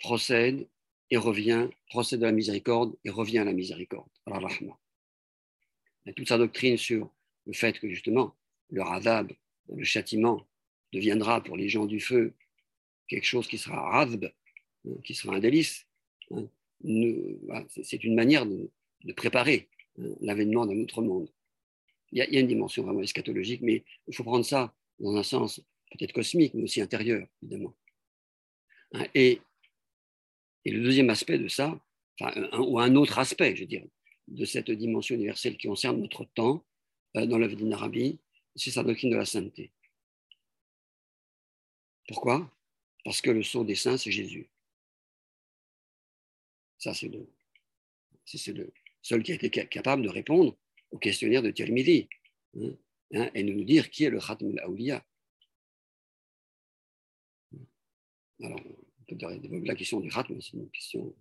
procède 0.00 0.68
et 1.10 1.16
revient, 1.16 1.68
procède 1.88 2.22
à 2.24 2.26
la 2.26 2.32
miséricorde 2.32 2.96
et 3.04 3.10
revient 3.10 3.38
à 3.38 3.44
la 3.44 3.52
miséricorde, 3.52 4.08
à 4.26 4.30
la 4.30 4.38
rahma. 4.38 4.78
Toute 6.16 6.28
sa 6.28 6.38
doctrine 6.38 6.76
sur 6.76 7.10
le 7.46 7.52
fait 7.52 7.78
que 7.78 7.88
justement 7.88 8.34
le 8.70 8.82
radab, 8.82 9.32
le 9.68 9.84
châtiment, 9.84 10.46
deviendra 10.92 11.42
pour 11.42 11.56
les 11.56 11.68
gens 11.68 11.86
du 11.86 12.00
feu 12.00 12.34
quelque 13.08 13.24
chose 13.24 13.46
qui 13.46 13.58
sera 13.58 13.80
radb, 13.90 14.24
hein, 14.24 14.90
qui 15.04 15.14
sera 15.14 15.36
un 15.36 15.40
délice. 15.40 15.86
Hein. 16.30 16.48
C'est 17.82 18.04
une 18.04 18.14
manière 18.14 18.46
de, 18.46 18.70
préparer 19.16 19.68
hein, 19.98 20.14
l'avènement 20.20 20.66
d'un 20.66 20.78
autre 20.80 21.02
monde. 21.02 21.28
Il 22.12 22.18
y, 22.18 22.22
a, 22.22 22.40
une 22.40 22.46
dimension 22.46 22.82
vraiment 22.82 23.00
eschatologique, 23.00 23.62
mais 23.62 23.84
il 24.06 24.14
faut 24.14 24.24
prendre 24.24 24.44
ça 24.44 24.74
dans 24.98 25.16
un 25.16 25.22
sens 25.22 25.60
peut-être 25.90 26.12
cosmique, 26.12 26.54
mais 26.54 26.64
aussi 26.64 26.80
intérieur, 26.80 27.26
évidemment. 27.42 27.74
Et 29.14 29.40
et 30.64 30.70
le 30.70 30.82
deuxième 30.82 31.10
aspect 31.10 31.38
de 31.38 31.48
ça, 31.48 31.78
ou 32.58 32.78
un 32.78 32.94
autre 32.94 33.18
aspect, 33.18 33.56
je 33.56 33.64
dirais, 33.64 33.90
de 34.28 34.44
cette 34.44 34.70
dimension 34.70 35.14
universelle 35.14 35.56
qui 35.56 35.66
concerne 35.66 36.00
notre 36.00 36.24
temps 36.24 36.64
euh, 37.16 37.26
dans 37.26 37.38
l'œuvre 37.38 37.56
d'Inarabi, 37.56 38.20
c'est 38.54 38.70
sa 38.70 38.84
doctrine 38.84 39.10
de 39.10 39.16
la 39.16 39.24
sainteté. 39.24 39.72
Pourquoi? 42.06 42.50
Parce 43.04 43.20
que 43.20 43.30
le 43.30 43.42
sceau 43.42 43.64
des 43.64 43.74
saints, 43.74 43.96
c'est 43.96 44.12
Jésus. 44.12 44.48
Ça, 46.82 46.92
c'est 46.94 47.08
le, 47.08 47.28
le 48.54 48.72
seul 49.02 49.22
qui 49.22 49.30
a 49.30 49.34
été 49.36 49.50
capable 49.50 50.02
de 50.02 50.08
répondre 50.08 50.58
au 50.90 50.98
questionnaire 50.98 51.40
de 51.40 51.52
Tirmidhi 51.52 52.08
hein, 52.56 52.74
hein, 53.14 53.30
et 53.34 53.44
de 53.44 53.52
nous 53.52 53.62
dire 53.62 53.88
qui 53.88 54.02
est 54.02 54.10
le 54.10 54.18
Khatm 54.18 54.50
al-Awliya. 54.58 55.06
Alors, 58.42 58.60
la 59.08 59.76
question 59.76 60.00
du 60.00 60.10
khatm, 60.10 60.40
c'est 60.42 60.54
une 60.54 60.68
question. 60.70 61.14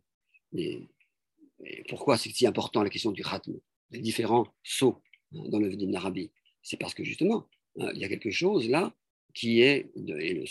Pourquoi 1.90 2.18
c'est 2.18 2.32
si 2.32 2.48
important 2.48 2.82
la 2.82 2.90
question 2.90 3.12
du 3.12 3.22
khatm? 3.22 3.60
Les 3.92 4.00
différents 4.00 4.48
sauts 4.64 5.00
hein, 5.36 5.44
dans 5.50 5.60
l'œuvre 5.60 5.76
d'Ibn 5.76 5.96
Arabi. 5.96 6.32
C'est 6.64 6.78
parce 6.78 6.96
que 6.96 7.04
justement, 7.04 7.48
hein, 7.78 7.92
il 7.94 8.00
y 8.00 8.04
a 8.04 8.10
quelque 8.10 8.32
chose 8.32 8.68
là 8.68 8.96
qui 9.36 9.62
est, 9.62 9.92
et 9.96 10.34
le, 10.34 10.46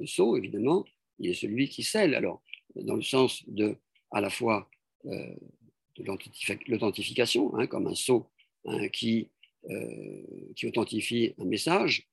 le 0.00 0.06
saut 0.06 0.38
évidemment, 0.38 0.86
il 1.18 1.28
est 1.28 1.34
celui 1.34 1.68
qui 1.68 1.82
scelle. 1.82 2.14
Alors, 2.14 2.42
dans 2.74 2.96
le 2.96 3.02
sens 3.02 3.46
de, 3.48 3.76
à 4.16 4.20
la 4.22 4.30
fois 4.30 4.68
euh, 5.04 5.34
de 5.96 6.04
l'authentification, 6.68 7.54
hein, 7.56 7.66
comme 7.66 7.86
un 7.86 7.94
saut 7.94 8.30
qui, 8.94 9.28
euh, 9.70 10.22
qui 10.56 10.66
authentifie 10.66 11.34
un 11.38 11.44
message, 11.44 12.08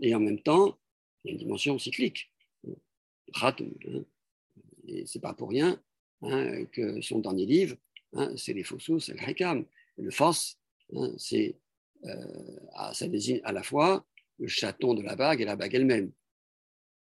et 0.00 0.14
en 0.14 0.20
même 0.20 0.40
temps, 0.40 0.76
il 1.22 1.28
y 1.28 1.30
a 1.30 1.32
une 1.32 1.38
dimension 1.38 1.78
cyclique. 1.78 2.30
Hein. 3.42 3.54
Et 4.88 5.06
c'est 5.06 5.20
pas 5.20 5.34
pour 5.34 5.50
rien 5.50 5.80
hein, 6.22 6.64
que 6.66 7.00
son 7.00 7.20
dernier 7.20 7.46
livre, 7.46 7.76
hein, 8.12 8.32
c'est 8.36 8.52
les 8.52 8.64
Fossos, 8.64 9.00
c'est 9.00 9.14
le 9.14 9.28
Hikam. 9.28 9.64
Le 9.98 10.10
Fos, 10.10 10.56
hein, 10.94 11.12
c'est, 11.16 11.56
euh, 12.04 12.92
ça 12.92 13.06
désigne 13.06 13.40
à 13.44 13.52
la 13.52 13.62
fois 13.62 14.04
le 14.38 14.48
chaton 14.48 14.94
de 14.94 15.02
la 15.02 15.14
bague 15.14 15.40
et 15.40 15.44
la 15.44 15.56
bague 15.56 15.74
elle-même. 15.74 16.10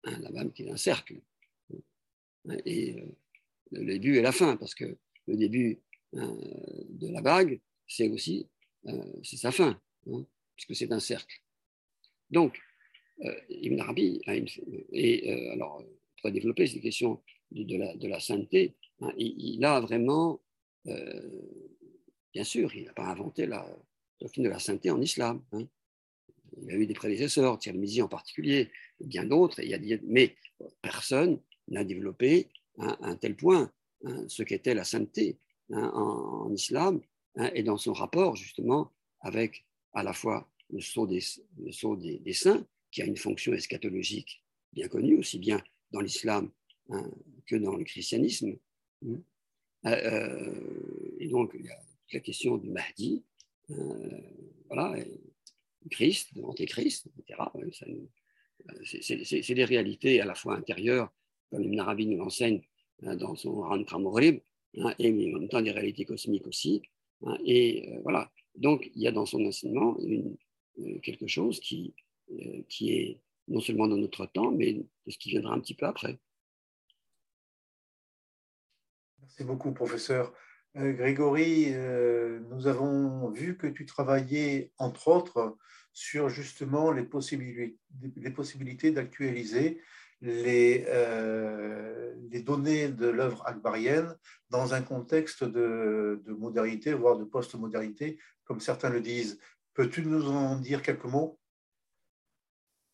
la 0.05 0.31
bague 0.31 0.53
qui 0.53 0.65
est 0.65 0.71
un 0.71 0.77
cercle. 0.77 1.21
Et 2.65 3.01
euh, 3.01 3.07
le 3.71 3.85
début 3.85 4.17
et 4.17 4.23
la 4.23 4.33
fin, 4.33 4.57
parce 4.57 4.75
que 4.75 4.97
le 5.27 5.37
début 5.37 5.81
de 6.13 7.09
la 7.09 7.21
bague, 7.21 7.61
c'est 7.87 8.09
aussi 8.09 8.49
euh, 8.87 9.23
sa 9.23 9.53
fin, 9.53 9.81
puisque 10.57 10.75
c'est 10.75 10.93
un 10.93 11.01
cercle. 11.01 11.37
Donc, 12.31 12.59
Ibn 13.49 13.81
Arabi 13.81 14.23
et 14.93 15.51
alors 15.51 15.85
pour 16.21 16.31
développer 16.31 16.67
cette 16.67 16.83
question 16.83 17.23
de, 17.51 17.77
la, 17.77 17.97
de 17.97 18.09
la, 18.09 18.21
sainteté, 18.21 18.75
hein, 19.01 19.13
il, 19.17 19.65
a 19.65 19.81
vraiment, 19.81 20.41
euh, 20.87 21.31
bien 22.33 22.45
sûr, 22.45 22.75
il 22.75 22.85
n'a 22.85 22.93
pas 22.93 23.07
inventé 23.07 23.47
la 23.47 23.67
doctrine 24.21 24.45
de 24.45 24.51
la 24.51 24.59
sainteté 24.59 24.91
en 24.91 25.01
islam. 25.01 25.43
Hein. 25.53 25.67
Il 26.61 26.71
a 26.71 26.75
eu 26.75 26.87
des 26.87 26.95
prédécesseurs, 26.95 27.59
Tirmizi 27.59 28.03
en 28.03 28.09
particulier, 28.09 28.71
bien 29.01 29.25
d'autres, 29.25 29.61
mais 30.05 30.37
personne 30.83 31.41
n'a 31.69 31.85
développé 31.85 32.49
hein, 32.81 32.97
un 33.01 33.17
tel 33.17 33.37
point 33.37 33.71
ce 34.29 34.43
qu'était 34.43 34.75
la 34.75 34.85
sainteté 34.85 35.39
en, 35.71 36.51
islam 36.55 37.01
et 37.55 37.63
dans 37.63 37.77
son 37.77 37.93
rapport 37.93 38.35
justement 38.35 38.91
avec 39.21 39.67
à 39.93 40.03
la 40.03 40.15
fois 40.15 40.49
le 40.71 40.81
sceau 40.81 41.07
des, 41.07 42.33
saints, 42.33 42.67
qui 42.91 43.03
a 43.03 43.05
une 43.05 43.17
fonction 43.17 43.53
eschatologique 43.53 44.43
bien 44.73 44.89
connue, 44.89 45.19
aussi 45.19 45.39
bien 45.39 45.63
dans 45.93 46.01
l'islam 46.01 46.51
hein, 46.91 47.11
que 47.47 47.57
dans 47.57 47.77
le 47.77 47.85
christianisme. 47.85 48.57
Hein. 49.05 49.21
Euh, 49.87 49.91
euh, 49.91 51.17
et 51.19 51.29
donc, 51.29 51.53
il 51.59 51.65
y 51.65 51.71
a 51.71 51.83
la 52.13 52.21
question 52.21 52.57
du 52.59 52.71
Mahdi, 52.71 53.25
euh, 53.71 54.21
voilà, 54.69 54.95
Christ, 55.91 56.31
l'Antéchrist, 56.37 57.07
etc. 57.07 57.41
C'est 58.85 59.55
des 59.55 59.65
réalités 59.65 60.21
à 60.21 60.27
la 60.27 60.35
fois 60.35 60.57
intérieures, 60.57 61.13
comme 61.51 61.65
Ibn 61.65 61.81
Arabi 61.81 62.07
nous 62.07 62.19
l'enseigne 62.19 62.63
dans 63.03 63.35
son 63.35 63.61
Ran 63.63 63.83
Pramorib, 63.85 64.41
hein, 64.79 64.95
et 64.99 65.11
en 65.35 65.39
même 65.39 65.49
temps 65.49 65.63
des 65.63 65.71
réalités 65.71 66.05
cosmiques 66.05 66.47
aussi. 66.47 66.83
et 67.45 67.99
voilà, 68.03 68.31
donc 68.55 68.91
il 68.95 69.03
y 69.03 69.07
a 69.07 69.13
dans 69.13 69.27
son 69.27 69.45
enseignement 69.45 69.99
une, 70.01 70.37
quelque 71.03 71.27
chose 71.27 71.61
qui, 71.61 71.95
qui 72.69 72.93
est 72.93 73.21
non 73.49 73.61
seulement 73.61 73.89
dans 73.89 73.97
notre 73.97 74.27
temps, 74.27 74.51
mais 74.51 74.75
de 74.75 75.11
ce 75.11 75.19
qui 75.19 75.31
viendra 75.31 75.55
un 75.55 75.61
petit 75.61 75.75
peu 75.75 75.87
après. 75.87 76.19
Merci 79.21 79.45
beaucoup, 79.45 79.73
professeur. 79.73 80.33
Euh, 80.77 80.93
Grégory, 80.93 81.73
euh, 81.75 82.41
nous 82.51 82.67
avons 82.69 83.29
vu 83.31 83.57
que 83.57 83.67
tu 83.67 83.87
travaillais, 83.87 84.73
entre 84.79 85.09
autres, 85.09 85.57
sur 85.93 86.29
justement 86.29 86.93
les 86.93 87.03
possibilités 87.03 88.91
d'actualiser 88.93 89.81
les, 90.21 90.85
euh, 90.89 92.15
les, 92.31 92.43
données 92.43 92.89
de 92.89 93.09
l'œuvre 93.09 93.43
akbarienne 93.47 94.15
dans 94.51 94.75
un 94.75 94.83
contexte 94.83 95.45
de, 95.45 96.23
de 96.25 96.33
modernité, 96.33 96.93
voire 96.93 97.17
de 97.17 97.25
post-modernité, 97.25 98.19
comme 98.45 98.61
certains 98.61 98.91
le 98.91 99.01
disent. 99.01 99.39
Peux-tu 99.75 100.03
nous 100.03 100.29
en 100.29 100.57
dire 100.57 100.83
quelques 100.83 101.05
mots? 101.05 101.39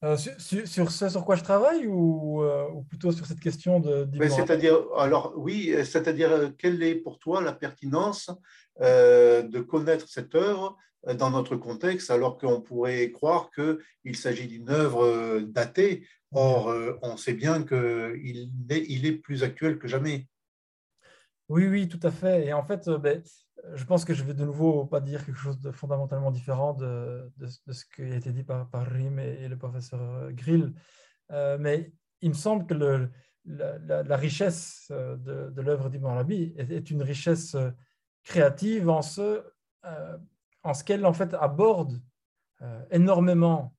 Euh, 0.05 0.17
sur, 0.17 0.91
ce 0.91 1.09
sur 1.09 1.25
quoi 1.25 1.37
je 1.37 1.43
travaille 1.43 1.87
ou, 1.87 2.43
euh, 2.43 2.67
plutôt 2.89 3.13
sur 3.13 3.25
cette 3.25 3.41
question 3.41 3.81
de 3.81 4.07
C'est-à-dire, 4.29 4.79
alors 4.97 5.33
oui, 5.37 5.75
c'est-à-dire 5.85 6.53
quelle 6.59 6.83
est 6.83 6.97
pour 6.97 7.19
toi 7.19 7.41
la 7.41 7.53
pertinence 7.53 8.31
de 8.79 9.61
connaître 9.61 10.07
cette 10.07 10.35
œuvre 10.35 10.77
dans 11.15 11.31
notre 11.31 11.57
contexte, 11.57 12.11
alors 12.11 12.37
qu'on 12.37 12.61
pourrait 12.61 13.11
croire 13.11 13.51
qu'il 13.51 14.17
s'agit 14.17 14.47
d'une 14.47 14.69
œuvre 14.69 15.41
datée. 15.41 16.07
Or, 16.37 16.73
on 17.03 17.17
sait 17.17 17.33
bien 17.33 17.65
qu'il 17.65 19.07
est, 19.07 19.13
plus 19.13 19.43
actuel 19.43 19.79
que 19.79 19.89
jamais. 19.89 20.29
Oui, 21.49 21.67
oui, 21.67 21.89
tout 21.89 22.01
à 22.03 22.11
fait. 22.11 22.47
Et 22.47 22.53
en 22.53 22.63
fait, 22.63 22.89
ben, 22.91 23.23
je 23.75 23.85
pense 23.85 24.05
que 24.05 24.15
je 24.15 24.25
vais 24.25 24.35
de 24.35 24.45
nouveau 24.45 24.85
pas 24.85 25.01
dire 25.01 25.25
quelque 25.25 25.39
chose 25.39 25.61
de 25.61 25.71
fondamentalement 25.73 26.31
différent 26.31 26.75
de, 26.75 27.31
ce 27.47 27.85
qui 27.95 28.03
a 28.03 28.17
été 28.17 28.33
dit 28.33 28.43
par, 28.43 28.69
par 28.71 28.87
Rim 28.87 29.19
et, 29.19 29.49
le 29.49 29.57
professeur 29.57 30.01
euh, 30.01 30.31
Grill. 30.33 30.73
Euh, 31.33 31.57
mais 31.59 31.93
il 32.21 32.31
me 32.31 32.35
semble 32.35 32.67
que 32.67 33.09
la, 33.45 34.17
richesse 34.17 34.89
euh, 34.91 35.17
de, 35.17 35.61
l'œuvre 35.61 35.91
d'Ibn 35.91 36.07
Arabi 36.07 36.55
est, 36.57 36.91
une 36.91 37.03
richesse 37.03 37.57
créative 38.25 38.89
en 38.89 39.03
ce, 39.03 39.43
en 40.63 40.75
ce 40.75 40.85
qu'elle 40.85 41.07
en 41.07 41.13
fait 41.13 41.35
aborde 41.35 42.01
énormément 42.91 43.76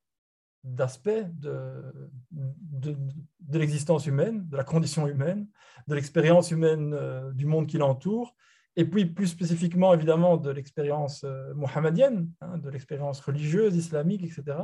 d'aspects 0.64 1.10
de, 1.34 2.10
de, 2.32 3.58
l'existence 3.58 4.06
humaine, 4.06 4.48
de 4.50 4.58
la 4.58 4.64
condition 4.64 5.08
humaine, 5.08 5.48
de 5.88 5.96
l'expérience 5.96 6.52
humaine 6.52 6.96
du 7.34 7.46
monde 7.46 7.68
qui 7.68 7.78
l'entoure, 7.78 8.36
et 8.78 8.86
puis 8.86 9.08
plus 9.08 9.28
spécifiquement 9.28 9.94
évidemment 9.94 10.38
de 10.38 10.52
l'expérience 10.52 11.24
euh, 11.24 11.54
hein, 11.66 12.58
de 12.58 12.70
l'expérience 12.70 13.20
religieuse, 13.20 13.76
islamique, 13.76 14.24
etc. 14.24 14.60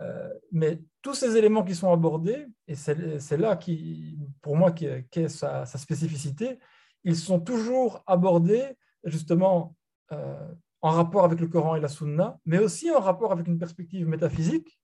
Euh, 0.00 0.32
mais 0.50 0.80
tous 1.02 1.14
ces 1.14 1.36
éléments 1.36 1.62
qui 1.62 1.74
sont 1.74 1.92
abordés, 1.92 2.46
et 2.66 2.74
c'est 2.74 3.36
là 3.36 3.56
qui, 3.56 4.18
pour 4.40 4.56
moi, 4.56 4.72
qui, 4.72 4.86
est 4.86 5.28
sa, 5.28 5.66
spécificité, 5.66 6.58
ils 7.04 7.16
sont 7.16 7.38
toujours 7.38 8.02
abordés 8.06 8.76
justement 9.04 9.76
euh, 10.10 10.48
en 10.84 10.90
rapport 10.90 11.24
avec 11.24 11.40
le 11.40 11.48
Coran 11.48 11.76
et 11.76 11.80
la 11.80 11.88
Sunna, 11.88 12.38
mais 12.44 12.58
aussi 12.58 12.90
en 12.90 13.00
rapport 13.00 13.32
avec 13.32 13.46
une 13.46 13.58
perspective 13.58 14.06
métaphysique, 14.06 14.78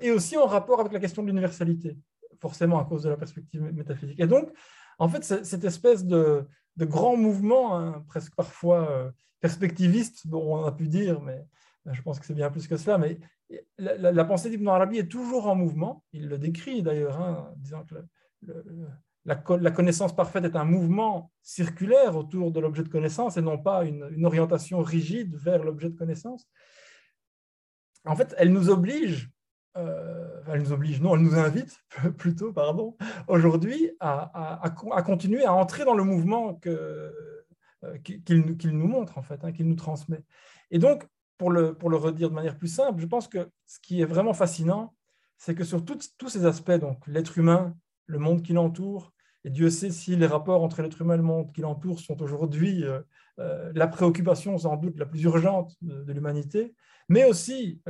et 0.00 0.10
aussi 0.10 0.36
en 0.36 0.46
rapport 0.46 0.80
avec 0.80 0.92
la 0.92 0.98
question 0.98 1.22
de 1.22 1.28
l'universalité, 1.28 1.96
forcément 2.40 2.80
à 2.80 2.84
cause 2.84 3.04
de 3.04 3.10
la 3.10 3.16
perspective 3.16 3.62
métaphysique. 3.62 4.18
Et 4.18 4.26
donc, 4.26 4.50
en 4.98 5.08
fait, 5.08 5.22
cette 5.22 5.64
espèce 5.64 6.04
de, 6.04 6.48
de 6.76 6.84
grand 6.84 7.16
mouvement, 7.16 7.78
hein, 7.78 8.04
presque 8.08 8.34
parfois 8.34 8.90
euh, 8.90 9.10
perspectiviste, 9.38 10.26
on 10.32 10.64
a 10.64 10.72
pu 10.72 10.88
dire, 10.88 11.20
mais 11.20 11.46
je 11.86 12.02
pense 12.02 12.18
que 12.18 12.26
c'est 12.26 12.34
bien 12.34 12.50
plus 12.50 12.66
que 12.66 12.76
cela, 12.76 12.98
mais 12.98 13.20
la, 13.78 14.24
pensée 14.24 14.50
d'Ibn 14.50 14.66
Arabi 14.66 14.98
est 14.98 15.08
toujours 15.08 15.46
en 15.46 15.54
mouvement. 15.54 16.04
Il 16.12 16.28
le 16.28 16.38
décrit 16.38 16.82
d'ailleurs, 16.82 17.20
hein, 17.20 17.52
disant 17.56 17.84
que 17.84 17.94
la, 19.24 19.36
connaissance 19.70 20.14
parfaite 20.14 20.44
est 20.44 20.56
un 20.56 20.64
mouvement 20.64 21.30
circulaire 21.42 22.16
autour 22.16 22.52
de 22.52 22.60
l'objet 22.60 22.82
de 22.82 22.88
connaissance 22.88 23.36
et 23.36 23.42
non 23.42 23.58
pas 23.58 23.84
une, 23.84 24.24
orientation 24.24 24.80
rigide 24.80 25.36
vers 25.36 25.62
l'objet 25.62 25.90
de 25.90 25.96
connaissance. 25.96 26.48
En 28.06 28.16
fait, 28.16 28.34
elle 28.38 28.52
nous 28.52 28.70
oblige, 28.70 29.30
euh, 29.76 30.40
elle 30.48 30.62
nous 30.62 30.72
oblige, 30.72 31.00
non, 31.02 31.16
elle 31.16 31.22
nous 31.22 31.38
invite 31.38 31.78
plutôt, 32.16 32.52
pardon, 32.52 32.96
aujourd'hui 33.28 33.90
à, 34.00 34.72
continuer 35.04 35.44
à 35.44 35.52
entrer 35.52 35.84
dans 35.84 35.94
le 35.94 36.04
mouvement 36.04 36.58
euh, 36.66 37.10
qu'il 38.04 38.78
nous 38.78 38.88
montre, 38.88 39.18
en 39.18 39.22
fait, 39.22 39.44
hein, 39.44 39.52
qu'il 39.52 39.68
nous 39.68 39.76
transmet. 39.76 40.24
Et 40.70 40.78
donc, 40.78 41.06
pour 41.36 41.50
le, 41.50 41.74
pour 41.74 41.90
le 41.90 41.96
redire 41.96 42.30
de 42.30 42.34
manière 42.34 42.56
plus 42.56 42.68
simple, 42.68 43.00
je 43.00 43.06
pense 43.06 43.28
que 43.28 43.50
ce 43.66 43.78
qui 43.80 44.00
est 44.00 44.06
vraiment 44.06 44.34
fascinant, 44.34 44.94
c'est 45.36 45.54
que 45.54 45.64
sur 45.64 45.84
tous 45.84 46.28
ces 46.28 46.44
aspects, 46.46 46.72
donc 46.72 47.06
l'être 47.06 47.38
humain, 47.38 47.74
le 48.10 48.18
monde 48.18 48.42
qui 48.42 48.52
l'entoure, 48.52 49.12
et 49.44 49.50
Dieu 49.50 49.70
sait 49.70 49.90
si 49.90 50.16
les 50.16 50.26
rapports 50.26 50.62
entre 50.62 50.82
l'être 50.82 51.00
humain 51.00 51.14
et 51.14 51.18
le 51.18 51.22
monde 51.22 51.52
qui 51.52 51.62
l'entoure 51.62 52.00
sont 52.00 52.20
aujourd'hui 52.20 52.84
euh, 52.84 53.00
euh, 53.38 53.72
la 53.74 53.86
préoccupation 53.86 54.58
sans 54.58 54.76
doute 54.76 54.98
la 54.98 55.06
plus 55.06 55.22
urgente 55.22 55.74
de, 55.80 56.12
l'humanité, 56.12 56.74
mais 57.08 57.24
aussi 57.24 57.80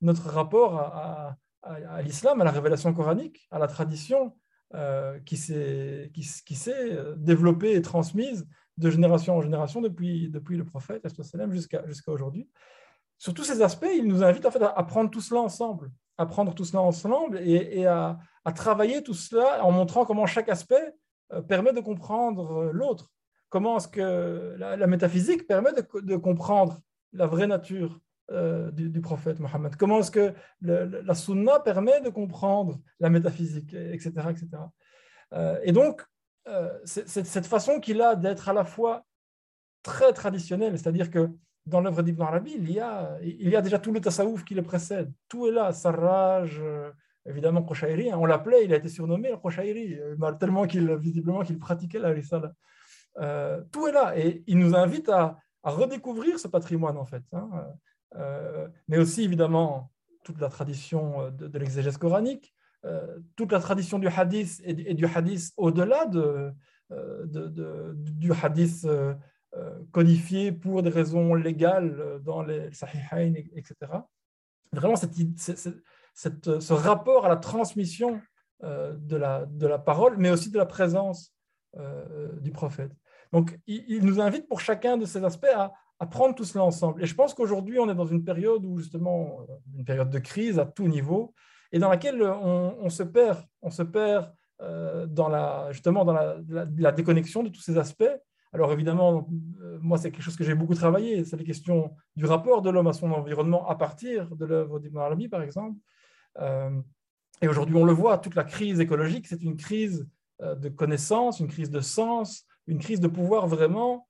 notre 0.00 0.28
rapport 0.30 0.78
à, 0.78 1.36
l'islam, 2.02 2.40
à 2.40 2.44
la 2.44 2.52
révélation 2.52 2.94
coranique, 2.94 3.48
à 3.50 3.58
la 3.58 3.66
tradition 3.66 4.36
euh, 4.74 5.18
qui 5.20 5.36
s'est 5.36 6.10
développée 7.16 7.74
et 7.74 7.82
transmise 7.82 8.46
de 8.76 8.90
génération 8.90 9.36
en 9.36 9.42
génération 9.42 9.80
depuis, 9.80 10.30
le 10.30 10.64
prophète 10.64 11.06
jusqu'à 11.50 12.12
aujourd'hui. 12.12 12.48
Sur 13.18 13.34
tous 13.34 13.42
ces 13.42 13.60
aspects, 13.62 13.90
il 13.92 14.06
nous 14.06 14.22
invite 14.22 14.46
en 14.46 14.52
fait 14.52 14.62
à, 14.62 14.82
prendre 14.84 15.10
tout 15.10 15.20
cela 15.20 15.40
ensemble, 15.40 15.90
à 16.18 16.26
prendre 16.26 16.54
tout 16.54 16.64
cela 16.64 16.82
ensemble 16.82 17.38
et, 17.38 17.86
à, 17.86 18.18
travailler 18.54 19.02
tout 19.02 19.14
cela 19.14 19.62
en 19.62 19.70
montrant 19.70 20.06
comment 20.06 20.24
chaque 20.24 20.48
aspect 20.48 20.94
euh, 21.34 21.42
permet 21.42 21.74
de 21.74 21.80
comprendre 21.80 22.62
euh, 22.62 22.72
l'autre. 22.72 23.10
Comment 23.50 23.76
est-ce 23.76 23.88
que 23.88 24.56
la, 24.58 24.86
métaphysique 24.86 25.46
permet 25.46 25.70
de, 25.72 26.16
comprendre 26.16 26.80
la 27.12 27.26
vraie 27.26 27.46
nature 27.46 27.98
euh, 28.30 28.70
du, 28.70 29.00
prophète 29.00 29.38
Mohammed? 29.38 29.76
Comment 29.76 30.00
est-ce 30.00 30.10
que 30.10 30.34
la 30.60 31.14
sunna 31.14 31.60
permet 31.60 32.00
de 32.00 32.08
comprendre 32.08 32.78
la 33.00 33.10
métaphysique, 33.10 33.74
etc. 33.74 34.12
etc. 34.30 34.46
et 35.62 35.72
donc, 35.72 36.02
euh, 36.48 36.70
cette 36.84 37.46
façon 37.46 37.78
qu'il 37.78 38.00
a 38.00 38.16
d'être 38.16 38.48
à 38.48 38.52
la 38.54 38.64
fois 38.64 39.04
très 39.82 40.12
traditionnelle, 40.12 40.78
c'est-à-dire 40.78 41.10
que 41.10 41.30
dans 41.68 41.80
l'œuvre 41.80 42.02
d'Ibn 42.02 42.22
Arabi, 42.22 42.54
il 42.58 42.70
y, 42.70 42.80
a, 42.80 43.18
il 43.22 43.48
y 43.48 43.56
a 43.56 43.62
déjà 43.62 43.78
tout 43.78 43.92
le 43.92 44.00
tasawuf 44.00 44.44
qui 44.44 44.54
le 44.54 44.62
précède. 44.62 45.12
Tout 45.28 45.46
est 45.46 45.52
là, 45.52 45.72
Sarraj, 45.72 46.58
euh, 46.60 46.90
évidemment 47.26 47.62
Qushairi, 47.62 48.10
hein, 48.10 48.18
on 48.18 48.26
l'appelait, 48.26 48.64
il 48.64 48.72
a 48.72 48.76
été 48.76 48.88
surnommé 48.88 49.30
le 49.30 49.36
Qushairi, 49.36 49.94
euh, 49.94 50.32
tellement 50.32 50.66
qu'il 50.66 50.92
visiblement 50.96 51.42
qu'il 51.42 51.58
pratiquait 51.58 51.98
la 51.98 52.10
risala. 52.10 52.52
tout 53.72 53.86
est 53.88 53.92
là 53.92 54.16
et 54.16 54.42
il 54.46 54.58
nous 54.58 54.74
invite 54.74 55.08
à, 55.08 55.38
redécouvrir 55.64 56.38
ce 56.38 56.48
patrimoine 56.48 56.96
en 56.96 57.04
fait. 57.04 57.24
Hein. 57.32 57.50
mais 58.88 58.96
aussi 58.96 59.22
évidemment 59.22 59.90
toute 60.24 60.40
la 60.40 60.48
tradition 60.48 61.30
de, 61.30 61.58
l'exégèse 61.58 61.98
coranique, 61.98 62.54
euh, 62.84 63.18
toute 63.34 63.50
la 63.50 63.58
tradition 63.58 63.98
du 63.98 64.06
hadith 64.06 64.60
et, 64.64 64.94
du 64.94 65.04
hadith 65.04 65.52
au-delà 65.56 66.06
de, 66.06 66.52
euh, 66.92 67.92
du 67.96 68.32
hadith 68.32 68.84
euh, 68.84 69.14
codifié 69.90 70.52
pour 70.52 70.82
des 70.82 70.90
raisons 70.90 71.34
légales 71.34 72.20
dans 72.22 72.42
les 72.42 72.72
sahihain, 72.72 73.34
etc. 73.54 73.74
Vraiment, 74.72 74.96
cette, 74.96 75.14
cette, 76.14 76.60
ce 76.60 76.72
rapport 76.72 77.26
à 77.26 77.28
la 77.28 77.36
transmission 77.36 78.20
de, 78.62 79.16
la, 79.16 79.46
de 79.46 79.66
la 79.66 79.78
parole, 79.78 80.16
mais 80.18 80.30
aussi 80.30 80.50
de 80.50 80.58
la 80.58 80.66
présence 80.66 81.34
du 82.40 82.50
prophète. 82.50 82.92
Donc, 83.32 83.58
il, 83.66 84.04
nous 84.04 84.20
invite 84.20 84.46
pour 84.48 84.60
chacun 84.60 84.96
de 84.96 85.06
ces 85.06 85.24
aspects 85.24 85.46
à, 85.54 85.72
à 86.00 86.06
prendre 86.06 86.34
tout 86.34 86.44
cela 86.44 86.64
ensemble. 86.64 87.02
Et 87.02 87.06
je 87.06 87.14
pense 87.14 87.34
qu'aujourd'hui, 87.34 87.78
on 87.78 87.90
est 87.90 87.94
dans 87.94 88.06
une 88.06 88.24
période 88.24 88.64
où, 88.64 88.78
justement, 88.78 89.46
une 89.76 89.84
période 89.84 90.10
de 90.10 90.18
crise 90.18 90.58
à 90.58 90.66
tout 90.66 90.86
niveau, 90.86 91.34
et 91.72 91.78
dans 91.78 91.90
laquelle 91.90 92.22
on, 92.22 92.88
se 92.88 93.02
perd, 93.02 93.44
on 93.60 93.70
se 93.70 93.82
perd 93.82 94.32
euh, 94.62 95.06
dans 95.06 95.28
la, 95.28 95.70
justement 95.72 96.04
dans 96.04 96.14
la, 96.14 96.92
déconnexion 96.92 97.42
de 97.42 97.48
tous 97.50 97.60
ces 97.60 97.76
aspects. 97.76 98.04
Alors 98.52 98.72
évidemment, 98.72 99.28
euh, 99.60 99.78
moi, 99.80 99.98
c'est 99.98 100.10
quelque 100.10 100.22
chose 100.22 100.36
que 100.36 100.44
j'ai 100.44 100.54
beaucoup 100.54 100.74
travaillé, 100.74 101.24
c'est 101.24 101.36
les 101.36 101.44
questions 101.44 101.94
du 102.16 102.24
rapport 102.24 102.62
de 102.62 102.70
l'homme 102.70 102.86
à 102.86 102.92
son 102.92 103.12
environnement 103.12 103.68
à 103.68 103.76
partir 103.76 104.34
de 104.34 104.44
l'œuvre 104.44 104.78
d'Ibn 104.80 104.98
Arabi, 104.98 105.28
par 105.28 105.42
exemple. 105.42 105.78
Euh, 106.40 106.70
et 107.42 107.48
aujourd'hui, 107.48 107.76
on 107.76 107.84
le 107.84 107.92
voit, 107.92 108.18
toute 108.18 108.34
la 108.34 108.44
crise 108.44 108.80
écologique, 108.80 109.26
c'est 109.26 109.42
une 109.42 109.56
crise 109.56 110.08
de 110.40 110.68
connaissance, 110.68 111.40
une 111.40 111.48
crise 111.48 111.70
de 111.70 111.80
sens, 111.80 112.44
une 112.66 112.78
crise 112.78 113.00
de 113.00 113.08
pouvoir 113.08 113.48
vraiment 113.48 114.08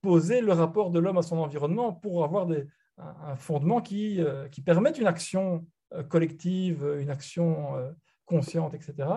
poser 0.00 0.40
le 0.40 0.52
rapport 0.52 0.90
de 0.90 1.00
l'homme 1.00 1.18
à 1.18 1.22
son 1.22 1.38
environnement 1.38 1.92
pour 1.92 2.22
avoir 2.24 2.46
des, 2.46 2.66
un, 2.98 3.34
fondement 3.36 3.80
qui, 3.80 4.20
qui 4.52 4.60
permette 4.62 4.98
une 4.98 5.08
action 5.08 5.64
euh, 5.94 6.02
collective, 6.02 6.84
une 7.00 7.10
action 7.10 7.76
euh, 7.76 7.92
consciente, 8.24 8.74
etc. 8.74 9.08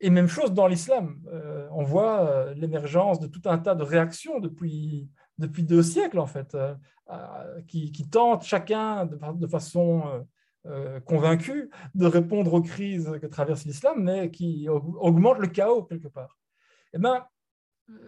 Et 0.00 0.10
même 0.10 0.28
chose 0.28 0.52
dans 0.52 0.66
l'islam. 0.66 1.20
Euh, 1.32 1.68
on 1.70 1.82
voit 1.82 2.52
l'émergence 2.54 3.18
de 3.18 3.26
tout 3.26 3.42
un 3.46 3.58
tas 3.58 3.74
de 3.74 3.82
réactions 3.82 4.40
depuis, 4.40 5.08
depuis 5.38 5.62
deux 5.62 5.82
siècles, 5.82 6.18
en 6.18 6.26
fait, 6.26 6.56
qui, 7.66 8.08
tentent 8.10 8.44
chacun 8.44 9.06
de, 9.06 9.46
façon 9.46 10.26
convaincue 11.04 11.70
de 11.94 12.06
répondre 12.06 12.52
aux 12.52 12.62
crises 12.62 13.18
que 13.22 13.26
traverse 13.26 13.64
l'islam, 13.64 14.02
mais 14.02 14.30
qui 14.30 14.68
augmentent 14.68 15.38
le 15.38 15.48
chaos 15.48 15.84
quelque 15.84 16.08
part. 16.08 16.36
Eh 16.92 16.98
ben, 16.98 17.24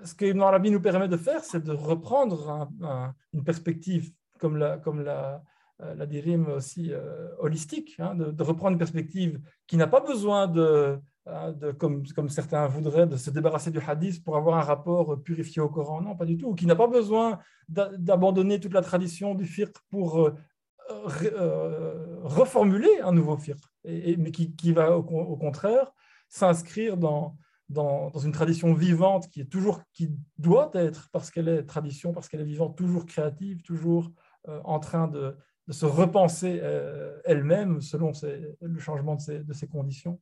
ce 0.05 0.15
que 0.15 0.24
Ibn 0.24 0.43
Arabi 0.43 0.70
nous 0.70 0.81
permet 0.81 1.09
de 1.09 1.16
faire, 1.16 1.44
c'est 1.44 1.62
de 1.62 1.73
reprendre 1.73 2.70
une 3.32 3.44
perspective 3.44 4.12
comme 4.39 4.56
la, 4.56 4.78
comme 4.78 5.02
la, 5.02 5.43
euh, 5.82 5.94
la 5.94 6.55
aussi 6.55 6.93
euh, 6.93 7.28
holistique, 7.39 7.97
hein, 7.98 8.15
de, 8.15 8.43
reprendre 8.43 8.73
une 8.73 8.78
perspective 8.78 9.40
qui 9.66 9.77
n'a 9.77 9.86
pas 9.86 10.01
besoin 10.01 10.47
de, 10.47 10.98
de 11.60 11.72
comme, 11.72 12.06
comme, 12.09 12.28
certains 12.28 12.66
voudraient, 12.66 13.06
de 13.06 13.16
se 13.16 13.30
débarrasser 13.30 13.70
du 13.70 13.78
hadith 13.78 14.22
pour 14.24 14.36
avoir 14.36 14.59
un 14.59 14.62
rapport 14.62 15.22
purifié 15.22 15.60
au 15.60 15.68
Coran. 15.68 16.00
Non, 16.00 16.16
pas 16.16 16.24
du 16.24 16.36
tout. 16.36 16.55
Qui 16.55 16.66
n'a 16.66 16.76
pas 16.76 16.86
besoin 16.86 17.38
d'abandonner 17.68 18.60
toute 18.60 18.72
la 18.72 18.82
tradition 18.82 19.34
du 19.34 19.44
fiqh 19.44 19.76
pour 19.90 20.18
euh, 20.20 20.32
reformuler 22.22 23.00
un 23.02 23.12
nouveau 23.12 23.36
fiqh, 23.36 23.59
et, 23.84 24.16
mais 24.16 24.30
qui, 24.30 24.55
qui, 24.55 24.72
va 24.72 24.96
au, 24.96 25.02
contraire 25.36 25.92
s'inscrire 26.28 26.96
dans, 26.96 27.36
dans, 27.68 28.10
dans, 28.10 28.20
une 28.20 28.32
tradition 28.32 28.72
vivante 28.72 29.28
qui 29.28 29.42
est 29.42 29.50
toujours, 29.50 29.82
qui 29.92 30.10
doit 30.38 30.70
être, 30.74 31.09
parce 31.12 31.30
qu'elle 31.30 31.48
est 31.48 31.64
tradition, 31.64 32.12
parce 32.12 32.28
qu'elle 32.28 32.40
est 32.40 32.44
vivante, 32.44 32.76
toujours 32.76 33.05
créative, 33.05 33.62
toujours 33.62 34.10
en 34.46 34.78
train 34.80 35.09
de, 35.09 35.36
se 35.70 35.84
repenser 35.84 36.60
euh, 36.62 37.20
elle-même 37.26 37.82
selon 37.82 38.12
le 38.62 38.78
changement 38.78 39.16
de 39.16 39.20
ses, 39.20 39.40
de 39.40 39.52
ses 39.52 39.68
conditions. 39.68 40.18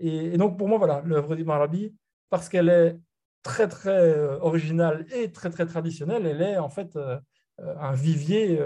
Et, 0.00 0.36
donc, 0.36 0.58
pour 0.58 0.68
moi, 0.68 0.78
voilà, 0.78 1.02
l'œuvre 1.04 1.36
d'Ibn 1.36 1.50
Arabi, 1.50 1.94
parce 2.28 2.48
qu'elle 2.48 2.68
est 2.68 2.98
très, 3.42 3.68
très 3.68 3.90
euh, 3.90 4.38
originale 4.40 5.06
et 5.12 5.30
très, 5.30 5.50
très 5.50 5.66
traditionnelle, 5.66 6.26
elle 6.26 6.42
est 6.42 6.58
en 6.58 6.68
fait 6.68 6.96
euh, 6.96 7.18
un 7.58 7.92
vivier, 7.92 8.58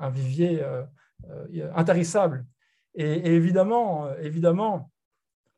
un 0.00 0.10
vivier 0.10 0.62
intarissable. 1.74 2.44
Et, 2.94 3.34
évidemment, 3.34 4.14
évidemment 4.16 4.90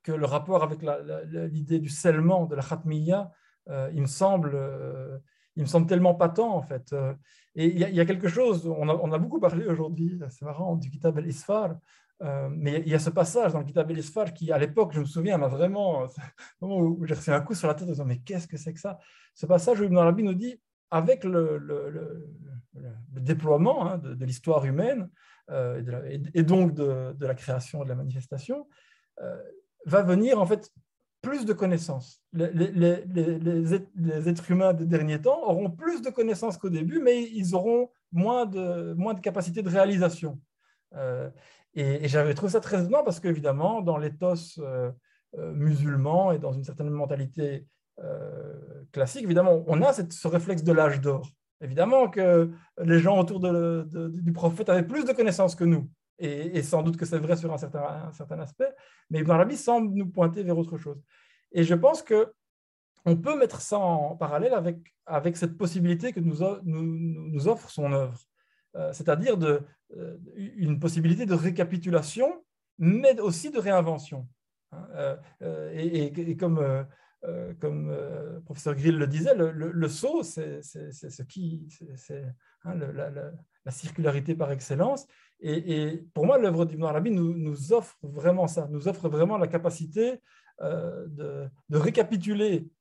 que 0.05 0.12
le 0.12 0.26
rapport 0.26 0.62
avec 0.62 0.81
l'idée 1.51 1.81
du 1.81 1.89
scellement, 1.89 2.47
de 2.47 2.55
la 2.55 2.62
khatmiya, 2.62 3.32
il 3.93 4.01
me 4.01 4.06
semble 4.06 5.20
il 5.56 5.62
me 5.62 5.68
semble 5.68 5.86
tellement 5.86 6.14
patent 6.14 6.40
en 6.40 6.62
fait. 6.62 6.93
Euh, 6.93 7.14
et 7.55 7.66
il 7.66 7.78
y, 7.78 8.01
a 8.01 8.05
quelque 8.05 8.26
chose, 8.26 8.66
on 8.66 8.89
a, 8.89 8.94
on 8.94 9.12
a 9.12 9.18
beaucoup 9.18 9.39
parlé 9.39 9.64
aujourd'hui, 9.66 10.18
c'est 10.28 10.44
marrant, 10.44 10.74
du 10.74 10.90
Kitab 10.90 11.16
el-Isfar, 11.18 11.76
euh, 12.23 12.49
mais 12.51 12.81
il 12.81 12.89
y 12.89 12.95
a 12.95 12.99
ce 12.99 13.11
passage 13.11 13.53
dans 13.53 13.59
le 13.59 13.65
Kitab 13.65 13.91
el-Isfar 13.91 14.32
qui, 14.32 14.53
à 14.53 14.59
l'époque, 14.59 14.93
je 14.93 15.01
me 15.01 15.05
souviens, 15.05 15.36
m'a 15.36 15.49
vraiment, 15.49 16.07
où 16.61 17.05
j'ai 17.07 17.15
reçu 17.15 17.31
un 17.31 17.41
coup 17.41 17.55
sur 17.55 17.69
la 17.69 17.74
tête 17.74 17.89
en 17.89 17.93
disant, 17.93 18.05
mais 18.05 18.19
qu'est-ce 18.19 18.47
que 18.47 18.57
c'est 18.57 18.73
que 18.73 18.81
ça? 18.81 18.99
Ce 19.35 19.47
passage 19.47 19.81
où 19.81 19.85
Ibn 19.85 19.97
Arabi 19.97 20.23
nous 20.23 20.35
dit, 20.35 20.61
avec 20.91 21.24
le, 21.24 22.31
déploiement 23.11 23.86
hein, 23.86 23.99
de, 23.99 24.24
l'histoire 24.24 24.65
humaine 24.65 25.11
euh, 25.51 26.19
et, 26.35 26.43
donc 26.43 26.74
de, 26.74 27.15
la 27.19 27.35
création 27.35 27.82
et 27.82 27.85
de 27.85 27.89
la 27.89 27.97
manifestation, 27.97 28.69
va 29.86 30.03
venir 30.03 30.41
en 30.41 30.47
fait 30.47 30.70
plus 31.24 31.45
de 31.47 31.53
connaissances. 31.53 32.23
Les, 32.32 33.73
êtres 34.28 34.51
humains 34.51 34.74
des 34.74 34.86
derniers 34.86 35.20
temps 35.20 35.43
auront 35.49 35.70
plus 35.70 36.03
de 36.03 36.11
connaissances 36.11 36.59
qu'au 36.59 36.70
début, 36.70 37.01
mais 37.01 37.23
ils 37.23 37.55
auront 37.55 37.91
moins 38.12 38.47
de, 38.47 38.93
moins 38.95 39.15
de 39.15 39.20
capacité 39.20 39.62
de 39.62 39.69
réalisation. 39.69 40.39
Euh, 40.95 41.31
et, 41.74 42.09
j'avais 42.09 42.34
trouvé 42.34 42.52
ça 42.52 42.60
très 42.60 42.80
étonnant 42.80 43.02
parce 43.05 43.20
qu'évidemment, 43.20 43.80
dans 43.80 43.96
l'éthos 43.96 44.59
euh, 44.59 44.90
musulman 45.52 46.32
et 46.32 46.38
dans 46.38 46.52
une 46.52 46.64
certaine 46.64 46.90
mentalité 46.90 47.66
classique. 48.90 49.22
Évidemment, 49.22 49.62
on 49.68 49.80
a 49.80 49.92
ce 49.92 50.26
réflexe 50.26 50.64
de 50.64 50.72
l'âge 50.72 51.01
d'or. 51.01 51.28
Évidemment 51.60 52.09
que 52.09 52.51
les 52.82 52.98
gens 52.98 53.20
autour 53.20 53.38
du 53.40 54.32
prophète 54.32 54.68
avaient 54.68 54.86
plus 54.86 55.05
de 55.05 55.12
connaissances 55.12 55.55
que 55.55 55.62
nous. 55.64 55.88
Et, 56.18 56.62
sans 56.62 56.82
doute 56.82 56.96
que 56.96 57.06
c'est 57.06 57.18
vrai 57.18 57.36
sur 57.36 57.52
un 57.52 57.59
certain, 57.59 58.10
certain 58.12 58.38
aspect, 58.38 58.72
mais 59.10 59.20
Ibn 59.20 59.32
Arabi 59.32 59.56
semble 59.56 59.92
nous 59.94 60.06
pointer 60.06 60.42
vers 60.42 60.56
autre 60.56 60.78
chose. 60.78 61.02
Et 61.51 61.64
je 61.64 61.74
pense 61.74 62.02
que 62.02 62.32
on 63.05 63.16
peut 63.16 63.36
mettre 63.36 63.60
ça 63.60 63.78
en 63.78 64.16
parallèle 64.16 64.55
avec, 64.55 64.94
avec 65.06 65.36
cette 65.36 65.59
possibilité 65.59 66.12
que 66.12 66.20
nous, 66.20 66.36
nous, 66.64 67.48
offre 67.48 67.68
son 67.68 67.92
œuvre, 67.92 68.18
euh, 68.18 68.34
c'est-à-dire 68.92 69.36
de, 69.36 69.60
euh, 69.96 70.16
une 70.56 70.80
possibilité 70.80 71.26
de 71.26 71.34
récapitulation, 71.34 72.42
mais 72.78 73.20
aussi 73.20 73.51
de 73.51 73.59
réinvention. 73.59 74.26
Hein. 74.72 75.18
Euh, 75.42 75.70
et, 75.74 76.36
comme, 76.36 76.86
comme 77.60 77.90
le 77.90 78.40
professeur 78.44 78.74
Grill 78.74 78.98
le 78.98 79.06
disait, 79.06 79.34
le, 79.34 79.51
le, 79.52 79.88
saut, 79.88 80.22
c'est 80.22 80.62
ce 80.62 81.22
qui, 81.22 81.68
c'est 81.96 82.24
hein, 82.64 82.74
la, 82.74 83.10
la, 83.10 83.70
circularité 83.70 84.34
par 84.34 84.51
excellence. 84.51 85.06
Et, 85.40 86.02
pour 86.12 86.26
moi, 86.26 86.38
l'œuvre 86.38 86.64
d'Ibn 86.64 86.84
Arabi 86.84 87.10
nous, 87.10 87.34
nous, 87.36 87.72
offre 87.72 87.96
vraiment 88.02 88.48
ça, 88.48 88.66
nous 88.70 88.88
offre 88.88 89.09
vraiment 89.09 89.38
la 89.38 89.46
capacité 89.46 90.20
de, 90.60 91.48
de, 91.68 91.78
récapituler 91.78 92.66
euh, 92.66 92.73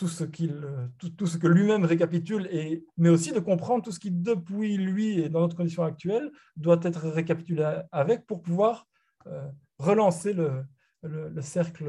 tout 0.00 0.08
ce, 0.08 0.24
qu'il, 0.24 0.66
tout, 0.98 1.10
tout, 1.10 1.26
ce 1.26 1.36
que 1.36 1.46
lui-même 1.46 1.84
récapitule, 1.84 2.48
et, 2.50 2.86
mais 2.96 3.10
aussi 3.10 3.32
de 3.32 3.38
comprendre 3.38 3.84
tout 3.84 3.92
ce 3.92 4.00
qui, 4.00 4.10
depuis 4.10 4.78
lui 4.78 5.20
et 5.20 5.28
dans 5.28 5.40
notre 5.40 5.56
condition 5.56 5.82
actuelle, 5.82 6.30
doit 6.56 6.80
être 6.82 7.08
récapitulé 7.10 7.82
avec 7.92 8.26
pour 8.26 8.40
pouvoir 8.40 8.86
euh, 9.26 9.46
relancer 9.78 10.32
le, 10.32 10.64
le, 11.02 11.42
cercle 11.42 11.84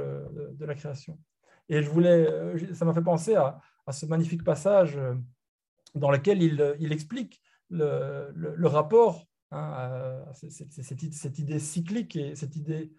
de, 0.53 0.65
la 0.65 0.75
création. 0.75 1.17
Et 1.69 1.81
je 1.81 1.89
voulais, 1.89 2.27
euh, 2.29 2.73
ça 2.73 2.83
m'a 2.83 2.93
fait 2.93 3.01
penser 3.01 3.35
à, 3.35 3.61
à, 3.87 3.93
ce 3.93 4.05
magnifique 4.05 4.43
passage 4.43 4.99
dans 5.95 6.11
lequel 6.11 6.43
il, 6.43 6.75
il 6.79 6.91
explique 6.91 7.41
le, 7.69 8.29
le, 8.35 8.67
rapport 8.67 9.25
hein, 9.51 10.25
à 10.29 10.33
cette, 10.33 10.73
cette, 10.73 11.39
idée 11.39 11.59
cyclique 11.59 12.17
et 12.17 12.35
cette 12.35 12.57
idée 12.57 12.91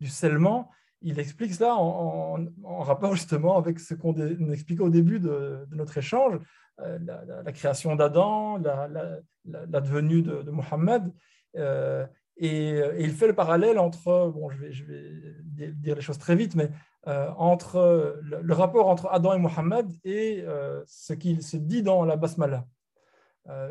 du 0.00 0.08
scellement 0.08 0.70
il 1.02 1.18
explique 1.18 1.54
cela 1.54 1.74
en, 1.76 2.46
rapport 2.80 3.14
justement 3.14 3.56
avec 3.56 3.78
ce 3.78 3.94
qu'on 3.94 4.14
expliquait 4.50 4.82
au 4.82 4.90
début 4.90 5.20
de, 5.20 5.66
notre 5.72 5.98
échange, 5.98 6.38
euh, 6.80 6.98
la, 7.44 7.52
création 7.52 7.94
d'Adam, 7.96 8.58
la, 8.58 9.80
devenue 9.80 10.22
de, 10.22 10.42
de 10.42 10.50
Mohammed. 10.50 11.12
Euh, 11.56 12.06
et, 12.36 12.80
il 12.98 13.12
fait 13.12 13.26
le 13.26 13.34
parallèle 13.34 13.78
entre, 13.78 14.32
bon, 14.34 14.50
je 14.50 14.84
vais, 14.84 15.72
dire 15.72 15.96
les 15.96 16.02
choses 16.02 16.18
très 16.18 16.36
vite, 16.36 16.54
mais 16.54 16.70
euh, 17.06 17.28
entre 17.36 18.20
le, 18.22 18.54
rapport 18.54 18.88
entre 18.88 19.08
Adam 19.10 19.34
et 19.34 19.38
Mohammed 19.38 19.90
et 20.04 20.44
ce 20.86 21.12
qu'il 21.12 21.42
se 21.42 21.56
dit 21.56 21.82
dans 21.82 22.04
la 22.04 22.16
Basmala. 22.16 22.66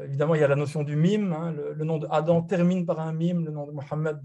évidemment, 0.03 0.35
il 0.35 0.41
y 0.41 0.43
a 0.43 0.47
la 0.47 0.55
notion 0.55 0.83
du 0.83 0.95
mime. 0.95 1.33
Hein, 1.33 1.51
le, 1.51 1.83
nom 1.83 1.97
d'Adam 1.97 2.41
termine 2.41 2.85
par 2.85 2.99
un 2.99 3.11
mime, 3.11 3.45
le 3.45 3.51
nom 3.51 3.67
de 3.67 3.71
Mohammed 3.71 4.19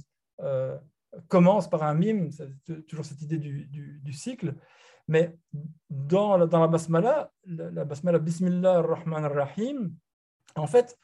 commence 1.28 1.68
par 1.68 1.82
un 1.82 1.94
mime, 1.94 2.30
toujours 2.88 3.04
cette 3.04 3.22
idée 3.22 3.38
du, 3.38 4.12
cycle, 4.12 4.54
mais 5.08 5.36
dans 5.90 6.36
la, 6.36 6.46
basmala, 6.46 7.30
la, 7.44 7.84
basmala 7.84 8.18
Bismillah 8.18 8.78
ar-Rahman 8.78 9.24
ar-Rahim, 9.24 9.94
en 10.56 10.66
fait, 10.66 10.98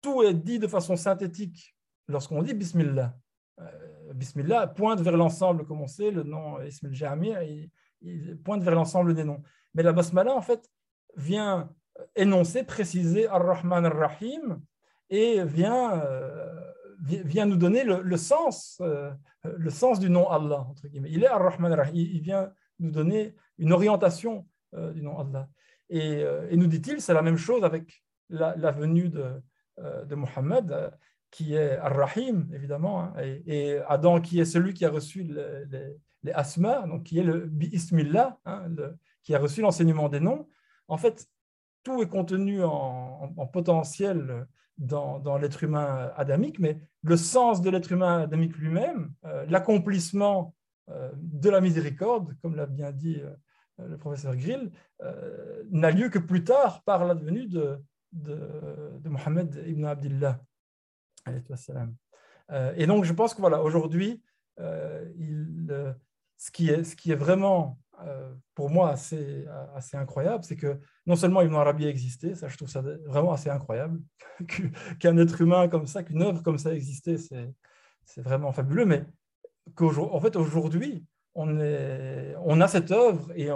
tout 0.00 0.22
est 0.22 0.34
dit 0.34 0.58
de 0.58 0.66
façon 0.66 0.96
synthétique 0.96 1.74
lorsqu'on 2.08 2.42
dit 2.42 2.54
Bismillah. 2.54 3.14
Euh, 3.60 4.12
Bismillah 4.12 4.66
pointe 4.66 5.00
vers 5.00 5.16
l'ensemble, 5.16 5.64
comme 5.66 5.80
on 5.80 5.86
sait, 5.86 6.10
le 6.10 6.24
nom 6.24 6.60
Ismail 6.60 6.94
Jami, 6.94 7.32
il, 7.42 7.70
il, 8.02 8.36
pointe 8.38 8.62
vers 8.62 8.74
l'ensemble 8.74 9.14
des 9.14 9.24
noms. 9.24 9.42
Mais 9.74 9.82
la 9.82 9.92
basmala, 9.92 10.34
en 10.34 10.42
fait, 10.42 10.68
vient 11.16 11.70
énoncer, 12.16 12.64
préciser 12.64 13.28
Ar-Rahman 13.28 13.86
Ar-Rahim 13.86 14.60
et 15.10 15.44
vient, 15.44 16.00
euh, 16.00 16.53
vient 17.00 17.46
nous 17.46 17.56
donner 17.56 17.84
le, 17.84 18.16
sens. 18.16 18.78
Euh, 18.80 19.12
le 19.44 19.70
sens 19.70 20.00
du 20.00 20.10
nom 20.10 20.28
Allah, 20.28 20.60
entre 20.60 20.88
guillemets. 20.88 21.10
Il 21.10 21.22
est 21.22 21.28
Ar-Rahman 21.28 21.72
Ar-Rahim. 21.72 21.94
Il 21.94 22.20
vient 22.20 22.52
nous 22.78 22.90
donner 22.90 23.34
une 23.58 23.72
orientation 23.72 24.46
euh, 24.74 24.92
du 24.92 25.02
nom 25.02 25.18
Allah. 25.18 25.48
Euh, 25.92 26.48
et, 26.50 26.56
nous 26.56 26.66
dit-il, 26.66 27.00
c'est 27.00 27.14
la 27.14 27.22
même 27.22 27.36
chose 27.36 27.64
avec 27.64 28.02
la, 28.30 28.70
venue 28.72 29.08
de, 29.10 29.42
de 29.78 30.14
Muhammad, 30.14 30.96
qui 31.30 31.54
est 31.54 31.76
Ar-Rahim, 31.76 32.48
évidemment, 32.54 33.02
hein, 33.02 33.14
et, 33.46 33.78
Adam, 33.86 34.20
qui 34.20 34.40
est 34.40 34.44
celui 34.44 34.72
qui 34.72 34.84
a 34.84 34.90
reçu 34.90 35.24
les, 35.24 36.32
asma, 36.32 36.86
donc 36.86 37.04
qui 37.04 37.18
est 37.18 37.22
le 37.22 37.46
Bismillah, 37.46 38.38
hein, 38.46 38.66
qui 39.22 39.34
a 39.34 39.38
reçu 39.38 39.60
l'enseignement 39.60 40.08
des 40.08 40.20
noms. 40.20 40.48
En 40.88 40.96
fait, 40.96 41.28
tout 41.82 42.00
est 42.02 42.08
contenu 42.08 42.64
en 42.64 43.46
potentiel 43.52 44.46
dans, 44.78 45.38
l'être 45.38 45.62
humain 45.62 46.12
adamique, 46.16 46.58
mais 46.58 46.78
le 47.02 47.16
sens 47.16 47.62
de 47.62 47.70
l'être 47.70 47.92
humain 47.92 48.22
adamique 48.22 48.56
lui-même, 48.56 49.12
euh, 49.24 49.44
l'accomplissement 49.48 50.54
euh, 50.90 51.10
de 51.16 51.50
la 51.50 51.60
miséricorde, 51.60 52.34
comme 52.42 52.56
l'a 52.56 52.66
bien 52.66 52.92
dit 52.92 53.20
euh, 53.20 53.88
le 53.88 53.96
professeur 53.98 54.36
Grill, 54.36 54.70
n'a 55.70 55.90
lieu 55.90 56.08
que 56.08 56.20
plus 56.20 56.44
tard 56.44 56.82
par 56.84 57.04
la 57.04 57.14
venue 57.14 57.46
de, 57.46 57.76
de, 58.12 58.38
de 59.00 59.08
Mohammed 59.08 59.64
ibn 59.66 59.84
Abdillah. 59.84 60.40
et 62.76 62.86
donc, 62.86 63.04
je 63.04 63.12
pense 63.12 63.34
que 63.34 63.40
voilà, 63.40 63.60
aujourd'hui, 63.64 64.22
ce, 64.56 66.50
qui 66.52 66.68
est, 66.68 66.84
ce 66.84 66.94
qui 66.94 67.10
est 67.10 67.16
vraiment 67.16 67.80
pour 68.54 68.70
moi 68.70 68.90
assez, 68.90 69.46
assez 69.74 69.96
incroyable, 69.96 70.44
c'est 70.44 70.56
que 70.56 70.78
non 71.06 71.16
seulement 71.16 71.42
Ibn 71.42 71.54
Arabi 71.54 71.86
a 71.86 71.88
existé, 71.88 72.34
ça 72.34 72.48
je 72.48 72.56
trouve 72.56 72.68
ça 72.68 72.82
vraiment 73.06 73.32
assez 73.32 73.50
incroyable, 73.50 74.00
qu'un 75.00 75.16
être 75.16 75.40
humain 75.40 75.68
comme 75.68 75.86
ça, 75.86 76.02
qu'une 76.02 76.22
œuvre 76.22 76.42
comme 76.42 76.58
ça 76.58 76.74
existait, 76.74 77.16
c'est 77.18 78.22
vraiment 78.22 78.52
fabuleux, 78.52 78.84
mais 78.84 79.04
qu'en 79.74 80.20
fait 80.20 80.36
aujourd'hui, 80.36 81.04
on, 81.34 82.60
a 82.60 82.68
cette 82.68 82.90
œuvre 82.90 83.32
et 83.34 83.48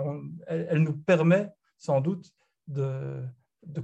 elle, 0.46 0.82
nous 0.82 0.96
permet 0.96 1.52
sans 1.78 2.00
doute 2.00 2.32
de, 2.66 3.22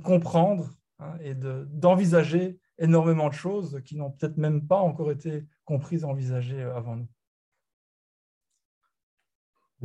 comprendre 0.02 0.74
hein, 0.98 1.16
et 1.20 1.34
d'envisager 1.34 2.58
énormément 2.78 3.28
de 3.28 3.34
choses 3.34 3.80
qui 3.84 3.96
n'ont 3.96 4.10
peut-être 4.10 4.36
même 4.36 4.66
pas 4.66 4.78
encore 4.78 5.12
été 5.12 5.46
comprises, 5.64 6.04
envisagées 6.04 6.62
avant 6.62 6.96
nous. 6.96 7.08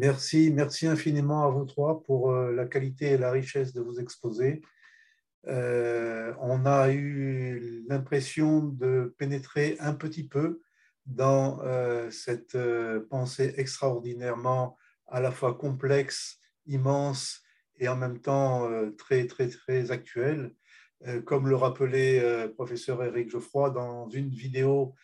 Merci, 0.01 0.49
merci 0.49 0.88
infiniment 0.88 1.43
à 1.45 1.49
vous 1.49 1.65
trois 1.65 2.01
pour 2.03 2.31
euh, 2.31 2.53
la 2.53 2.65
qualité 2.67 3.07
et 3.07 3.17
la 3.17 3.31
richesse 3.31 3.73
de 3.73 3.81
vos 3.81 3.99
exposés. 3.99 4.61
Euh, 5.47 6.34
on 6.39 6.65
a 6.65 6.89
eu 6.89 7.84
l'impression 7.89 8.61
de 8.61 9.13
pénétrer 9.17 9.76
un 9.81 9.93
petit 9.93 10.26
peu 10.26 10.61
dans 11.05 11.59
euh, 11.63 12.09
cette 12.11 12.57
pensée 13.09 13.53
extraordinairement 13.57 14.77
à 15.07 15.19
la 15.19 15.31
fois 15.34 15.55
complexe, 15.55 16.39
immense 16.65 17.41
et 17.77 17.89
en 17.89 17.97
même 17.97 18.21
temps 18.21 18.69
très, 18.97 19.27
très, 19.27 19.49
très 19.49 19.91
actuelle. 19.91 20.53
comme 21.26 21.49
le 21.49 21.57
rappelait 21.57 22.47
professeur 22.49 23.03
Eric 23.03 23.30
Geoffroy 23.31 23.71
dans 23.71 24.09
une 24.09 24.30
vidéo 24.30 24.95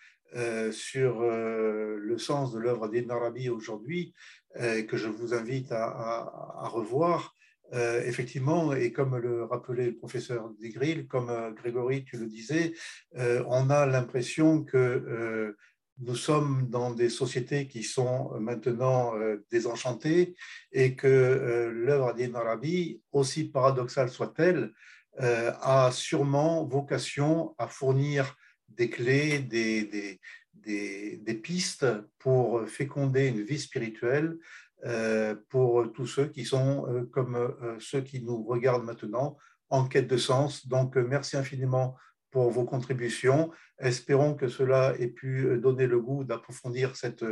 sur 0.71 1.21
le 1.21 2.17
sens 2.17 2.51
de 2.53 2.59
l'œuvre 2.59 2.87
d'Ibn 2.87 3.11
Arabi 3.11 3.49
aujourd'hui, 3.49 4.13
euh, 4.57 4.83
que 4.83 4.95
je 4.95 5.07
vous 5.07 5.33
invite 5.33 5.71
à, 5.71 6.69
revoir. 6.69 7.35
Euh, 7.73 8.03
effectivement, 8.05 8.73
et 8.73 8.91
comme 8.91 9.17
le 9.17 9.43
rappelait 9.43 9.87
le 9.87 9.95
professeur 9.95 10.51
Digril, 10.59 11.07
comme 11.07 11.29
euh, 11.29 11.51
Grégory, 11.51 12.05
tu 12.05 12.17
le 12.17 12.27
disais, 12.27 12.73
on 13.15 13.69
a 13.69 13.85
l'impression 13.85 14.63
que 14.63 15.55
nous 15.99 16.15
sommes 16.15 16.69
dans 16.69 16.91
des 16.91 17.09
sociétés 17.09 17.67
qui 17.67 17.83
sont 17.83 18.37
maintenant 18.39 19.13
désenchantées 19.49 20.35
et 20.71 20.95
que 20.95 21.71
l'œuvre 21.73 22.13
d'Ibn 22.13 22.35
Arabi, 22.35 23.01
aussi 23.11 23.45
paradoxale 23.45 24.09
soit-elle, 24.09 24.71
a 25.17 25.89
sûrement 25.93 26.65
vocation 26.65 27.55
à 27.57 27.67
fournir 27.67 28.35
des 28.77 28.89
clés, 28.89 29.39
des, 29.39 30.19
des, 30.53 31.33
pistes 31.35 31.85
pour 32.19 32.67
féconder 32.67 33.27
une 33.27 33.43
vie 33.43 33.59
spirituelle 33.59 34.37
euh, 34.85 35.35
pour 35.49 35.91
tous 35.93 36.05
ceux 36.05 36.27
qui 36.27 36.45
sont 36.45 36.85
euh, 36.87 37.05
comme 37.05 37.35
euh, 37.35 37.75
ceux 37.79 38.01
qui 38.01 38.21
nous 38.21 38.43
regardent 38.43 38.83
maintenant 38.83 39.37
en 39.69 39.87
quête 39.87 40.07
de 40.07 40.17
sens. 40.17 40.67
Donc, 40.67 40.95
merci 40.95 41.37
infiniment 41.37 41.95
pour 42.29 42.51
vos 42.51 42.65
contributions. 42.65 43.51
Espérons 43.79 44.35
que 44.35 44.47
cela 44.47 44.93
ait 44.99 45.07
pu 45.07 45.57
donner 45.57 45.87
le 45.87 45.99
goût 45.99 46.23
d'approfondir 46.23 46.95
cette 46.95 47.25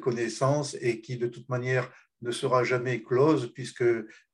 connaissance 0.00 0.76
et 0.80 1.00
qui, 1.00 1.16
de 1.16 1.26
toute 1.26 1.48
manière, 1.48 1.90
ne 2.20 2.32
sera 2.32 2.64
jamais 2.64 3.02
close 3.02 3.52
puisque 3.54 3.84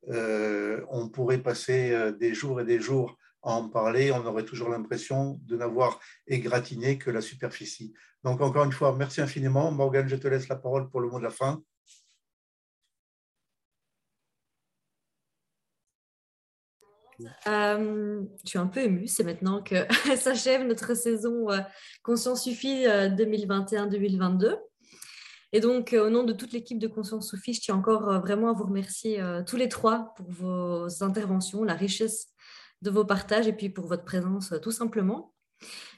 on 0.08 1.08
pourrait 1.08 1.42
passer 1.42 2.12
des 2.18 2.34
jours 2.34 2.60
et 2.60 2.64
des 2.64 2.80
jours 2.80 3.16
en 3.46 3.68
parler, 3.68 4.10
on 4.10 4.26
aurait 4.26 4.44
toujours 4.44 4.70
l'impression 4.70 5.40
de 5.44 5.56
n'avoir 5.56 6.00
égratigné 6.26 6.98
que 6.98 7.10
la 7.10 7.20
superficie. 7.20 7.94
Donc, 8.24 8.40
encore 8.40 8.64
une 8.64 8.72
fois, 8.72 8.92
merci 8.96 9.20
infiniment. 9.20 9.70
Morgane, 9.70 10.08
je 10.08 10.16
te 10.16 10.26
laisse 10.26 10.48
la 10.48 10.56
parole 10.56 10.90
pour 10.90 11.00
le 11.00 11.08
mot 11.08 11.18
de 11.18 11.24
la 11.24 11.30
fin. 11.30 11.62
Euh, 17.46 18.22
je 18.44 18.48
suis 18.48 18.58
un 18.58 18.66
peu 18.66 18.80
émue, 18.80 19.06
c'est 19.06 19.22
maintenant 19.22 19.62
que 19.62 19.76
s'achève 20.16 20.66
notre 20.66 20.94
saison 20.94 21.50
euh, 21.50 21.60
Conscience 22.02 22.42
Suffit 22.42 22.86
euh, 22.86 23.08
2021-2022. 23.10 24.58
Et 25.52 25.60
donc, 25.60 25.92
euh, 25.92 26.08
au 26.08 26.10
nom 26.10 26.24
de 26.24 26.32
toute 26.32 26.52
l'équipe 26.52 26.80
de 26.80 26.88
Conscience 26.88 27.30
Soufie, 27.30 27.54
je 27.54 27.60
tiens 27.60 27.76
encore 27.76 28.20
vraiment 28.20 28.50
à 28.50 28.52
vous 28.52 28.64
remercier 28.64 29.22
tous 29.46 29.56
les 29.56 29.68
trois 29.68 30.12
pour 30.16 30.28
vos 30.28 31.04
interventions, 31.04 31.62
la 31.62 31.74
richesse 31.74 32.34
de 32.82 32.90
vos 32.90 33.04
partages 33.04 33.48
et 33.48 33.52
puis 33.52 33.70
pour 33.70 33.86
votre 33.86 34.04
présence 34.04 34.54
tout 34.62 34.70
simplement 34.70 35.34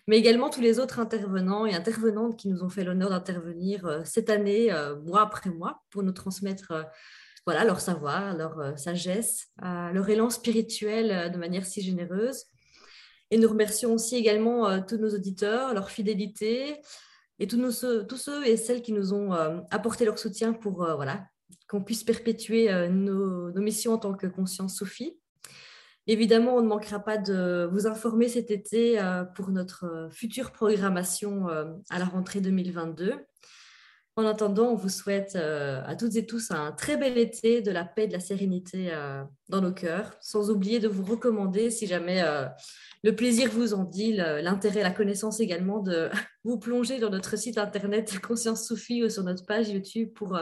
mais 0.08 0.16
également 0.16 0.48
tous 0.48 0.62
les 0.62 0.80
autres 0.80 1.00
intervenants 1.00 1.66
et 1.66 1.74
intervenantes 1.74 2.36
qui 2.38 2.48
nous 2.48 2.62
ont 2.62 2.70
fait 2.70 2.82
l'honneur 2.82 3.10
d'intervenir 3.10 3.86
euh, 3.86 4.00
cette 4.04 4.30
année, 4.30 4.72
euh, 4.72 4.96
mois 5.00 5.20
après 5.20 5.50
mois, 5.50 5.82
pour 5.90 6.02
nous 6.02 6.12
transmettre 6.12 6.72
euh, 6.72 6.82
voilà, 7.44 7.64
leur 7.64 7.80
savoir, 7.80 8.34
leur 8.36 8.78
sagesse, 8.78 9.48
leur 9.62 10.06
élan 10.10 10.28
spirituel 10.28 11.32
de 11.32 11.38
manière 11.38 11.64
si 11.64 11.80
généreuse. 11.80 12.44
Et 13.30 13.38
nous 13.38 13.48
remercions 13.48 13.94
aussi 13.94 14.16
également 14.16 14.82
tous 14.82 14.98
nos 14.98 15.14
auditeurs, 15.14 15.72
leur 15.72 15.88
fidélité 15.88 16.76
et 17.38 17.46
tous, 17.46 17.56
nos, 17.56 18.02
tous 18.02 18.18
ceux 18.18 18.46
et 18.46 18.58
celles 18.58 18.82
qui 18.82 18.92
nous 18.92 19.14
ont 19.14 19.32
apporté 19.70 20.04
leur 20.04 20.18
soutien 20.18 20.52
pour 20.52 20.84
voilà, 20.94 21.26
qu'on 21.70 21.82
puisse 21.82 22.04
perpétuer 22.04 22.70
nos, 22.90 23.50
nos, 23.50 23.62
missions 23.62 23.94
en 23.94 23.98
tant 23.98 24.12
que 24.12 24.26
conscience 24.26 24.76
Sophie. 24.76 25.18
Évidemment, 26.10 26.56
on 26.56 26.62
ne 26.62 26.66
manquera 26.66 27.00
pas 27.00 27.18
de 27.18 27.68
vous 27.70 27.86
informer 27.86 28.28
cet 28.28 28.50
été 28.50 28.98
euh, 28.98 29.24
pour 29.24 29.50
notre 29.50 29.84
euh, 29.84 30.10
future 30.10 30.52
programmation 30.52 31.50
euh, 31.50 31.66
à 31.90 31.98
la 31.98 32.06
rentrée 32.06 32.40
2022. 32.40 33.12
En 34.16 34.24
attendant, 34.24 34.70
on 34.70 34.74
vous 34.74 34.88
souhaite 34.88 35.36
à 35.36 35.94
toutes 35.94 36.16
et 36.16 36.26
tous 36.26 36.50
un 36.50 36.72
très 36.72 36.96
bel 36.96 37.16
été, 37.18 37.62
de 37.62 37.70
la 37.70 37.84
paix, 37.84 38.04
et 38.04 38.06
de 38.08 38.14
la 38.14 38.18
sérénité 38.18 38.90
dans 39.48 39.60
nos 39.60 39.70
cœurs, 39.70 40.16
sans 40.20 40.50
oublier 40.50 40.80
de 40.80 40.88
vous 40.88 41.04
recommander, 41.04 41.70
si 41.70 41.86
jamais 41.86 42.24
le 43.04 43.14
plaisir 43.14 43.48
vous 43.48 43.74
en 43.74 43.84
dit, 43.84 44.14
l'intérêt, 44.14 44.82
la 44.82 44.90
connaissance 44.90 45.38
également, 45.38 45.78
de 45.78 46.10
vous 46.42 46.58
plonger 46.58 46.98
dans 46.98 47.10
notre 47.10 47.38
site 47.38 47.58
internet 47.58 48.18
Conscience 48.18 48.66
Sophie 48.66 49.04
ou 49.04 49.08
sur 49.08 49.22
notre 49.22 49.46
page 49.46 49.68
YouTube 49.68 50.08
pour 50.16 50.36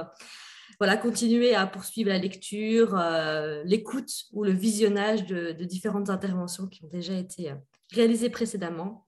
voilà, 0.78 0.96
continuer 0.96 1.54
à 1.54 1.66
poursuivre 1.66 2.10
la 2.10 2.18
lecture, 2.18 2.98
euh, 2.98 3.62
l'écoute 3.64 4.24
ou 4.32 4.44
le 4.44 4.52
visionnage 4.52 5.24
de, 5.26 5.52
différentes 5.64 6.10
interventions 6.10 6.66
qui 6.66 6.84
ont 6.84 6.88
déjà 6.88 7.14
été 7.14 7.50
euh, 7.50 7.54
réalisées 7.92 8.30
précédemment. 8.30 9.06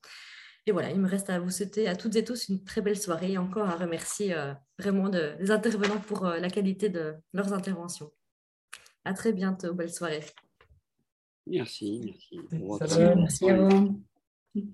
Et 0.67 0.73
voilà, 0.73 0.91
il 0.91 1.01
me 1.01 1.09
reste 1.09 1.31
à 1.31 1.39
vous 1.39 1.51
souhaiter 1.51 1.89
à 1.89 1.97
toutes 1.97 2.17
et 2.17 2.25
tous 2.25 2.49
une 2.49 2.63
très 2.63 2.83
belle 2.83 2.99
soirée 2.99 3.33
et 3.33 3.39
encore 3.39 3.69
à 3.69 3.77
remercier 3.77 4.35
euh, 4.35 4.53
vraiment 4.79 5.09
les 5.09 5.51
intervenants 5.51 6.01
pour 6.01 6.25
la 6.27 6.51
qualité 6.51 6.89
de 6.89 7.15
leurs 7.33 7.53
interventions. 7.53 8.13
À 9.05 9.15
très 9.15 9.33
bientôt, 9.33 9.73
belle 9.73 9.93
soirée. 9.93 10.25
Merci, 11.47 12.03
merci. 12.05 12.41
Merci 12.53 13.51
à 13.51 13.57
vous. 13.57 14.03